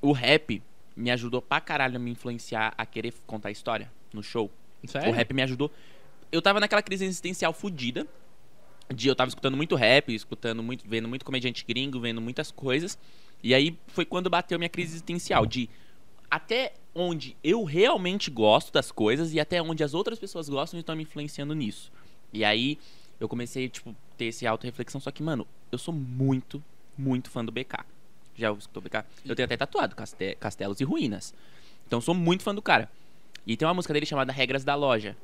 o 0.01 0.12
rap 0.12 0.62
me 0.97 1.11
ajudou 1.11 1.41
pra 1.41 1.61
caralho 1.61 1.97
a 1.97 1.99
me 1.99 2.11
influenciar 2.11 2.75
a 2.77 2.85
querer 2.87 3.14
contar 3.27 3.51
história 3.51 3.91
no 4.12 4.23
show? 4.23 4.51
Sério? 4.87 5.11
O 5.11 5.12
rap 5.12 5.33
me 5.33 5.43
ajudou. 5.43 5.70
Eu 6.31 6.43
tava 6.43 6.59
naquela 6.61 6.83
crise 6.83 7.05
existencial 7.05 7.53
fodida. 7.53 8.07
De 8.93 9.09
eu 9.09 9.14
tava 9.14 9.29
escutando 9.29 9.57
muito 9.57 9.75
rap, 9.77 10.12
escutando 10.14 10.62
muito, 10.62 10.85
vendo 10.87 11.09
muito 11.09 11.25
comediante 11.25 11.64
gringo, 11.66 11.99
vendo 12.01 12.20
muitas 12.20 12.51
coisas. 12.51 12.99
E 13.43 13.55
aí 13.55 13.76
foi 13.88 14.05
quando 14.05 14.30
bateu 14.30 14.59
minha 14.59 14.68
crise 14.68 14.93
existencial 14.93 15.45
de 15.47 15.68
até 16.30 16.74
onde 16.95 17.36
eu 17.43 17.64
realmente 17.64 18.30
gosto 18.30 18.72
das 18.72 18.90
coisas 18.93 19.32
e 19.34 19.40
até 19.40 19.61
onde 19.61 19.82
as 19.82 19.95
outras 19.95 20.18
pessoas 20.18 20.49
gostam 20.49 20.78
e 20.78 20.80
estão 20.80 20.95
me 20.97 21.03
influenciando 21.03 21.55
nisso. 21.55 21.90
E 22.32 22.45
aí 22.45 22.78
eu 23.18 23.28
comecei, 23.28 23.68
tipo, 23.68 23.95
ter 24.16 24.26
esse 24.26 24.47
auto-reflexão, 24.47 25.01
só 25.01 25.11
que, 25.11 25.22
mano, 25.22 25.47
eu 25.70 25.78
sou 25.78 25.93
muito, 25.95 26.62
muito 26.97 27.30
fã 27.30 27.45
do 27.45 27.53
BK. 27.53 27.84
Já 28.36 28.51
escutou 28.53 28.82
BK? 28.82 29.05
Eu 29.24 29.34
tenho 29.34 29.45
até 29.47 29.57
tatuado 29.57 29.95
Caste- 29.95 30.36
Castelos 30.40 30.80
e 30.80 30.84
Ruínas. 30.84 31.34
Então 31.86 32.01
sou 32.01 32.14
muito 32.14 32.43
fã 32.43 32.55
do 32.55 32.62
cara. 32.62 32.90
E 33.47 33.57
tem 33.57 33.66
uma 33.66 33.74
música 33.74 33.93
dele 33.93 34.07
chamada 34.07 34.32
Regras 34.32 34.64
da 34.64 34.74
Loja. 34.74 35.16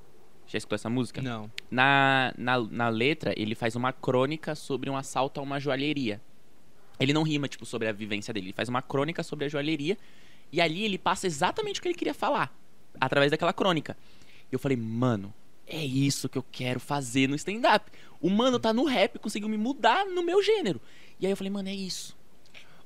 Já 0.46 0.58
escutou 0.58 0.76
essa 0.76 0.90
música? 0.90 1.20
Não. 1.22 1.50
Na, 1.70 2.32
na, 2.36 2.58
na 2.60 2.88
letra, 2.88 3.32
ele 3.36 3.54
faz 3.54 3.76
uma 3.76 3.92
crônica 3.92 4.54
sobre 4.54 4.88
um 4.90 4.96
assalto 4.96 5.40
a 5.40 5.42
uma 5.42 5.60
joalheria. 5.60 6.20
Ele 6.99 7.12
não 7.12 7.22
rima, 7.22 7.49
tipo, 7.49 7.64
sobre 7.64 7.88
a 7.88 7.92
vivência 7.92 8.32
dele. 8.34 8.46
Ele 8.46 8.53
faz 8.53 8.68
uma 8.68 8.82
crônica 8.82 9.22
sobre 9.22 9.44
a 9.44 9.49
joalheria. 9.49 9.96
E 10.53 10.61
ali 10.61 10.84
ele 10.84 10.99
passa 10.99 11.26
exatamente 11.26 11.78
o 11.78 11.82
que 11.82 11.88
ele 11.88 11.94
queria 11.94 12.14
falar. 12.14 12.53
Através 13.01 13.30
daquela 13.30 13.53
crônica. 13.53 13.96
E 14.51 14.55
eu 14.55 14.59
falei, 14.59 14.76
mano, 14.76 15.32
é 15.66 15.84
isso 15.84 16.28
que 16.28 16.38
eu 16.38 16.44
quero 16.51 16.80
fazer 16.80 17.28
no 17.28 17.36
stand-up. 17.36 17.91
O 18.20 18.30
mano 18.30 18.58
tá 18.58 18.72
no 18.72 18.84
rap, 18.84 19.18
conseguiu 19.18 19.49
me 19.49 19.58
mudar 19.58 20.07
no 20.07 20.22
meu 20.22 20.42
gênero. 20.42 20.80
E 21.20 21.26
aí 21.26 21.33
eu 21.33 21.37
falei, 21.37 21.50
mano, 21.50 21.68
é 21.68 21.75
isso. 21.75 22.16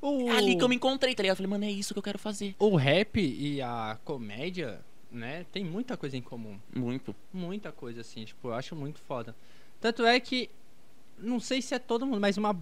O, 0.01 0.28
É 0.28 0.36
ali 0.36 0.56
que 0.56 0.64
eu 0.64 0.68
me 0.68 0.74
encontrei, 0.74 1.14
tá 1.14 1.22
ligado? 1.22 1.34
Eu 1.34 1.36
falei, 1.36 1.51
mano, 1.51 1.64
é 1.64 1.70
isso 1.70 1.94
que 1.94 1.98
eu 1.98 2.02
quero 2.02 2.18
fazer. 2.18 2.55
o 2.59 2.74
rap 2.74 3.20
e 3.20 3.62
a 3.62 3.97
comédia, 4.05 4.80
né, 5.10 5.47
tem 5.52 5.64
muita 5.64 5.97
coisa 5.97 6.16
em 6.16 6.22
comum. 6.22 6.59
Muito. 6.74 7.14
Muita 7.32 7.70
coisa, 7.70 8.01
assim, 8.01 8.24
tipo, 8.24 8.48
eu 8.48 8.55
acho 8.55 8.74
muito 8.74 8.98
foda. 8.98 9.34
Tanto 9.80 10.05
é 10.05 10.18
que, 10.18 10.51
não 11.16 11.39
sei 11.39 11.62
se 11.62 11.74
é 11.74 11.78
todo 11.78 12.05
mundo, 12.05 12.20
mas 12.20 12.36
uma 12.36 12.60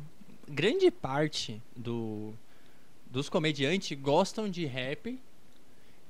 grande 0.51 0.91
parte 0.91 1.63
do, 1.77 2.35
dos 3.07 3.29
comediantes 3.29 3.97
gostam 3.99 4.49
de 4.49 4.67
rap 4.67 5.19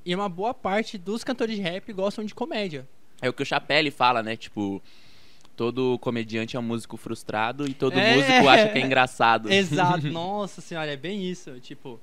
e 0.05 0.15
uma 0.15 0.29
boa 0.29 0.55
parte 0.55 0.97
dos 0.97 1.23
cantores 1.23 1.57
de 1.57 1.63
rap 1.63 1.93
gostam 1.93 2.25
de 2.25 2.35
comédia. 2.35 2.89
É 3.21 3.29
o 3.29 3.33
que 3.33 3.43
o 3.43 3.47
Chapelle 3.47 3.91
fala, 3.91 4.23
né? 4.23 4.35
Tipo, 4.37 4.83
todo 5.55 5.99
comediante 5.99 6.57
é 6.57 6.59
um 6.59 6.63
músico 6.63 6.97
frustrado 6.97 7.69
e 7.69 7.75
todo 7.75 7.99
É. 7.99 8.17
músico 8.17 8.49
acha 8.49 8.69
que 8.71 8.79
é 8.79 8.81
engraçado. 8.81 9.51
Exato, 9.53 10.07
nossa 10.11 10.61
senhora, 10.61 10.91
é 10.91 10.97
bem 10.97 11.23
isso, 11.23 11.61
tipo... 11.61 12.01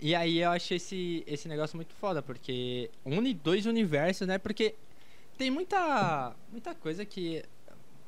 E 0.00 0.16
aí 0.16 0.38
eu 0.40 0.50
acho 0.50 0.74
esse, 0.74 1.22
esse 1.28 1.46
negócio 1.46 1.76
muito 1.76 1.94
foda, 1.94 2.20
porque 2.20 2.90
une 3.04 3.32
dois 3.32 3.66
universos, 3.66 4.26
né? 4.26 4.36
Porque 4.36 4.74
tem 5.38 5.48
muita, 5.48 6.34
muita 6.50 6.74
coisa 6.74 7.04
que 7.04 7.44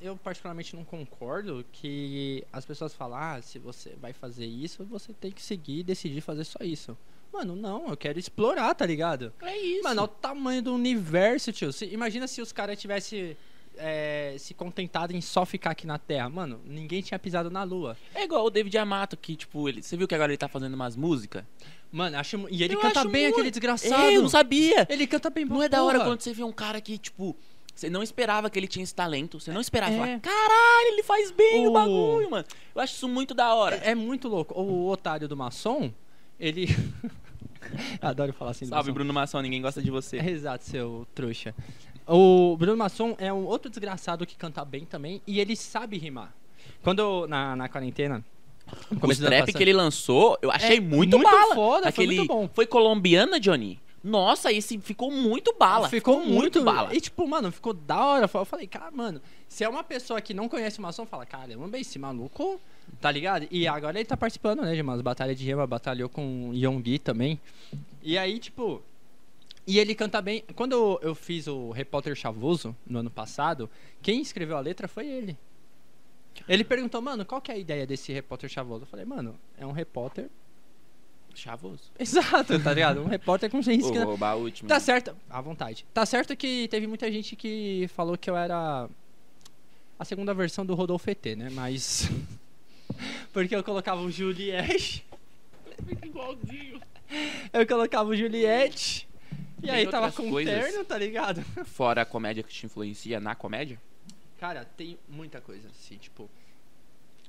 eu 0.04 0.16
particularmente 0.16 0.76
não 0.76 0.84
concordo, 0.84 1.64
que 1.72 2.44
as 2.52 2.64
pessoas 2.64 2.92
falam, 2.94 3.18
ah, 3.18 3.40
se 3.42 3.58
você 3.58 3.94
vai 4.00 4.12
fazer 4.12 4.46
isso, 4.46 4.84
você 4.84 5.12
tem 5.12 5.30
que 5.32 5.42
seguir 5.42 5.78
e 5.80 5.82
decidir 5.82 6.20
fazer 6.20 6.44
só 6.44 6.58
isso. 6.62 6.96
Mano, 7.32 7.56
não, 7.56 7.88
eu 7.88 7.96
quero 7.96 8.18
explorar, 8.18 8.74
tá 8.74 8.86
ligado? 8.86 9.32
É 9.42 9.56
isso. 9.58 9.82
Mano, 9.82 10.02
olha 10.02 10.10
o 10.10 10.14
tamanho 10.14 10.62
do 10.62 10.74
universo, 10.74 11.52
tio. 11.52 11.72
Se- 11.72 11.86
imagina 11.86 12.28
se 12.28 12.40
os 12.40 12.52
caras 12.52 12.78
tivessem 12.78 13.36
é, 13.76 14.36
se 14.38 14.54
contentado 14.54 15.12
em 15.12 15.20
só 15.20 15.44
ficar 15.44 15.70
aqui 15.72 15.84
na 15.86 15.98
Terra. 15.98 16.28
Mano, 16.28 16.60
ninguém 16.64 17.02
tinha 17.02 17.18
pisado 17.18 17.50
na 17.50 17.64
Lua. 17.64 17.96
É 18.14 18.22
igual 18.22 18.44
o 18.44 18.50
David 18.50 18.76
Amato, 18.78 19.16
que, 19.16 19.34
tipo, 19.34 19.68
ele, 19.68 19.82
você 19.82 19.96
viu 19.96 20.06
que 20.06 20.14
agora 20.14 20.30
ele 20.30 20.38
tá 20.38 20.46
fazendo 20.46 20.74
umas 20.74 20.94
músicas? 20.94 21.42
Mano, 21.90 22.16
acho. 22.18 22.46
E 22.50 22.62
ele 22.62 22.74
Eu 22.74 22.80
canta 22.80 23.04
bem, 23.04 23.22
muito- 23.22 23.34
aquele 23.34 23.50
desgraçado. 23.50 24.02
É, 24.02 24.16
eu 24.16 24.22
não 24.22 24.28
sabia! 24.28 24.86
Ele 24.88 25.06
canta 25.06 25.28
bem 25.30 25.44
Não 25.44 25.60
é 25.62 25.68
da 25.68 25.82
hora 25.82 26.00
quando 26.04 26.20
você 26.20 26.32
vê 26.32 26.44
um 26.44 26.52
cara 26.52 26.80
que, 26.80 26.98
tipo, 26.98 27.36
você 27.74 27.90
não 27.90 28.02
esperava 28.02 28.48
que 28.48 28.58
ele 28.58 28.68
tinha 28.68 28.82
esse 28.82 28.94
talento. 28.94 29.40
Você 29.40 29.50
não 29.52 29.60
esperava. 29.60 29.92
É. 29.92 29.96
Falar, 29.96 30.20
Caralho, 30.20 30.88
ele 30.92 31.02
faz 31.02 31.30
bem 31.30 31.66
o... 31.66 31.70
O- 31.70 31.72
bagulho, 31.72 32.30
mano. 32.30 32.44
Eu 32.74 32.80
acho 32.80 32.94
isso 32.94 33.08
muito 33.08 33.34
da 33.34 33.52
hora. 33.54 33.76
É, 33.84 33.90
é 33.90 33.94
muito 33.94 34.28
louco. 34.28 34.54
O 34.60 34.88
otário 34.88 35.26
do 35.28 35.36
maçom, 35.36 35.92
ele. 36.38 36.66
Adoro 38.00 38.32
falar 38.32 38.50
assim 38.52 38.66
Salve, 38.66 38.88
maçom. 38.88 38.94
Bruno 38.94 39.12
Mação, 39.12 39.40
ninguém 39.42 39.60
gosta 39.62 39.82
de 39.82 39.90
você. 39.90 40.18
É, 40.18 40.28
Exato, 40.30 40.64
seu 40.64 41.06
trouxa. 41.14 41.54
O 42.06 42.56
Bruno 42.58 42.76
Masson 42.76 43.14
é 43.18 43.32
um 43.32 43.44
outro 43.46 43.70
desgraçado 43.70 44.26
que 44.26 44.36
canta 44.36 44.62
bem 44.64 44.84
também 44.84 45.22
e 45.26 45.40
ele 45.40 45.56
sabe 45.56 45.96
rimar. 45.96 46.34
Quando 46.82 46.98
eu, 47.00 47.26
na, 47.26 47.56
na 47.56 47.68
quarentena. 47.68 48.22
O 48.90 48.96
trap 48.96 49.18
passado- 49.18 49.52
que 49.56 49.62
ele 49.62 49.72
lançou, 49.72 50.38
eu 50.42 50.50
achei 50.50 50.76
É, 50.78 50.80
muito, 50.80 51.16
muito 51.18 51.30
bala. 51.30 51.54
foda, 51.54 51.82
foi 51.82 51.88
Aquele... 52.04 52.16
muito 52.16 52.28
bom. 52.28 52.48
Foi 52.52 52.66
colombiana, 52.66 53.38
Johnny? 53.40 53.78
Nossa, 54.04 54.52
esse 54.52 54.78
ficou 54.78 55.10
muito 55.10 55.54
bala. 55.58 55.88
Ficou 55.88 56.20
muito, 56.20 56.62
bala. 56.62 56.94
E 56.94 57.00
tipo, 57.00 57.26
mano, 57.26 57.50
ficou 57.50 57.72
da 57.72 58.04
hora. 58.04 58.30
Eu 58.32 58.44
falei, 58.44 58.66
cara, 58.66 58.90
mano, 58.90 59.18
se 59.48 59.64
é 59.64 59.68
uma 59.68 59.82
pessoa 59.82 60.20
que 60.20 60.34
não 60.34 60.46
conhece 60.46 60.78
o 60.78 60.82
maçom, 60.82 61.06
fala, 61.06 61.24
caramba, 61.24 61.78
esse 61.78 61.98
maluco, 61.98 62.60
tá 63.00 63.10
ligado? 63.10 63.48
E 63.50 63.66
agora 63.66 63.98
ele 63.98 64.04
tá 64.04 64.14
participando, 64.14 64.60
né, 64.60 64.74
de 64.74 64.82
umas 64.82 65.00
batalhas 65.00 65.38
de 65.38 65.46
rima, 65.46 65.66
batalhou 65.66 66.10
com 66.10 66.50
o 66.50 66.54
Yonggi 66.54 66.98
também. 66.98 67.40
E 68.02 68.18
aí, 68.18 68.38
tipo. 68.38 68.82
E 69.66 69.78
ele 69.78 69.94
canta 69.94 70.20
bem. 70.20 70.44
Quando 70.54 70.72
eu, 70.72 71.00
eu 71.02 71.14
fiz 71.14 71.46
o 71.46 71.70
Repórter 71.70 72.14
Chavoso 72.14 72.76
no 72.86 72.98
ano 72.98 73.10
passado, 73.10 73.70
quem 74.02 74.20
escreveu 74.20 74.58
a 74.58 74.60
letra 74.60 74.86
foi 74.86 75.06
ele. 75.06 75.34
Ele 76.48 76.64
perguntou, 76.64 77.00
mano, 77.00 77.24
qual 77.24 77.40
que 77.40 77.50
é 77.50 77.54
a 77.54 77.58
ideia 77.58 77.86
desse 77.86 78.12
repórter 78.12 78.50
chavoso? 78.50 78.82
Eu 78.82 78.86
falei, 78.86 79.06
mano, 79.06 79.38
é 79.56 79.64
um 79.64 79.72
repórter. 79.72 80.28
Chavoso. 81.34 81.90
Exato, 81.98 82.58
tá 82.62 82.72
ligado? 82.72 83.02
Um 83.02 83.06
repórter 83.06 83.50
com 83.50 83.60
gente 83.60 83.82
que. 83.84 83.98
Vou 83.98 84.04
roubar 84.08 84.30
a 84.30 84.34
última. 84.34 84.68
Tá 84.68 84.80
certo, 84.80 85.14
à 85.28 85.40
vontade. 85.40 85.84
Tá 85.92 86.06
certo 86.06 86.36
que 86.36 86.68
teve 86.68 86.86
muita 86.86 87.10
gente 87.10 87.36
que 87.36 87.88
falou 87.94 88.16
que 88.16 88.30
eu 88.30 88.36
era 88.36 88.88
a 89.98 90.04
segunda 90.04 90.32
versão 90.32 90.64
do 90.64 90.74
Rodolfo 90.74 91.10
ET, 91.10 91.24
né? 91.36 91.50
Mas. 91.50 92.08
Porque 93.32 93.54
eu 93.54 93.64
colocava 93.64 94.00
o 94.00 94.10
Juliette. 94.10 95.04
Igualzinho. 96.02 96.80
Eu 97.52 97.66
colocava 97.66 98.10
o 98.10 98.16
Juliette. 98.16 99.08
E 99.62 99.70
aí 99.70 99.86
tava 99.86 100.12
com 100.12 100.30
coisas? 100.30 100.54
terno, 100.54 100.84
tá 100.84 100.98
ligado? 100.98 101.42
Fora 101.64 102.02
a 102.02 102.04
comédia 102.04 102.42
que 102.42 102.52
te 102.52 102.66
influencia 102.66 103.18
na 103.18 103.34
comédia? 103.34 103.80
Cara, 104.38 104.64
tem 104.76 104.98
muita 105.08 105.40
coisa, 105.40 105.68
assim, 105.68 105.96
tipo. 105.96 106.28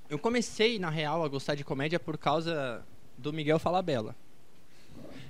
Eu 0.10 0.20
comecei, 0.20 0.78
na 0.78 0.90
real, 0.90 1.24
a 1.24 1.28
gostar 1.28 1.56
de 1.56 1.64
comédia 1.64 2.00
por 2.00 2.18
causa 2.18 2.86
do 3.18 3.32
Miguel 3.34 3.60
Falabella. 3.60 4.16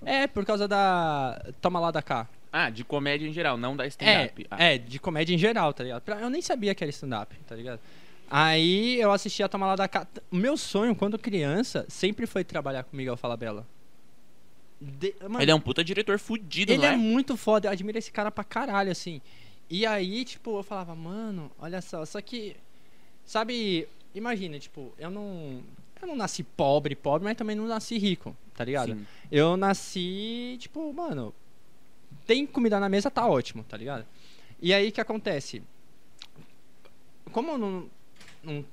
É, 0.06 0.28
por 0.28 0.46
causa 0.46 0.68
da. 0.68 1.42
Toma 1.62 1.80
lá 1.80 1.92
da 1.92 2.02
cá. 2.02 2.28
Ah, 2.52 2.70
de 2.70 2.84
comédia 2.86 3.28
em 3.28 3.34
geral, 3.34 3.58
não 3.58 3.76
da 3.76 3.84
É, 3.86 3.88
stand-up. 3.88 4.48
Ah, 4.50 4.64
é, 4.64 4.78
de 4.78 4.98
comédia 5.00 5.34
em 5.34 5.38
geral, 5.38 5.74
tá 5.74 5.84
ligado? 5.84 6.04
Eu 6.22 6.30
nem 6.30 6.42
sabia 6.42 6.74
que 6.74 6.84
era 6.84 6.90
stand-up, 6.92 7.36
tá 7.48 7.56
ligado? 7.56 7.80
Aí 8.30 9.00
eu 9.00 9.12
assisti 9.12 9.44
a 9.44 9.48
Toma 9.50 9.68
lá 9.68 9.76
da 9.76 9.88
cá. 9.88 10.08
Meu 10.32 10.56
sonho, 10.58 10.96
quando 10.96 11.18
criança, 11.20 11.86
sempre 11.90 12.26
foi 12.26 12.44
trabalhar 12.44 12.84
com 12.84 12.94
o 12.94 12.96
Miguel 12.96 13.18
Falabella. 13.18 13.66
De- 14.80 15.16
mano, 15.24 15.42
Ele 15.42 15.52
é 15.52 15.56
um 15.56 15.60
puta 15.60 15.84
diretor 15.84 16.20
fudido, 16.20 16.72
ele 16.72 16.82
não 16.82 16.90
é 16.90 16.94
é? 16.94 16.98
muito 16.98 17.36
foda, 17.38 17.68
eu 17.68 17.72
admiro 17.72 17.98
esse 17.98 18.12
cara 18.12 18.30
pra 18.32 18.44
caralho, 18.44 18.92
assim. 18.92 19.22
E 19.70 19.86
aí, 19.86 20.24
tipo, 20.26 20.58
eu 20.60 20.64
falava, 20.64 20.94
mano, 20.96 21.52
olha 21.60 21.82
só, 21.82 22.06
só 22.06 22.22
que. 22.22 22.56
Sabe, 23.26 23.88
imagina, 24.14 24.60
tipo, 24.60 24.94
eu 25.00 25.10
não. 25.10 25.62
Eu 26.02 26.08
não 26.08 26.16
nasci 26.16 26.44
pobre, 26.44 26.96
pobre, 26.96 27.24
mas 27.26 27.38
também 27.38 27.56
não 27.56 27.68
nasci 27.68 27.98
rico, 27.98 28.36
tá 28.54 28.64
ligado? 28.64 28.94
Sim. 28.94 29.06
Eu 29.32 29.58
nasci, 29.58 30.58
tipo, 30.60 30.92
mano, 30.94 31.34
tem 32.26 32.46
comida 32.46 32.80
na 32.80 32.90
mesa, 32.90 33.10
tá 33.10 33.28
ótimo, 33.28 33.64
tá 33.64 33.78
ligado? 33.78 34.06
E 34.62 34.74
aí 34.74 34.90
o 34.90 34.92
que 34.92 35.02
acontece? 35.02 35.64
Como 37.32 37.52
eu 37.52 37.58
não, 37.58 37.90
não 38.44 38.66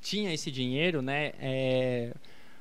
tinha 0.00 0.32
esse 0.32 0.50
dinheiro, 0.50 1.02
né? 1.02 1.32
É, 1.38 2.14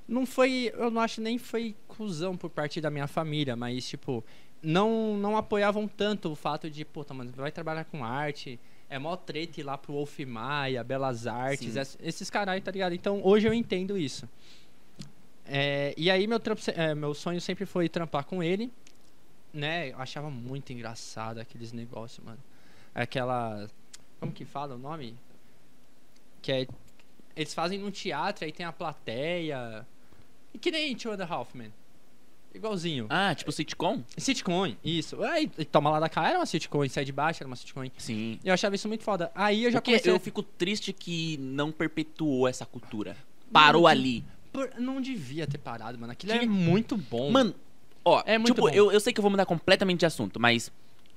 não 0.08 0.26
foi, 0.26 0.72
eu 0.74 0.90
não 0.90 1.02
acho 1.02 1.22
nem 1.22 1.38
foi 1.38 1.76
cuzão 1.88 2.38
por 2.38 2.50
parte 2.50 2.80
da 2.80 2.90
minha 2.90 3.08
família, 3.08 3.56
mas 3.56 3.88
tipo, 3.88 4.24
não, 4.62 5.18
não 5.18 5.38
apoiavam 5.38 5.88
tanto 5.88 6.32
o 6.32 6.36
fato 6.36 6.70
de, 6.70 6.84
puta, 6.86 7.14
mano, 7.14 7.32
vai 7.36 7.52
trabalhar 7.52 7.86
com 7.86 8.04
arte, 8.04 8.60
é 8.90 8.98
mó 9.00 9.16
treta 9.16 9.60
ir 9.60 9.64
lá 9.64 9.78
pro 9.78 9.94
Wolf 9.94 10.20
Maia, 10.20 10.84
Belas 10.84 11.28
Artes, 11.28 11.74
Sim. 11.74 11.80
es- 11.80 11.98
esses 12.02 12.30
caras, 12.30 12.62
tá 12.64 12.72
ligado? 12.72 12.94
Então 12.94 13.22
hoje 13.24 13.48
eu 13.48 13.54
entendo 13.54 13.98
isso. 13.98 14.28
É, 15.46 15.94
e 15.98 16.10
aí 16.12 16.28
meu, 16.28 16.40
é, 16.76 16.94
meu 16.96 17.14
sonho 17.14 17.40
sempre 17.40 17.66
foi 17.66 17.88
trampar 17.88 18.26
com 18.26 18.44
ele, 18.44 18.72
né? 19.54 19.90
Eu 19.92 20.00
achava 20.00 20.30
muito 20.30 20.74
engraçado 20.74 21.40
aqueles 21.40 21.72
negócios, 21.72 22.24
mano. 22.26 22.40
Aquela. 22.94 23.70
Como 24.20 24.32
que 24.32 24.44
fala 24.46 24.76
o 24.76 24.78
nome? 24.78 25.16
Que 26.42 26.52
é. 26.52 26.68
Eles 27.36 27.54
fazem 27.54 27.78
num 27.80 27.92
teatro, 27.92 28.44
aí 28.46 28.52
tem 28.52 28.66
a 28.66 28.72
plateia. 28.74 29.86
E 30.54 30.58
que 30.58 30.72
nem 30.72 30.96
Two 30.96 31.12
and 31.12 31.24
a 31.24 31.26
Half 31.28 31.54
Men. 31.54 31.72
Igualzinho. 32.58 33.06
Ah, 33.10 33.34
tipo 33.36 33.52
sitcom? 33.52 34.02
Sitcom, 34.18 34.74
isso. 34.84 35.22
Aí, 35.24 35.48
Toma 35.72 35.90
lá 35.92 36.00
da 36.00 36.10
cá 36.10 36.28
era 36.28 36.40
uma 36.40 36.46
sitcom, 36.46 36.88
Sai 36.90 37.06
de 37.06 37.12
Baixo 37.12 37.42
era 37.44 37.48
uma 37.48 37.56
sitcom. 37.56 37.84
Sim. 37.98 38.40
Eu 38.44 38.54
achava 38.54 38.76
isso 38.76 38.88
muito 38.88 39.04
foda. 39.04 39.32
Aí 39.36 39.64
eu 39.64 39.72
já 39.72 39.80
Porque 39.80 39.92
comecei. 39.92 40.12
eu 40.12 40.20
fico 40.20 40.42
triste 40.44 40.92
que 40.92 41.38
não 41.38 41.72
perpetuou 41.72 42.48
essa 42.48 42.66
cultura. 42.66 43.16
Parou 43.52 43.84
que- 43.84 43.90
ali. 43.90 44.24
Não 44.80 45.00
devia 45.00 45.46
ter 45.46 45.60
parado, 45.60 46.00
mano. 46.00 46.12
Aquilo 46.14 46.34
Que- 46.34 46.40
é 46.40 46.48
muito 46.48 46.98
bom. 46.98 47.30
Mano, 47.30 47.54
ó, 48.04 48.24
É 48.26 48.38
muito 48.40 48.56
tipo, 48.56 48.62
bom. 48.68 48.74
eu, 48.74 48.92
eu 48.92 49.00
sei 49.00 49.14
que 49.14 49.20
eu 49.20 49.22
vou 49.22 49.30
mudar 49.30 49.46
completamente 49.46 50.00
de 50.00 50.06
assunto, 50.08 50.40
mas 50.40 50.72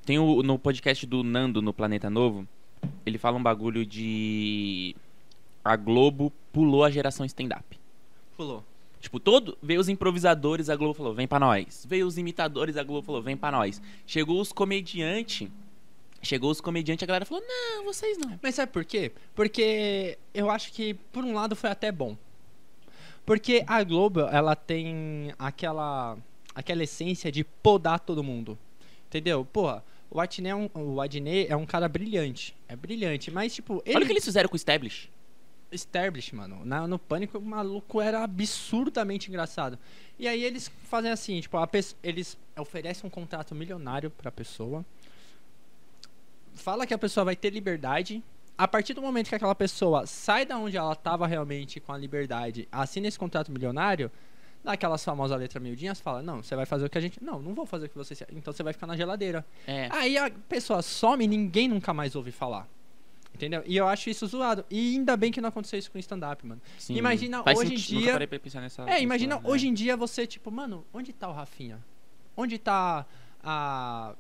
tem 0.05 0.19
o, 0.19 0.43
no 0.43 0.59
podcast 0.59 1.07
do 1.07 1.23
Nando 1.25 1.63
no 1.63 1.73
Planeta 1.73 2.11
Novo, 2.11 2.47
ele 3.07 3.17
fala 3.17 3.39
um 3.39 3.43
bagulho 3.43 3.87
de. 3.87 4.95
A 5.65 5.75
Globo 5.77 6.31
pulou 6.53 6.85
a 6.85 6.91
geração 6.91 7.25
stand-up. 7.25 7.79
Pulou. 8.37 8.63
Tipo, 9.01 9.19
todo. 9.19 9.57
Veio 9.63 9.81
os 9.81 9.89
improvisadores, 9.89 10.69
a 10.69 10.77
Globo 10.77 10.95
falou, 10.95 11.15
vem 11.15 11.27
pra 11.27 11.41
nós. 11.41 11.87
Veio 11.89 12.07
os 12.07 12.19
imitadores, 12.19 12.77
a 12.77 12.83
Globo 12.83 13.07
falou, 13.07 13.23
vem 13.23 13.37
pra 13.37 13.51
nós. 13.51 13.81
Chegou 14.07 14.41
os 14.41 14.53
comediantes. 14.53 15.49
Chegou 16.23 16.51
os 16.51 16.61
comediantes, 16.61 17.03
a 17.03 17.07
galera 17.07 17.25
falou, 17.25 17.43
não, 17.47 17.85
vocês 17.85 18.19
não. 18.19 18.39
Mas 18.43 18.55
sabe 18.55 18.71
por 18.71 18.85
quê? 18.85 19.11
Porque 19.35 20.19
eu 20.35 20.51
acho 20.51 20.71
que, 20.71 20.93
por 20.93 21.25
um 21.25 21.33
lado, 21.33 21.57
foi 21.57 21.71
até 21.71 21.91
bom. 21.91 22.15
Porque 23.25 23.65
a 23.67 23.83
Globo, 23.83 24.21
ela 24.21 24.55
tem 24.55 25.33
aquela, 25.39 26.19
aquela 26.55 26.83
essência 26.83 27.33
de 27.33 27.43
podar 27.43 28.01
todo 28.01 28.23
mundo. 28.23 28.59
Entendeu? 29.07 29.47
Porra, 29.47 29.83
o 30.11 30.21
Adnet 30.21 30.51
é 30.51 30.55
um, 30.55 30.69
o 30.75 31.01
Adnet 31.01 31.51
é 31.51 31.57
um 31.57 31.65
cara 31.65 31.89
brilhante. 31.89 32.55
É 32.69 32.77
brilhante, 32.77 33.31
mas, 33.31 33.55
tipo, 33.55 33.83
ele... 33.87 33.97
Olha 33.97 34.05
o 34.05 34.07
que 34.07 34.13
eles 34.13 34.25
fizeram 34.25 34.49
com 34.49 34.57
o 34.57 34.59
Stablish. 34.59 35.09
Establish, 35.73 36.33
mano. 36.35 36.65
Na- 36.65 36.87
no 36.87 36.99
Pânico, 36.99 37.39
o 37.39 37.43
maluco 37.43 38.01
era 38.01 38.23
absurdamente 38.25 39.29
engraçado. 39.29 39.79
E 40.19 40.27
aí 40.27 40.43
eles 40.43 40.71
fazem 40.85 41.11
assim, 41.11 41.41
tipo, 41.41 41.57
eles 42.03 42.37
oferecem 42.59 43.07
um 43.07 43.11
contrato 43.11 43.55
milionário 43.55 44.11
pra 44.11 44.31
pessoa. 44.31 44.85
Fala 46.55 46.87
que 46.87 46.93
a 46.95 46.99
pessoa 46.99 47.25
vai 47.25 47.37
ter 47.37 47.51
liberdade. 47.51 48.23
A 48.59 48.69
partir 48.69 48.93
do 48.93 49.01
momento 49.01 49.29
que 49.29 49.35
aquela 49.35 49.55
pessoa 49.55 50.07
sai 50.07 50.45
da 50.45 50.59
onde 50.59 50.77
ela 50.77 50.95
tava 50.95 51.27
realmente 51.27 51.81
com 51.81 51.93
a 51.93 51.97
liberdade, 51.97 52.69
assina 52.71 53.09
esse 53.09 53.19
contrato 53.19 53.51
milionário, 53.51 54.11
dá 54.63 54.73
aquelas 54.73 55.03
famosas 55.03 55.39
letras 55.41 55.63
miudinhas, 55.63 55.99
fala, 55.99 56.23
não, 56.23 56.43
você 56.43 56.55
vai 56.55 56.67
fazer 56.67 56.85
o 56.85 56.91
que 56.91 56.99
a 56.99 57.01
gente... 57.01 57.25
Não, 57.25 57.41
não 57.41 57.55
vou 57.55 57.65
fazer 57.65 57.87
o 57.87 57.89
que 57.89 57.97
você... 57.97 58.15
Então 58.33 58.53
você 58.53 58.63
vai 58.63 58.75
ficar 58.75 58.87
na 58.87 58.95
geladeira. 58.97 59.47
É. 59.67 59.89
Aí 59.91 60.19
a 60.19 60.31
pessoa 60.31 60.83
some 60.83 61.25
e 61.25 61.29
ninguém 61.29 61.69
nunca 61.69 61.95
mais 61.95 62.15
ouve 62.15 62.31
falar. 62.31 62.69
Entendeu? 63.35 63.63
E 63.65 63.77
eu 63.77 63.87
acho 63.87 64.11
isso 64.11 64.27
zoado. 64.27 64.65
E 64.71 64.95
ainda 64.97 65.17
bem 65.17 65.33
que 65.33 65.41
não 65.41 65.49
aconteceu 65.49 65.79
isso 65.79 65.91
com 65.91 65.99
stand-up, 65.99 66.45
mano. 66.47 66.61
sim. 66.79 66.95
imagina 66.97 67.43
hoje 67.57 67.73
em 67.75 67.77
dia- 67.77 68.13
parei 68.13 68.27
pra 68.27 68.39
pensar 68.39 68.61
nessa- 68.61 68.89
É, 68.91 69.01
imagina 69.03 69.37
né? 69.37 69.41
hoje 69.45 69.67
em 69.69 69.73
dia 69.75 69.97
você, 69.97 70.27
tipo, 70.27 70.51
mano, 70.51 70.85
onde 70.93 71.13
tá 71.13 71.29
o 71.29 71.33
Rafinha? 71.33 71.79
Onde 72.37 72.59
tá 72.59 73.07
a 73.43 74.15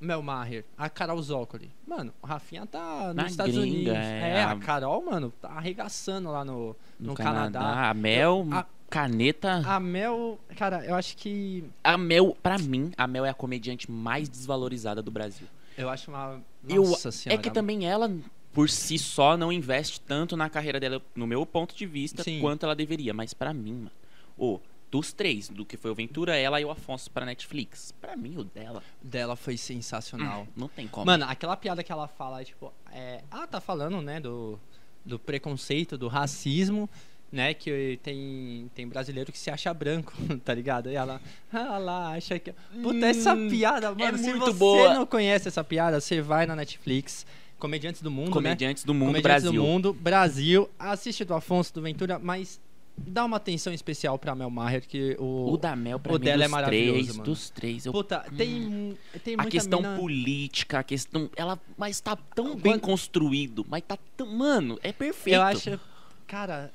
Mel 0.00 0.22
Maher? 0.22 0.64
A 0.76 0.88
Carol 0.88 1.20
Zócoli? 1.22 1.70
Mano, 1.86 2.12
o 2.22 2.26
Rafinha 2.26 2.66
tá 2.66 3.08
nos 3.08 3.16
Na 3.16 3.26
Estados 3.26 3.54
gringa, 3.54 3.70
Unidos. 3.92 3.94
é, 3.96 4.30
É, 4.38 4.42
a- 4.42 4.52
a 4.52 4.56
Carol, 4.56 5.04
mano, 5.04 5.32
tá 5.40 5.48
arregaçando 5.50 6.30
lá 6.30 6.44
no, 6.44 6.74
no, 6.98 7.14
Canadá. 7.14 7.90
A 7.90 7.94
Mel, 7.94 8.46
Eu- 8.50 8.54
a- 8.56 8.66
caneta. 8.90 9.62
A 9.66 9.78
Mel, 9.78 10.38
cara, 10.56 10.84
eu 10.84 10.94
acho 10.94 11.16
que. 11.16 11.62
A 11.84 11.96
Mel, 11.98 12.36
pra 12.42 12.58
mim, 12.58 12.92
a 12.96 13.06
Mel 13.06 13.24
é 13.24 13.30
a 13.30 13.34
comediante 13.34 13.90
mais 13.90 14.28
desvalorizada 14.28 15.02
do 15.02 15.10
Brasil. 15.10 15.46
Eu 15.76 15.88
acho 15.88 16.10
uma. 16.10 16.40
Eu- 16.68 16.82
Nossa 16.84 17.10
senhora. 17.12 17.38
É 17.38 17.42
que 17.42 17.50
também 17.50 17.86
ela, 17.88 18.10
por 18.52 18.68
si 18.70 18.98
só, 18.98 19.36
não 19.36 19.52
investe 19.52 20.00
tanto 20.00 20.36
na 20.36 20.48
carreira 20.48 20.80
dela, 20.80 21.02
no 21.14 21.26
meu 21.26 21.44
ponto 21.46 21.74
de 21.74 21.86
vista, 21.86 22.22
Sim. 22.22 22.40
quanto 22.40 22.64
ela 22.64 22.74
deveria. 22.74 23.12
Mas 23.14 23.32
pra 23.34 23.52
mim, 23.52 23.74
mano, 23.74 23.90
ô, 24.36 24.60
Dos 24.90 25.12
três, 25.12 25.50
do 25.50 25.66
que 25.66 25.76
foi 25.76 25.90
o 25.90 25.94
Ventura, 25.94 26.34
ela 26.36 26.58
e 26.60 26.64
o 26.64 26.70
Afonso 26.70 27.10
pra 27.10 27.26
Netflix. 27.26 27.92
Pra 28.00 28.16
mim, 28.16 28.38
o 28.38 28.44
dela. 28.44 28.82
Dela 29.02 29.36
foi 29.36 29.58
sensacional. 29.58 30.48
Não 30.56 30.66
tem 30.66 30.88
como. 30.88 31.04
Mano, 31.04 31.26
aquela 31.28 31.56
piada 31.58 31.84
que 31.84 31.92
ela 31.92 32.08
fala, 32.08 32.42
tipo, 32.42 32.72
é, 32.90 33.22
ela 33.30 33.46
tá 33.46 33.60
falando, 33.60 34.00
né, 34.00 34.18
do, 34.18 34.58
do 35.04 35.18
preconceito, 35.18 35.98
do 35.98 36.08
racismo, 36.08 36.88
né, 37.30 37.52
que 37.52 38.00
tem, 38.02 38.70
tem 38.74 38.88
brasileiro 38.88 39.30
que 39.30 39.38
se 39.38 39.50
acha 39.50 39.74
branco, 39.74 40.14
tá 40.42 40.54
ligado? 40.54 40.90
E 40.90 40.94
ela, 40.94 41.20
ah 41.52 41.76
lá, 41.76 42.14
acha 42.14 42.38
que... 42.38 42.54
Puta, 42.82 43.04
essa 43.06 43.34
Hum, 43.34 43.50
piada, 43.50 43.94
mano, 43.94 44.16
se 44.16 44.30
muito 44.30 44.46
você 44.46 44.58
boa. 44.58 44.94
não 44.94 45.04
conhece 45.04 45.48
essa 45.48 45.62
piada, 45.62 46.00
você 46.00 46.22
vai 46.22 46.46
na 46.46 46.56
Netflix, 46.56 47.26
Comediantes 47.58 48.00
do 48.02 48.10
Mundo, 48.10 48.26
né? 48.28 48.32
Comediantes 48.32 48.84
do 48.84 48.94
Mundo 48.94 49.06
Comediantes 49.08 49.42
Brasil. 49.42 49.52
do 49.62 49.66
Mundo, 49.66 49.92
Brasil, 49.92 50.70
assiste 50.78 51.24
do 51.24 51.34
Afonso, 51.34 51.74
do 51.74 51.82
Ventura, 51.82 52.18
mas 52.18 52.60
dá 52.96 53.24
uma 53.24 53.36
atenção 53.36 53.72
especial 53.72 54.18
pra 54.18 54.34
Mel 54.34 54.50
Maher, 54.50 54.86
que 54.86 55.16
o... 55.18 55.52
O 55.52 55.56
da 55.56 55.74
Mel, 55.76 55.98
pra 55.98 56.12
o 56.12 56.18
mim, 56.18 56.24
dela 56.24 56.42
é 56.44 56.46
dos 56.46 56.50
maravilhoso, 56.52 56.92
três, 56.94 57.08
mano. 57.16 57.22
dos 57.24 57.50
três, 57.50 57.86
eu 57.86 57.92
Puta, 57.92 58.20
tem, 58.36 58.96
tem 59.24 59.34
a 59.34 59.38
muita 59.38 59.50
questão 59.50 59.80
mina- 59.82 59.96
política, 59.96 60.78
a 60.80 60.82
questão. 60.82 61.28
Ela. 61.36 61.58
Mas 61.76 62.00
tá 62.00 62.16
tão 62.34 62.50
Quando- 62.52 62.62
bem 62.62 62.78
construído. 62.78 63.64
Mas 63.68 63.82
tá 63.86 63.96
tão. 64.16 64.26
Mano, 64.26 64.78
é 64.82 64.92
perfeito. 64.92 65.36
Eu 65.36 65.42
acho, 65.42 65.80
cara, 66.26 66.72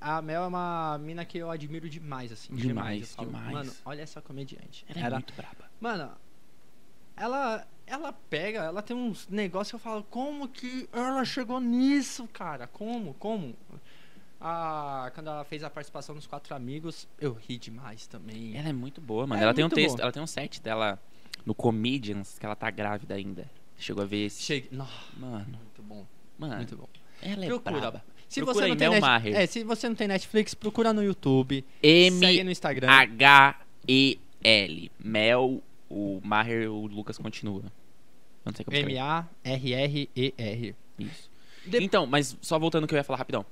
a 0.00 0.22
Mel 0.22 0.44
é 0.44 0.46
uma 0.46 0.98
mina 1.00 1.24
que 1.24 1.38
eu 1.38 1.50
admiro 1.50 1.88
demais, 1.88 2.30
assim. 2.32 2.54
Demais, 2.54 3.14
falo, 3.16 3.28
demais. 3.28 3.52
Mano, 3.52 3.72
olha 3.84 4.02
essa 4.02 4.20
comediante. 4.20 4.84
Ela 4.88 4.98
é 5.00 5.02
Ela- 5.06 5.16
muito 5.16 5.32
braba. 5.34 5.68
Mano, 5.80 6.10
ela, 7.16 7.66
ela 7.88 8.12
pega, 8.12 8.60
ela 8.60 8.82
tem 8.82 8.96
uns 8.96 9.28
negócios 9.28 9.70
que 9.70 9.76
eu 9.76 9.80
falo, 9.80 10.04
como 10.04 10.48
que 10.48 10.88
ela 10.92 11.24
chegou 11.24 11.60
nisso, 11.60 12.28
cara? 12.32 12.66
Como, 12.66 13.14
como? 13.14 13.54
Ah, 14.40 15.10
quando 15.14 15.28
ela 15.28 15.44
fez 15.44 15.64
a 15.64 15.70
participação 15.70 16.14
nos 16.14 16.26
Quatro 16.26 16.54
Amigos, 16.54 17.08
eu 17.20 17.32
ri 17.32 17.58
demais 17.58 18.06
também. 18.06 18.56
Ela 18.56 18.68
é 18.68 18.72
muito 18.72 19.00
boa, 19.00 19.26
mano. 19.26 19.40
É 19.40 19.44
ela 19.44 19.54
tem 19.54 19.64
um 19.64 19.68
texto, 19.68 19.96
boa. 19.96 20.02
ela 20.02 20.12
tem 20.12 20.22
um 20.22 20.26
set 20.26 20.62
dela 20.62 21.00
no 21.44 21.54
Comedians, 21.54 22.38
que 22.38 22.46
ela 22.46 22.54
tá 22.54 22.70
grávida 22.70 23.14
ainda. 23.14 23.50
Chegou 23.76 24.02
a 24.02 24.06
ver 24.06 24.26
esse. 24.26 24.68
Nossa, 24.70 24.92
Mano, 25.16 25.58
muito 25.58 25.82
bom, 25.82 26.06
mano. 26.38 26.56
muito 26.56 26.76
bom. 26.76 26.88
Ela 27.22 27.44
é 27.44 27.48
Procura. 27.48 27.80
braba. 27.80 28.04
Se 28.28 28.40
Procura 28.40 28.66
você 28.66 28.68
não 28.68 28.76
tem 28.76 28.90
Mel 28.90 29.00
net... 29.00 29.34
É, 29.34 29.46
se 29.46 29.64
você 29.64 29.88
não 29.88 29.96
tem 29.96 30.06
Netflix, 30.06 30.54
procura 30.54 30.92
no 30.92 31.02
YouTube, 31.02 31.64
M 31.82 32.18
segue 32.18 32.44
no 32.44 32.50
Instagram. 32.50 32.88
H-E-L. 32.90 34.90
Mel, 34.98 35.62
o 35.88 36.20
Maher, 36.22 36.70
o 36.70 36.86
Lucas 36.86 37.18
continua. 37.18 37.62
Não 38.48 38.54
sei 38.54 38.64
como. 38.64 38.76
M-A-R-R-E-R. 38.76 40.74
Isso. 40.98 41.30
De- 41.66 41.82
Então, 41.82 42.06
mas 42.06 42.36
só 42.40 42.58
voltando 42.58 42.86
que 42.86 42.94
eu 42.94 42.98
ia 42.98 43.04
falar 43.04 43.18
rapidão. 43.18 43.44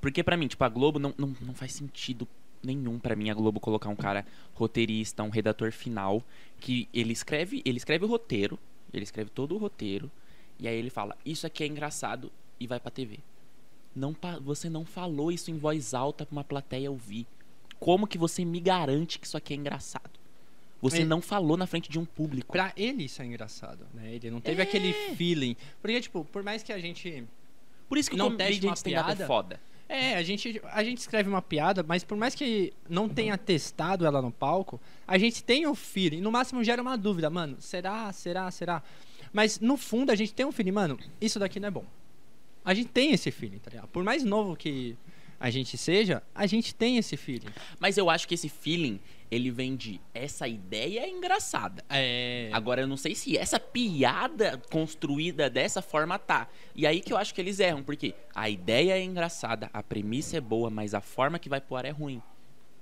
Porque 0.00 0.22
pra 0.22 0.36
mim, 0.36 0.46
tipo, 0.48 0.62
a 0.64 0.68
Globo 0.68 0.98
não, 0.98 1.14
não, 1.16 1.34
não 1.40 1.54
faz 1.54 1.72
sentido 1.72 2.26
nenhum 2.62 2.98
pra 2.98 3.14
mim 3.16 3.30
a 3.30 3.34
Globo 3.34 3.60
colocar 3.60 3.88
um 3.88 3.96
cara 3.96 4.26
roteirista, 4.54 5.22
um 5.22 5.28
redator 5.30 5.72
final, 5.72 6.22
que 6.60 6.88
ele 6.92 7.12
escreve, 7.12 7.62
ele 7.64 7.76
escreve 7.78 8.04
o 8.04 8.08
roteiro, 8.08 8.58
ele 8.92 9.04
escreve 9.04 9.30
todo 9.30 9.54
o 9.54 9.58
roteiro, 9.58 10.10
e 10.58 10.66
aí 10.66 10.76
ele 10.76 10.90
fala, 10.90 11.16
isso 11.24 11.46
aqui 11.46 11.62
é 11.62 11.66
engraçado, 11.68 12.30
e 12.58 12.66
vai 12.66 12.80
pra 12.80 12.90
TV. 12.90 13.20
Não, 13.94 14.14
você 14.42 14.68
não 14.68 14.84
falou 14.84 15.30
isso 15.32 15.50
em 15.50 15.56
voz 15.56 15.94
alta 15.94 16.26
pra 16.26 16.32
uma 16.32 16.44
plateia 16.44 16.90
ouvir. 16.90 17.26
Como 17.78 18.06
que 18.08 18.18
você 18.18 18.44
me 18.44 18.58
garante 18.60 19.18
que 19.20 19.26
isso 19.26 19.36
aqui 19.36 19.54
é 19.54 19.56
engraçado? 19.56 20.17
Você 20.80 21.02
É. 21.02 21.04
não 21.04 21.20
falou 21.20 21.56
na 21.56 21.66
frente 21.66 21.90
de 21.90 21.98
um 21.98 22.04
público. 22.04 22.52
Pra 22.52 22.72
ele 22.76 23.04
isso 23.04 23.20
é 23.20 23.26
engraçado, 23.26 23.86
né? 23.92 24.14
Ele 24.14 24.30
não 24.30 24.40
teve 24.40 24.60
É. 24.60 24.64
aquele 24.64 24.92
feeling. 25.16 25.56
Porque, 25.82 26.00
tipo, 26.00 26.24
por 26.24 26.42
mais 26.42 26.62
que 26.62 26.72
a 26.72 26.78
gente. 26.78 27.24
Por 27.88 27.98
isso 27.98 28.10
que 28.10 28.16
Não 28.16 28.36
teste 28.36 28.64
uma 28.66 28.74
é 28.74 28.82
piada. 28.82 29.26
foda. 29.26 29.60
É, 29.88 30.14
a 30.16 30.22
gente, 30.22 30.60
a 30.64 30.84
gente 30.84 30.98
escreve 30.98 31.30
uma 31.30 31.40
piada, 31.40 31.82
mas 31.82 32.04
por 32.04 32.16
mais 32.16 32.34
que 32.34 32.74
não 32.88 33.08
tenha 33.08 33.38
testado 33.38 34.04
ela 34.04 34.20
no 34.20 34.30
palco, 34.30 34.78
a 35.06 35.16
gente 35.16 35.42
tem 35.42 35.66
o 35.66 35.74
feeling. 35.74 36.20
No 36.20 36.30
máximo 36.30 36.62
gera 36.62 36.82
uma 36.82 36.96
dúvida, 36.96 37.30
mano. 37.30 37.56
Será, 37.58 38.12
será, 38.12 38.50
será? 38.50 38.82
Mas 39.32 39.58
no 39.60 39.78
fundo 39.78 40.10
a 40.12 40.14
gente 40.14 40.34
tem 40.34 40.44
um 40.44 40.52
feeling, 40.52 40.72
mano, 40.72 40.98
isso 41.18 41.38
daqui 41.38 41.58
não 41.58 41.68
é 41.68 41.70
bom. 41.70 41.84
A 42.62 42.74
gente 42.74 42.88
tem 42.90 43.12
esse 43.12 43.30
feeling, 43.30 43.58
tá 43.58 43.70
ligado? 43.70 43.88
Por 43.88 44.04
mais 44.04 44.22
novo 44.22 44.54
que 44.54 44.94
a 45.40 45.48
gente 45.48 45.78
seja, 45.78 46.22
a 46.34 46.46
gente 46.46 46.74
tem 46.74 46.98
esse 46.98 47.16
feeling. 47.16 47.48
Mas 47.80 47.96
eu 47.96 48.10
acho 48.10 48.28
que 48.28 48.34
esse 48.34 48.50
feeling, 48.50 49.00
ele 49.30 49.50
vem 49.50 49.76
de 49.76 50.00
essa 50.14 50.48
ideia 50.48 51.00
é 51.00 51.08
engraçada. 51.08 51.84
É. 51.90 52.48
Agora 52.52 52.80
eu 52.80 52.86
não 52.86 52.96
sei 52.96 53.14
se 53.14 53.36
essa 53.36 53.60
piada 53.60 54.60
construída 54.70 55.50
dessa 55.50 55.82
forma 55.82 56.18
tá. 56.18 56.48
E 56.74 56.86
aí 56.86 57.00
que 57.00 57.12
eu 57.12 57.16
acho 57.16 57.34
que 57.34 57.40
eles 57.40 57.60
erram, 57.60 57.82
porque 57.82 58.14
a 58.34 58.48
ideia 58.48 58.92
é 58.98 59.02
engraçada, 59.02 59.68
a 59.72 59.82
premissa 59.82 60.36
é 60.36 60.40
boa, 60.40 60.70
mas 60.70 60.94
a 60.94 61.00
forma 61.00 61.38
que 61.38 61.48
vai 61.48 61.60
pro 61.60 61.76
ar 61.76 61.84
é 61.84 61.90
ruim. 61.90 62.22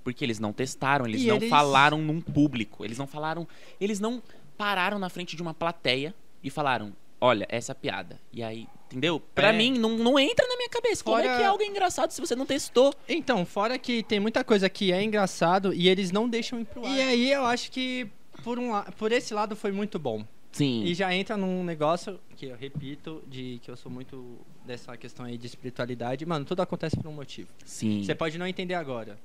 Porque 0.03 0.23
eles 0.23 0.39
não 0.39 0.53
testaram, 0.53 1.05
eles 1.05 1.21
E 1.23 1.27
não 1.27 1.35
eles- 1.35 1.49
falaram 1.49 1.97
num 1.97 2.21
público, 2.21 2.85
eles 2.85 2.97
não 2.97 3.07
falaram, 3.07 3.45
eles 3.79 3.99
não 3.99 4.21
pararam 4.57 4.97
na 4.97 5.09
frente 5.09 5.35
de 5.35 5.41
uma 5.41 5.53
plateia 5.53 6.15
e 6.41 6.49
falaram, 6.49 6.93
olha, 7.19 7.45
essa 7.49 7.75
piada. 7.75 8.19
E 8.31 8.41
aí, 8.41 8.67
entendeu? 8.87 9.19
Pra 9.33 9.49
É. 9.49 9.53
mim 9.57 9.77
não, 9.77 9.97
não 9.97 10.17
entra 10.19 10.45
na 10.47 10.55
minha 10.57 10.69
cabeça. 10.69 11.03
Como 11.03 11.17
é 11.17 11.23
Fora- 11.23 11.37
que 11.37 11.43
algo 11.43 11.63
é 11.63 11.65
engraçado 11.67 12.11
se 12.11 12.19
você 12.21 12.35
não 12.35 12.45
testou? 12.45 12.93
Então, 13.07 13.45
fora 13.45 13.77
que 13.77 14.01
tem 14.03 14.19
muita 14.19 14.43
coisa 14.43 14.69
que 14.69 14.91
é 14.91 15.03
engraçado 15.03 15.73
e 15.73 15.87
eles 15.89 16.11
não 16.11 16.27
deixam 16.29 16.59
ir 16.59 16.65
pro 16.65 16.85
ar. 16.85 16.91
E 16.95 17.01
aí 17.01 17.31
eu 17.31 17.45
acho 17.45 17.71
que 17.71 18.07
por, 18.43 18.57
um, 18.59 18.71
la- 18.71 18.83
por 18.97 19.11
esse 19.11 19.33
lado 19.33 19.55
foi 19.55 19.71
muito 19.71 19.97
bom. 19.99 20.25
Sim. 20.51 20.83
E 20.85 20.93
já 20.95 21.13
entra 21.13 21.37
num 21.37 21.63
negócio 21.63 22.19
que 22.35 22.47
eu 22.47 22.55
repito, 22.55 23.21
de 23.27 23.59
que 23.61 23.69
eu 23.69 23.77
sou 23.77 23.91
muito 23.91 24.39
dessa 24.65 24.95
questão 24.97 25.25
aí 25.25 25.37
de 25.37 25.45
espiritualidade. 25.45 26.25
Mano, 26.25 26.45
tudo 26.45 26.61
acontece 26.61 26.95
por 26.97 27.07
um 27.07 27.13
motivo. 27.13 27.49
Sim. 27.65 28.03
Você 28.03 28.15
pode 28.15 28.37
não 28.39 28.47
entender 28.47 28.73
agora. 28.73 29.19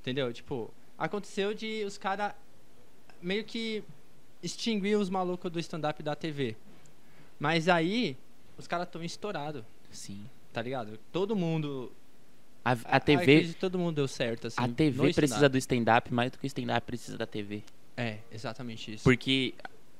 Entendeu? 0.00 0.32
Tipo, 0.32 0.70
aconteceu 0.96 1.52
de 1.52 1.82
os 1.84 1.98
caras 1.98 2.32
meio 3.20 3.42
que 3.44 3.82
extinguir 4.42 4.96
os 4.96 5.10
malucos 5.10 5.50
do 5.50 5.58
stand-up 5.58 6.00
da 6.02 6.14
TV. 6.14 6.54
Mas 7.40 7.68
aí, 7.68 8.16
os 8.58 8.66
caras 8.66 8.86
estão 8.86 9.02
estourados, 9.02 9.62
Sim. 9.90 10.28
tá 10.52 10.60
ligado? 10.60 10.98
Todo 11.12 11.34
mundo. 11.36 11.92
A, 12.64 12.72
a 12.96 13.00
TV, 13.00 13.44
que 13.44 13.54
todo 13.54 13.78
mundo 13.78 13.94
deu 13.96 14.08
certo, 14.08 14.48
assim. 14.48 14.56
a 14.60 14.68
TV 14.68 15.14
precisa 15.14 15.48
do 15.48 15.56
stand-up 15.56 16.12
mais 16.12 16.30
do 16.30 16.38
que 16.38 16.44
o 16.44 16.48
stand-up 16.48 16.84
precisa 16.86 17.16
da 17.16 17.24
TV. 17.26 17.62
É, 17.96 18.18
exatamente 18.30 18.92
isso. 18.94 19.04
Porque 19.04 19.54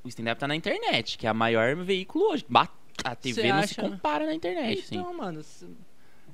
o 0.04 0.08
stand-up 0.08 0.38
tá 0.38 0.46
na 0.46 0.54
internet, 0.56 1.16
que 1.16 1.26
é 1.26 1.30
a 1.30 1.34
maior 1.34 1.74
veículo 1.76 2.26
hoje. 2.32 2.44
A 3.04 3.14
TV 3.14 3.40
Cê 3.42 3.48
não 3.48 3.56
acha? 3.58 3.68
se 3.68 3.74
compara 3.76 4.26
na 4.26 4.34
internet. 4.34 4.84
Então, 4.90 5.14
mano, 5.16 5.40
s- 5.40 5.66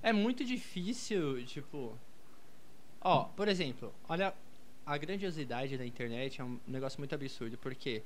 é 0.03 0.13
muito 0.13 0.45
difícil, 0.45 1.45
tipo. 1.47 1.97
Ó, 3.01 3.25
por 3.25 3.47
exemplo, 3.49 3.95
olha 4.09 4.33
a 4.87 4.97
grandiosidade 4.99 5.77
da 5.79 5.85
internet 5.87 6.41
é 6.41 6.45
um 6.45 6.59
negócio 6.67 6.99
muito 6.99 7.15
absurdo, 7.15 7.57
porque 7.59 8.03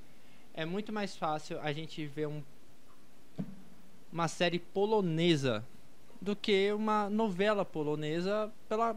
é 0.55 0.65
muito 0.65 0.93
mais 0.93 1.17
fácil 1.17 1.61
a 1.61 1.73
gente 1.73 2.05
ver 2.07 2.27
um, 2.29 2.43
uma 4.13 4.29
série 4.29 4.59
polonesa 4.59 5.65
do 6.21 6.35
que 6.35 6.73
uma 6.73 7.09
novela 7.09 7.65
polonesa 7.65 8.53
pela, 8.69 8.97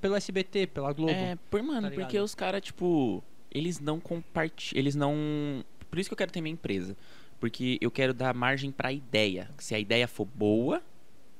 pelo 0.00 0.14
SBT, 0.16 0.66
pela 0.68 0.92
Globo. 0.92 1.12
É, 1.12 1.36
por, 1.50 1.62
mano, 1.62 1.88
tá 1.88 1.94
porque 1.94 2.18
os 2.18 2.34
caras, 2.34 2.60
tipo, 2.60 3.22
eles 3.50 3.80
não 3.80 3.98
compartilham. 4.00 4.78
Eles 4.78 4.94
não. 4.94 5.64
Por 5.90 5.98
isso 5.98 6.08
que 6.08 6.12
eu 6.14 6.18
quero 6.18 6.30
ter 6.32 6.40
minha 6.40 6.52
empresa. 6.52 6.96
Porque 7.38 7.78
eu 7.80 7.90
quero 7.90 8.12
dar 8.12 8.34
margem 8.34 8.70
pra 8.70 8.92
ideia. 8.92 9.50
Se 9.58 9.74
a 9.74 9.78
ideia 9.78 10.06
for 10.06 10.26
boa, 10.26 10.82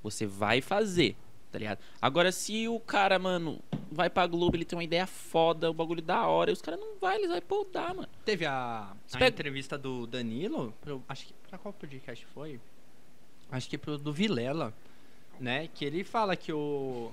você 0.02 0.24
vai 0.24 0.62
fazer, 0.62 1.14
tá 1.52 1.58
ligado? 1.58 1.78
Agora, 2.00 2.32
se 2.32 2.66
o 2.68 2.80
cara, 2.80 3.18
mano, 3.18 3.60
vai 3.92 4.08
pra 4.08 4.26
Globo, 4.26 4.56
ele 4.56 4.64
tem 4.64 4.78
uma 4.78 4.84
ideia 4.84 5.06
foda, 5.06 5.70
o 5.70 5.74
bagulho 5.74 6.00
da 6.00 6.26
hora, 6.26 6.48
e 6.50 6.54
os 6.54 6.62
caras 6.62 6.80
não 6.80 6.98
vai, 6.98 7.18
eles 7.18 7.28
vão 7.28 7.40
podar, 7.42 7.94
mano. 7.94 8.08
Teve 8.24 8.46
a, 8.46 8.92
a 9.12 9.18
pega- 9.18 9.28
entrevista 9.28 9.76
do 9.76 10.06
Danilo, 10.06 10.72
acho 11.06 11.26
que 11.26 11.34
pra 11.50 11.58
qual 11.58 11.74
podcast 11.74 12.24
foi? 12.32 12.58
Acho 13.50 13.68
que 13.68 13.78
pro 13.78 13.98
do 13.98 14.12
Vilela, 14.12 14.72
né? 15.40 15.68
Que 15.74 15.84
ele 15.84 16.04
fala 16.04 16.36
que 16.36 16.52
o 16.52 17.10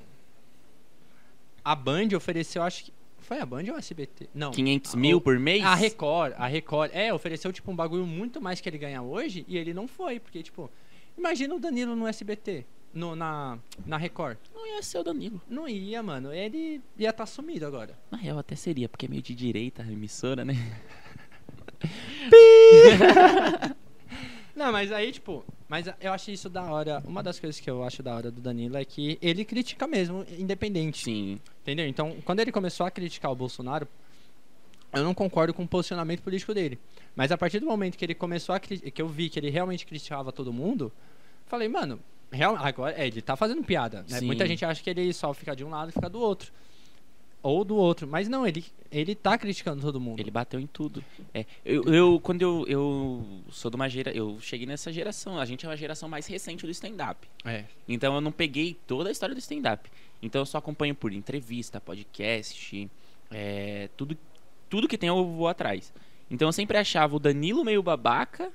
a 1.63 1.75
Band 1.75 2.09
ofereceu, 2.15 2.61
acho 2.63 2.85
que 2.85 2.93
foi 3.19 3.39
a 3.39 3.45
Band 3.45 3.63
ou 3.69 3.75
a 3.75 3.79
SBT? 3.79 4.29
Não. 4.33 4.51
500 4.51 4.93
a- 4.93 4.97
mil 4.97 5.17
o- 5.17 5.21
por 5.21 5.37
mês? 5.39 5.63
A 5.63 5.75
Record, 5.75 6.33
a 6.37 6.47
Record, 6.47 6.91
é, 6.93 7.13
ofereceu 7.13 7.51
tipo 7.51 7.71
um 7.71 7.75
bagulho 7.75 8.05
muito 8.05 8.39
mais 8.39 8.61
que 8.61 8.69
ele 8.69 8.77
ganha 8.77 9.01
hoje 9.01 9.43
e 9.47 9.57
ele 9.57 9.73
não 9.73 9.87
foi, 9.87 10.19
porque 10.19 10.41
tipo, 10.43 10.69
imagina 11.17 11.53
o 11.55 11.59
Danilo 11.59 11.95
no 11.95 12.07
SBT, 12.07 12.63
no, 12.93 13.15
na, 13.15 13.57
na 13.85 13.97
Record. 13.97 14.37
Não 14.53 14.65
ia 14.65 14.81
ser 14.81 14.99
o 14.99 15.03
Danilo. 15.03 15.41
Não 15.49 15.67
ia, 15.67 16.01
mano, 16.01 16.33
ele 16.33 16.81
ia 16.97 17.09
estar 17.09 17.25
sumido 17.25 17.65
agora. 17.65 17.97
Na 18.09 18.17
real, 18.17 18.37
até 18.39 18.55
seria, 18.55 18.87
porque 18.87 19.07
é 19.07 19.09
meio 19.09 19.21
de 19.21 19.35
direita 19.35 19.83
a 19.83 19.91
emissora, 19.91 20.45
né? 20.45 20.53
Não, 24.57 24.71
mas 24.71 24.91
aí, 24.91 25.11
tipo, 25.11 25.45
mas 25.69 25.85
eu 26.01 26.11
acho 26.11 26.31
isso 26.31 26.49
da 26.49 26.63
hora. 26.63 27.03
Uma 27.05 27.21
das 27.21 27.39
coisas 27.39 27.59
que 27.59 27.69
eu 27.69 27.83
acho 27.83 28.01
da 28.01 28.15
hora 28.15 28.31
do 28.31 28.41
Danilo 28.41 28.75
é 28.75 28.83
que 28.83 29.19
ele 29.21 29.45
critica 29.45 29.85
mesmo, 29.85 30.25
independente. 30.37 31.03
Sim. 31.03 31.39
Entendeu? 31.61 31.87
Então, 31.87 32.17
quando 32.25 32.39
ele 32.39 32.51
começou 32.51 32.83
a 32.85 32.89
criticar 32.89 33.31
o 33.31 33.35
Bolsonaro, 33.35 33.87
eu 34.91 35.03
não 35.03 35.13
concordo 35.13 35.53
com 35.53 35.63
o 35.63 35.67
posicionamento 35.67 36.21
político 36.23 36.55
dele. 36.55 36.79
Mas 37.15 37.31
a 37.31 37.37
partir 37.37 37.59
do 37.59 37.67
momento 37.67 37.97
que 37.97 38.03
ele 38.03 38.15
começou 38.15 38.55
a 38.55 38.59
cri- 38.59 38.79
que 38.91 38.99
eu 39.01 39.07
vi 39.07 39.29
que 39.29 39.37
ele 39.39 39.51
realmente 39.51 39.85
criticava 39.85 40.31
todo 40.31 40.51
mundo, 40.51 40.91
falei, 41.45 41.67
mano, 41.67 41.99
real, 42.31 42.55
agora 42.55 42.95
é, 42.99 43.05
ele 43.05 43.21
tá 43.21 43.35
fazendo 43.35 43.63
piada, 43.63 44.05
né? 44.09 44.21
Muita 44.21 44.47
gente 44.47 44.65
acha 44.65 44.81
que 44.81 44.89
ele 44.89 45.13
só 45.13 45.33
fica 45.35 45.55
de 45.55 45.63
um 45.63 45.69
lado 45.69 45.89
e 45.89 45.91
fica 45.91 46.09
do 46.09 46.19
outro. 46.19 46.51
Ou 47.41 47.63
do 47.63 47.75
outro. 47.75 48.07
Mas 48.07 48.27
não, 48.27 48.45
ele, 48.45 48.65
ele 48.91 49.15
tá 49.15 49.37
criticando 49.37 49.81
todo 49.81 49.99
mundo. 49.99 50.19
Ele 50.19 50.31
bateu 50.31 50.59
em 50.59 50.67
tudo. 50.67 51.03
É, 51.33 51.45
eu, 51.63 51.83
eu 51.83 52.19
quando 52.19 52.41
eu, 52.41 52.65
eu 52.67 53.25
sou 53.49 53.69
de 53.69 53.75
uma 53.75 53.89
gera, 53.89 54.11
eu 54.11 54.39
cheguei 54.39 54.65
nessa 54.65 54.91
geração. 54.91 55.39
A 55.39 55.45
gente 55.45 55.65
é 55.65 55.69
uma 55.69 55.77
geração 55.77 56.09
mais 56.09 56.27
recente 56.27 56.65
do 56.65 56.71
stand-up. 56.71 57.27
É. 57.45 57.65
Então 57.87 58.15
eu 58.15 58.21
não 58.21 58.31
peguei 58.31 58.77
toda 58.87 59.09
a 59.09 59.11
história 59.11 59.35
do 59.35 59.39
stand-up. 59.39 59.89
Então 60.21 60.41
eu 60.41 60.45
só 60.45 60.57
acompanho 60.57 60.95
por 60.95 61.13
entrevista, 61.13 61.79
podcast, 61.79 62.89
é, 63.29 63.89
tudo, 63.95 64.17
tudo 64.69 64.87
que 64.87 64.97
tem 64.97 65.09
eu 65.09 65.25
vou 65.25 65.47
atrás. 65.47 65.93
Então 66.29 66.47
eu 66.47 66.51
sempre 66.51 66.77
achava 66.77 67.15
o 67.15 67.19
Danilo 67.19 67.63
meio 67.63 67.81
babaca 67.83 68.51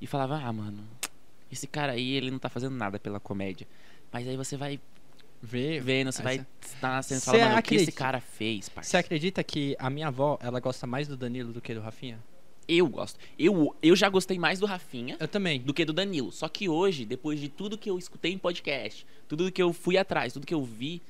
e 0.00 0.06
falava, 0.06 0.36
ah, 0.36 0.52
mano, 0.52 0.84
esse 1.50 1.66
cara 1.66 1.92
aí, 1.92 2.12
ele 2.12 2.30
não 2.30 2.38
tá 2.38 2.48
fazendo 2.48 2.74
nada 2.74 2.98
pela 2.98 3.20
comédia. 3.20 3.66
Mas 4.10 4.26
aí 4.26 4.36
você 4.36 4.56
vai 4.56 4.80
Vê, 5.42 5.80
vendo, 5.80 6.12
você 6.12 6.22
vai 6.22 6.46
estar 6.64 6.88
nascendo 6.88 7.18
e 7.18 7.20
Cê 7.24 7.30
fala, 7.32 7.44
mano, 7.46 7.58
o 7.58 7.62
que 7.62 7.74
esse 7.74 7.90
cara 7.92 8.20
fez, 8.20 8.66
Você 8.66 8.70
parceiro? 8.70 9.04
acredita 9.04 9.42
que 9.42 9.74
a 9.78 9.90
minha 9.90 10.06
avó, 10.06 10.38
ela 10.40 10.60
gosta 10.60 10.86
mais 10.86 11.08
do 11.08 11.16
Danilo 11.16 11.52
do 11.52 11.60
que 11.60 11.74
do 11.74 11.80
Rafinha? 11.80 12.18
Eu 12.68 12.86
gosto. 12.88 13.18
Eu, 13.36 13.74
eu 13.82 13.96
já 13.96 14.08
gostei 14.08 14.38
mais 14.38 14.60
do 14.60 14.66
Rafinha 14.66 15.16
Eu 15.18 15.26
também. 15.26 15.60
do 15.60 15.74
que 15.74 15.84
do 15.84 15.92
Danilo. 15.92 16.30
Só 16.30 16.48
que 16.48 16.68
hoje, 16.68 17.04
depois 17.04 17.40
de 17.40 17.48
tudo 17.48 17.76
que 17.76 17.90
eu 17.90 17.98
escutei 17.98 18.32
em 18.32 18.38
podcast, 18.38 19.04
tudo 19.26 19.50
que 19.50 19.60
eu 19.60 19.72
fui 19.72 19.98
atrás, 19.98 20.32
tudo 20.32 20.46
que 20.46 20.54
eu 20.54 20.62
vi, 20.64 21.02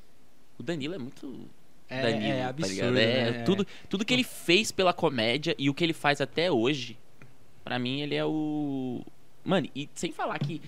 o 0.59 0.63
Danilo 0.63 0.95
é 0.95 0.99
muito 0.99 1.47
É, 1.91 2.01
Danilo, 2.03 2.33
é 2.33 2.41
tá 2.43 2.49
absurdo. 2.49 2.73
ligado? 2.75 2.97
É, 2.99 3.31
né? 3.33 3.43
tudo, 3.43 3.67
tudo 3.87 4.03
que 4.05 4.15
ele 4.15 4.25
fez 4.25 4.73
pela 4.73 4.95
comédia 4.95 5.55
e 5.59 5.69
o 5.69 5.75
que 5.75 5.85
ele 5.85 5.93
faz 5.93 6.23
até 6.23 6.51
hoje, 6.51 6.97
pra 7.63 7.79
mim 7.79 8.01
ele 8.01 8.15
é 8.15 8.25
o. 8.25 9.03
Mano, 9.45 9.69
e 9.77 9.91
sem 9.95 10.11
falar 10.11 10.39
que. 10.39 10.63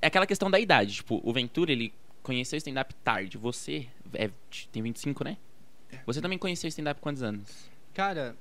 É 0.00 0.06
aquela 0.06 0.26
questão 0.26 0.50
da 0.50 0.58
idade. 0.58 0.94
Tipo, 0.94 1.20
o 1.22 1.30
Ventura, 1.32 1.70
ele 1.72 1.92
conheceu 2.26 2.56
stand-up 2.56 2.92
tarde. 2.96 3.38
Você 3.38 3.86
é, 4.12 4.28
tem 4.72 4.82
25, 4.82 5.22
né? 5.22 5.36
Você 6.04 6.20
também 6.20 6.36
conheceu 6.36 6.66
stand-up 6.66 7.00
quantos 7.00 7.22
anos? 7.22 7.70
Cara, 7.94 8.36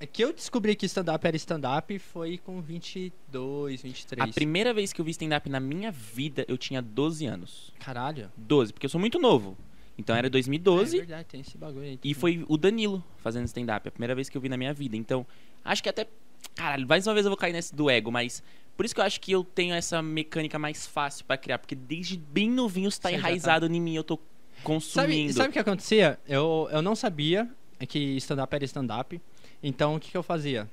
é 0.00 0.06
que 0.06 0.24
eu 0.24 0.32
descobri 0.32 0.74
que 0.74 0.84
stand-up 0.86 1.24
era 1.24 1.36
stand-up 1.36 1.96
foi 2.00 2.36
com 2.38 2.60
22, 2.60 3.82
23. 3.82 4.28
A 4.28 4.32
primeira 4.32 4.74
vez 4.74 4.92
que 4.92 5.00
eu 5.00 5.04
vi 5.04 5.12
stand-up 5.12 5.48
na 5.48 5.60
minha 5.60 5.92
vida, 5.92 6.44
eu 6.48 6.58
tinha 6.58 6.82
12 6.82 7.26
anos. 7.26 7.72
Caralho. 7.78 8.28
12, 8.36 8.72
porque 8.72 8.86
eu 8.86 8.90
sou 8.90 9.00
muito 9.00 9.20
novo. 9.20 9.56
Então 9.96 10.16
era 10.16 10.26
É 10.26 10.30
2012. 10.30 10.98
verdade, 10.98 11.28
tem 11.28 11.42
esse 11.42 11.56
bagulho 11.56 11.84
aí. 11.84 11.98
E 12.02 12.12
foi 12.12 12.44
o 12.48 12.56
Danilo 12.56 13.04
fazendo 13.18 13.46
stand-up, 13.46 13.86
a 13.86 13.92
primeira 13.92 14.16
vez 14.16 14.28
que 14.28 14.36
eu 14.36 14.40
vi 14.40 14.48
na 14.48 14.56
minha 14.56 14.74
vida. 14.74 14.96
Então, 14.96 15.24
acho 15.64 15.80
que 15.80 15.88
até. 15.88 16.08
Caralho, 16.56 16.88
mais 16.88 17.06
uma 17.06 17.14
vez 17.14 17.24
eu 17.24 17.30
vou 17.30 17.36
cair 17.36 17.52
nesse 17.52 17.72
do 17.72 17.88
ego, 17.88 18.10
mas. 18.10 18.42
Por 18.80 18.86
isso 18.86 18.94
que 18.94 19.00
eu 19.02 19.04
acho 19.04 19.20
que 19.20 19.30
eu 19.30 19.44
tenho 19.44 19.74
essa 19.74 20.00
mecânica 20.00 20.58
mais 20.58 20.86
fácil 20.86 21.26
pra 21.26 21.36
criar, 21.36 21.58
porque 21.58 21.74
desde 21.74 22.16
bem 22.16 22.50
novinho 22.50 22.88
tá 22.88 22.96
Você 22.96 23.02
já 23.02 23.10
tá- 23.10 23.12
enraizado 23.18 23.66
em 23.66 23.78
mim, 23.78 23.94
eu 23.94 24.02
tô 24.02 24.18
consumindo. 24.64 25.34
sabe 25.34 25.50
o 25.50 25.52
que 25.52 25.58
acontecia? 25.58 26.18
Eu, 26.26 26.66
eu 26.72 26.80
não 26.80 26.96
sabia 26.96 27.46
que 27.86 28.16
stand-up 28.16 28.56
era 28.56 28.64
stand-up. 28.64 29.20
Então, 29.62 29.96
o 29.96 30.00
que, 30.00 30.10
que 30.10 30.16
eu 30.16 30.22
fazia? 30.22 30.66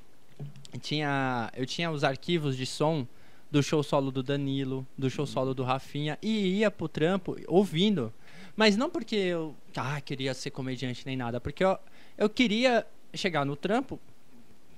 Eu 0.73 0.79
tinha, 0.79 1.51
eu 1.53 1.65
tinha 1.65 1.91
os 1.91 2.05
arquivos 2.05 2.55
de 2.55 2.65
som 2.65 3.05
do 3.51 3.61
show 3.61 3.83
solo 3.83 4.09
do 4.09 4.23
Danilo, 4.23 4.87
do 4.97 5.09
show 5.09 5.27
solo 5.27 5.53
do 5.53 5.63
Rafinha, 5.65 6.17
e 6.21 6.59
ia 6.59 6.71
pro 6.71 6.87
trampo 6.87 7.35
ouvindo. 7.45 8.13
Mas 8.55 8.77
não 8.77 8.89
porque 8.89 9.17
eu 9.17 9.53
ah, 9.75 9.99
queria 9.99 10.33
ser 10.33 10.51
comediante 10.51 11.05
nem 11.05 11.17
nada, 11.17 11.41
porque 11.41 11.61
eu, 11.61 11.77
eu 12.17 12.29
queria 12.29 12.87
chegar 13.13 13.45
no 13.45 13.57
trampo 13.57 13.99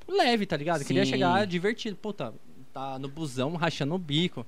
leve, 0.07 0.47
tá 0.47 0.57
ligado? 0.57 0.81
Eu 0.81 0.87
queria 0.87 1.05
chegar 1.05 1.45
divertido. 1.45 1.95
Puta, 1.95 2.33
tá 2.73 2.99
no 2.99 3.07
busão 3.07 3.55
rachando 3.55 3.95
o 3.95 3.99
bico. 3.99 4.45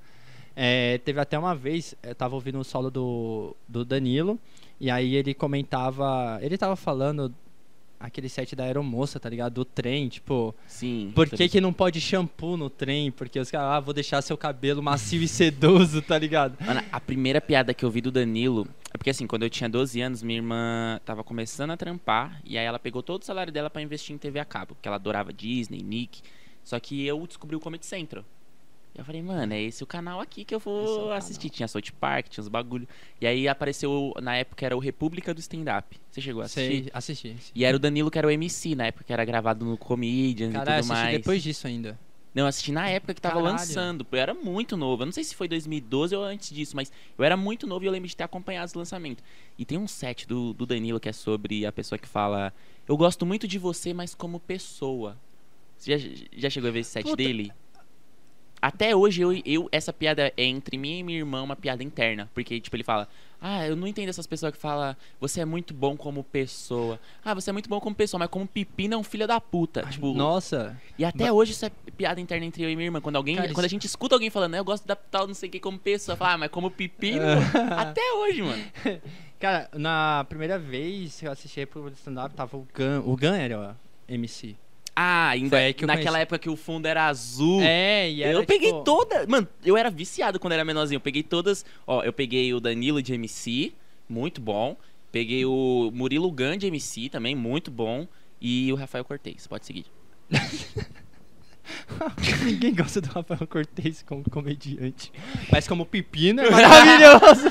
É, 0.54 0.98
teve 0.98 1.20
até 1.20 1.38
uma 1.38 1.54
vez, 1.54 1.94
eu 2.02 2.14
tava 2.14 2.34
ouvindo 2.34 2.58
o 2.58 2.64
solo 2.64 2.90
do, 2.90 3.56
do 3.66 3.84
Danilo, 3.84 4.38
e 4.80 4.90
aí 4.90 5.14
ele 5.14 5.32
comentava. 5.34 6.38
Ele 6.42 6.58
tava 6.58 6.76
falando 6.76 7.34
aquele 8.02 8.28
set 8.28 8.56
da 8.56 8.64
aeromoça, 8.64 9.20
tá 9.20 9.28
ligado? 9.28 9.54
Do 9.54 9.64
trem, 9.64 10.08
tipo, 10.08 10.54
Sim. 10.66 11.12
por 11.14 11.28
que, 11.30 11.48
que 11.48 11.60
não 11.60 11.72
pode 11.72 12.00
shampoo 12.00 12.56
no 12.56 12.68
trem? 12.68 13.12
Porque 13.12 13.38
os 13.38 13.50
caras, 13.50 13.68
ah, 13.68 13.80
vou 13.80 13.94
deixar 13.94 14.20
seu 14.22 14.36
cabelo 14.36 14.82
macio 14.82 15.22
e 15.22 15.28
sedoso, 15.28 16.02
tá 16.02 16.18
ligado? 16.18 16.56
Mano, 16.64 16.82
a 16.90 17.00
primeira 17.00 17.40
piada 17.40 17.72
que 17.72 17.84
eu 17.84 17.90
vi 17.90 18.00
do 18.00 18.10
Danilo. 18.10 18.66
É 18.92 18.98
porque 18.98 19.10
assim, 19.10 19.26
quando 19.26 19.44
eu 19.44 19.50
tinha 19.50 19.70
12 19.70 20.00
anos, 20.00 20.22
minha 20.22 20.38
irmã 20.38 21.00
tava 21.04 21.22
começando 21.22 21.70
a 21.70 21.76
trampar. 21.76 22.42
E 22.44 22.58
aí 22.58 22.64
ela 22.66 22.78
pegou 22.78 23.02
todo 23.02 23.22
o 23.22 23.24
salário 23.24 23.52
dela 23.52 23.70
pra 23.70 23.80
investir 23.80 24.14
em 24.14 24.18
TV 24.18 24.40
a 24.40 24.44
cabo. 24.44 24.74
Porque 24.74 24.88
ela 24.88 24.96
adorava 24.96 25.32
Disney, 25.32 25.82
Nick. 25.82 26.20
Só 26.64 26.78
que 26.80 27.06
eu 27.06 27.24
descobri 27.26 27.56
o 27.56 27.60
Comedy 27.60 27.86
Central. 27.86 28.24
E 28.94 28.98
eu 28.98 29.04
falei, 29.04 29.22
mano, 29.22 29.54
é 29.54 29.62
esse 29.62 29.82
o 29.82 29.86
canal 29.86 30.20
aqui 30.20 30.44
que 30.44 30.54
eu 30.54 30.58
é 30.58 30.60
vou 30.60 31.06
o 31.06 31.12
assistir. 31.12 31.48
canal. 31.48 31.56
Tinha 31.56 31.68
South 31.68 31.92
Park, 31.98 32.28
tinha 32.28 32.42
uns 32.42 32.48
bagulho. 32.48 32.86
E 33.20 33.26
aí 33.26 33.48
apareceu, 33.48 34.12
na 34.20 34.36
época 34.36 34.66
era 34.66 34.76
o 34.76 34.78
República 34.78 35.32
do 35.32 35.40
Stand-Up. 35.40 35.98
Você 36.10 36.20
chegou 36.20 36.42
a 36.42 36.44
assistir? 36.44 36.82
Sei, 36.84 36.90
assisti. 36.92 37.30
assisti. 37.30 37.52
E 37.54 37.64
era 37.64 37.74
o 37.76 37.80
Danilo 37.80 38.10
que 38.10 38.18
era 38.18 38.26
o 38.26 38.30
MC, 38.30 38.74
na 38.74 38.86
época 38.86 39.04
que 39.04 39.12
era 39.12 39.24
gravado 39.24 39.64
no 39.64 39.78
Comedians 39.78 40.54
e 40.54 40.58
tudo 40.58 40.68
assisti 40.68 40.92
mais. 40.92 41.16
depois 41.16 41.42
disso 41.42 41.66
ainda. 41.66 41.98
Não, 42.34 42.44
eu 42.44 42.46
assisti 42.46 42.72
na 42.72 42.88
época 42.88 43.12
que 43.12 43.20
tava 43.20 43.36
Caralho. 43.36 43.52
lançando. 43.52 44.06
Eu 44.10 44.18
era 44.18 44.32
muito 44.32 44.76
novo. 44.76 45.02
Eu 45.02 45.06
não 45.06 45.12
sei 45.12 45.22
se 45.22 45.34
foi 45.34 45.48
2012 45.48 46.16
ou 46.16 46.24
antes 46.24 46.50
disso, 46.50 46.74
mas 46.74 46.90
eu 47.16 47.24
era 47.24 47.36
muito 47.36 47.66
novo 47.66 47.84
e 47.84 47.86
eu 47.86 47.92
lembro 47.92 48.08
de 48.08 48.16
ter 48.16 48.24
acompanhado 48.24 48.66
os 48.66 48.74
lançamentos. 48.74 49.22
E 49.58 49.64
tem 49.66 49.76
um 49.76 49.86
set 49.86 50.26
do, 50.26 50.54
do 50.54 50.64
Danilo 50.64 50.98
que 50.98 51.08
é 51.10 51.12
sobre 51.12 51.66
a 51.66 51.72
pessoa 51.72 51.98
que 51.98 52.08
fala: 52.08 52.52
Eu 52.88 52.96
gosto 52.96 53.26
muito 53.26 53.46
de 53.46 53.58
você, 53.58 53.92
mas 53.92 54.14
como 54.14 54.40
pessoa. 54.40 55.16
Você 55.82 55.98
já, 55.98 56.08
já 56.36 56.50
chegou 56.50 56.68
a 56.68 56.72
ver 56.72 56.78
esse 56.80 56.90
set 56.90 57.02
Puta. 57.02 57.16
dele? 57.16 57.52
Até 58.60 58.94
hoje, 58.94 59.20
eu, 59.20 59.32
eu, 59.44 59.68
essa 59.72 59.92
piada 59.92 60.32
é 60.36 60.44
entre 60.44 60.78
mim 60.78 61.00
e 61.00 61.02
minha 61.02 61.18
irmã 61.18 61.42
uma 61.42 61.56
piada 61.56 61.82
interna. 61.82 62.30
Porque, 62.32 62.60
tipo, 62.60 62.76
ele 62.76 62.84
fala: 62.84 63.08
Ah, 63.40 63.66
eu 63.66 63.74
não 63.74 63.88
entendo 63.88 64.08
essas 64.08 64.24
pessoas 64.24 64.52
que 64.52 64.58
falam, 64.58 64.94
você 65.18 65.40
é 65.40 65.44
muito 65.44 65.74
bom 65.74 65.96
como 65.96 66.22
pessoa. 66.22 67.00
Ah, 67.24 67.34
você 67.34 67.50
é 67.50 67.52
muito 67.52 67.68
bom 67.68 67.80
como 67.80 67.92
pessoa, 67.96 68.20
mas 68.20 68.28
como 68.28 68.46
pepino 68.46 68.94
é 68.94 68.96
um 68.96 69.02
filho 69.02 69.26
da 69.26 69.40
puta. 69.40 69.82
Tipo, 69.90 70.14
Nossa, 70.14 70.80
e 70.96 71.04
até 71.04 71.24
Ba- 71.24 71.32
hoje 71.32 71.50
isso 71.50 71.66
é 71.66 71.70
piada 71.96 72.20
interna 72.20 72.46
entre 72.46 72.62
eu 72.62 72.70
e 72.70 72.76
minha 72.76 72.86
irmã. 72.86 73.00
Quando 73.00 73.16
alguém, 73.16 73.34
Cara, 73.34 73.48
quando 73.48 73.58
a 73.58 73.62
isso- 73.62 73.68
gente 73.70 73.86
escuta 73.88 74.14
alguém 74.14 74.30
falando, 74.30 74.54
"Ah, 74.54 74.58
eu 74.58 74.64
gosto 74.64 74.86
da 74.86 74.94
tal 74.94 75.26
não 75.26 75.34
sei 75.34 75.48
o 75.48 75.52
que 75.52 75.58
como 75.58 75.76
pessoa, 75.80 76.16
fala, 76.16 76.34
ah, 76.34 76.38
mas 76.38 76.50
como 76.52 76.70
pepino, 76.70 77.18
até 77.76 78.12
hoje, 78.12 78.42
mano. 78.42 78.62
Cara, 79.40 79.68
na 79.74 80.24
primeira 80.28 80.56
vez 80.56 81.18
que 81.18 81.26
eu 81.26 81.32
assisti 81.32 81.66
pro 81.66 81.88
stand-up, 81.88 82.32
tava 82.32 82.56
o 82.56 82.60
Gun. 82.72 83.00
O 83.04 83.16
Gun 83.16 83.34
era 83.34 83.58
o 84.08 84.12
MC. 84.12 84.54
Ah, 84.94 85.30
ainda 85.30 85.56
aí 85.56 85.72
que 85.72 85.86
naquela 85.86 86.10
conheci. 86.10 86.22
época 86.22 86.38
que 86.38 86.50
o 86.50 86.56
fundo 86.56 86.86
era 86.86 87.06
azul. 87.06 87.62
É, 87.62 88.10
e 88.10 88.22
era 88.22 88.34
eu 88.34 88.44
peguei 88.44 88.68
tipo, 88.68 88.84
toda. 88.84 89.26
Mano, 89.26 89.48
eu 89.64 89.76
era 89.76 89.90
viciado 89.90 90.38
quando 90.38 90.52
era 90.52 90.64
menorzinho. 90.64 90.96
Eu 90.96 91.00
peguei 91.00 91.22
todas. 91.22 91.64
Ó, 91.86 92.02
eu 92.02 92.12
peguei 92.12 92.52
o 92.52 92.60
Danilo 92.60 93.02
de 93.02 93.14
MC, 93.14 93.72
muito 94.08 94.40
bom. 94.40 94.76
Peguei 95.10 95.44
o 95.46 95.90
Murilo 95.94 96.30
Gun 96.30 96.56
de 96.56 96.66
MC 96.66 97.08
também, 97.08 97.34
muito 97.34 97.70
bom. 97.70 98.06
E 98.40 98.72
o 98.72 98.76
Rafael 98.76 99.04
Cortez, 99.04 99.46
pode 99.46 99.64
seguir. 99.64 99.86
Ninguém 102.44 102.74
gosta 102.74 103.00
do 103.00 103.08
Rafael 103.08 103.46
Cortez 103.46 104.02
como 104.02 104.28
comediante. 104.28 105.12
Mas 105.50 105.68
como 105.68 105.86
pepino 105.86 106.42
é 106.42 106.48
maravilhoso. 106.50 107.50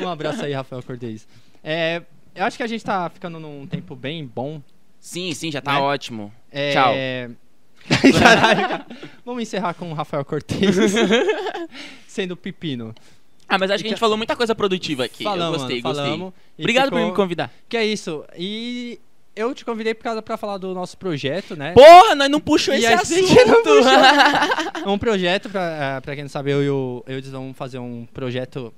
um 0.00 0.08
abraço 0.08 0.44
aí, 0.44 0.52
Rafael 0.52 0.82
Cortez. 0.82 1.28
É, 1.62 2.02
eu 2.34 2.44
acho 2.44 2.56
que 2.56 2.62
a 2.62 2.66
gente 2.66 2.84
tá 2.84 3.08
ficando 3.10 3.38
num 3.40 3.66
tempo 3.66 3.94
bem 3.96 4.24
bom. 4.26 4.60
Sim, 5.00 5.32
sim, 5.34 5.50
já 5.52 5.60
tá 5.60 5.74
Né? 5.74 5.80
ótimo. 5.80 6.32
É... 6.50 6.72
Tchau. 6.72 6.94
Caralho, 8.18 8.68
cara. 8.68 8.86
Vamos 9.24 9.42
encerrar 9.42 9.74
com 9.74 9.90
o 9.90 9.94
Rafael 9.94 10.24
Cortez 10.24 10.74
sendo 12.08 12.36
pepino. 12.36 12.94
Ah, 13.46 13.58
mas 13.58 13.70
acho 13.70 13.82
que 13.84 13.88
a 13.88 13.90
gente 13.90 14.00
falou 14.00 14.16
muita 14.16 14.34
coisa 14.34 14.54
produtiva 14.54 15.04
aqui. 15.04 15.22
Falamos, 15.22 15.54
eu 15.54 15.60
gostei, 15.60 15.82
mano, 15.82 15.94
gostei. 15.94 16.10
falamos. 16.12 16.32
Obrigado 16.58 16.88
por 16.90 16.96
ficou- 16.96 17.10
me 17.10 17.14
convidar. 17.16 17.52
Que 17.68 17.76
é 17.76 17.84
isso. 17.84 18.24
E 18.38 18.98
eu 19.36 19.54
te 19.54 19.64
convidei 19.66 19.92
por 19.92 20.02
causa 20.02 20.22
pra 20.22 20.38
falar 20.38 20.56
do 20.56 20.72
nosso 20.72 20.96
projeto, 20.96 21.54
né? 21.54 21.72
Porra, 21.72 22.14
nós 22.14 22.30
não 22.30 22.38
E 22.38 22.42
esse 22.46 22.86
assunto. 22.86 23.62
puxou. 23.62 23.84
Um 24.90 24.98
projeto, 24.98 25.50
pra, 25.50 25.96
eh, 25.96 26.00
pra 26.00 26.14
quem 26.14 26.24
não 26.24 26.28
sabe, 26.30 26.50
eu 26.52 26.62
e 26.62 26.70
o 26.70 27.04
Eudes 27.06 27.30
vamos 27.30 27.56
fazer 27.56 27.78
um 27.78 28.06
projeto 28.14 28.72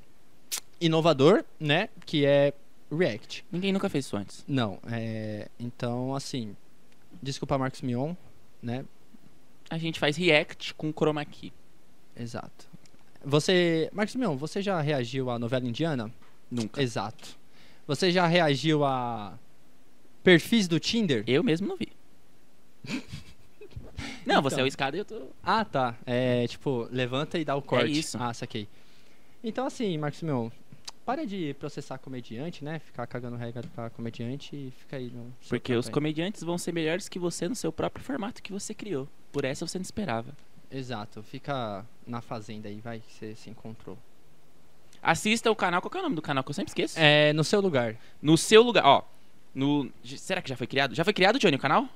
inovador, 0.81 1.45
né? 1.61 1.89
Que 2.05 2.25
é 2.27 2.53
React. 2.97 3.45
Ninguém 3.51 3.73
nunca 3.73 3.89
fez 3.89 4.05
isso 4.07 4.17
antes. 4.17 4.45
Não, 4.47 4.79
é... 4.91 5.49
Então, 5.59 6.15
assim... 6.15 6.57
Desculpa, 7.23 7.57
Marcos 7.57 7.81
Mion, 7.81 8.15
né? 8.63 8.85
A 9.71 9.79
gente 9.79 9.99
faz 9.99 10.17
react 10.17 10.75
com 10.75 10.93
chroma 10.93 11.25
key. 11.25 11.53
Exato. 12.15 12.67
Você... 13.25 13.91
Marcos 13.93 14.15
Mion, 14.17 14.37
você 14.37 14.63
já 14.63 14.81
reagiu 14.81 15.31
à 15.31 15.39
novela 15.39 15.67
indiana? 15.67 16.13
Nunca. 16.51 16.83
Exato. 16.83 17.37
Você 17.87 18.11
já 18.11 18.27
reagiu 18.27 18.85
a 18.85 19.39
perfis 20.23 20.67
do 20.67 20.79
Tinder? 20.81 21.23
Eu 21.27 21.43
mesmo 21.43 21.69
não 21.69 21.77
vi. 21.77 21.89
não, 24.27 24.43
você 24.43 24.55
é 24.55 24.59
Então. 24.59 24.65
o 24.65 24.69
escada 24.69 24.97
e 24.97 25.01
eu 25.01 25.05
tô. 25.05 25.29
Ah, 25.43 25.65
tá. 25.65 25.97
É 26.05 26.47
tipo, 26.47 26.89
levanta 26.91 27.39
e 27.39 27.45
dá 27.45 27.55
o 27.55 27.63
corte. 27.63 27.99
isso. 27.99 28.19
Ah, 28.21 28.35
saquei. 28.35 28.69
Então, 29.43 29.67
assim, 29.67 29.97
Marcos 29.99 30.23
Mion, 30.23 30.51
para 31.07 31.25
de 31.25 31.55
processar 31.55 31.99
comediante, 31.99 32.65
né? 32.65 32.81
Ficar 32.81 33.07
cagando 33.07 33.37
regra 33.37 33.63
pra 33.73 33.89
comediante 33.91 34.57
e 34.57 34.73
fica 34.77 34.97
aí 34.97 35.09
no. 35.09 35.33
Porque 35.49 35.73
os 35.73 35.89
comediantes 35.89 36.43
vão 36.43 36.59
ser 36.59 36.73
melhores 36.73 37.09
que 37.09 37.17
você 37.17 37.49
no 37.49 37.55
seu 37.55 37.71
próprio 37.71 38.05
formato 38.05 38.43
que 38.43 38.53
você 38.53 38.75
criou. 38.75 39.09
Por 39.31 39.45
essa 39.45 39.65
você 39.65 39.79
não 39.79 39.85
esperava. 39.85 40.37
Exato. 40.69 41.23
Fica 41.23 41.87
na 42.05 42.21
fazenda 42.21 42.69
aí, 42.69 42.81
vai, 42.81 42.99
que 42.99 43.13
você 43.13 43.37
se 43.37 43.49
encontrou. 43.49 43.97
Assista 45.01 45.49
o 45.49 45.55
canal. 45.55 45.81
Qual 45.81 45.91
que 45.91 45.97
é 45.97 46.01
o 46.01 46.03
nome 46.03 46.17
do 46.17 46.23
canal 46.23 46.43
que 46.43 46.51
eu 46.51 46.55
sempre 46.55 46.71
esqueço? 46.71 46.99
É 46.99 47.33
no 47.33 47.45
seu 47.45 47.61
lugar. 47.61 47.95
No 48.21 48.37
seu 48.37 48.63
lugar, 48.63 48.85
ó. 48.85 49.05
No, 49.55 49.91
será 50.03 50.43
que 50.43 50.49
já 50.49 50.57
foi 50.57 50.67
criado? 50.67 50.93
Já 50.93 51.05
foi 51.05 51.13
criado, 51.13 51.39
Johnny, 51.39 51.57
o 51.57 51.61
canal? 51.61 51.89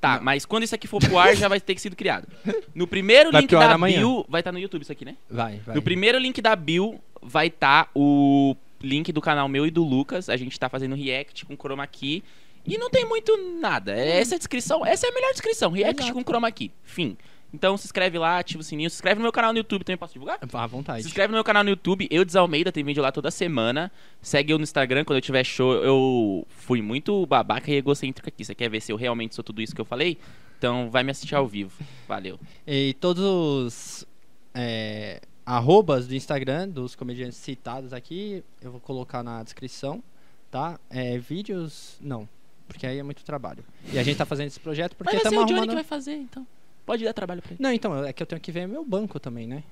Tá, 0.00 0.16
Não. 0.16 0.24
mas 0.24 0.44
quando 0.46 0.62
isso 0.62 0.74
aqui 0.74 0.86
for 0.86 1.00
pro 1.00 1.18
ar, 1.18 1.34
já 1.34 1.48
vai 1.48 1.60
ter 1.60 1.74
que 1.74 1.80
sido 1.80 1.96
criado. 1.96 2.28
No 2.74 2.86
primeiro 2.86 3.30
Vai 3.32 3.40
link 3.42 3.50
da 3.50 3.72
amanhã. 3.72 3.98
bio. 3.98 4.24
Vai 4.28 4.40
estar 4.40 4.52
no 4.52 4.58
YouTube 4.58 4.82
isso 4.82 4.92
aqui, 4.92 5.04
né? 5.04 5.16
Vai, 5.28 5.58
vai. 5.66 5.74
No 5.74 5.82
primeiro 5.82 6.18
link 6.18 6.40
da 6.40 6.54
bio 6.54 7.00
vai 7.20 7.48
estar 7.48 7.90
o 7.94 8.54
link 8.80 9.10
do 9.12 9.20
canal 9.20 9.48
meu 9.48 9.66
e 9.66 9.70
do 9.72 9.82
Lucas. 9.82 10.28
A 10.28 10.36
gente 10.36 10.58
tá 10.58 10.68
fazendo 10.68 10.94
react 10.94 11.44
com 11.46 11.56
chroma 11.56 11.86
key. 11.86 12.22
E 12.64 12.76
não 12.78 12.90
tem 12.90 13.04
muito 13.04 13.36
nada. 13.60 13.92
É 13.96 14.20
Essa 14.20 14.34
é 14.34 14.36
a 14.36 14.38
descrição, 14.38 14.84
essa 14.86 15.06
é 15.06 15.10
a 15.10 15.14
melhor 15.14 15.32
descrição. 15.32 15.70
React 15.72 16.02
Exato. 16.02 16.14
com 16.14 16.22
chroma 16.22 16.50
key. 16.52 16.70
Fim. 16.84 17.16
Então 17.52 17.76
se 17.76 17.86
inscreve 17.86 18.18
lá, 18.18 18.38
ativa 18.38 18.60
o 18.60 18.64
sininho. 18.64 18.90
Se 18.90 18.96
inscreve 18.96 19.18
no 19.18 19.22
meu 19.22 19.32
canal 19.32 19.52
no 19.52 19.58
YouTube 19.58 19.84
também. 19.84 19.96
Posso 19.96 20.12
divulgar? 20.12 20.38
À 20.52 20.66
vontade. 20.66 21.02
Se 21.02 21.08
inscreve 21.08 21.28
no 21.30 21.36
meu 21.36 21.44
canal 21.44 21.64
no 21.64 21.70
YouTube, 21.70 22.06
eu 22.10 22.24
Desalmeida, 22.24 22.70
tem 22.70 22.84
vídeo 22.84 23.02
lá 23.02 23.10
toda 23.10 23.30
semana. 23.30 23.90
Segue 24.20 24.52
eu 24.52 24.58
no 24.58 24.64
Instagram, 24.64 25.04
quando 25.04 25.16
eu 25.16 25.22
tiver 25.22 25.44
show, 25.44 25.74
eu 25.74 26.46
fui 26.48 26.82
muito 26.82 27.24
babaca 27.26 27.70
e 27.70 27.74
egocêntrico 27.74 28.28
aqui. 28.28 28.44
Você 28.44 28.54
quer 28.54 28.68
ver 28.68 28.80
se 28.80 28.92
eu 28.92 28.96
realmente 28.96 29.34
sou 29.34 29.42
tudo 29.42 29.62
isso 29.62 29.74
que 29.74 29.80
eu 29.80 29.84
falei? 29.84 30.18
Então 30.58 30.90
vai 30.90 31.02
me 31.02 31.10
assistir 31.10 31.34
ao 31.34 31.46
vivo. 31.46 31.72
Valeu. 32.06 32.38
E 32.66 32.94
todos 33.00 33.24
os 33.24 34.06
é, 34.54 35.20
arrobas 35.46 36.06
do 36.06 36.14
Instagram 36.14 36.68
dos 36.68 36.94
comediantes 36.94 37.38
citados 37.38 37.92
aqui, 37.92 38.44
eu 38.60 38.72
vou 38.72 38.80
colocar 38.80 39.22
na 39.22 39.42
descrição, 39.42 40.02
tá? 40.50 40.78
É, 40.90 41.16
vídeos, 41.16 41.96
não, 42.00 42.28
porque 42.66 42.86
aí 42.86 42.98
é 42.98 43.02
muito 43.02 43.24
trabalho. 43.24 43.64
E 43.92 43.98
a 43.98 44.02
gente 44.02 44.16
tá 44.16 44.26
fazendo 44.26 44.48
esse 44.48 44.60
projeto 44.60 44.94
porque 44.96 45.14
Mas 45.14 45.22
vai 45.22 45.30
ser 45.30 45.36
estamos 45.36 45.44
o 45.44 45.46
Johnny 45.46 45.60
arrumando... 45.60 45.70
que 45.70 45.74
vai 45.76 45.84
fazer, 45.84 46.16
então. 46.16 46.46
Pode 46.88 47.04
dar 47.04 47.12
trabalho 47.12 47.42
pra 47.42 47.50
ele. 47.50 47.62
Não, 47.62 47.70
então, 47.70 48.02
é 48.02 48.14
que 48.14 48.22
eu 48.22 48.26
tenho 48.26 48.40
que 48.40 48.50
ver 48.50 48.66
meu 48.66 48.82
banco 48.82 49.20
também, 49.20 49.46
né? 49.46 49.62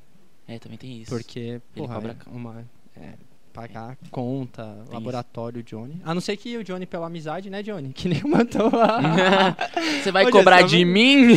É, 0.47 0.59
também 0.59 0.77
tem 0.77 1.01
isso. 1.01 1.11
Porque, 1.11 1.63
porra, 1.75 1.95
cobra 1.95 2.17
é 2.27 2.29
uma... 2.29 2.69
é, 2.95 3.15
pagar 3.55 3.97
conta, 4.11 4.77
isso. 4.83 4.93
laboratório, 4.93 5.63
Johnny. 5.63 5.99
A 6.05 6.13
não 6.13 6.21
ser 6.21 6.37
que 6.37 6.59
o 6.59 6.63
Johnny, 6.63 6.85
pela 6.85 7.07
amizade, 7.07 7.49
né, 7.49 7.63
Johnny? 7.63 7.89
Que 7.97 8.07
nem 8.07 8.23
mandou 8.23 8.69
a... 8.69 9.57
Você 10.03 10.13
vai 10.13 10.25
Olha, 10.25 10.33
cobrar 10.33 10.59
tá 10.59 10.67
de 10.67 10.85
mim? 10.85 11.37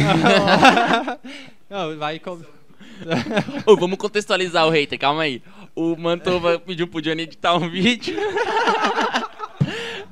não, 1.70 1.98
vai... 1.98 2.20
Co... 2.20 2.42
Ô, 3.66 3.78
vamos 3.78 3.98
contextualizar 3.98 4.68
o 4.68 4.70
hater, 4.72 5.00
calma 5.00 5.22
aí. 5.22 5.42
O 5.74 5.96
Mantova 5.96 6.60
pediu 6.60 6.90
pro 6.90 7.02
Johnny 7.02 7.22
editar 7.22 7.56
um 7.56 7.70
vídeo. 7.70 8.18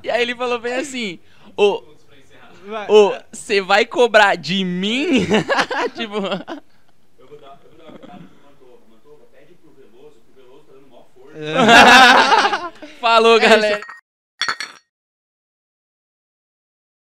e 0.02 0.08
aí 0.08 0.22
ele 0.22 0.34
falou 0.34 0.58
bem 0.58 0.72
assim: 0.76 1.18
Ô, 1.54 1.82
vai- 1.82 1.97
ô, 2.88 3.14
você 3.32 3.60
vai 3.60 3.84
cobrar 3.84 4.36
de 4.36 4.64
mim? 4.64 5.26
tipo. 5.94 6.16
Eu 6.16 6.20
vou 6.20 7.38
dar, 7.38 7.58
eu 7.62 7.70
vou 7.70 7.78
dar 7.78 7.86
uma 7.86 7.98
pro 7.98 8.08
Mantova. 8.08 8.82
Mantova, 8.90 9.24
pede 9.32 9.54
pro 9.54 9.70
Veloso, 9.72 10.16
que 10.24 10.40
o 10.40 10.44
Veloso 10.44 10.64
tá 10.64 10.72
dando 10.74 10.88
mó 10.88 11.04
força. 11.14 12.86
Falou, 13.00 13.36
É 13.36 13.40
galera. 13.40 13.97